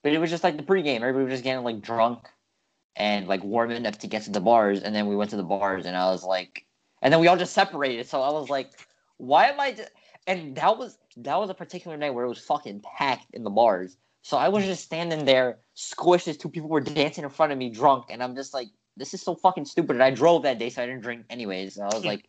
but 0.03 0.13
it 0.13 0.19
was 0.19 0.31
just 0.31 0.45
like 0.45 0.57
the 0.57 0.63
pregame. 0.63 0.97
Everybody 0.97 1.25
was 1.25 1.35
just 1.35 1.45
getting 1.45 1.65
like 1.65 1.81
drunk 1.81 2.29
and 2.95 3.27
like 3.27 3.43
warming 3.43 3.85
up 3.87 3.99
to 3.99 4.07
get 4.07 4.23
to 4.23 4.31
the 4.31 4.41
bars. 4.41 4.83
And 4.83 4.95
then 4.95 5.07
we 5.09 5.17
went 5.17 5.31
to 5.31 5.37
the 5.37 5.43
bars, 5.43 5.87
and 5.87 5.97
I 5.97 6.07
was 6.11 6.23
like, 6.23 6.65
and 7.03 7.13
then 7.13 7.21
we 7.21 7.27
all 7.27 7.37
just 7.37 7.53
separated. 7.53 8.07
So 8.09 8.23
I 8.23 8.31
was 8.31 8.49
like, 8.49 8.71
why 9.17 9.47
am 9.47 9.59
I? 9.59 9.73
Just... 9.73 9.91
And 10.27 10.57
that 10.57 10.77
was 10.77 10.99
that 11.19 11.39
was 11.39 11.51
a 11.51 11.55
particular 11.55 11.97
night 11.97 12.11
where 12.11 12.25
it 12.25 12.29
was 12.29 12.39
fucking 12.39 12.83
packed 12.99 13.33
in 13.33 13.45
the 13.45 13.51
bars. 13.51 13.97
So 14.23 14.37
I 14.37 14.49
was 14.49 14.65
just 14.65 14.85
standing 14.85 15.25
there, 15.25 15.59
squished 15.77 16.27
as 16.27 16.37
two 16.37 16.49
people 16.49 16.69
were 16.69 16.81
dancing 16.81 17.23
in 17.23 17.31
front 17.31 17.53
of 17.53 17.59
me, 17.59 17.71
drunk, 17.71 18.07
and 18.11 18.23
I'm 18.23 18.35
just 18.35 18.53
like, 18.53 18.69
this 18.97 19.15
is 19.15 19.23
so 19.23 19.37
fucking 19.37 19.67
stupid. 19.67 19.97
And 19.97 20.03
I 20.03 20.11
drove 20.11 20.43
that 20.43 20.59
day, 20.59 20.69
so 20.69 20.83
I 20.83 20.87
didn't 20.87 21.03
drink 21.03 21.25
anyways. 21.31 21.77
And 21.77 21.85
I 21.85 21.95
was 21.95 22.03
hmm. 22.03 22.09
like, 22.09 22.25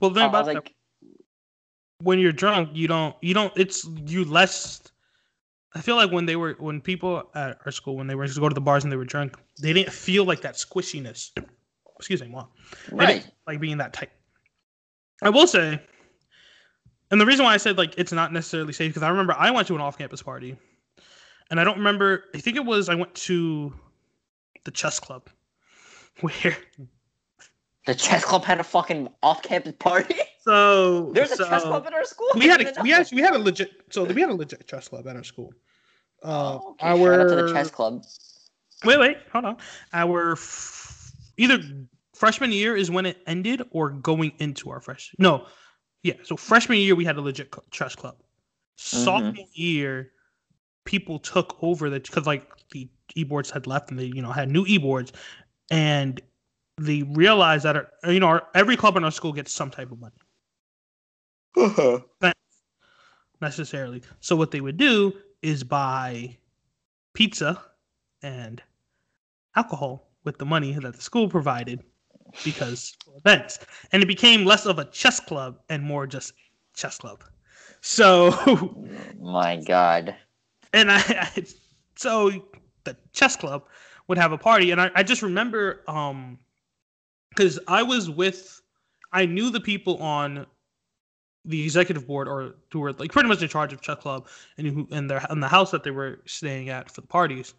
Well, 0.00 0.10
the 0.10 0.20
I 0.20 0.26
about 0.26 0.46
like. 0.46 0.74
when 2.02 2.20
you're 2.20 2.32
drunk, 2.32 2.70
you 2.72 2.86
don't 2.86 3.16
you 3.20 3.34
don't 3.34 3.52
it's 3.56 3.84
you 4.06 4.24
less 4.24 4.80
I 5.74 5.80
feel 5.80 5.96
like 5.96 6.10
when 6.10 6.26
they 6.26 6.36
were 6.36 6.56
when 6.58 6.80
people 6.80 7.30
at 7.34 7.58
our 7.64 7.72
school 7.72 7.96
when 7.96 8.06
they 8.06 8.14
were 8.14 8.26
to 8.26 8.40
go 8.40 8.48
to 8.48 8.54
the 8.54 8.60
bars 8.60 8.82
and 8.84 8.92
they 8.92 8.96
were 8.96 9.04
drunk, 9.04 9.36
they 9.60 9.72
didn't 9.72 9.92
feel 9.92 10.24
like 10.24 10.40
that 10.42 10.54
squishiness. 10.54 11.30
Excuse 11.98 12.22
me. 12.22 12.28
They 12.28 12.96
Right. 12.96 13.26
like 13.46 13.60
being 13.60 13.78
that 13.78 13.92
tight. 13.92 14.10
I 15.22 15.30
will 15.30 15.46
say, 15.46 15.80
and 17.10 17.20
the 17.20 17.26
reason 17.26 17.44
why 17.44 17.54
I 17.54 17.56
said 17.56 17.78
like 17.78 17.94
it's 17.98 18.12
not 18.12 18.32
necessarily 18.32 18.72
safe 18.72 18.90
because 18.90 19.02
I 19.02 19.08
remember 19.08 19.34
I 19.36 19.50
went 19.50 19.68
to 19.68 19.74
an 19.74 19.80
off-campus 19.80 20.22
party, 20.22 20.56
and 21.50 21.60
I 21.60 21.64
don't 21.64 21.78
remember. 21.78 22.24
I 22.34 22.38
think 22.38 22.56
it 22.56 22.64
was 22.64 22.88
I 22.88 22.94
went 22.94 23.14
to 23.16 23.72
the 24.64 24.70
chess 24.70 25.00
club, 25.00 25.28
where 26.20 26.56
The 27.86 27.94
chess 27.94 28.24
club 28.24 28.44
had 28.44 28.60
a 28.60 28.64
fucking 28.64 29.08
off-campus 29.22 29.74
party. 29.78 30.16
so 30.40 31.12
There's 31.12 31.32
a 31.32 31.36
so 31.36 31.48
chess 31.48 31.62
club 31.62 31.86
in 31.86 31.94
our 31.94 32.04
school. 32.04 32.28
we 32.36 32.46
had 32.46 32.60
a, 32.60 32.72
we 32.82 32.92
actually 32.92 33.16
we 33.16 33.22
had 33.22 33.34
a 33.34 33.38
legit 33.38 33.70
so 33.90 34.04
we 34.04 34.20
had 34.20 34.30
a 34.30 34.34
legit 34.34 34.66
chess 34.66 34.88
club 34.88 35.06
at 35.06 35.16
our 35.16 35.24
school. 35.24 35.52
Uh, 36.22 36.58
Oh, 36.62 36.70
okay. 36.72 36.86
our 36.88 36.96
Shout 36.98 37.20
out 37.20 37.28
to 37.28 37.36
the 37.36 37.52
chess 37.52 37.70
club. 37.70 38.04
Wait, 38.84 38.98
wait, 38.98 39.18
hold 39.32 39.44
on. 39.44 39.56
Our 39.92 40.32
f- 40.32 41.12
either 41.36 41.58
freshman 42.14 42.52
year 42.52 42.76
is 42.76 42.90
when 42.90 43.04
it 43.06 43.18
ended, 43.26 43.62
or 43.72 43.90
going 43.90 44.32
into 44.38 44.70
our 44.70 44.80
fresh. 44.80 45.14
No, 45.18 45.46
yeah. 46.02 46.14
So 46.22 46.36
freshman 46.36 46.78
year 46.78 46.94
we 46.94 47.04
had 47.04 47.16
a 47.16 47.20
legit 47.20 47.54
chess 47.70 47.94
club. 47.94 48.16
Sophomore 48.76 49.46
year, 49.52 50.12
people 50.84 51.18
took 51.18 51.62
over 51.62 51.90
the 51.90 52.00
because 52.00 52.26
like 52.26 52.44
the 52.70 52.88
e 53.14 53.24
boards 53.24 53.50
had 53.50 53.66
left 53.66 53.90
and 53.90 53.98
they 53.98 54.06
you 54.06 54.22
know 54.22 54.32
had 54.32 54.50
new 54.50 54.64
e 54.66 54.78
boards, 54.78 55.12
and 55.70 56.20
they 56.80 57.02
realized 57.02 57.64
that 57.64 57.76
our, 57.76 57.90
you 58.06 58.20
know 58.20 58.28
our, 58.28 58.48
every 58.54 58.76
club 58.76 58.96
in 58.96 59.04
our 59.04 59.10
school 59.10 59.32
gets 59.32 59.52
some 59.52 59.70
type 59.70 59.92
of 59.92 60.00
money 60.00 60.16
Uh 61.56 61.68
huh. 61.68 62.00
necessarily. 63.40 64.02
So 64.20 64.36
what 64.36 64.50
they 64.50 64.60
would 64.60 64.76
do 64.76 65.14
is 65.42 65.64
buy 65.64 66.36
pizza 67.14 67.62
and 68.22 68.62
alcohol 69.56 70.10
with 70.24 70.38
the 70.38 70.46
money 70.46 70.72
that 70.74 70.94
the 70.94 71.00
school 71.02 71.28
provided 71.28 71.82
because 72.42 72.96
events. 73.16 73.58
And 73.92 74.02
it 74.02 74.06
became 74.06 74.44
less 74.44 74.66
of 74.66 74.78
a 74.78 74.84
chess 74.86 75.20
club 75.20 75.58
and 75.68 75.82
more 75.82 76.06
just 76.06 76.32
chess 76.74 76.98
club. 76.98 77.24
So 77.80 78.76
My 79.20 79.56
God. 79.56 80.14
and 80.72 80.90
I, 80.90 80.98
I 80.98 81.44
so 81.96 82.30
the 82.84 82.96
chess 83.12 83.36
club 83.36 83.64
would 84.08 84.18
have 84.18 84.32
a 84.32 84.38
party 84.38 84.70
and 84.70 84.80
I, 84.80 84.90
I 84.94 85.02
just 85.02 85.22
remember 85.22 85.82
um 85.88 86.38
because 87.30 87.58
I 87.68 87.82
was 87.82 88.10
with 88.10 88.60
I 89.12 89.26
knew 89.26 89.50
the 89.50 89.60
people 89.60 89.96
on 89.98 90.46
the 91.44 91.62
executive 91.62 92.06
board 92.06 92.28
or 92.28 92.54
who 92.72 92.80
were 92.80 92.92
like 92.92 93.12
pretty 93.12 93.28
much 93.28 93.42
in 93.42 93.48
charge 93.48 93.72
of 93.72 93.80
chess 93.80 93.98
club 93.98 94.28
and 94.58 94.66
who 94.66 94.88
and 94.90 95.08
their 95.10 95.24
in 95.30 95.40
the 95.40 95.48
house 95.48 95.70
that 95.70 95.82
they 95.84 95.90
were 95.90 96.20
staying 96.26 96.68
at 96.68 96.90
for 96.90 97.00
the 97.00 97.06
parties. 97.06 97.54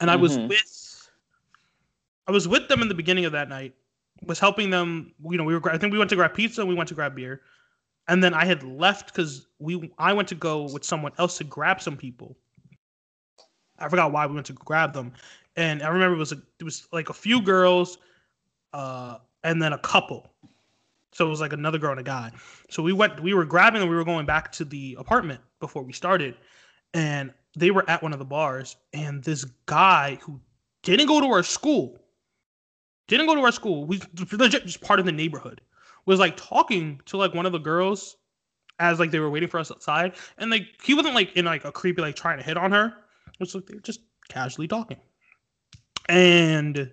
And 0.00 0.10
I 0.10 0.16
was 0.16 0.38
Mhm. 0.38 0.48
with 0.48 1.10
I 2.26 2.32
was 2.32 2.48
with 2.48 2.68
them 2.68 2.82
in 2.82 2.88
the 2.88 2.94
beginning 2.94 3.24
of 3.24 3.32
that 3.32 3.48
night, 3.48 3.74
was 4.26 4.38
helping 4.38 4.70
them, 4.70 5.12
you 5.28 5.36
know, 5.36 5.44
we 5.44 5.54
were 5.54 5.70
I 5.70 5.78
think 5.78 5.92
we 5.92 5.98
went 5.98 6.10
to 6.10 6.16
grab 6.16 6.34
pizza 6.34 6.60
and 6.60 6.68
we 6.68 6.74
went 6.74 6.88
to 6.88 6.94
grab 6.94 7.14
beer. 7.14 7.42
And 8.06 8.22
then 8.22 8.34
I 8.34 8.44
had 8.44 8.62
left 8.62 9.12
because 9.12 9.46
we 9.58 9.90
I 9.98 10.12
went 10.12 10.28
to 10.28 10.34
go 10.34 10.62
with 10.62 10.84
someone 10.84 11.12
else 11.18 11.38
to 11.38 11.44
grab 11.44 11.80
some 11.80 11.96
people. 11.96 12.36
I 13.78 13.88
forgot 13.88 14.12
why 14.12 14.26
we 14.26 14.34
went 14.34 14.46
to 14.46 14.52
grab 14.52 14.92
them, 14.92 15.12
and 15.56 15.82
I 15.82 15.88
remember 15.88 16.14
it 16.14 16.18
was 16.18 16.32
a, 16.32 16.40
it 16.60 16.64
was 16.64 16.86
like 16.92 17.10
a 17.10 17.14
few 17.14 17.42
girls, 17.42 17.98
uh, 18.72 19.18
and 19.42 19.60
then 19.60 19.72
a 19.72 19.78
couple. 19.78 20.30
So 21.12 21.26
it 21.26 21.30
was 21.30 21.40
like 21.40 21.52
another 21.52 21.78
girl 21.78 21.92
and 21.92 22.00
a 22.00 22.04
guy. 22.04 22.30
So 22.70 22.82
we 22.82 22.92
went, 22.92 23.20
we 23.20 23.34
were 23.34 23.44
grabbing 23.44 23.80
and 23.80 23.90
we 23.90 23.96
were 23.96 24.04
going 24.04 24.26
back 24.26 24.50
to 24.52 24.64
the 24.64 24.96
apartment 24.98 25.40
before 25.60 25.82
we 25.82 25.92
started, 25.92 26.36
and 26.92 27.32
they 27.56 27.70
were 27.70 27.88
at 27.88 28.02
one 28.02 28.12
of 28.12 28.18
the 28.18 28.24
bars, 28.24 28.76
and 28.92 29.22
this 29.22 29.44
guy 29.66 30.18
who 30.22 30.40
didn't 30.82 31.06
go 31.06 31.20
to 31.20 31.26
our 31.26 31.42
school, 31.42 31.98
didn't 33.06 33.26
go 33.26 33.34
to 33.34 33.40
our 33.42 33.52
school, 33.52 33.84
we 33.84 34.00
legit 34.32 34.64
just 34.66 34.80
part 34.80 34.98
of 35.00 35.06
the 35.06 35.12
neighborhood, 35.12 35.60
was 36.06 36.18
like 36.18 36.36
talking 36.36 37.00
to 37.06 37.16
like 37.16 37.34
one 37.34 37.46
of 37.46 37.52
the 37.52 37.58
girls 37.58 38.16
as 38.80 38.98
like 38.98 39.10
they 39.10 39.20
were 39.20 39.30
waiting 39.30 39.48
for 39.48 39.60
us 39.60 39.70
outside, 39.70 40.14
and 40.38 40.50
like 40.50 40.66
he 40.82 40.94
wasn't 40.94 41.14
like 41.14 41.32
in 41.36 41.44
like 41.44 41.64
a 41.64 41.72
creepy 41.72 42.02
like 42.02 42.16
trying 42.16 42.38
to 42.38 42.44
hit 42.44 42.56
on 42.56 42.72
her. 42.72 42.86
It 43.26 43.40
was 43.40 43.54
like 43.54 43.66
they 43.66 43.74
were 43.74 43.80
just 43.80 44.00
casually 44.28 44.68
talking, 44.68 44.98
and 46.08 46.90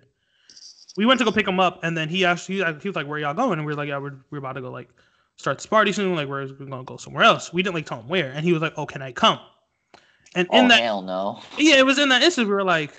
we 0.96 1.06
went 1.06 1.18
to 1.18 1.24
go 1.24 1.32
pick 1.32 1.48
him 1.48 1.60
up, 1.60 1.80
and 1.82 1.96
then 1.96 2.08
he 2.08 2.24
asked 2.24 2.46
he, 2.46 2.56
he 2.56 2.88
was 2.88 2.96
like, 2.96 3.06
"Where 3.06 3.18
y'all 3.18 3.34
going?" 3.34 3.58
And 3.58 3.66
we 3.66 3.72
were 3.72 3.76
like, 3.76 3.88
"Yeah, 3.88 3.98
we're 3.98 4.14
we're 4.30 4.38
about 4.38 4.52
to 4.54 4.60
go 4.60 4.70
like 4.70 4.88
start 5.36 5.58
this 5.58 5.66
party 5.66 5.92
soon. 5.92 6.14
Like 6.14 6.28
we're, 6.28 6.46
we're 6.58 6.66
gonna 6.66 6.84
go 6.84 6.96
somewhere 6.96 7.24
else." 7.24 7.52
We 7.52 7.62
didn't 7.62 7.74
like 7.74 7.86
tell 7.86 8.00
him 8.00 8.08
where, 8.08 8.30
and 8.32 8.44
he 8.44 8.52
was 8.52 8.62
like, 8.62 8.74
"Oh, 8.76 8.86
can 8.86 9.02
I 9.02 9.12
come?" 9.12 9.40
And 10.34 10.48
in 10.52 10.64
Oh 10.64 10.68
that 10.68 10.82
hell 10.82 11.02
no. 11.02 11.42
yeah, 11.58 11.76
it 11.76 11.86
was 11.86 11.98
in 11.98 12.08
that 12.10 12.22
instant 12.22 12.48
we 12.48 12.54
were 12.54 12.64
like, 12.64 12.92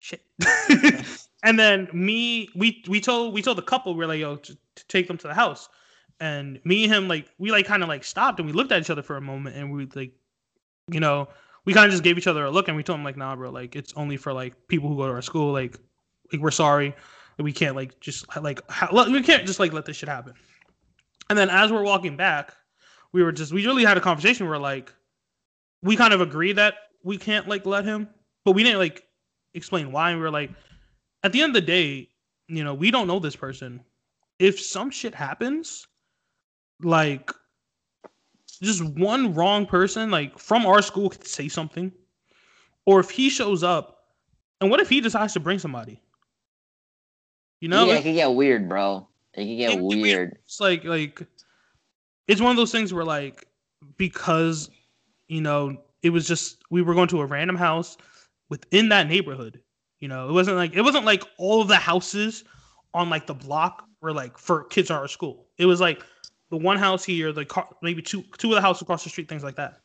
shit. 0.00 0.22
and 1.44 1.58
then 1.58 1.88
me, 1.92 2.48
we 2.56 2.82
we 2.88 3.00
told 3.00 3.34
we 3.34 3.42
told 3.42 3.58
the 3.58 3.62
couple 3.62 3.92
we 3.92 3.98
were 3.98 4.06
like, 4.06 4.18
yo, 4.18 4.36
to, 4.36 4.54
to 4.54 4.86
take 4.88 5.06
them 5.06 5.18
to 5.18 5.28
the 5.28 5.34
house. 5.34 5.68
And 6.18 6.58
me 6.64 6.84
and 6.84 6.92
him 6.92 7.06
like 7.06 7.28
we 7.38 7.50
like 7.52 7.66
kind 7.66 7.82
of 7.82 7.88
like 7.88 8.02
stopped 8.02 8.40
and 8.40 8.46
we 8.46 8.52
looked 8.52 8.72
at 8.72 8.80
each 8.80 8.90
other 8.90 9.02
for 9.02 9.16
a 9.16 9.20
moment 9.20 9.56
and 9.56 9.70
we 9.70 9.86
like, 9.94 10.12
you 10.90 11.00
know, 11.00 11.28
we 11.66 11.74
kind 11.74 11.84
of 11.84 11.92
just 11.92 12.02
gave 12.02 12.16
each 12.16 12.26
other 12.26 12.44
a 12.44 12.50
look 12.50 12.68
and 12.68 12.76
we 12.76 12.82
told 12.82 12.98
him 12.98 13.04
like, 13.04 13.18
nah, 13.18 13.36
bro, 13.36 13.50
like 13.50 13.76
it's 13.76 13.92
only 13.94 14.16
for 14.16 14.32
like 14.32 14.54
people 14.68 14.88
who 14.88 14.96
go 14.96 15.06
to 15.06 15.12
our 15.12 15.22
school. 15.22 15.52
Like, 15.52 15.78
like 16.32 16.40
we're 16.40 16.50
sorry, 16.50 16.94
we 17.38 17.52
can't 17.52 17.76
like 17.76 18.00
just 18.00 18.24
like 18.40 18.60
ha- 18.70 18.88
we 19.10 19.22
can't 19.22 19.46
just 19.46 19.60
like 19.60 19.74
let 19.74 19.84
this 19.84 19.96
shit 19.96 20.08
happen. 20.08 20.32
And 21.28 21.38
then 21.38 21.50
as 21.50 21.70
we're 21.70 21.82
walking 21.82 22.16
back, 22.16 22.54
we 23.12 23.22
were 23.22 23.32
just 23.32 23.52
we 23.52 23.66
really 23.66 23.84
had 23.84 23.98
a 23.98 24.00
conversation. 24.00 24.48
where 24.48 24.58
like, 24.58 24.94
we 25.82 25.94
kind 25.94 26.14
of 26.14 26.22
agree 26.22 26.52
that 26.54 26.74
we 27.02 27.18
can't 27.18 27.48
like 27.48 27.66
let 27.66 27.84
him, 27.84 28.08
but 28.46 28.52
we 28.52 28.62
didn't 28.62 28.78
like 28.78 29.02
explain 29.52 29.92
why. 29.92 30.10
And 30.10 30.18
we 30.18 30.24
were 30.24 30.30
like, 30.30 30.50
at 31.24 31.32
the 31.32 31.42
end 31.42 31.50
of 31.56 31.62
the 31.62 31.66
day, 31.66 32.10
you 32.48 32.64
know, 32.64 32.74
we 32.74 32.92
don't 32.92 33.08
know 33.08 33.18
this 33.20 33.36
person. 33.36 33.82
If 34.38 34.60
some 34.60 34.90
shit 34.90 35.14
happens, 35.14 35.88
like 36.82 37.30
just 38.62 38.84
one 38.84 39.34
wrong 39.34 39.66
person, 39.66 40.10
like 40.10 40.38
from 40.38 40.66
our 40.66 40.82
school, 40.82 41.10
could 41.10 41.26
say 41.26 41.48
something, 41.48 41.92
or 42.86 43.00
if 43.00 43.10
he 43.10 43.30
shows 43.30 43.64
up 43.64 43.92
And 44.60 44.70
what 44.70 44.80
if 44.80 44.88
he 44.88 45.00
decides 45.02 45.34
to 45.34 45.40
bring 45.40 45.58
somebody? 45.58 46.00
You 47.60 47.68
know, 47.68 47.86
yeah, 47.86 47.94
it- 47.94 47.98
it 47.98 48.02
can 48.04 48.14
get 48.14 48.32
weird, 48.34 48.68
bro. 48.68 49.08
It 49.34 49.44
can 49.44 49.56
get 49.58 49.72
It 49.72 49.80
weird. 49.82 50.38
it's 50.44 50.60
like 50.60 50.84
like 50.84 51.26
it's 52.28 52.40
one 52.40 52.52
of 52.52 52.56
those 52.56 52.72
things 52.72 52.94
where 52.94 53.04
like 53.04 53.46
because 53.98 54.70
you 55.28 55.40
know 55.42 55.82
it 56.02 56.10
was 56.10 56.28
just 56.28 56.62
we 56.70 56.82
were 56.82 56.94
going 56.94 57.08
to 57.08 57.20
a 57.20 57.26
random 57.26 57.56
house 57.56 57.96
within 58.50 58.90
that 58.90 59.08
neighborhood 59.08 59.60
you 60.04 60.08
know 60.08 60.28
it 60.28 60.32
wasn't 60.32 60.54
like 60.54 60.74
it 60.74 60.82
wasn't 60.82 61.06
like 61.06 61.24
all 61.38 61.62
of 61.62 61.68
the 61.68 61.76
houses 61.76 62.44
on 62.92 63.08
like 63.08 63.26
the 63.26 63.32
block 63.32 63.88
were 64.02 64.12
like 64.12 64.36
for 64.36 64.64
kids 64.64 64.90
in 64.90 64.96
our 64.96 65.08
school. 65.08 65.46
It 65.56 65.64
was 65.64 65.80
like 65.80 66.02
the 66.50 66.58
one 66.58 66.76
house 66.76 67.02
here 67.02 67.32
the 67.32 67.46
car 67.46 67.66
maybe 67.80 68.02
two 68.02 68.22
two 68.36 68.50
of 68.50 68.56
the 68.56 68.60
houses 68.60 68.82
across 68.82 69.02
the 69.02 69.08
street 69.08 69.30
things 69.30 69.42
like 69.42 69.56
that. 69.56 69.80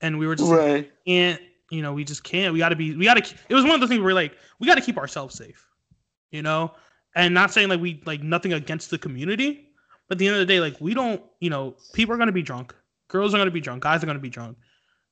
And 0.00 0.16
we 0.16 0.28
were 0.28 0.36
just 0.36 0.48
like, 0.48 0.60
Right. 0.60 0.92
can't 1.08 1.40
you 1.72 1.82
know 1.82 1.92
we 1.92 2.04
just 2.04 2.22
can't. 2.22 2.52
We 2.52 2.60
got 2.60 2.68
to 2.68 2.76
be 2.76 2.94
we 2.94 3.04
got 3.04 3.14
to 3.14 3.34
it 3.48 3.54
was 3.54 3.64
one 3.64 3.74
of 3.74 3.80
the 3.80 3.88
things 3.88 4.00
where 4.00 4.14
like 4.14 4.36
we 4.60 4.68
got 4.68 4.76
to 4.76 4.80
keep 4.80 4.96
ourselves 4.96 5.34
safe 5.34 5.66
you 6.30 6.42
know? 6.42 6.72
And 7.16 7.34
not 7.34 7.50
saying 7.50 7.68
like 7.68 7.80
we 7.80 8.00
like 8.06 8.22
nothing 8.22 8.52
against 8.52 8.90
the 8.90 8.98
community 8.98 9.72
but 10.08 10.14
at 10.14 10.18
the 10.20 10.28
end 10.28 10.36
of 10.36 10.40
the 10.40 10.46
day 10.46 10.60
like 10.60 10.80
we 10.80 10.94
don't 10.94 11.20
you 11.40 11.50
know 11.50 11.74
people 11.94 12.14
are 12.14 12.16
going 12.18 12.28
to 12.28 12.32
be 12.32 12.42
drunk. 12.42 12.76
Girls 13.08 13.34
are 13.34 13.38
going 13.38 13.48
to 13.48 13.50
be 13.50 13.60
drunk. 13.60 13.82
Guys 13.82 14.04
are 14.04 14.06
going 14.06 14.18
to 14.18 14.22
be 14.22 14.30
drunk. 14.30 14.56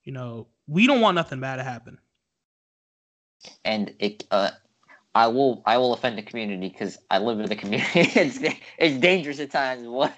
You 0.04 0.12
know 0.12 0.46
we 0.68 0.86
don't 0.86 1.00
want 1.00 1.16
nothing 1.16 1.40
bad 1.40 1.56
to 1.56 1.64
happen 1.64 1.98
and 3.64 3.94
it 3.98 4.24
uh 4.30 4.50
I 5.14 5.28
will 5.28 5.62
I 5.66 5.78
will 5.78 5.94
offend 5.94 6.18
the 6.18 6.22
community 6.22 6.68
because 6.68 6.98
I 7.10 7.18
live 7.18 7.40
in 7.40 7.46
the 7.46 7.56
community. 7.56 7.88
it's 8.00 8.38
it's 8.78 8.98
dangerous 8.98 9.40
at 9.40 9.50
times. 9.50 9.86
What? 9.86 10.12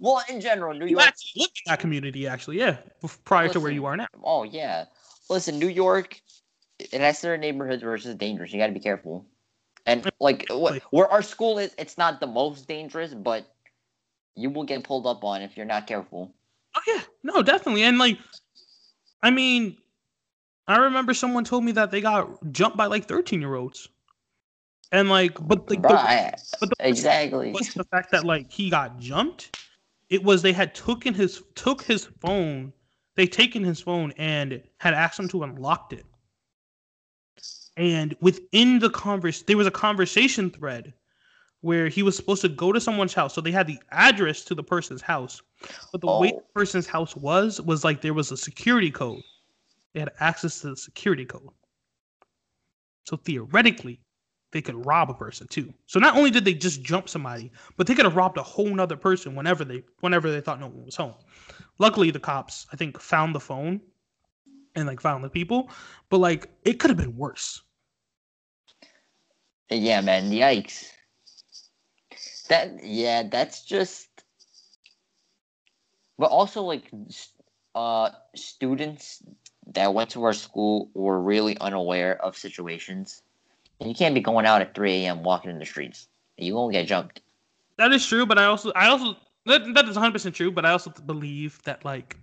well, 0.00 0.22
in 0.28 0.40
general, 0.40 0.72
New 0.72 0.86
you 0.86 0.92
York. 0.92 1.12
live 1.36 1.48
in 1.48 1.62
that 1.66 1.80
community 1.80 2.26
actually 2.26 2.58
yeah 2.58 2.76
prior 3.24 3.48
to 3.48 3.60
where 3.60 3.72
you 3.72 3.84
are 3.86 3.96
now 3.96 4.06
Oh 4.22 4.44
yeah. 4.44 4.86
Listen, 5.28 5.58
New 5.58 5.68
York. 5.68 6.20
It 6.78 7.00
has 7.00 7.18
certain 7.18 7.40
neighborhoods 7.40 7.82
where 7.84 7.94
it's 7.94 8.04
just 8.04 8.16
dangerous. 8.18 8.52
You 8.52 8.58
got 8.58 8.68
to 8.68 8.72
be 8.72 8.80
careful. 8.80 9.26
And 9.86 10.08
like 10.20 10.46
wh- 10.50 10.78
where 10.92 11.08
our 11.08 11.22
school 11.22 11.58
is, 11.58 11.74
it's 11.78 11.98
not 11.98 12.20
the 12.20 12.26
most 12.26 12.66
dangerous, 12.68 13.12
but 13.12 13.44
you 14.34 14.48
will 14.50 14.64
get 14.64 14.84
pulled 14.84 15.06
up 15.06 15.24
on 15.24 15.42
if 15.42 15.56
you're 15.56 15.66
not 15.66 15.86
careful. 15.86 16.32
oh 16.76 16.80
yeah 16.86 17.02
no 17.22 17.42
definitely 17.42 17.82
and 17.82 17.98
like 17.98 18.16
i 19.22 19.30
mean 19.30 19.76
i 20.70 20.76
remember 20.78 21.12
someone 21.14 21.44
told 21.44 21.64
me 21.64 21.72
that 21.72 21.90
they 21.90 22.00
got 22.00 22.28
jumped 22.52 22.76
by 22.76 22.86
like 22.86 23.06
13 23.06 23.40
year 23.40 23.54
olds 23.54 23.88
and 24.92 25.08
like 25.08 25.34
but 25.46 25.68
like 25.70 25.82
the, 25.82 25.88
right. 25.88 26.34
but 26.58 26.68
the 26.68 26.88
Exactly. 26.88 27.52
the 27.52 27.84
fact 27.84 28.10
that 28.12 28.24
like 28.24 28.50
he 28.50 28.70
got 28.70 28.98
jumped. 28.98 29.56
It 30.08 30.24
was 30.24 30.42
they 30.42 30.52
had 30.52 30.74
taken 30.74 31.14
his 31.14 31.42
took 31.54 31.82
his 31.82 32.06
phone. 32.20 32.72
They 33.14 33.26
taken 33.26 33.62
his 33.62 33.80
phone 33.80 34.12
and 34.18 34.60
had 34.78 34.94
asked 34.94 35.18
him 35.20 35.28
to 35.28 35.44
unlock 35.44 35.92
it. 35.92 36.04
And 37.76 38.16
within 38.20 38.80
the 38.80 38.90
converse, 38.90 39.42
there 39.42 39.56
was 39.56 39.68
a 39.68 39.70
conversation 39.70 40.50
thread 40.50 40.92
where 41.60 41.88
he 41.88 42.02
was 42.02 42.16
supposed 42.16 42.42
to 42.42 42.48
go 42.48 42.72
to 42.72 42.80
someone's 42.80 43.14
house. 43.14 43.34
So 43.34 43.40
they 43.40 43.52
had 43.52 43.66
the 43.68 43.78
address 43.92 44.42
to 44.46 44.54
the 44.56 44.62
person's 44.64 45.02
house, 45.02 45.40
but 45.92 46.00
the 46.00 46.06
way 46.08 46.32
Oh. 46.34 46.38
the 46.38 46.52
person's 46.54 46.86
house 46.88 47.14
was 47.14 47.60
was 47.60 47.84
like 47.84 48.00
there 48.00 48.14
was 48.14 48.32
a 48.32 48.36
security 48.36 48.90
code. 48.90 49.22
They 49.92 50.00
had 50.00 50.10
access 50.20 50.60
to 50.60 50.70
the 50.70 50.76
security 50.76 51.24
code. 51.24 51.48
So 53.04 53.16
theoretically, 53.16 54.00
they 54.52 54.62
could 54.62 54.86
rob 54.86 55.10
a 55.10 55.14
person 55.14 55.46
too. 55.48 55.72
So 55.86 55.98
not 56.00 56.16
only 56.16 56.30
did 56.30 56.44
they 56.44 56.54
just 56.54 56.82
jump 56.82 57.08
somebody, 57.08 57.52
but 57.76 57.86
they 57.86 57.94
could 57.94 58.04
have 58.04 58.16
robbed 58.16 58.36
a 58.36 58.42
whole 58.42 58.72
nother 58.74 58.96
person 58.96 59.34
whenever 59.34 59.64
they 59.64 59.82
whenever 60.00 60.30
they 60.30 60.40
thought 60.40 60.60
no 60.60 60.66
one 60.66 60.84
was 60.84 60.96
home. 60.96 61.14
Luckily, 61.78 62.10
the 62.10 62.20
cops 62.20 62.66
I 62.72 62.76
think 62.76 63.00
found 63.00 63.34
the 63.34 63.40
phone 63.40 63.80
and 64.74 64.86
like 64.86 65.00
found 65.00 65.24
the 65.24 65.30
people, 65.30 65.70
but 66.08 66.18
like 66.18 66.48
it 66.64 66.74
could 66.78 66.90
have 66.90 66.96
been 66.96 67.16
worse. 67.16 67.62
Yeah, 69.70 70.00
man. 70.00 70.30
Yikes. 70.30 70.90
That 72.48 72.84
yeah, 72.84 73.22
that's 73.22 73.64
just. 73.64 74.08
But 76.18 76.30
also, 76.30 76.62
like, 76.62 76.90
uh, 77.74 78.10
students 78.34 79.22
that 79.74 79.92
went 79.94 80.10
to 80.10 80.24
our 80.24 80.32
school 80.32 80.90
were 80.94 81.20
really 81.20 81.56
unaware 81.58 82.22
of 82.24 82.36
situations, 82.36 83.22
and 83.80 83.88
you 83.88 83.94
can't 83.94 84.14
be 84.14 84.20
going 84.20 84.46
out 84.46 84.60
at 84.60 84.74
three 84.74 85.04
a.m. 85.04 85.22
walking 85.22 85.50
in 85.50 85.58
the 85.58 85.66
streets. 85.66 86.08
You 86.36 86.54
won't 86.54 86.72
get 86.72 86.86
jumped. 86.86 87.20
That 87.76 87.92
is 87.92 88.04
true, 88.06 88.26
but 88.26 88.38
I 88.38 88.44
also 88.46 88.72
I 88.74 88.88
also 88.88 89.16
that, 89.46 89.62
that 89.74 89.88
is 89.88 89.94
100 89.96 90.12
percent 90.12 90.34
true, 90.34 90.50
but 90.50 90.64
I 90.66 90.70
also 90.70 90.90
believe 90.90 91.62
that 91.64 91.84
like, 91.84 92.16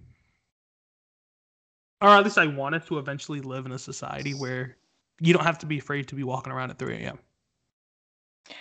or 2.02 2.10
at 2.10 2.24
least 2.24 2.38
I 2.38 2.48
wanted 2.48 2.86
to 2.88 3.00
eventually 3.00 3.42
live 3.42 3.66
in 3.66 3.72
a 3.72 3.80
society 3.80 4.34
where 4.34 4.78
you 5.20 5.34
don't 5.34 5.44
have 5.46 5.58
to 5.60 5.66
be 5.66 5.80
afraid 5.80 6.08
to 6.10 6.16
be 6.16 6.24
walking 6.24 6.54
around 6.54 6.70
at 6.70 6.78
3 6.78 6.96
a.m. 6.98 7.18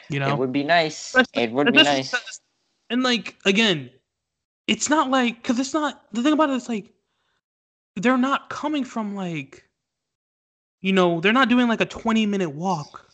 You 0.08 0.20
know, 0.20 0.32
It 0.32 0.38
would 0.38 0.52
be 0.52 0.64
nice. 0.64 1.14
Especially- 1.14 1.42
It 1.42 1.52
would 1.52 1.72
be 1.72 1.82
nice. 1.82 2.14
And 2.90 3.02
like 3.02 3.36
again, 3.44 3.90
it's 4.66 4.88
not 4.88 5.10
like 5.10 5.36
because 5.42 5.58
it's 5.58 5.74
not 5.74 6.04
the 6.12 6.22
thing 6.22 6.32
about 6.32 6.50
it 6.50 6.54
is 6.54 6.68
like 6.68 6.92
they're 7.96 8.18
not 8.18 8.50
coming 8.50 8.84
from 8.84 9.14
like 9.14 9.64
you 10.80 10.92
know 10.92 11.20
they're 11.20 11.32
not 11.32 11.48
doing 11.48 11.66
like 11.66 11.80
a 11.80 11.86
20 11.86 12.26
minute 12.26 12.50
walk. 12.50 13.10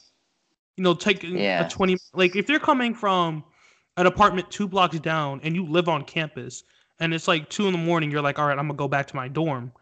You 0.76 0.84
know 0.84 0.94
taking 0.94 1.36
Yeah. 1.36 1.66
a 1.66 1.70
20 1.70 1.96
like 2.14 2.34
if 2.36 2.48
you're 2.48 2.58
coming 2.60 2.94
from 2.94 3.44
an 3.96 4.06
apartment 4.06 4.50
two 4.50 4.66
blocks 4.66 4.98
down 4.98 5.40
and 5.42 5.54
you 5.54 5.66
live 5.66 5.88
on 5.88 6.02
campus 6.04 6.64
and 6.98 7.12
it's 7.12 7.28
like 7.28 7.48
two 7.50 7.66
in 7.66 7.72
the 7.72 7.78
morning 7.78 8.10
you're 8.10 8.22
like 8.22 8.38
all 8.38 8.46
right 8.46 8.58
i'm 8.58 8.66
gonna 8.66 8.76
go 8.76 8.88
back 8.88 9.06
to 9.08 9.16
my 9.16 9.28
dorm. 9.28 9.72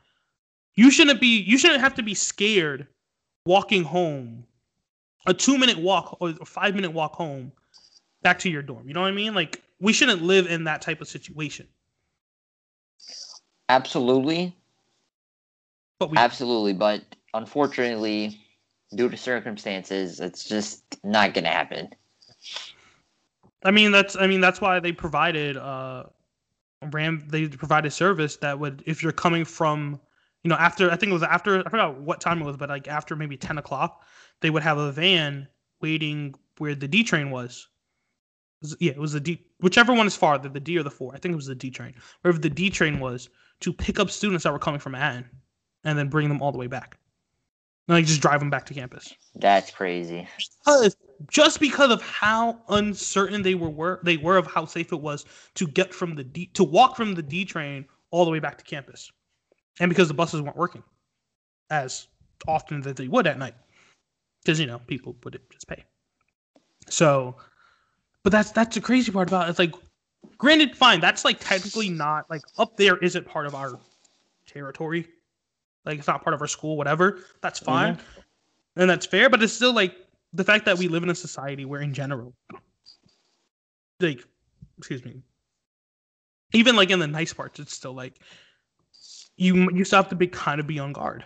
You 0.75 0.91
shouldn't 0.91 1.21
be 1.21 1.41
you 1.41 1.59
shouldn't 1.59 1.81
have 1.81 1.95
to 1.95 2.03
be 2.03 2.15
scared 2.15 2.87
walking 3.47 3.83
home. 3.85 4.45
A 5.27 5.35
two 5.35 5.59
minute 5.59 5.79
walk 5.79 6.17
or 6.21 6.31
a 6.41 6.45
five 6.45 6.75
minute 6.75 6.93
walk 6.93 7.15
home 7.15 7.53
back 8.23 8.39
to 8.41 8.51
your 8.51 8.63
dorm 8.63 8.87
you 8.87 8.95
know 8.95 9.01
what 9.01 9.09
i 9.09 9.13
mean? 9.13 9.35
Like 9.35 9.63
we 9.81 9.93
shouldn't 9.93 10.23
live 10.23 10.47
in 10.47 10.65
that 10.65 10.83
type 10.83 11.01
of 11.01 11.09
situation. 11.09 11.67
Absolutely, 13.69 14.57
but 16.01 16.11
we 16.11 16.17
absolutely. 16.17 16.73
But 16.73 17.03
unfortunately, 17.35 18.41
due 18.97 19.09
to 19.09 19.17
circumstances, 19.17 20.19
it's 20.19 20.45
just 20.45 20.99
not 21.05 21.35
gonna 21.35 21.49
happen. 21.49 21.91
I 23.63 23.71
mean 23.71 23.93
that's 23.93 24.17
I 24.17 24.27
mean 24.27 24.41
that's 24.41 24.61
why 24.61 24.81
they 24.81 24.91
provided 24.91 25.57
uh 25.57 26.05
ram 26.91 27.23
they 27.29 27.47
provided 27.47 27.93
service 27.93 28.37
that 28.39 28.59
would 28.59 28.83
if 28.87 29.03
you're 29.03 29.13
coming 29.13 29.45
from 29.45 30.01
you 30.43 30.49
know 30.49 30.57
after 30.57 30.91
I 30.91 30.97
think 30.97 31.11
it 31.11 31.13
was 31.13 31.23
after 31.23 31.61
I 31.61 31.69
forgot 31.71 32.01
what 32.01 32.21
time 32.23 32.41
it 32.41 32.47
was 32.47 32.57
but 32.57 32.71
like 32.71 32.89
after 32.89 33.15
maybe 33.15 33.37
ten 33.37 33.59
o'clock 33.59 34.03
they 34.41 34.49
would 34.49 34.63
have 34.63 34.79
a 34.79 34.91
van 34.91 35.47
waiting 35.83 36.35
where 36.59 36.75
the 36.75 36.89
D 36.89 37.05
train 37.05 37.31
was. 37.31 37.69
It 38.63 38.65
was- 38.65 38.77
Yeah, 38.81 38.93
it 38.93 38.99
was 38.99 39.13
the 39.13 39.21
D 39.21 39.45
whichever 39.61 39.93
one 39.93 40.07
is 40.07 40.17
farther 40.17 40.49
the 40.49 40.61
D 40.61 40.79
or 40.79 40.83
the 40.83 40.91
four 40.91 41.15
I 41.15 41.19
think 41.19 41.35
it 41.35 41.37
was 41.37 41.47
the 41.47 41.55
D 41.55 41.71
train 41.71 41.95
wherever 42.23 42.39
the 42.39 42.49
D 42.49 42.71
train 42.71 42.99
was 42.99 43.29
to 43.61 43.75
pick 43.75 44.01
up 44.01 44.11
students 44.11 44.45
that 44.45 44.53
were 44.55 44.59
coming 44.59 44.81
from 44.81 44.93
Manhattan 44.93 45.29
and 45.85 45.99
then 45.99 46.09
bring 46.09 46.29
them 46.29 46.43
all 46.43 46.53
the 46.53 46.59
way 46.59 46.67
back. 46.67 46.99
And 47.89 47.97
like 47.97 48.07
just 48.07 48.21
drive 48.21 48.41
them 48.41 48.51
back 48.51 48.67
to 48.67 48.75
campus 48.75 49.15
That's 49.35 49.71
crazy. 49.71 50.29
because 50.65 50.97
just 51.29 51.61
because 51.61 51.91
of 51.91 52.01
how 52.03 52.59
uncertain 52.69 53.43
they 53.43 53.55
were, 53.55 53.69
were 53.69 54.01
they 54.05 54.17
were 54.17 54.37
of 54.37 54.47
how 54.47 54.65
safe 54.65 54.93
it 54.93 55.01
was 55.01 55.25
to 55.55 55.67
get 55.67 55.93
from 55.93 56.15
the 56.15 56.25
D 56.25 56.47
to 56.55 56.65
walk 56.65 56.97
from 56.97 57.15
the 57.15 57.23
D 57.23 57.45
train 57.45 57.85
all 58.11 58.25
the 58.25 58.31
way 58.31 58.39
back 58.39 58.59
to 58.59 58.65
campus, 58.65 59.11
and 59.81 59.89
because 59.89 60.09
the 60.09 60.15
buses 60.15 60.41
weren't 60.41 60.57
working 60.57 60.83
as 61.71 62.09
often 62.49 62.81
that 62.83 62.97
they 62.97 63.09
would 63.09 63.27
at 63.27 63.39
night, 63.39 63.55
because 64.43 64.59
you 64.59 64.67
know 64.67 64.79
people 64.87 65.17
would 65.25 65.41
just 65.51 65.67
pay. 65.67 65.85
So, 66.89 67.37
but 68.23 68.33
that's 68.33 68.51
that's 68.51 68.75
the 68.75 68.81
crazy 68.81 69.13
part 69.13 69.29
about 69.29 69.47
it. 69.47 69.51
It's 69.51 69.59
like, 69.59 69.75
granted, 70.39 70.77
fine, 70.77 71.01
that's 71.01 71.25
like 71.25 71.39
technically 71.41 71.89
not 71.89 72.29
like 72.31 72.43
up 72.59 72.77
there 72.77 72.97
isn't 72.99 73.27
part 73.27 73.47
of 73.47 73.55
our 73.55 73.79
territory, 74.47 75.07
like 75.85 75.99
it's 75.99 76.09
not 76.09 76.23
part 76.23 76.35
of 76.35 76.41
our 76.41 76.47
school, 76.47 76.77
whatever. 76.77 77.21
That's 77.41 77.59
fine 77.59 77.99
and 78.77 78.89
that's 78.89 79.07
fair 79.07 79.29
but 79.29 79.43
it's 79.43 79.53
still 79.53 79.73
like 79.73 79.95
the 80.33 80.45
fact 80.45 80.65
that 80.65 80.79
we 80.79 80.89
live 80.89 81.03
in 81.03 81.11
a 81.11 81.15
society 81.15 81.65
where 81.65 81.81
in 81.81 81.93
general 81.93 82.35
like 84.01 84.25
excuse 84.79 85.05
me 85.05 85.23
even 86.53 86.77
like 86.77 86.91
in 86.91 86.99
the 86.99 87.07
nice 87.07 87.33
parts 87.33 87.59
it's 87.61 87.75
still 87.75 87.93
like 87.93 88.21
you 89.37 89.69
you 89.73 89.85
still 89.85 89.99
have 89.99 90.09
to 90.09 90.15
be 90.15 90.27
kind 90.27 90.61
of 90.61 90.67
be 90.67 90.79
on 90.79 90.93
guard 90.93 91.25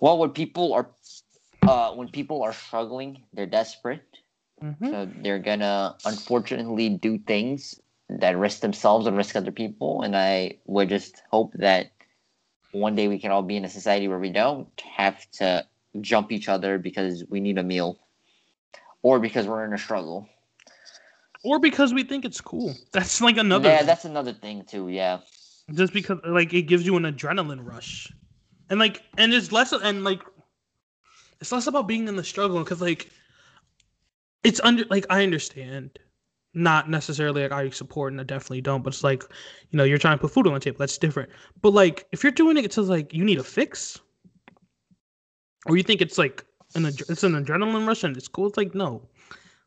Well, 0.00 0.18
when 0.18 0.30
people 0.30 0.74
are, 0.74 0.90
uh, 1.62 1.92
when 1.92 2.08
people 2.08 2.42
are 2.42 2.52
struggling, 2.52 3.22
they're 3.32 3.46
desperate, 3.46 4.04
mm-hmm. 4.62 4.90
so 4.90 5.08
they're 5.22 5.38
gonna 5.38 5.96
unfortunately 6.04 6.90
do 6.90 7.16
things 7.16 7.80
that 8.08 8.36
risk 8.36 8.60
themselves 8.60 9.06
and 9.06 9.16
risk 9.16 9.36
other 9.36 9.52
people. 9.52 10.02
And 10.02 10.16
I 10.16 10.58
would 10.66 10.88
just 10.88 11.22
hope 11.30 11.52
that 11.54 11.92
one 12.72 12.94
day 12.94 13.08
we 13.08 13.18
can 13.18 13.30
all 13.30 13.42
be 13.42 13.56
in 13.56 13.64
a 13.64 13.68
society 13.70 14.08
where 14.08 14.18
we 14.18 14.30
don't 14.30 14.68
have 14.96 15.30
to 15.32 15.66
jump 16.00 16.32
each 16.32 16.48
other 16.48 16.78
because 16.78 17.24
we 17.28 17.40
need 17.40 17.58
a 17.58 17.62
meal, 17.62 17.98
or 19.02 19.18
because 19.20 19.46
we're 19.46 19.64
in 19.64 19.72
a 19.72 19.78
struggle. 19.78 20.28
or 21.44 21.58
because 21.58 21.92
we 21.92 22.02
think 22.04 22.24
it's 22.24 22.40
cool 22.40 22.74
that's 22.92 23.20
like 23.20 23.36
another 23.36 23.70
yeah, 23.70 23.82
that's 23.82 24.04
another 24.04 24.32
thing 24.32 24.64
too. 24.64 24.88
Yeah, 24.88 25.20
just 25.72 25.92
because 25.92 26.18
like 26.24 26.52
it 26.54 26.62
gives 26.62 26.86
you 26.86 26.96
an 26.96 27.04
adrenaline 27.04 27.64
rush 27.64 28.12
and 28.70 28.78
like 28.78 29.02
and 29.16 29.32
it's 29.32 29.52
less 29.52 29.72
and 29.72 30.04
like 30.04 30.20
it's 31.40 31.52
less 31.52 31.66
about 31.66 31.86
being 31.86 32.08
in 32.08 32.16
the 32.16 32.24
struggle 32.24 32.58
because 32.62 32.80
like 32.80 33.10
it's 34.44 34.60
under 34.62 34.84
like 34.90 35.06
I 35.10 35.22
understand 35.22 35.98
not 36.54 36.88
necessarily 36.88 37.42
like 37.42 37.52
I 37.52 37.70
support 37.70 38.12
and 38.12 38.20
I 38.20 38.24
definitely 38.24 38.60
don't, 38.60 38.82
but 38.82 38.92
it's 38.92 39.04
like, 39.04 39.22
you 39.70 39.76
know, 39.76 39.84
you're 39.84 39.98
trying 39.98 40.16
to 40.16 40.20
put 40.20 40.30
food 40.30 40.46
on 40.46 40.54
the 40.54 40.60
table. 40.60 40.78
That's 40.78 40.98
different. 40.98 41.30
But 41.60 41.70
like, 41.70 42.06
if 42.12 42.22
you're 42.22 42.32
doing 42.32 42.56
it 42.56 42.70
to 42.72 42.82
like 42.82 43.12
you 43.12 43.24
need 43.24 43.38
a 43.38 43.44
fix, 43.44 44.00
or 45.66 45.76
you 45.76 45.82
think 45.82 46.00
it's 46.00 46.18
like 46.18 46.44
an 46.74 46.86
it's 46.86 47.24
an 47.24 47.32
adrenaline 47.32 47.86
rush 47.86 48.04
and 48.04 48.16
it's 48.16 48.28
cool, 48.28 48.46
it's 48.46 48.56
like 48.56 48.74
no, 48.74 49.02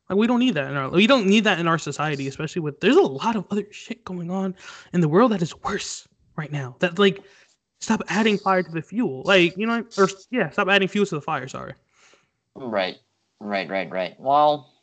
like 0.09 0.17
we 0.17 0.27
don't 0.27 0.39
need 0.39 0.53
that 0.53 0.71
in 0.71 0.77
our 0.77 0.89
we 0.89 1.07
don't 1.07 1.27
need 1.27 1.43
that 1.43 1.59
in 1.59 1.67
our 1.67 1.77
society, 1.77 2.27
especially 2.27 2.61
with 2.61 2.79
there's 2.79 2.95
a 2.95 3.01
lot 3.01 3.35
of 3.35 3.45
other 3.51 3.65
shit 3.71 4.03
going 4.05 4.31
on 4.31 4.55
in 4.93 5.01
the 5.01 5.09
world 5.09 5.31
that 5.31 5.41
is 5.41 5.55
worse 5.63 6.07
right 6.37 6.51
now. 6.51 6.75
That 6.79 6.97
like 6.99 7.21
stop 7.81 8.01
adding 8.07 8.37
fire 8.37 8.63
to 8.63 8.71
the 8.71 8.81
fuel, 8.81 9.23
like 9.25 9.57
you 9.57 9.67
know, 9.67 9.83
or 9.97 10.07
yeah, 10.31 10.49
stop 10.49 10.69
adding 10.69 10.87
fuel 10.87 11.05
to 11.05 11.15
the 11.15 11.21
fire. 11.21 11.47
Sorry. 11.47 11.73
Right, 12.55 12.95
right, 13.39 13.69
right, 13.69 13.89
right. 13.91 14.15
Well 14.17 14.76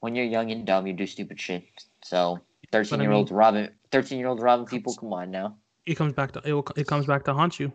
when 0.00 0.14
you're 0.14 0.24
young 0.24 0.50
and 0.50 0.66
dumb, 0.66 0.86
you 0.86 0.92
do 0.92 1.06
stupid 1.06 1.40
shit. 1.40 1.64
So 2.04 2.40
thirteen 2.72 3.00
year 3.00 3.12
olds 3.12 3.30
robbing 3.30 3.68
thirteen 3.90 4.18
year 4.18 4.28
olds 4.28 4.42
robbing 4.42 4.66
people. 4.66 4.94
Come 4.94 5.12
on 5.12 5.30
now. 5.30 5.56
It 5.86 5.96
comes 5.96 6.12
back 6.12 6.32
to 6.32 6.42
it. 6.44 6.52
Will, 6.52 6.66
it 6.76 6.86
comes 6.86 7.06
back 7.06 7.24
to 7.24 7.34
haunt 7.34 7.58
you. 7.58 7.72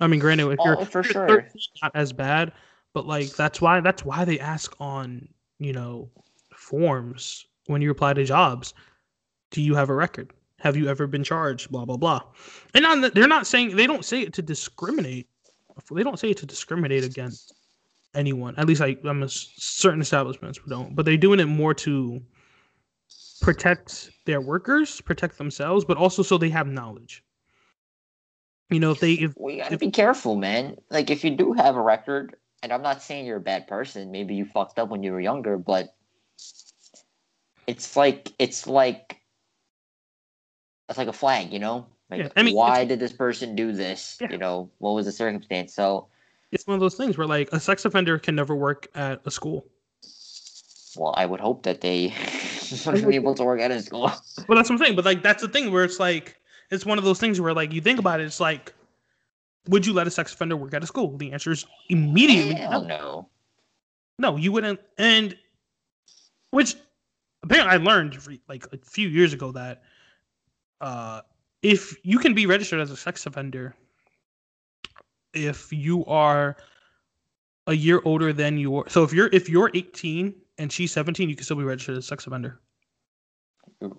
I 0.00 0.06
mean, 0.06 0.20
granted, 0.20 0.50
if 0.50 0.58
oh, 0.60 0.64
you're 0.64 0.86
for 0.86 1.02
sure 1.02 1.26
13, 1.26 1.50
not 1.82 1.92
as 1.94 2.12
bad, 2.12 2.52
but 2.94 3.06
like 3.06 3.30
that's 3.36 3.60
why 3.60 3.80
that's 3.80 4.04
why 4.04 4.24
they 4.24 4.38
ask 4.40 4.74
on 4.80 5.28
you 5.58 5.72
know 5.72 6.08
forms 6.54 7.46
when 7.66 7.82
you 7.82 7.90
apply 7.90 8.14
to 8.14 8.24
jobs. 8.24 8.74
Do 9.50 9.60
you 9.60 9.74
have 9.74 9.90
a 9.90 9.94
record? 9.94 10.32
Have 10.60 10.76
you 10.76 10.88
ever 10.88 11.06
been 11.06 11.24
charged? 11.24 11.70
Blah 11.70 11.84
blah 11.84 11.96
blah. 11.96 12.22
And 12.74 12.82
not, 12.82 13.14
they're 13.14 13.28
not 13.28 13.46
saying 13.46 13.76
they 13.76 13.86
don't 13.86 14.04
say 14.04 14.22
it 14.22 14.32
to 14.34 14.42
discriminate. 14.42 15.28
They 15.90 16.02
don't 16.02 16.18
say 16.18 16.30
it 16.30 16.36
to 16.38 16.46
discriminate 16.46 17.04
against 17.04 17.54
anyone. 18.14 18.54
At 18.56 18.66
least 18.66 18.80
I, 18.80 18.96
I'm 19.04 19.22
a 19.22 19.28
certain 19.28 20.00
establishments 20.00 20.58
don't, 20.68 20.94
but 20.94 21.04
they're 21.04 21.16
doing 21.16 21.40
it 21.40 21.46
more 21.46 21.74
to 21.74 22.20
protect 23.40 24.10
their 24.26 24.40
workers, 24.40 25.00
protect 25.00 25.38
themselves, 25.38 25.84
but 25.84 25.96
also 25.96 26.22
so 26.22 26.38
they 26.38 26.50
have 26.50 26.66
knowledge. 26.66 27.24
You 28.68 28.78
know, 28.78 28.92
if 28.92 29.00
they 29.00 29.14
if 29.14 29.32
we 29.36 29.56
gotta 29.56 29.74
if, 29.74 29.80
be 29.80 29.90
careful, 29.90 30.36
man. 30.36 30.76
Like 30.90 31.10
if 31.10 31.24
you 31.24 31.30
do 31.30 31.52
have 31.54 31.76
a 31.76 31.82
record, 31.82 32.36
and 32.62 32.72
I'm 32.72 32.82
not 32.82 33.02
saying 33.02 33.26
you're 33.26 33.38
a 33.38 33.40
bad 33.40 33.66
person, 33.66 34.12
maybe 34.12 34.34
you 34.34 34.44
fucked 34.44 34.78
up 34.78 34.90
when 34.90 35.02
you 35.02 35.12
were 35.12 35.20
younger, 35.20 35.58
but 35.58 35.94
it's 37.66 37.96
like 37.96 38.32
it's 38.38 38.66
like 38.68 39.20
it's 40.88 40.98
like 40.98 41.08
a 41.08 41.12
flag, 41.12 41.52
you 41.52 41.58
know? 41.58 41.86
Like 42.10 42.20
yeah, 42.20 42.28
I 42.36 42.42
mean, 42.42 42.54
why 42.54 42.84
did 42.84 43.00
this 43.00 43.12
person 43.12 43.56
do 43.56 43.72
this? 43.72 44.18
Yeah. 44.20 44.32
You 44.32 44.38
know, 44.38 44.70
what 44.78 44.92
was 44.92 45.06
the 45.06 45.12
circumstance? 45.12 45.74
So 45.74 46.08
it's 46.52 46.66
one 46.66 46.74
of 46.74 46.80
those 46.80 46.94
things 46.94 47.16
where 47.16 47.26
like 47.26 47.48
a 47.52 47.60
sex 47.60 47.84
offender 47.84 48.18
can 48.18 48.34
never 48.34 48.54
work 48.54 48.88
at 48.94 49.20
a 49.24 49.30
school. 49.30 49.66
Well, 50.96 51.14
I 51.16 51.26
would 51.26 51.40
hope 51.40 51.62
that 51.62 51.80
they 51.80 52.12
would 52.86 53.06
be 53.06 53.14
able 53.14 53.34
to 53.36 53.44
work 53.44 53.60
at 53.60 53.70
a 53.70 53.80
school. 53.80 54.10
Well, 54.48 54.56
that's 54.56 54.70
what 54.70 54.80
I'm 54.80 54.84
saying. 54.84 54.96
But 54.96 55.04
like 55.04 55.22
that's 55.22 55.42
the 55.42 55.48
thing 55.48 55.70
where 55.70 55.84
it's 55.84 56.00
like 56.00 56.36
it's 56.70 56.84
one 56.84 56.98
of 56.98 57.04
those 57.04 57.20
things 57.20 57.40
where 57.40 57.54
like 57.54 57.72
you 57.72 57.80
think 57.80 57.98
about 57.98 58.20
it, 58.20 58.24
it's 58.24 58.40
like, 58.40 58.72
would 59.68 59.86
you 59.86 59.92
let 59.92 60.06
a 60.06 60.10
sex 60.10 60.32
offender 60.32 60.56
work 60.56 60.74
at 60.74 60.82
a 60.82 60.86
school? 60.86 61.16
The 61.16 61.32
answer 61.32 61.52
is 61.52 61.66
immediately 61.88 62.54
Hell 62.54 62.84
no. 62.84 63.28
No, 64.18 64.36
you 64.36 64.50
wouldn't. 64.50 64.80
And 64.98 65.36
which 66.50 66.74
apparently 67.42 67.72
I 67.72 67.76
learned 67.76 68.18
like 68.48 68.66
a 68.72 68.78
few 68.78 69.08
years 69.08 69.32
ago 69.32 69.52
that 69.52 69.82
uh, 70.80 71.20
if 71.62 71.96
you 72.02 72.18
can 72.18 72.34
be 72.34 72.46
registered 72.46 72.80
as 72.80 72.90
a 72.90 72.96
sex 72.96 73.24
offender 73.26 73.74
if 75.34 75.72
you 75.72 76.04
are 76.06 76.56
a 77.66 77.74
year 77.74 78.00
older 78.04 78.32
than 78.32 78.58
you 78.58 78.76
are. 78.76 78.88
So 78.88 79.04
if 79.04 79.12
you're 79.12 79.28
if 79.32 79.48
you're 79.48 79.70
18 79.74 80.34
and 80.58 80.72
she's 80.72 80.92
17, 80.92 81.28
you 81.28 81.36
can 81.36 81.44
still 81.44 81.56
be 81.56 81.64
registered 81.64 81.96
as 81.96 82.04
a 82.04 82.06
sex 82.06 82.26
offender. 82.26 82.60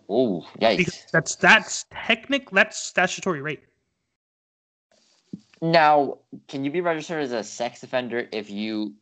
Oh, 0.10 0.46
yikes! 0.60 0.78
Because 0.78 1.06
that's 1.12 1.36
that's 1.36 1.86
technic. 1.92 2.50
That's 2.52 2.78
statutory 2.78 3.42
rape. 3.42 3.64
Now, 5.62 6.18
can 6.48 6.64
you 6.66 6.72
be 6.72 6.82
registered 6.82 7.24
as 7.24 7.32
a 7.32 7.44
sex 7.44 7.84
offender 7.84 8.28
if 8.32 8.50
you 8.50 8.94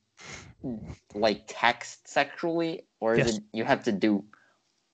like 1.13 1.43
text 1.47 2.07
sexually, 2.07 2.85
or 2.99 3.15
is 3.15 3.19
Yes. 3.19 3.37
it 3.37 3.43
you 3.53 3.63
have 3.65 3.83
to 3.85 3.91
do? 3.91 4.23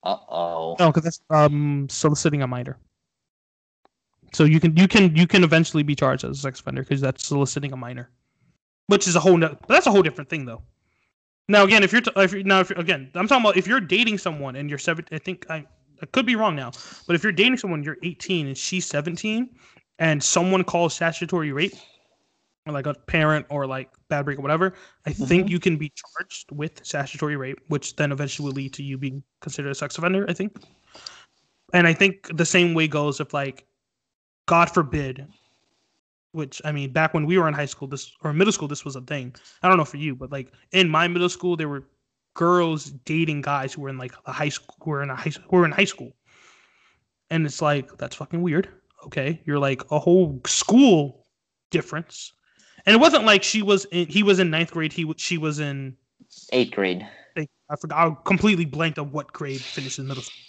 Uh 0.04 0.18
oh. 0.30 0.76
No, 0.80 0.90
because 0.90 1.04
that's 1.04 1.22
um 1.30 1.88
soliciting 1.90 2.42
a 2.42 2.48
minor. 2.48 2.78
So 4.36 4.44
you 4.44 4.60
can 4.60 4.76
you 4.76 4.86
can 4.90 5.16
you 5.16 5.28
can 5.28 5.46
eventually 5.46 5.82
be 5.82 5.96
charged 5.96 6.26
as 6.26 6.38
a 6.38 6.42
sex 6.42 6.60
offender 6.60 6.84
because 6.84 7.00
that's 7.00 7.26
soliciting 7.26 7.72
a 7.72 7.78
minor, 7.78 8.10
which 8.88 9.08
is 9.08 9.16
a 9.16 9.20
whole 9.22 9.38
no, 9.38 9.56
that's 9.70 9.88
a 9.88 9.92
whole 9.92 10.02
different 10.02 10.30
thing 10.30 10.44
though. 10.46 10.62
Now 11.48 11.64
again, 11.64 11.84
if 11.84 11.94
you're 11.94 12.02
t- 12.02 12.12
if 12.18 12.34
you're, 12.34 12.44
now 12.44 12.60
if 12.60 12.70
you're, 12.70 12.80
again, 12.80 13.10
I'm 13.16 13.30
talking 13.30 13.46
about 13.46 13.56
if 13.56 13.66
you're 13.66 13.80
dating 13.80 14.18
someone 14.18 14.58
and 14.58 14.70
you're 14.70 14.78
seven, 14.78 15.06
I 15.14 15.20
think 15.20 15.46
I 15.50 15.66
I 16.02 16.06
could 16.08 16.26
be 16.26 16.36
wrong 16.36 16.54
now, 16.54 16.72
but 17.08 17.16
if 17.16 17.24
you're 17.24 17.32
dating 17.32 17.56
someone, 17.56 17.82
you're 17.82 17.96
18 18.04 18.48
and 18.48 18.58
she's 18.58 18.86
17, 18.88 19.56
and 20.00 20.22
someone 20.22 20.66
calls 20.66 20.94
statutory 20.94 21.54
rape, 21.54 21.76
or 22.68 22.74
like 22.74 22.88
a 22.88 22.94
parent 22.94 23.46
or 23.50 23.66
like 23.66 23.90
bad 24.10 24.26
break 24.26 24.38
or 24.38 24.42
whatever, 24.42 24.74
I 25.06 25.14
think 25.14 25.48
Mhm. 25.48 25.50
you 25.52 25.60
can 25.62 25.78
be 25.78 25.94
charged 25.96 26.52
with 26.52 26.86
statutory 26.86 27.38
rape, 27.38 27.60
which 27.70 27.96
then 27.96 28.12
eventually 28.12 28.48
will 28.48 28.54
lead 28.56 28.74
to 28.74 28.84
you 28.84 28.98
being 28.98 29.24
considered 29.40 29.70
a 29.70 29.76
sex 29.76 29.98
offender. 29.98 30.26
I 30.28 30.34
think, 30.34 30.58
and 31.74 31.88
I 31.88 31.94
think 31.94 32.36
the 32.36 32.46
same 32.46 32.74
way 32.74 32.90
goes 32.90 33.22
if 33.22 33.34
like, 33.34 33.66
God 34.46 34.70
forbid, 34.70 35.28
which 36.32 36.62
I 36.66 36.72
mean, 36.72 36.92
back 36.92 37.14
when 37.14 37.26
we 37.26 37.38
were 37.38 37.48
in 37.48 37.54
high 37.54 37.66
school, 37.66 37.88
this 37.88 38.12
or 38.24 38.34
middle 38.34 38.54
school, 38.54 38.68
this 38.68 38.86
was 38.86 38.96
a 38.96 39.02
thing. 39.02 39.36
I 39.64 39.68
don't 39.68 39.78
know 39.78 39.86
for 39.86 39.98
you, 39.98 40.16
but 40.16 40.32
like 40.32 40.52
in 40.72 40.90
my 40.90 41.08
middle 41.08 41.30
school, 41.30 41.56
there 41.56 41.70
were 41.70 41.86
girls 42.34 42.92
dating 43.06 43.42
guys 43.42 43.74
who 43.74 43.82
were 43.82 43.90
in 43.90 43.98
like 43.98 44.14
a 44.26 44.32
high 44.32 44.50
school, 44.50 44.76
who 44.84 44.92
were 44.92 45.04
in 45.04 45.10
a 45.10 45.16
high, 45.16 45.32
who 45.50 45.58
were 45.58 45.66
in 45.66 45.72
high 45.72 45.86
school, 45.86 46.12
and 47.30 47.46
it's 47.46 47.62
like 47.62 47.98
that's 47.98 48.16
fucking 48.16 48.42
weird. 48.42 48.70
Okay, 49.06 49.42
you're 49.46 49.60
like 49.60 49.84
a 49.92 50.00
whole 50.00 50.40
school 50.46 51.26
difference, 51.72 52.34
and 52.86 52.96
it 52.96 53.00
wasn't 53.00 53.26
like 53.26 53.42
she 53.44 53.62
was 53.62 53.86
in, 53.86 54.08
he 54.08 54.22
was 54.22 54.40
in 54.40 54.50
ninth 54.50 54.72
grade, 54.72 54.94
he 54.94 55.12
she 55.18 55.38
was 55.38 55.60
in. 55.60 55.96
Eighth 56.52 56.72
grade. 56.72 57.08
I 57.38 57.48
I 57.70 57.76
forgot. 57.76 58.12
I 58.12 58.16
completely 58.26 58.66
blanked 58.66 59.00
on 59.00 59.12
what 59.12 59.32
grade 59.32 59.62
finishes 59.62 60.06
middle 60.06 60.24
school. 60.24 60.42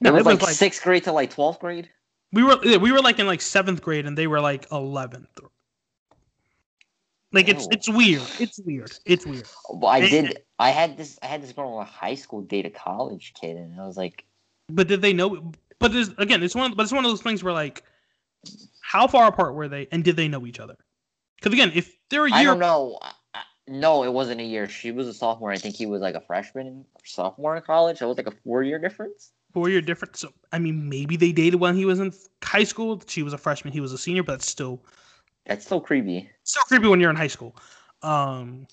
it 0.00 0.10
was 0.10 0.10
it 0.10 0.14
was 0.14 0.26
like, 0.26 0.42
like- 0.42 0.54
sixth 0.54 0.82
grade 0.82 1.04
to 1.04 1.12
like 1.12 1.30
twelfth 1.30 1.60
grade. 1.60 1.88
We 2.32 2.42
were 2.42 2.58
we 2.78 2.92
were 2.92 3.00
like 3.00 3.18
in 3.18 3.26
like 3.26 3.40
seventh 3.40 3.82
grade, 3.82 4.06
and 4.06 4.18
they 4.18 4.26
were 4.26 4.40
like 4.40 4.66
eleventh. 4.72 5.40
Like 7.34 7.48
it's 7.48 7.64
Ew. 7.64 7.68
it's 7.72 7.88
weird. 7.88 8.22
It's 8.38 8.60
weird. 8.60 8.92
It's 9.04 9.26
weird. 9.26 9.48
Well, 9.68 9.90
I 9.90 10.08
did. 10.08 10.38
I 10.60 10.70
had 10.70 10.96
this. 10.96 11.18
I 11.20 11.26
had 11.26 11.42
this 11.42 11.52
girl 11.52 11.80
in 11.80 11.82
a 11.82 11.84
high 11.84 12.14
school 12.14 12.42
date 12.42 12.64
a 12.64 12.70
college 12.70 13.34
kid, 13.38 13.56
and 13.56 13.78
I 13.80 13.84
was 13.84 13.96
like, 13.96 14.24
But 14.68 14.86
did 14.86 15.02
they 15.02 15.12
know? 15.12 15.52
But 15.80 15.92
there's 15.92 16.10
again, 16.18 16.44
it's 16.44 16.54
one. 16.54 16.74
But 16.74 16.84
it's 16.84 16.92
one 16.92 17.04
of 17.04 17.10
those 17.10 17.22
things 17.22 17.42
where 17.42 17.52
like, 17.52 17.82
how 18.80 19.08
far 19.08 19.26
apart 19.26 19.54
were 19.54 19.66
they, 19.66 19.88
and 19.90 20.04
did 20.04 20.16
they 20.16 20.28
know 20.28 20.46
each 20.46 20.60
other? 20.60 20.76
Because 21.36 21.52
again, 21.52 21.72
if 21.74 21.96
they're 22.08 22.26
a 22.26 22.30
year, 22.30 22.38
I 22.38 22.44
don't 22.44 22.60
know. 22.60 23.00
No, 23.66 24.04
it 24.04 24.12
wasn't 24.12 24.40
a 24.40 24.44
year. 24.44 24.68
She 24.68 24.92
was 24.92 25.08
a 25.08 25.14
sophomore. 25.14 25.50
I 25.50 25.56
think 25.56 25.74
he 25.74 25.86
was 25.86 26.02
like 26.02 26.14
a 26.14 26.20
freshman 26.20 26.84
or 26.94 27.00
sophomore 27.04 27.56
in 27.56 27.62
college. 27.62 28.00
It 28.00 28.06
was 28.06 28.16
like 28.16 28.28
a 28.28 28.34
four 28.44 28.62
year 28.62 28.78
difference. 28.78 29.32
Four 29.54 29.70
year 29.70 29.80
difference. 29.80 30.20
So 30.20 30.32
I 30.52 30.58
mean, 30.58 30.90
maybe 30.90 31.16
they 31.16 31.32
dated 31.32 31.60
when 31.60 31.76
he 31.76 31.86
was 31.86 32.00
in 32.00 32.12
high 32.42 32.64
school. 32.64 33.02
She 33.06 33.22
was 33.22 33.32
a 33.32 33.38
freshman. 33.38 33.72
He 33.72 33.80
was 33.80 33.92
a 33.92 33.98
senior. 33.98 34.22
But 34.24 34.34
it's 34.34 34.50
still 34.50 34.82
That's 35.46 35.64
still 35.64 35.80
creepy. 35.80 36.30
still 36.44 36.64
creepy 36.64 36.88
when 36.88 37.00
you're 37.00 37.10
in 37.10 37.16
high 37.16 37.28
school. 37.28 37.56
Um, 38.02 38.66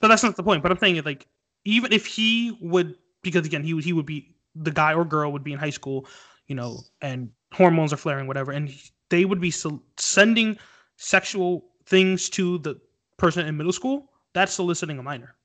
but 0.00 0.08
that's 0.08 0.22
not 0.22 0.36
the 0.36 0.42
point. 0.42 0.62
But 0.62 0.72
I'm 0.72 0.78
saying 0.78 1.02
like, 1.04 1.26
even 1.64 1.92
if 1.92 2.06
he 2.06 2.56
would, 2.60 2.96
because 3.22 3.46
again, 3.46 3.62
he 3.64 3.74
would 3.74 3.84
he 3.84 3.92
would 3.92 4.06
be 4.06 4.34
the 4.54 4.70
guy 4.70 4.94
or 4.94 5.04
girl 5.04 5.32
would 5.32 5.44
be 5.44 5.52
in 5.52 5.58
high 5.58 5.70
school, 5.70 6.06
you 6.46 6.54
know, 6.54 6.80
and 7.00 7.30
hormones 7.52 7.92
are 7.92 7.96
flaring, 7.96 8.26
whatever, 8.26 8.52
and 8.52 8.68
he- 8.68 8.90
they 9.10 9.24
would 9.24 9.40
be 9.40 9.50
sol- 9.50 9.82
sending 9.96 10.58
sexual 10.96 11.64
things 11.86 12.28
to 12.30 12.58
the 12.58 12.80
person 13.16 13.46
in 13.46 13.56
middle 13.56 13.72
school. 13.72 14.10
That's 14.32 14.52
soliciting 14.52 14.98
a 14.98 15.02
minor 15.02 15.36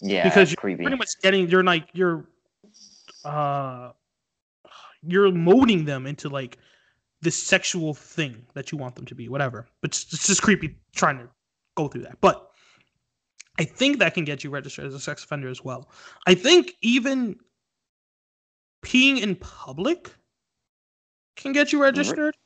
Yeah, 0.00 0.24
because 0.24 0.50
you're 0.50 0.56
creepy. 0.56 0.82
pretty 0.82 0.96
much 0.96 1.10
getting 1.22 1.48
you're 1.48 1.62
like 1.62 1.88
you're, 1.92 2.26
uh, 3.24 3.90
you're 5.02 5.30
molding 5.30 5.84
them 5.84 6.06
into 6.06 6.28
like 6.28 6.58
this 7.20 7.40
sexual 7.40 7.94
thing 7.94 8.44
that 8.54 8.72
you 8.72 8.78
want 8.78 8.94
them 8.96 9.06
to 9.06 9.14
be, 9.14 9.28
whatever. 9.28 9.66
But 9.80 9.90
it's, 9.90 10.04
just 10.04 10.42
creepy 10.42 10.76
trying 10.94 11.18
to 11.18 11.28
go 11.76 11.88
through 11.88 12.02
that. 12.02 12.20
But 12.20 12.50
I 13.58 13.64
think 13.64 13.98
that 13.98 14.14
can 14.14 14.24
get 14.24 14.42
you 14.44 14.50
registered 14.50 14.86
as 14.86 14.94
a 14.94 15.00
sex 15.00 15.24
offender 15.24 15.48
as 15.48 15.62
well. 15.64 15.90
I 16.26 16.34
think 16.34 16.72
even 16.82 17.36
peeing 18.84 19.20
in 19.22 19.36
public 19.36 20.10
can 21.36 21.52
get 21.52 21.72
you 21.72 21.80
registered 21.82 22.36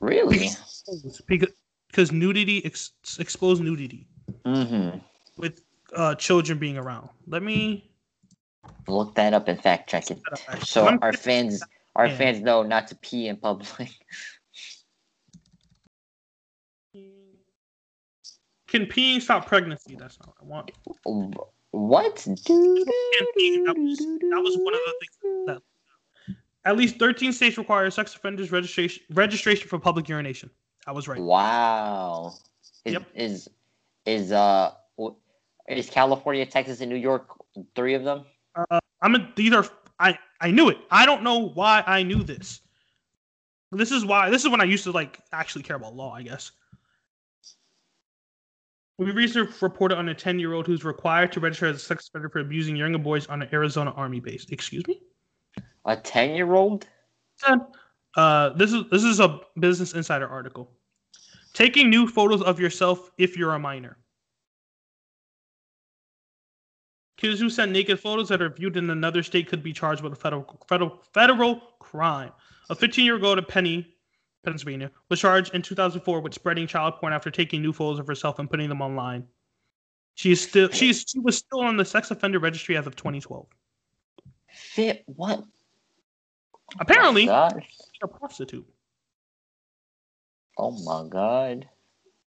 Really? 0.00 0.38
because 0.38 1.22
because, 1.26 1.52
because 1.88 2.12
nudity 2.12 2.64
ex, 2.64 2.92
exposed 3.18 3.62
nudity 3.62 4.08
Mm-hmm. 4.46 4.98
with 5.36 5.62
uh, 5.94 6.14
children 6.14 6.58
being 6.58 6.76
around. 6.78 7.08
Let 7.26 7.42
me. 7.42 7.90
Look 8.88 9.14
that 9.16 9.34
up 9.34 9.48
and 9.48 9.60
fact 9.60 9.90
check 9.90 10.10
it. 10.10 10.18
set 10.18 10.32
up 10.32 10.38
actually. 10.48 10.64
So 10.66 10.86
I'm- 10.86 10.98
our 11.02 11.12
fans, 11.12 11.62
our 11.96 12.06
Yeah. 12.06 12.16
fans 12.16 12.40
know 12.40 12.62
not 12.62 12.88
to 12.88 12.94
pee 12.96 13.28
in 13.28 13.36
public. 13.36 13.88
Can 18.68 18.86
peeing 18.86 19.20
stop 19.20 19.46
pregnancy? 19.46 19.96
That's 19.96 20.18
not 20.18 20.28
what 20.28 20.36
I 20.40 20.44
want. 20.46 20.70
What? 21.72 22.16
Peeing, 22.16 22.84
that, 23.66 23.74
was, 23.76 23.98
that 23.98 24.40
was 24.42 24.56
one 24.56 24.74
of 24.74 24.80
the 24.86 24.94
things 25.00 25.46
that. 25.46 25.62
At 26.64 26.76
least 26.76 26.98
13 26.98 27.32
states 27.32 27.58
require 27.58 27.90
sex 27.90 28.14
offenders 28.14 28.52
registration 28.52 29.02
registration 29.10 29.68
for 29.68 29.78
public 29.80 30.08
urination. 30.08 30.48
I 30.86 30.92
was 30.92 31.08
right. 31.08 31.20
Wow. 31.20 32.34
Is, 32.84 32.92
Yep. 32.94 33.06
is 33.14 33.48
is 34.06 34.32
uh 34.32 34.72
is 35.78 35.90
California, 35.90 36.46
Texas, 36.46 36.80
and 36.80 36.90
New 36.90 36.96
York 36.96 37.26
three 37.74 37.94
of 37.94 38.04
them? 38.04 38.24
Uh, 38.54 38.80
I'm 39.00 39.14
a, 39.14 39.32
these 39.36 39.52
are 39.52 39.66
I 39.98 40.18
I 40.40 40.50
knew 40.50 40.68
it. 40.68 40.78
I 40.90 41.06
don't 41.06 41.22
know 41.22 41.48
why 41.50 41.82
I 41.86 42.02
knew 42.02 42.22
this. 42.22 42.60
This 43.70 43.90
is 43.90 44.04
why 44.04 44.30
this 44.30 44.44
is 44.44 44.50
when 44.50 44.60
I 44.60 44.64
used 44.64 44.84
to 44.84 44.92
like 44.92 45.20
actually 45.32 45.62
care 45.62 45.76
about 45.76 45.94
law, 45.94 46.12
I 46.14 46.22
guess. 46.22 46.52
We 48.98 49.10
recently 49.10 49.52
reported 49.60 49.98
on 49.98 50.08
a 50.10 50.14
10 50.14 50.38
year 50.38 50.52
old 50.52 50.66
who's 50.66 50.84
required 50.84 51.32
to 51.32 51.40
register 51.40 51.66
as 51.66 51.76
a 51.76 51.78
sex 51.78 52.08
offender 52.08 52.28
for 52.28 52.40
abusing 52.40 52.76
younger 52.76 52.98
boys 52.98 53.26
on 53.26 53.42
an 53.42 53.48
Arizona 53.52 53.90
Army 53.92 54.20
base. 54.20 54.46
Excuse 54.50 54.86
me? 54.86 55.00
A 55.86 55.96
ten 55.96 56.34
year 56.34 56.54
old? 56.54 56.86
Uh, 58.16 58.50
this 58.50 58.72
is 58.72 58.84
this 58.90 59.02
is 59.02 59.20
a 59.20 59.40
Business 59.58 59.94
Insider 59.94 60.28
article. 60.28 60.70
Taking 61.54 61.90
new 61.90 62.06
photos 62.06 62.42
of 62.42 62.60
yourself 62.60 63.10
if 63.18 63.36
you're 63.36 63.54
a 63.54 63.58
minor. 63.58 63.96
Kids 67.22 67.38
who 67.38 67.48
send 67.48 67.72
naked 67.72 68.00
photos 68.00 68.28
that 68.30 68.42
are 68.42 68.48
viewed 68.48 68.76
in 68.76 68.90
another 68.90 69.22
state 69.22 69.46
could 69.46 69.62
be 69.62 69.72
charged 69.72 70.02
with 70.02 70.12
a 70.12 70.16
federal 70.16 70.60
federal 70.66 71.00
federal 71.14 71.54
crime. 71.78 72.32
A 72.68 72.74
15-year-old 72.74 73.22
girl 73.22 73.36
to 73.36 73.42
Penny, 73.42 73.94
Pennsylvania, 74.44 74.90
was 75.08 75.20
charged 75.20 75.54
in 75.54 75.62
2004 75.62 76.20
with 76.20 76.34
spreading 76.34 76.66
child 76.66 76.96
porn 76.96 77.12
after 77.12 77.30
taking 77.30 77.62
new 77.62 77.72
photos 77.72 78.00
of 78.00 78.08
herself 78.08 78.40
and 78.40 78.50
putting 78.50 78.68
them 78.68 78.82
online. 78.82 79.24
She 80.16 80.32
is 80.32 80.40
still 80.40 80.68
she's 80.70 81.04
she 81.08 81.20
was 81.20 81.38
still 81.38 81.60
on 81.60 81.76
the 81.76 81.84
sex 81.84 82.10
offender 82.10 82.40
registry 82.40 82.76
as 82.76 82.88
of 82.88 82.96
2012. 82.96 83.46
Fit 84.48 85.04
what? 85.06 85.44
Apparently, 86.80 87.30
oh 87.30 87.50
she's 87.60 87.86
a 88.02 88.08
prostitute. 88.08 88.66
Oh 90.58 90.72
my 90.72 91.08
god. 91.08 91.68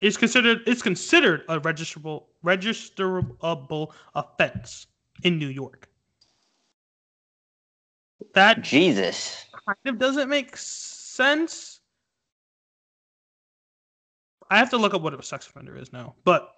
It's 0.02 0.18
considered 0.18 0.61
it's 0.68 0.84
considered 0.84 1.45
a 1.49 1.60
registerable 1.60 2.26
registerable 2.44 3.94
offense 4.15 4.88
in 5.24 5.38
New 5.38 5.48
York. 5.48 5.88
That 8.34 8.61
Jesus. 8.61 9.45
kind 9.65 9.78
of 9.86 9.99
doesn't 9.99 10.30
make 10.30 10.57
sense. 10.57 11.82
I 14.49 14.57
have 14.57 14.70
to 14.72 14.78
look 14.78 14.94
up 14.94 15.02
what 15.02 15.14
a 15.14 15.24
sex 15.24 15.48
offender 15.48 15.76
is 15.76 15.94
now, 15.94 16.15
but 16.24 16.56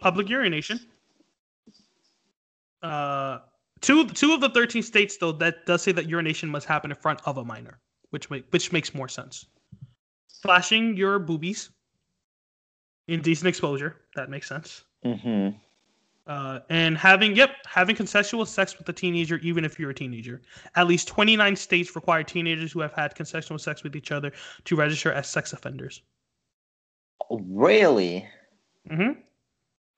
public 0.00 0.28
urination. 0.28 0.80
Uh, 2.82 3.38
two 3.80 4.06
two 4.08 4.32
of 4.32 4.40
the 4.40 4.48
thirteen 4.50 4.82
states 4.82 5.16
though 5.18 5.32
that 5.32 5.66
does 5.66 5.82
say 5.82 5.92
that 5.92 6.08
urination 6.08 6.48
must 6.48 6.66
happen 6.66 6.90
in 6.90 6.96
front 6.96 7.20
of 7.26 7.36
a 7.36 7.44
minor, 7.44 7.78
which 8.10 8.30
make, 8.30 8.44
which 8.50 8.72
makes 8.72 8.94
more 8.94 9.08
sense. 9.08 9.46
Flashing 10.42 10.96
your 10.96 11.18
boobies, 11.18 11.70
indecent 13.08 13.46
exposure, 13.46 14.00
that 14.16 14.30
makes 14.30 14.48
sense. 14.48 14.84
Mm-hmm. 15.04 15.56
Uh, 16.24 16.60
and 16.70 16.96
having 16.96 17.34
yep 17.34 17.56
having 17.66 17.96
consensual 17.96 18.46
sex 18.46 18.78
with 18.78 18.88
a 18.88 18.92
teenager 18.92 19.38
even 19.38 19.64
if 19.64 19.76
you're 19.78 19.90
a 19.90 19.94
teenager 19.94 20.40
at 20.76 20.86
least 20.86 21.08
29 21.08 21.56
states 21.56 21.96
require 21.96 22.22
teenagers 22.22 22.70
who 22.70 22.78
have 22.80 22.92
had 22.92 23.12
consensual 23.16 23.58
sex 23.58 23.82
with 23.82 23.96
each 23.96 24.12
other 24.12 24.30
to 24.64 24.76
register 24.76 25.12
as 25.12 25.28
sex 25.28 25.52
offenders 25.52 26.02
Really? 27.30 28.26
mm-hmm. 28.88 29.18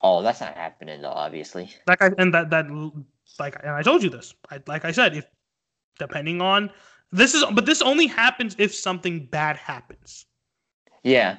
Oh, 0.01 0.21
that's 0.21 0.41
not 0.41 0.55
happening 0.55 1.01
though, 1.01 1.09
obviously. 1.09 1.69
like 1.87 2.01
I, 2.01 2.11
and 2.17 2.33
that 2.33 2.49
that 2.49 2.67
like 3.39 3.55
and 3.63 3.71
i 3.71 3.81
told 3.83 4.01
you 4.03 4.09
this 4.09 4.33
I, 4.49 4.61
like 4.67 4.85
i 4.85 4.91
said 4.91 5.15
if 5.15 5.25
depending 5.99 6.41
on 6.41 6.69
this 7.11 7.33
is 7.35 7.43
but 7.53 7.65
this 7.67 7.81
only 7.83 8.07
happens 8.07 8.55
if 8.57 8.73
something 8.73 9.25
bad 9.27 9.57
happens 9.57 10.25
Yeah. 11.03 11.37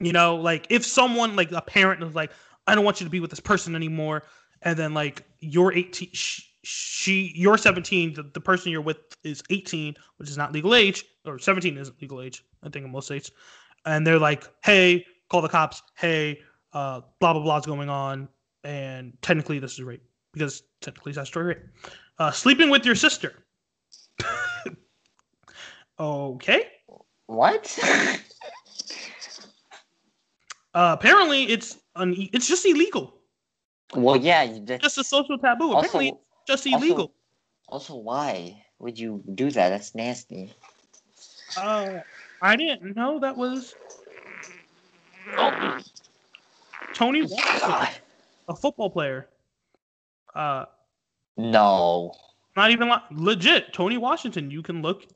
you 0.00 0.12
know 0.12 0.36
like 0.36 0.66
if 0.70 0.84
someone 0.86 1.36
like 1.36 1.52
a 1.52 1.60
parent 1.62 2.02
is 2.02 2.14
like 2.14 2.32
i 2.66 2.74
don't 2.74 2.84
want 2.84 3.00
you 3.00 3.06
to 3.06 3.10
be 3.10 3.20
with 3.20 3.30
this 3.30 3.40
person 3.40 3.74
anymore. 3.74 4.22
And 4.62 4.78
then 4.78 4.94
like 4.94 5.24
you're 5.40 5.72
18 5.72 6.10
sh- 6.12 6.48
she 6.62 7.32
you're 7.34 7.58
17 7.58 8.14
the, 8.14 8.22
the 8.22 8.40
person 8.40 8.70
you're 8.70 8.80
with 8.80 8.98
is 9.24 9.42
18 9.50 9.94
which 10.18 10.30
is 10.30 10.36
not 10.36 10.52
legal 10.52 10.74
age 10.74 11.04
or 11.24 11.38
17 11.38 11.76
isn't 11.76 12.00
legal 12.00 12.20
age 12.22 12.44
i 12.62 12.68
think 12.68 12.84
in 12.84 12.92
most 12.92 13.06
states. 13.06 13.30
And 13.84 14.06
they're 14.06 14.18
like 14.18 14.48
hey 14.64 15.04
call 15.28 15.42
the 15.42 15.48
cops 15.48 15.82
hey 15.96 16.40
uh 16.72 17.00
blah 17.20 17.32
blah 17.32 17.42
blah's 17.42 17.66
going 17.66 17.88
on. 17.88 18.28
And 18.64 19.12
technically 19.22 19.58
this 19.58 19.72
is 19.72 19.82
rape 19.82 20.04
because 20.32 20.62
technically 20.80 21.10
it's 21.10 21.16
statutory 21.16 21.46
rape. 21.46 21.62
Uh 22.18 22.30
sleeping 22.30 22.70
with 22.70 22.86
your 22.86 22.94
sister. 22.94 23.34
Okay. 26.02 26.66
What? 27.26 27.78
uh 30.74 30.96
apparently 30.98 31.44
it's 31.44 31.78
un- 31.96 32.28
it's 32.32 32.48
just 32.48 32.64
illegal 32.66 33.14
well, 33.94 34.16
yeah. 34.16 34.46
That's, 34.64 34.82
just 34.82 34.98
a 34.98 35.04
social 35.04 35.38
taboo. 35.38 35.72
Apparently, 35.72 36.10
also, 36.10 36.20
it's 36.40 36.46
just 36.46 36.66
illegal. 36.66 37.12
also, 37.68 37.94
why 37.96 38.64
would 38.78 38.98
you 38.98 39.22
do 39.34 39.50
that? 39.50 39.68
That's 39.68 39.94
nasty. 39.94 40.52
uh, 41.56 41.98
I 42.40 42.56
didn't 42.56 42.96
know 42.96 43.18
that 43.20 43.36
was 43.36 43.74
Tony 46.94 47.22
Washington, 47.22 47.60
God. 47.60 47.88
a 48.48 48.56
football 48.56 48.90
player. 48.90 49.28
Uh, 50.34 50.64
No. 51.36 52.14
not 52.56 52.70
even 52.70 52.88
li- 52.88 52.96
legit. 53.10 53.72
Tony 53.72 53.98
Washington. 53.98 54.50
You 54.50 54.62
can 54.62 54.82
look, 54.82 55.06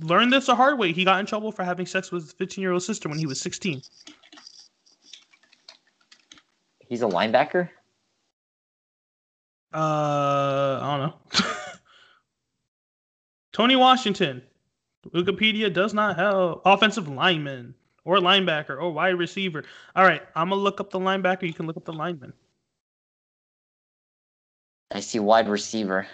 learn 0.00 0.30
this 0.30 0.46
the 0.46 0.54
hard 0.54 0.78
way. 0.78 0.92
He 0.92 1.04
got 1.04 1.18
in 1.20 1.26
trouble 1.26 1.50
for 1.50 1.64
having 1.64 1.86
sex 1.86 2.12
with 2.12 2.24
his 2.24 2.32
15 2.32 2.62
year 2.62 2.72
old 2.72 2.82
sister 2.82 3.08
when 3.08 3.18
he 3.18 3.26
was 3.26 3.40
16. 3.40 3.82
He's 6.88 7.02
a 7.02 7.06
linebacker? 7.06 7.68
Uh, 9.72 10.78
I 10.82 10.96
don't 10.96 11.08
know. 11.08 11.44
Tony 13.52 13.76
Washington. 13.76 14.42
Wikipedia 15.10 15.72
does 15.72 15.94
not 15.94 16.16
have 16.16 16.60
offensive 16.64 17.08
lineman 17.08 17.74
or 18.04 18.18
linebacker 18.18 18.70
or 18.80 18.90
wide 18.90 19.18
receiver. 19.18 19.64
All 19.94 20.04
right, 20.04 20.22
I'm 20.34 20.48
gonna 20.48 20.60
look 20.60 20.80
up 20.80 20.90
the 20.90 20.98
linebacker. 20.98 21.42
You 21.42 21.52
can 21.52 21.66
look 21.66 21.76
up 21.76 21.84
the 21.84 21.92
lineman. 21.92 22.32
I 24.90 25.00
see 25.00 25.18
wide 25.18 25.48
receiver. 25.48 26.06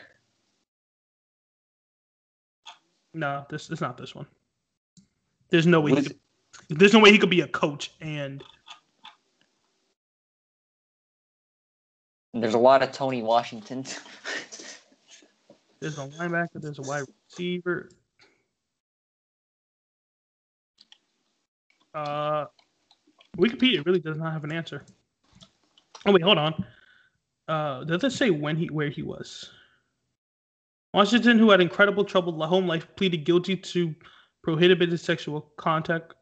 No, 3.14 3.46
this 3.48 3.70
is 3.70 3.80
not 3.80 3.96
this 3.96 4.14
one. 4.14 4.26
There's 5.51 5.66
no 5.66 5.80
way. 5.80 5.92
He 5.92 6.02
could, 6.02 6.18
there's 6.68 6.92
no 6.92 6.98
way 6.98 7.12
he 7.12 7.18
could 7.18 7.30
be 7.30 7.42
a 7.42 7.48
coach 7.48 7.92
and 8.01 8.42
There's 12.35 12.55
a 12.55 12.59
lot 12.59 12.82
of 12.82 12.90
Tony 12.90 13.23
Washingtons. 13.23 14.01
there's 15.81 15.98
a 15.98 16.09
linebacker. 16.09 16.48
There's 16.61 16.81
a 16.81 16.82
wide 16.82 17.05
receiver. 17.31 17.90
Uh, 21.94 22.47
Wikipedia 23.39 23.86
really 23.86 24.01
does 24.01 24.19
not 24.19 24.32
have 24.32 24.43
an 24.43 24.51
answer. 24.51 24.85
Oh 26.06 26.12
wait, 26.12 26.23
hold 26.23 26.39
on. 26.39 26.65
Uh, 27.47 27.85
does 27.85 28.02
it 28.02 28.12
say 28.12 28.31
when 28.31 28.56
he 28.56 28.66
where 28.66 28.90
he 28.90 29.02
was? 29.02 29.51
Washington, 30.93 31.39
who 31.39 31.51
had 31.51 31.61
incredible 31.61 32.05
troubled 32.05 32.43
home 32.43 32.66
life, 32.66 32.86
pleaded 32.97 33.24
guilty 33.24 33.56
to 33.56 33.94
prohibited 34.43 34.98
sexual 34.98 35.52
contact. 35.56 36.15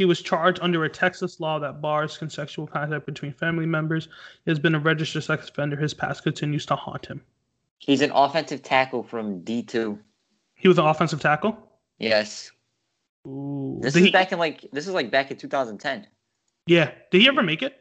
He 0.00 0.06
was 0.06 0.22
charged 0.22 0.60
under 0.62 0.82
a 0.84 0.88
Texas 0.88 1.40
law 1.40 1.58
that 1.58 1.82
bars 1.82 2.16
consensual 2.16 2.66
contact 2.66 3.04
between 3.04 3.34
family 3.34 3.66
members. 3.66 4.08
He 4.46 4.50
has 4.50 4.58
been 4.58 4.74
a 4.74 4.78
registered 4.78 5.24
sex 5.24 5.50
offender. 5.50 5.76
His 5.76 5.92
past 5.92 6.22
continues 6.22 6.64
to 6.64 6.74
haunt 6.74 7.04
him. 7.04 7.20
He's 7.80 8.00
an 8.00 8.10
offensive 8.10 8.62
tackle 8.62 9.02
from 9.02 9.42
D2. 9.42 9.98
He 10.54 10.68
was 10.68 10.78
an 10.78 10.86
offensive 10.86 11.20
tackle. 11.20 11.54
Yes. 11.98 12.50
Ooh. 13.28 13.78
This 13.82 13.92
Did 13.92 14.00
is 14.00 14.06
he- 14.06 14.10
back 14.10 14.32
in 14.32 14.38
like 14.38 14.64
this 14.72 14.88
is 14.88 14.94
like 14.94 15.10
back 15.10 15.30
in 15.32 15.36
2010. 15.36 16.06
Yeah. 16.64 16.92
Did 17.10 17.20
he 17.20 17.28
ever 17.28 17.42
make 17.42 17.60
it? 17.60 17.78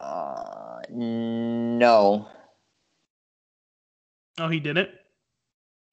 Uh 0.00 0.80
no. 0.90 2.28
Oh, 4.38 4.48
he 4.48 4.60
didn't. 4.60 4.90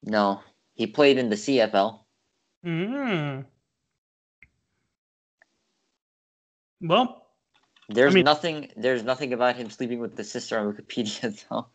No. 0.03 0.41
He 0.77 0.85
played 0.87 1.17
in 1.17 1.29
the 1.29 1.35
CFL. 1.35 1.99
Mm. 2.65 3.45
Well, 6.81 7.25
There's 7.89 8.13
mean- 8.13 8.25
nothing 8.25 8.71
there's 8.77 9.03
nothing 9.03 9.33
about 9.33 9.55
him 9.55 9.69
sleeping 9.69 9.99
with 9.99 10.15
the 10.15 10.23
sister 10.23 10.57
on 10.59 10.71
Wikipedia 10.73 11.43
though. 11.49 11.67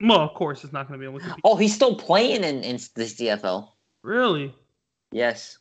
well, 0.00 0.20
of 0.20 0.34
course, 0.34 0.64
it's 0.64 0.72
not 0.72 0.88
going 0.88 0.98
to 1.00 1.04
be 1.04 1.14
on 1.14 1.20
Wikipedia. 1.20 1.38
Oh, 1.44 1.56
he's 1.56 1.74
still 1.74 1.94
playing 1.94 2.42
in, 2.42 2.62
in 2.64 2.76
the 2.94 3.04
CFL. 3.04 3.68
Really? 4.02 4.52
Yes. 5.12 5.58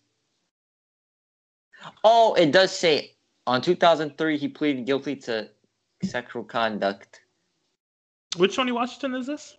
Oh, 2.03 2.33
it 2.33 2.51
does 2.51 2.71
say 2.71 3.11
on 3.45 3.61
2003 3.61 4.37
he 4.37 4.47
pleaded 4.47 4.85
guilty 4.87 5.15
to 5.17 5.49
sexual 6.03 6.43
conduct. 6.43 7.21
Which 8.37 8.55
Tony 8.55 8.71
Washington 8.71 9.13
is 9.15 9.27
this? 9.27 9.55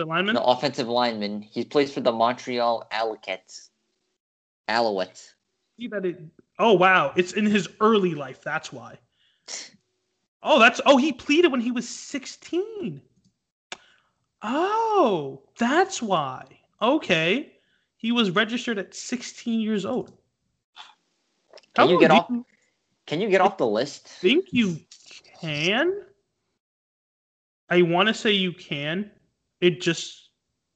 The 0.00 0.06
lineman? 0.06 0.34
The 0.34 0.42
offensive 0.42 0.88
lineman. 0.88 1.42
He 1.42 1.62
plays 1.62 1.92
for 1.92 2.00
the 2.00 2.10
Montreal 2.10 2.88
Alouettes. 2.90 3.68
Alouettes. 4.66 5.32
See 5.78 5.88
that 5.88 6.06
it. 6.06 6.18
Oh 6.58 6.72
wow, 6.72 7.12
it's 7.16 7.34
in 7.34 7.44
his 7.44 7.68
early 7.82 8.14
life. 8.14 8.42
That's 8.42 8.72
why. 8.72 8.98
Oh, 10.42 10.58
that's. 10.58 10.80
Oh, 10.86 10.96
he 10.96 11.12
pleaded 11.12 11.52
when 11.52 11.60
he 11.60 11.70
was 11.70 11.86
16. 11.86 13.02
Oh, 14.40 15.42
that's 15.58 16.00
why. 16.00 16.46
Okay, 16.80 17.52
he 17.98 18.10
was 18.10 18.30
registered 18.30 18.78
at 18.78 18.94
16 18.94 19.60
years 19.60 19.84
old. 19.84 20.14
Can 21.74 21.90
you 21.90 21.96
oh, 21.96 22.00
get 22.00 22.08
do 22.08 22.14
off? 22.14 22.30
Can 23.04 23.20
you 23.20 23.28
get 23.28 23.42
off 23.42 23.58
the 23.58 23.66
list? 23.66 24.08
think 24.08 24.46
you 24.50 24.80
can. 25.42 25.92
I 27.68 27.82
want 27.82 28.08
to 28.08 28.14
say 28.14 28.30
you 28.30 28.54
can. 28.54 29.10
It 29.60 29.80
just, 29.80 30.30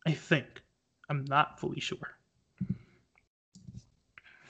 I 0.06 0.12
think. 0.12 0.46
I'm 1.08 1.24
not 1.24 1.58
fully 1.60 1.80
sure. 1.80 2.16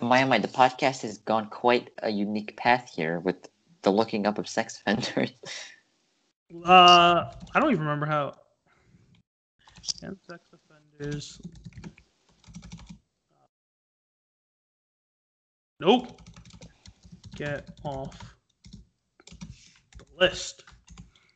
My 0.01 0.25
my, 0.25 0.39
the 0.39 0.49
podcast 0.49 1.03
has 1.03 1.19
gone 1.19 1.49
quite 1.49 1.91
a 2.03 2.11
unique 2.11 2.57
path 2.57 2.93
here 2.95 3.21
with 3.21 3.49
the 3.83 3.91
looking 3.91 4.27
up 4.27 4.39
of 4.39 4.49
sex 4.49 4.81
offenders. 4.87 5.33
Uh, 6.65 7.33
I 7.55 7.61
don't 7.61 7.71
even 7.71 7.81
remember 7.81 8.07
how. 8.07 8.35
And 10.03 10.17
sex 10.29 10.51
offenders. 10.53 11.41
Nope. 15.81 16.21
Get 17.37 17.69
off 17.85 18.35
the 19.99 20.05
list. 20.19 20.65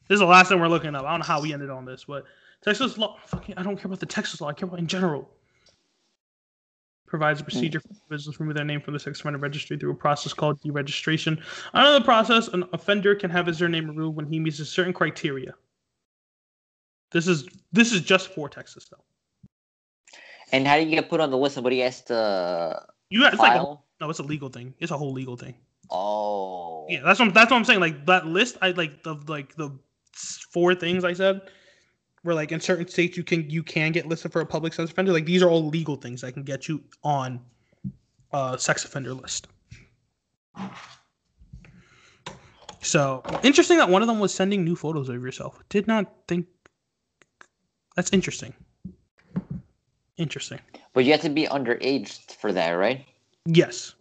This 0.09 0.17
is 0.17 0.21
the 0.21 0.27
last 0.27 0.49
thing 0.49 0.61
we're 0.61 0.69
looking 0.69 0.95
up. 0.95 1.05
I 1.05 1.11
don't 1.11 1.21
know 1.21 1.27
how 1.27 1.43
we 1.43 1.53
ended 1.53 1.71
on 1.71 1.85
this, 1.85 2.05
but 2.05 2.25
Texas 2.69 2.99
law. 2.99 3.17
Fucking, 3.27 3.57
I 3.57 3.63
don't 3.63 3.77
care 3.77 3.87
about 3.87 4.01
the 4.01 4.07
Texas 4.07 4.41
law. 4.41 4.49
I 4.49 4.53
care 4.53 4.69
about 4.69 4.79
in 4.79 4.87
general. 4.87 5.29
Provides 7.07 7.41
a 7.41 7.43
hmm. 7.43 7.47
procedure 7.47 7.81
for 7.81 7.89
business 8.11 8.37
to 8.37 8.43
remove 8.43 8.57
their 8.57 8.65
name 8.65 8.81
from 8.81 8.95
the 8.95 9.01
sex 9.01 9.21
offender 9.21 9.39
registry 9.39 9.79
through 9.79 9.93
a 9.93 9.95
process 9.95 10.33
called 10.35 10.61
deregistration. 10.61 11.41
Under 11.73 11.99
the 11.99 12.05
process, 12.05 12.49
an 12.49 12.65
offender 12.73 13.15
can 13.15 13.31
have 13.31 13.47
his 13.47 13.61
name 13.61 13.87
removed 13.87 14.17
when 14.17 14.27
he 14.27 14.39
meets 14.39 14.59
a 14.59 14.65
certain 14.65 14.93
criteria. 14.93 15.55
This 17.11 17.27
is 17.27 17.49
this 17.73 17.93
is 17.93 18.03
just 18.03 18.29
for 18.35 18.51
Texas 18.51 18.91
though. 18.91 19.03
and 20.53 20.67
how 20.67 20.77
do 20.77 20.85
you 20.85 20.91
get 20.91 21.09
put 21.09 21.21
on 21.21 21.31
the 21.31 21.39
list? 21.39 21.55
Somebody 21.55 21.81
has 21.81 22.03
to 22.03 22.85
You 23.09 23.21
got 23.21 23.33
it's 23.33 23.41
like 23.41 23.53
a, 23.53 23.55
file. 23.55 23.87
no, 24.01 24.11
it's 24.11 24.19
a 24.19 24.23
legal 24.23 24.51
thing. 24.51 24.75
It's 24.79 24.93
a 24.93 24.99
whole 24.99 25.13
legal 25.13 25.37
thing. 25.37 25.55
oh, 25.91 26.85
Yeah, 26.91 27.01
that's 27.03 27.19
what 27.19 27.33
that's 27.33 27.51
what 27.51 27.57
I'm 27.57 27.65
saying. 27.65 27.81
Like 27.81 28.05
that 28.05 28.27
list, 28.27 28.59
I 28.61 28.73
like 28.73 29.03
the 29.03 29.15
like 29.27 29.57
the 29.57 29.71
four 30.53 30.75
things 30.75 31.05
I 31.05 31.15
said. 31.15 31.41
Where 32.29 32.35
like 32.35 32.53
in 32.53 32.61
certain 32.61 32.87
states 32.87 33.17
you 33.17 33.25
can 33.25 33.49
you 33.49 33.63
can 33.63 33.91
get 33.91 34.07
listed 34.07 34.33
for 34.33 34.43
a 34.43 34.45
public 34.45 34.75
sex 34.75 34.91
offender. 34.91 35.15
Like 35.15 35.25
these 35.25 35.43
are 35.43 35.49
all 35.49 35.67
legal 35.67 35.97
things 35.97 36.21
that 36.21 36.33
can 36.33 36.43
get 36.43 36.69
you 36.69 36.83
on 37.03 37.41
a 38.35 38.59
sex 38.59 38.85
offender 38.85 39.15
list. 39.15 39.49
So 42.83 43.23
interesting 43.43 43.79
that 43.79 43.89
one 43.89 44.03
of 44.03 44.09
them 44.09 44.19
was 44.19 44.35
sending 44.35 44.63
new 44.63 44.77
photos 44.77 45.09
of 45.09 45.23
yourself. 45.23 45.59
Did 45.71 45.87
not 45.87 46.13
think 46.29 46.45
that's 47.97 48.11
interesting. 48.13 48.53
Interesting. 50.19 50.61
but 50.93 51.07
you 51.07 51.13
have 51.13 51.23
to 51.23 51.31
be 51.31 51.47
underage 51.47 52.31
for 52.33 52.53
that, 52.53 52.73
right? 52.73 53.07
Yes. 53.47 53.95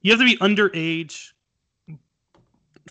You 0.00 0.10
have 0.10 0.18
to 0.18 0.26
be 0.26 0.36
underage 0.38 1.28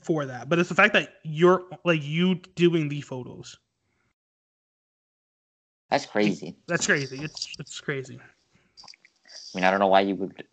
for 0.02 0.26
that. 0.27 0.48
But 0.48 0.60
it's 0.60 0.69
the 0.69 0.76
fact 0.76 0.93
that 0.93 1.15
you're 1.23 1.65
like 1.84 2.02
you 2.02 2.35
doing 2.56 2.88
the 2.88 3.02
photos. 3.02 3.57
That's 5.91 6.05
crazy. 6.05 6.55
That's 6.68 6.88
crazy. 6.88 7.19
It's 7.22 7.53
it's 7.59 7.80
crazy. 7.80 8.18
I 8.18 9.57
mean, 9.57 9.65
I 9.65 9.69
don't 9.69 9.80
know 9.80 9.88
why 9.88 10.01
you 10.01 10.15
would. 10.15 10.43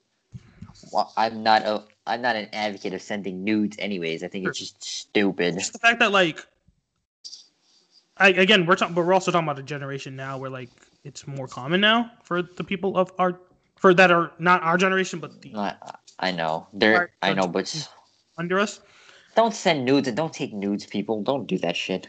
Well, 0.93 1.13
I'm 1.17 1.43
not 1.43 1.63
a. 1.63 1.85
I'm 2.07 2.21
not 2.21 2.37
an 2.37 2.49
advocate 2.53 2.93
of 2.93 3.01
sending 3.01 3.45
nudes, 3.45 3.77
anyways. 3.79 4.23
I 4.23 4.29
think 4.29 4.47
it's 4.47 4.59
just 4.59 4.83
stupid. 4.83 5.55
Just 5.55 5.73
the 5.73 5.79
fact 5.79 6.01
that 6.01 6.11
like 6.11 6.45
I, 8.17 8.31
again, 8.31 8.67
we're 8.67 8.75
talking, 8.75 8.95
but 8.95 9.07
we're 9.07 9.15
also 9.15 9.31
talking 9.31 9.47
about 9.47 9.59
a 9.59 9.63
generation 9.63 10.17
now 10.17 10.39
where 10.39 10.51
like 10.51 10.71
it's 11.05 11.27
more 11.27 11.47
common 11.47 11.81
now 11.81 12.11
for 12.25 12.43
the 12.43 12.65
people 12.65 12.97
of 12.97 13.13
our 13.19 13.39
for 13.77 13.95
that 13.95 14.11
are 14.11 14.33
not 14.41 14.63
our 14.65 14.77
generation 14.77 15.21
but 15.21 15.41
the 15.41 15.55
I, 15.55 15.75
I 16.19 16.33
know. 16.33 16.67
There. 16.73 16.95
Alright, 16.95 17.11
I 17.23 17.33
know, 17.33 17.47
but 17.47 17.89
under 18.37 18.59
us. 18.59 18.81
don't 19.37 19.55
send 19.55 19.85
nudes 19.85 20.09
and 20.09 20.17
don't 20.17 20.33
take 20.33 20.53
nudes, 20.53 20.85
people. 20.85 21.23
Don't 21.23 21.47
do 21.47 21.59
that 21.59 21.77
shit. 21.77 22.09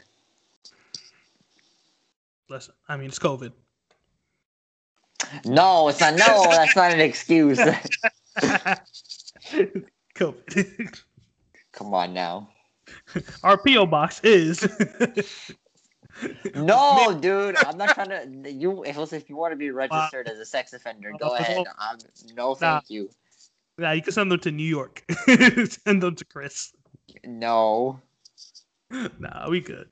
Listen, 2.49 2.73
I 2.87 2.97
mean 2.97 3.07
it's 3.07 3.19
COVID. 3.19 3.51
No, 5.45 5.87
it's 5.89 5.99
not. 5.99 6.15
No, 6.15 6.43
that's 6.49 6.75
not 6.75 6.91
an 6.91 6.99
excuse. 6.99 7.59
COVID. 10.15 11.01
Come 11.71 11.93
on 11.93 12.13
now. 12.13 12.49
Our 13.43 13.57
PO 13.57 13.85
box 13.85 14.19
is 14.23 14.67
No, 16.55 17.17
dude, 17.21 17.55
I'm 17.63 17.77
not 17.77 17.89
trying 17.93 18.09
to. 18.43 18.51
You, 18.51 18.83
if 18.83 19.29
you 19.29 19.35
want 19.35 19.51
to 19.51 19.55
be 19.57 19.69
registered 19.69 20.27
as 20.27 20.39
a 20.39 20.45
sex 20.45 20.73
offender, 20.73 21.11
go 21.19 21.27
Uh, 21.29 21.33
ahead. 21.39 21.65
I'm, 21.77 21.97
no, 22.35 22.49
Nah. 22.49 22.53
thank 22.55 22.89
you. 22.89 23.09
Yeah, 23.77 23.93
you 23.93 24.01
can 24.01 24.11
send 24.11 24.31
them 24.31 24.39
to 24.39 24.51
New 24.51 24.63
York. 24.67 25.03
send 25.85 26.01
them 26.01 26.15
to 26.15 26.25
Chris. 26.25 26.73
No, 27.23 28.01
Nah, 28.91 29.49
we 29.49 29.61
good. 29.61 29.87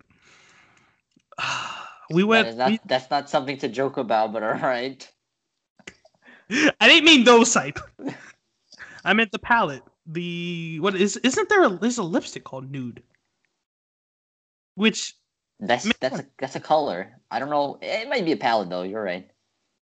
We 2.11 2.23
went. 2.23 2.47
is 2.47 2.55
not, 2.55 2.71
we- 2.71 2.79
that's 2.85 3.09
not 3.09 3.29
something 3.29 3.57
to 3.59 3.67
joke 3.67 3.97
about. 3.97 4.33
But 4.33 4.43
all 4.43 4.53
right. 4.53 5.07
I 6.49 6.87
didn't 6.87 7.05
mean 7.05 7.23
those 7.25 7.51
type. 7.53 7.79
I 9.05 9.13
meant 9.13 9.31
the 9.31 9.39
palette. 9.39 9.83
The 10.05 10.79
what 10.79 10.95
is? 10.95 11.17
Isn't 11.17 11.49
there 11.49 11.63
a? 11.63 11.69
There's 11.69 11.97
a 11.97 12.03
lipstick 12.03 12.43
called 12.45 12.71
Nude. 12.71 13.03
Which 14.75 15.15
That's 15.59 15.85
Man. 15.85 15.93
that's 15.99 16.19
a 16.19 16.25
that's 16.39 16.55
a 16.55 16.59
color. 16.61 17.19
I 17.31 17.39
don't 17.39 17.49
know. 17.49 17.77
It 17.81 18.07
might 18.07 18.23
be 18.23 18.31
a 18.31 18.37
palette 18.37 18.69
though. 18.69 18.83
You're 18.83 19.03
right. 19.03 19.29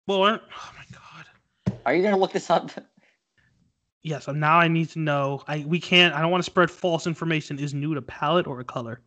well, 0.06 0.24
oh 0.24 0.72
my 0.76 0.84
god. 0.92 1.80
Are 1.86 1.94
you 1.94 2.02
gonna 2.02 2.18
look 2.18 2.32
this 2.32 2.50
up? 2.50 2.70
Yes. 4.02 4.24
So 4.24 4.32
now 4.32 4.56
I 4.58 4.66
need 4.66 4.88
to 4.92 4.98
know. 4.98 5.42
I 5.46 5.62
we 5.68 5.78
can't. 5.78 6.14
I 6.14 6.22
don't 6.22 6.30
want 6.30 6.42
to 6.42 6.50
spread 6.50 6.70
false 6.70 7.06
information. 7.06 7.58
Is 7.58 7.74
nude 7.74 7.98
a 7.98 8.02
palette 8.02 8.46
or 8.46 8.58
a 8.58 8.64
color? 8.64 9.02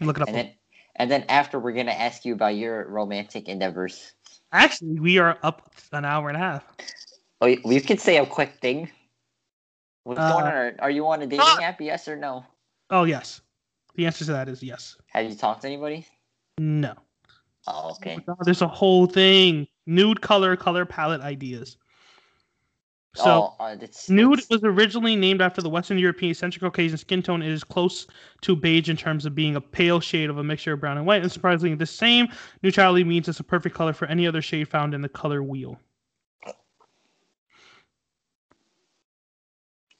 Look 0.00 0.16
it 0.16 0.22
up. 0.22 0.28
And 0.28 0.36
then 0.38 0.54
and 0.98 1.10
then 1.10 1.24
after 1.28 1.58
we're 1.58 1.72
gonna 1.72 1.92
ask 1.92 2.24
you 2.24 2.34
about 2.34 2.56
your 2.56 2.88
romantic 2.88 3.48
endeavors. 3.48 4.12
Actually, 4.52 5.00
we 5.00 5.18
are 5.18 5.38
up 5.42 5.70
an 5.92 6.04
hour 6.04 6.28
and 6.28 6.36
a 6.36 6.40
half. 6.40 6.64
Oh, 7.40 7.54
we 7.64 7.80
could 7.80 8.00
say 8.00 8.18
a 8.18 8.26
quick 8.26 8.58
thing. 8.60 8.90
What's 10.04 10.20
Uh, 10.20 10.32
going 10.32 10.44
on? 10.44 10.80
Are 10.80 10.90
you 10.90 11.06
on 11.06 11.22
a 11.22 11.26
dating 11.26 11.40
ah! 11.42 11.62
app? 11.62 11.80
Yes 11.80 12.08
or 12.08 12.16
no? 12.16 12.44
Oh 12.90 13.04
yes. 13.04 13.40
The 13.94 14.06
answer 14.06 14.24
to 14.24 14.32
that 14.32 14.48
is 14.48 14.62
yes. 14.62 14.96
Have 15.08 15.28
you 15.28 15.34
talked 15.34 15.62
to 15.62 15.68
anybody? 15.68 16.06
No. 16.58 16.94
Oh, 17.66 17.90
okay. 17.92 18.16
Oh 18.18 18.22
God, 18.26 18.38
there's 18.44 18.62
a 18.62 18.68
whole 18.68 19.06
thing. 19.06 19.66
Nude 19.86 20.20
color, 20.20 20.56
color 20.56 20.86
palette 20.86 21.20
ideas. 21.20 21.76
So 23.14 23.54
oh, 23.58 23.64
uh, 23.64 23.74
that's, 23.74 24.08
nude 24.08 24.38
that's- 24.38 24.50
was 24.50 24.62
originally 24.62 25.16
named 25.16 25.40
after 25.40 25.60
the 25.62 25.68
Western 25.68 25.98
European 25.98 26.34
Central 26.34 26.70
Caucasian 26.70 26.98
skin 26.98 27.22
tone. 27.22 27.42
It 27.42 27.50
is 27.50 27.64
close 27.64 28.06
to 28.42 28.54
beige 28.54 28.88
in 28.88 28.96
terms 28.96 29.26
of 29.26 29.34
being 29.34 29.56
a 29.56 29.60
pale 29.60 29.98
shade 29.98 30.30
of 30.30 30.38
a 30.38 30.44
mixture 30.44 30.74
of 30.74 30.80
brown 30.80 30.98
and 30.98 31.06
white. 31.06 31.22
And 31.22 31.32
surprisingly, 31.32 31.74
the 31.74 31.86
same 31.86 32.28
neutrality 32.62 33.04
means 33.04 33.28
it's 33.28 33.40
a 33.40 33.44
perfect 33.44 33.74
color 33.74 33.92
for 33.92 34.06
any 34.06 34.26
other 34.26 34.42
shade 34.42 34.68
found 34.68 34.94
in 34.94 35.00
the 35.02 35.08
color 35.08 35.42
wheel. 35.42 35.80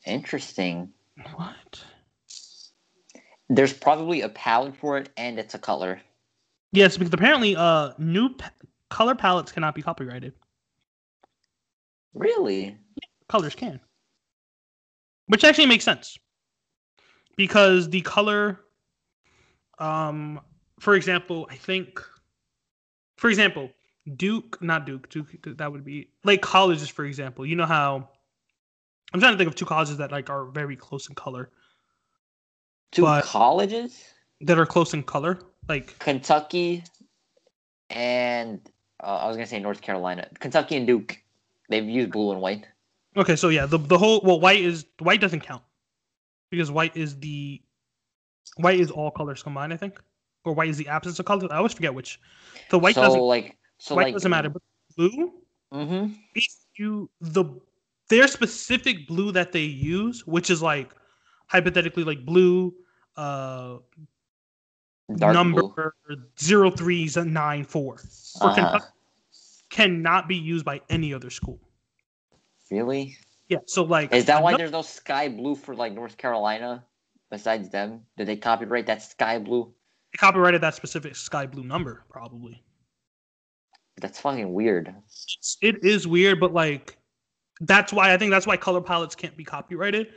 interesting. 0.09 0.91
What? 1.35 1.85
There's 3.49 3.73
probably 3.73 4.23
a 4.23 4.29
palette 4.29 4.77
for 4.77 4.99
it, 4.99 5.11
and 5.17 5.39
it's 5.39 5.55
a 5.55 5.59
color. 5.59 6.01
Yes, 6.73 6.97
because 6.97 7.13
apparently, 7.13 7.57
uh, 7.57 7.93
new 7.99 8.35
pa- 8.35 8.51
color 8.91 9.15
palettes 9.15 9.53
cannot 9.53 9.75
be 9.75 9.83
copyrighted. 9.83 10.35
Really? 12.15 12.77
colors 13.29 13.55
can. 13.55 13.81
Which 15.27 15.45
actually 15.45 15.67
makes 15.67 15.85
sense. 15.85 16.19
Because 17.37 17.89
the 17.91 18.01
color 18.01 18.61
um 19.79 20.41
for 20.81 20.95
example, 20.95 21.47
I 21.51 21.57
think 21.57 22.01
for 23.17 23.29
example, 23.29 23.71
Duke, 24.17 24.59
not 24.63 24.87
Duke, 24.87 25.09
Duke 25.11 25.29
that 25.59 25.71
would 25.71 25.85
be 25.85 26.11
like 26.25 26.41
colleges 26.41 26.89
for 26.89 27.05
example. 27.05 27.45
You 27.45 27.57
know 27.57 27.67
how 27.67 28.09
I'm 29.13 29.21
trying 29.21 29.33
to 29.33 29.39
think 29.39 29.49
of 29.49 29.55
two 29.55 29.67
colleges 29.67 29.99
that 29.99 30.11
like 30.11 30.31
are 30.31 30.47
very 30.47 30.77
close 30.77 31.09
in 31.09 31.15
color. 31.15 31.51
Two 32.91 33.07
colleges? 33.23 34.03
That 34.41 34.59
are 34.59 34.67
close 34.67 34.95
in 34.95 35.03
color. 35.03 35.39
Like 35.69 35.99
Kentucky 35.99 36.85
and 37.91 38.61
uh, 39.03 39.19
I 39.19 39.27
was 39.27 39.37
gonna 39.37 39.47
say 39.47 39.61
North 39.61 39.83
Carolina. 39.83 40.29
Kentucky 40.39 40.77
and 40.77 40.87
Duke. 40.87 41.19
They've 41.69 41.85
used 41.85 42.13
blue 42.13 42.33
and 42.33 42.41
white. 42.41 42.67
Okay, 43.17 43.37
so 43.37 43.49
yeah, 43.49 43.67
the 43.67 43.79
the 43.79 43.99
whole 43.99 44.21
well, 44.23 44.41
white 44.41 44.61
is 44.61 44.87
white 45.01 45.21
doesn't 45.21 45.41
count 45.41 45.63
because 46.51 46.71
white 46.71 46.97
is 46.97 47.19
the 47.19 47.61
white 48.57 48.81
is 48.81 48.91
all 48.91 49.11
colors 49.11 49.43
combined, 49.43 49.73
I 49.73 49.77
think, 49.77 50.01
or 50.45 50.53
white 50.53 50.69
is 50.69 50.77
the 50.77 50.89
absence 50.89 51.19
of 51.19 51.27
colors. 51.27 51.49
I 51.51 51.57
always 51.57 51.73
forget 51.73 51.95
which. 51.95 52.21
The 52.71 52.79
white 52.79 52.95
so 52.95 53.03
doesn't 53.03 53.21
like 53.21 53.57
so 53.79 53.95
white 53.95 54.05
like 54.05 54.15
doesn't 54.15 54.31
matter, 54.31 54.51
but 54.51 54.63
blue 54.97 55.33
Mm-hmm. 55.73 56.15
if 56.35 56.47
you 56.77 57.11
the 57.21 57.45
their 58.09 58.27
specific 58.27 59.07
blue 59.07 59.33
that 59.33 59.53
they 59.53 59.63
use, 59.63 60.27
which 60.27 60.49
is 60.49 60.63
like 60.63 60.91
hypothetically 61.47 62.05
like 62.05 62.25
blue, 62.25 62.75
uh, 63.17 63.79
Dark 65.17 65.35
number 65.35 65.63
blue. 65.63 66.23
zero 66.41 66.71
three 66.71 67.11
nine 67.17 67.65
four, 67.65 67.99
for 67.99 68.47
Uh-huh. 68.47 68.55
Kentucky, 68.55 68.87
cannot 69.79 70.27
be 70.27 70.35
used 70.35 70.65
by 70.65 70.81
any 70.91 71.15
other 71.15 71.31
school. 71.31 71.61
Really? 72.71 73.17
Yeah, 73.49 73.59
so 73.67 73.85
like 73.85 74.13
Is 74.13 74.27
that 74.27 74.43
why 74.43 74.51
ano- 74.51 74.59
there's 74.59 74.73
no 74.73 74.83
sky 74.83 75.29
blue 75.29 75.55
for 75.55 75.75
like 75.75 75.93
North 75.93 76.17
Carolina? 76.17 76.85
Besides 77.31 77.69
them, 77.69 78.03
did 78.17 78.27
they 78.27 78.37
copyright 78.37 78.87
that 78.87 79.03
sky 79.03 79.39
blue? 79.39 79.73
they 80.13 80.19
copyrighted 80.19 80.63
that 80.63 80.75
specific 80.75 81.15
sky 81.15 81.47
blue 81.47 81.63
number? 81.63 82.05
Probably. 82.11 82.63
That's 84.01 84.19
fucking 84.19 84.53
weird. 84.53 84.95
It 85.61 85.85
is 85.85 86.07
weird, 86.07 86.41
but 86.41 86.53
like 86.53 86.99
that's 87.61 87.93
why 87.93 88.13
I 88.13 88.17
think 88.17 88.31
that's 88.31 88.47
why 88.47 88.57
color 88.57 88.81
palettes 88.81 89.15
can't 89.15 89.37
be 89.37 89.45
copyrighted, 89.45 90.09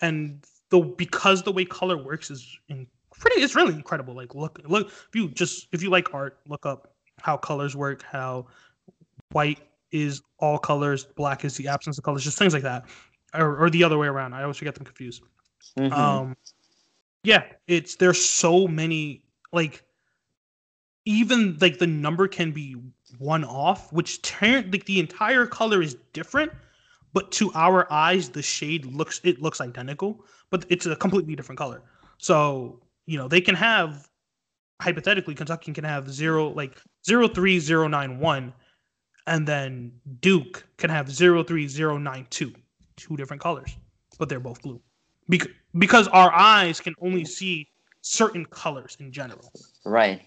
and 0.00 0.44
the 0.70 0.80
because 0.80 1.42
the 1.42 1.52
way 1.52 1.64
color 1.64 1.96
works 1.96 2.30
is 2.30 2.58
in, 2.68 2.86
pretty. 3.18 3.40
It's 3.40 3.54
really 3.54 3.74
incredible. 3.74 4.14
Like 4.14 4.34
look, 4.34 4.60
look 4.66 4.88
if 4.88 5.14
you 5.14 5.28
just 5.30 5.68
if 5.72 5.82
you 5.82 5.90
like 5.90 6.12
art, 6.12 6.38
look 6.46 6.66
up 6.66 6.94
how 7.20 7.36
colors 7.36 7.76
work, 7.76 8.02
how 8.02 8.46
white 9.32 9.60
is 9.90 10.22
all 10.38 10.58
colors, 10.58 11.04
black 11.16 11.44
is 11.44 11.56
the 11.56 11.68
absence 11.68 11.98
of 11.98 12.04
colors, 12.04 12.24
just 12.24 12.38
things 12.38 12.52
like 12.52 12.62
that, 12.62 12.84
or, 13.34 13.56
or 13.56 13.70
the 13.70 13.84
other 13.84 13.98
way 13.98 14.06
around. 14.06 14.34
I 14.34 14.42
always 14.42 14.60
get 14.60 14.74
them 14.74 14.84
confused. 14.84 15.22
Mhm. 15.78 15.92
Um, 15.92 16.36
yeah, 17.24 17.44
it's 17.66 17.96
there's 17.96 18.22
so 18.22 18.68
many 18.68 19.22
like 19.52 19.84
even 21.04 21.56
like 21.60 21.78
the 21.78 21.86
number 21.86 22.28
can 22.28 22.52
be 22.52 22.76
one 23.18 23.44
off, 23.44 23.92
which 23.92 24.22
turn 24.22 24.70
like 24.70 24.84
the 24.84 25.00
entire 25.00 25.46
color 25.46 25.82
is 25.82 25.96
different, 26.12 26.52
but 27.12 27.32
to 27.32 27.50
our 27.54 27.90
eyes 27.92 28.28
the 28.28 28.42
shade 28.42 28.86
looks 28.86 29.20
it 29.24 29.40
looks 29.40 29.60
identical, 29.60 30.24
but 30.50 30.64
it's 30.68 30.86
a 30.86 30.96
completely 30.96 31.34
different 31.34 31.58
color. 31.58 31.82
So 32.18 32.80
you 33.06 33.18
know 33.18 33.28
they 33.28 33.40
can 33.40 33.54
have 33.54 34.08
hypothetically 34.80 35.34
Kentucky 35.34 35.72
can 35.72 35.84
have 35.84 36.10
zero 36.10 36.50
like 36.50 36.80
zero 37.04 37.26
three 37.26 37.58
zero 37.58 37.88
nine 37.88 38.18
one, 38.18 38.52
and 39.28 39.46
then 39.46 39.92
Duke 40.20 40.66
can 40.78 40.90
have 40.90 41.10
zero 41.10 41.42
three 41.44 41.68
zero 41.68 41.98
nine 41.98 42.26
two, 42.30 42.52
two 42.96 43.16
different 43.16 43.42
colors, 43.42 43.76
but 44.18 44.28
they're 44.28 44.40
both 44.40 44.60
blue. 44.62 44.80
Bec- 45.28 45.48
because 45.76 46.08
our 46.08 46.32
eyes 46.32 46.80
can 46.80 46.94
only 47.00 47.24
see 47.24 47.68
certain 48.00 48.44
colors 48.46 48.96
in 49.00 49.12
general. 49.12 49.52
right. 49.84 50.22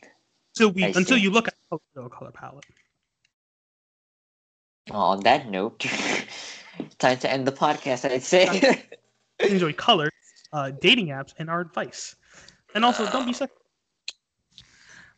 So 0.53 0.67
we 0.67 0.83
I 0.83 0.87
until 0.87 1.17
see. 1.17 1.23
you 1.23 1.31
look 1.31 1.47
at 1.47 1.55
the 1.95 2.09
color 2.09 2.31
palette. 2.31 2.65
on 4.91 5.21
that 5.21 5.49
note, 5.49 5.79
time 6.99 7.17
to 7.19 7.31
end 7.31 7.47
the 7.47 7.51
podcast. 7.51 8.09
I'd 8.09 8.23
say. 8.23 8.83
Enjoy 9.39 9.71
color, 9.87 10.09
uh, 10.53 10.71
dating 10.81 11.07
apps, 11.07 11.33
and 11.39 11.49
our 11.49 11.61
advice. 11.61 12.15
And 12.75 12.83
also, 12.83 13.09
don't 13.11 13.25
be 13.25 13.33
sexual. 13.41 13.60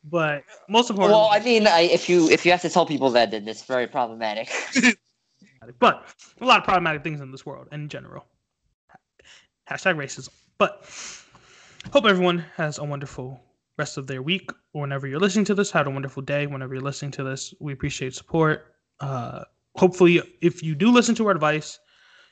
But 0.03 0.43
most 0.67 0.89
importantly, 0.89 1.17
well, 1.17 1.29
I 1.31 1.39
mean, 1.39 1.65
I, 1.65 1.81
if 1.81 2.09
you 2.09 2.29
if 2.29 2.45
you 2.45 2.51
have 2.51 2.61
to 2.61 2.69
tell 2.69 2.85
people 2.85 3.09
that, 3.11 3.31
then 3.31 3.47
it's 3.47 3.63
very 3.63 3.87
problematic. 3.87 4.49
but 5.79 6.05
a 6.41 6.45
lot 6.45 6.59
of 6.59 6.63
problematic 6.65 7.03
things 7.03 7.21
in 7.21 7.31
this 7.31 7.45
world 7.45 7.67
in 7.71 7.87
general. 7.87 8.25
Hashtag 9.69 9.95
racism. 9.95 10.29
But 10.57 10.85
hope 11.91 12.05
everyone 12.05 12.43
has 12.55 12.79
a 12.79 12.83
wonderful 12.83 13.41
rest 13.77 13.97
of 13.97 14.07
their 14.07 14.21
week. 14.21 14.51
or 14.73 14.81
Whenever 14.81 15.07
you're 15.07 15.19
listening 15.19 15.45
to 15.45 15.55
this, 15.55 15.71
have 15.71 15.87
a 15.87 15.89
wonderful 15.89 16.21
day. 16.21 16.47
Whenever 16.47 16.73
you're 16.73 16.83
listening 16.83 17.11
to 17.11 17.23
this, 17.23 17.53
we 17.59 17.73
appreciate 17.73 18.13
support. 18.13 18.75
Uh, 18.99 19.43
hopefully, 19.75 20.21
if 20.41 20.61
you 20.61 20.75
do 20.75 20.91
listen 20.91 21.15
to 21.15 21.25
our 21.27 21.31
advice, 21.31 21.79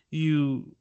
you 0.10 0.76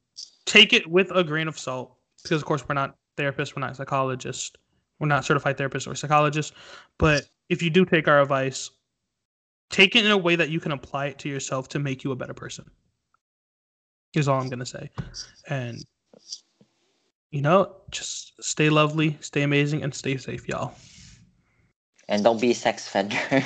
take 0.45 0.73
it 0.73 0.89
with 0.89 1.11
a 1.15 1.23
grain 1.23 1.49
of 1.49 1.59
salt 1.59 1.97
because, 2.23 2.43
of 2.43 2.47
course, 2.47 2.69
we're 2.69 2.75
not 2.75 2.97
therapists, 3.17 3.55
we're 3.55 3.61
not 3.61 3.77
psychologists, 3.77 4.53
we're 5.01 5.09
not 5.09 5.25
certified 5.25 5.57
therapists 5.57 5.91
or 5.91 5.95
psychologists. 5.95 6.53
But 6.99 7.25
if 7.49 7.63
you 7.63 7.71
do 7.71 7.85
take 7.85 8.07
our 8.07 8.21
advice, 8.21 8.71
take 9.71 9.97
it 9.97 10.05
in 10.05 10.11
a 10.11 10.19
way 10.19 10.37
that 10.37 10.51
you 10.51 10.61
can 10.61 10.73
apply 10.73 11.07
it 11.07 11.19
to 11.21 11.29
yourself 11.29 11.69
to 11.71 11.79
make 11.79 12.05
you 12.05 12.13
a 12.13 12.17
better 12.17 12.35
person. 12.35 12.71
Is 14.15 14.29
all 14.29 14.41
I'm 14.41 14.49
gonna 14.49 14.67
say. 14.67 14.91
And 15.49 15.85
you 17.31 17.43
know, 17.43 17.77
just 17.91 18.43
stay 18.43 18.69
lovely, 18.69 19.17
stay 19.21 19.43
amazing, 19.43 19.83
and 19.83 19.95
stay 19.95 20.17
safe, 20.17 20.49
y'all. 20.49 20.75
and 22.09 22.25
don't 22.25 22.41
be 22.41 22.51
a 22.51 22.55
sex 22.55 22.87
offender. 22.89 23.17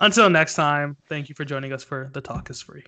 Until 0.00 0.30
next 0.30 0.54
time, 0.54 0.96
thank 1.08 1.28
you 1.28 1.34
for 1.34 1.44
joining 1.44 1.72
us 1.72 1.84
for 1.84 2.10
The 2.12 2.20
Talk 2.20 2.50
is 2.50 2.60
Free. 2.62 2.84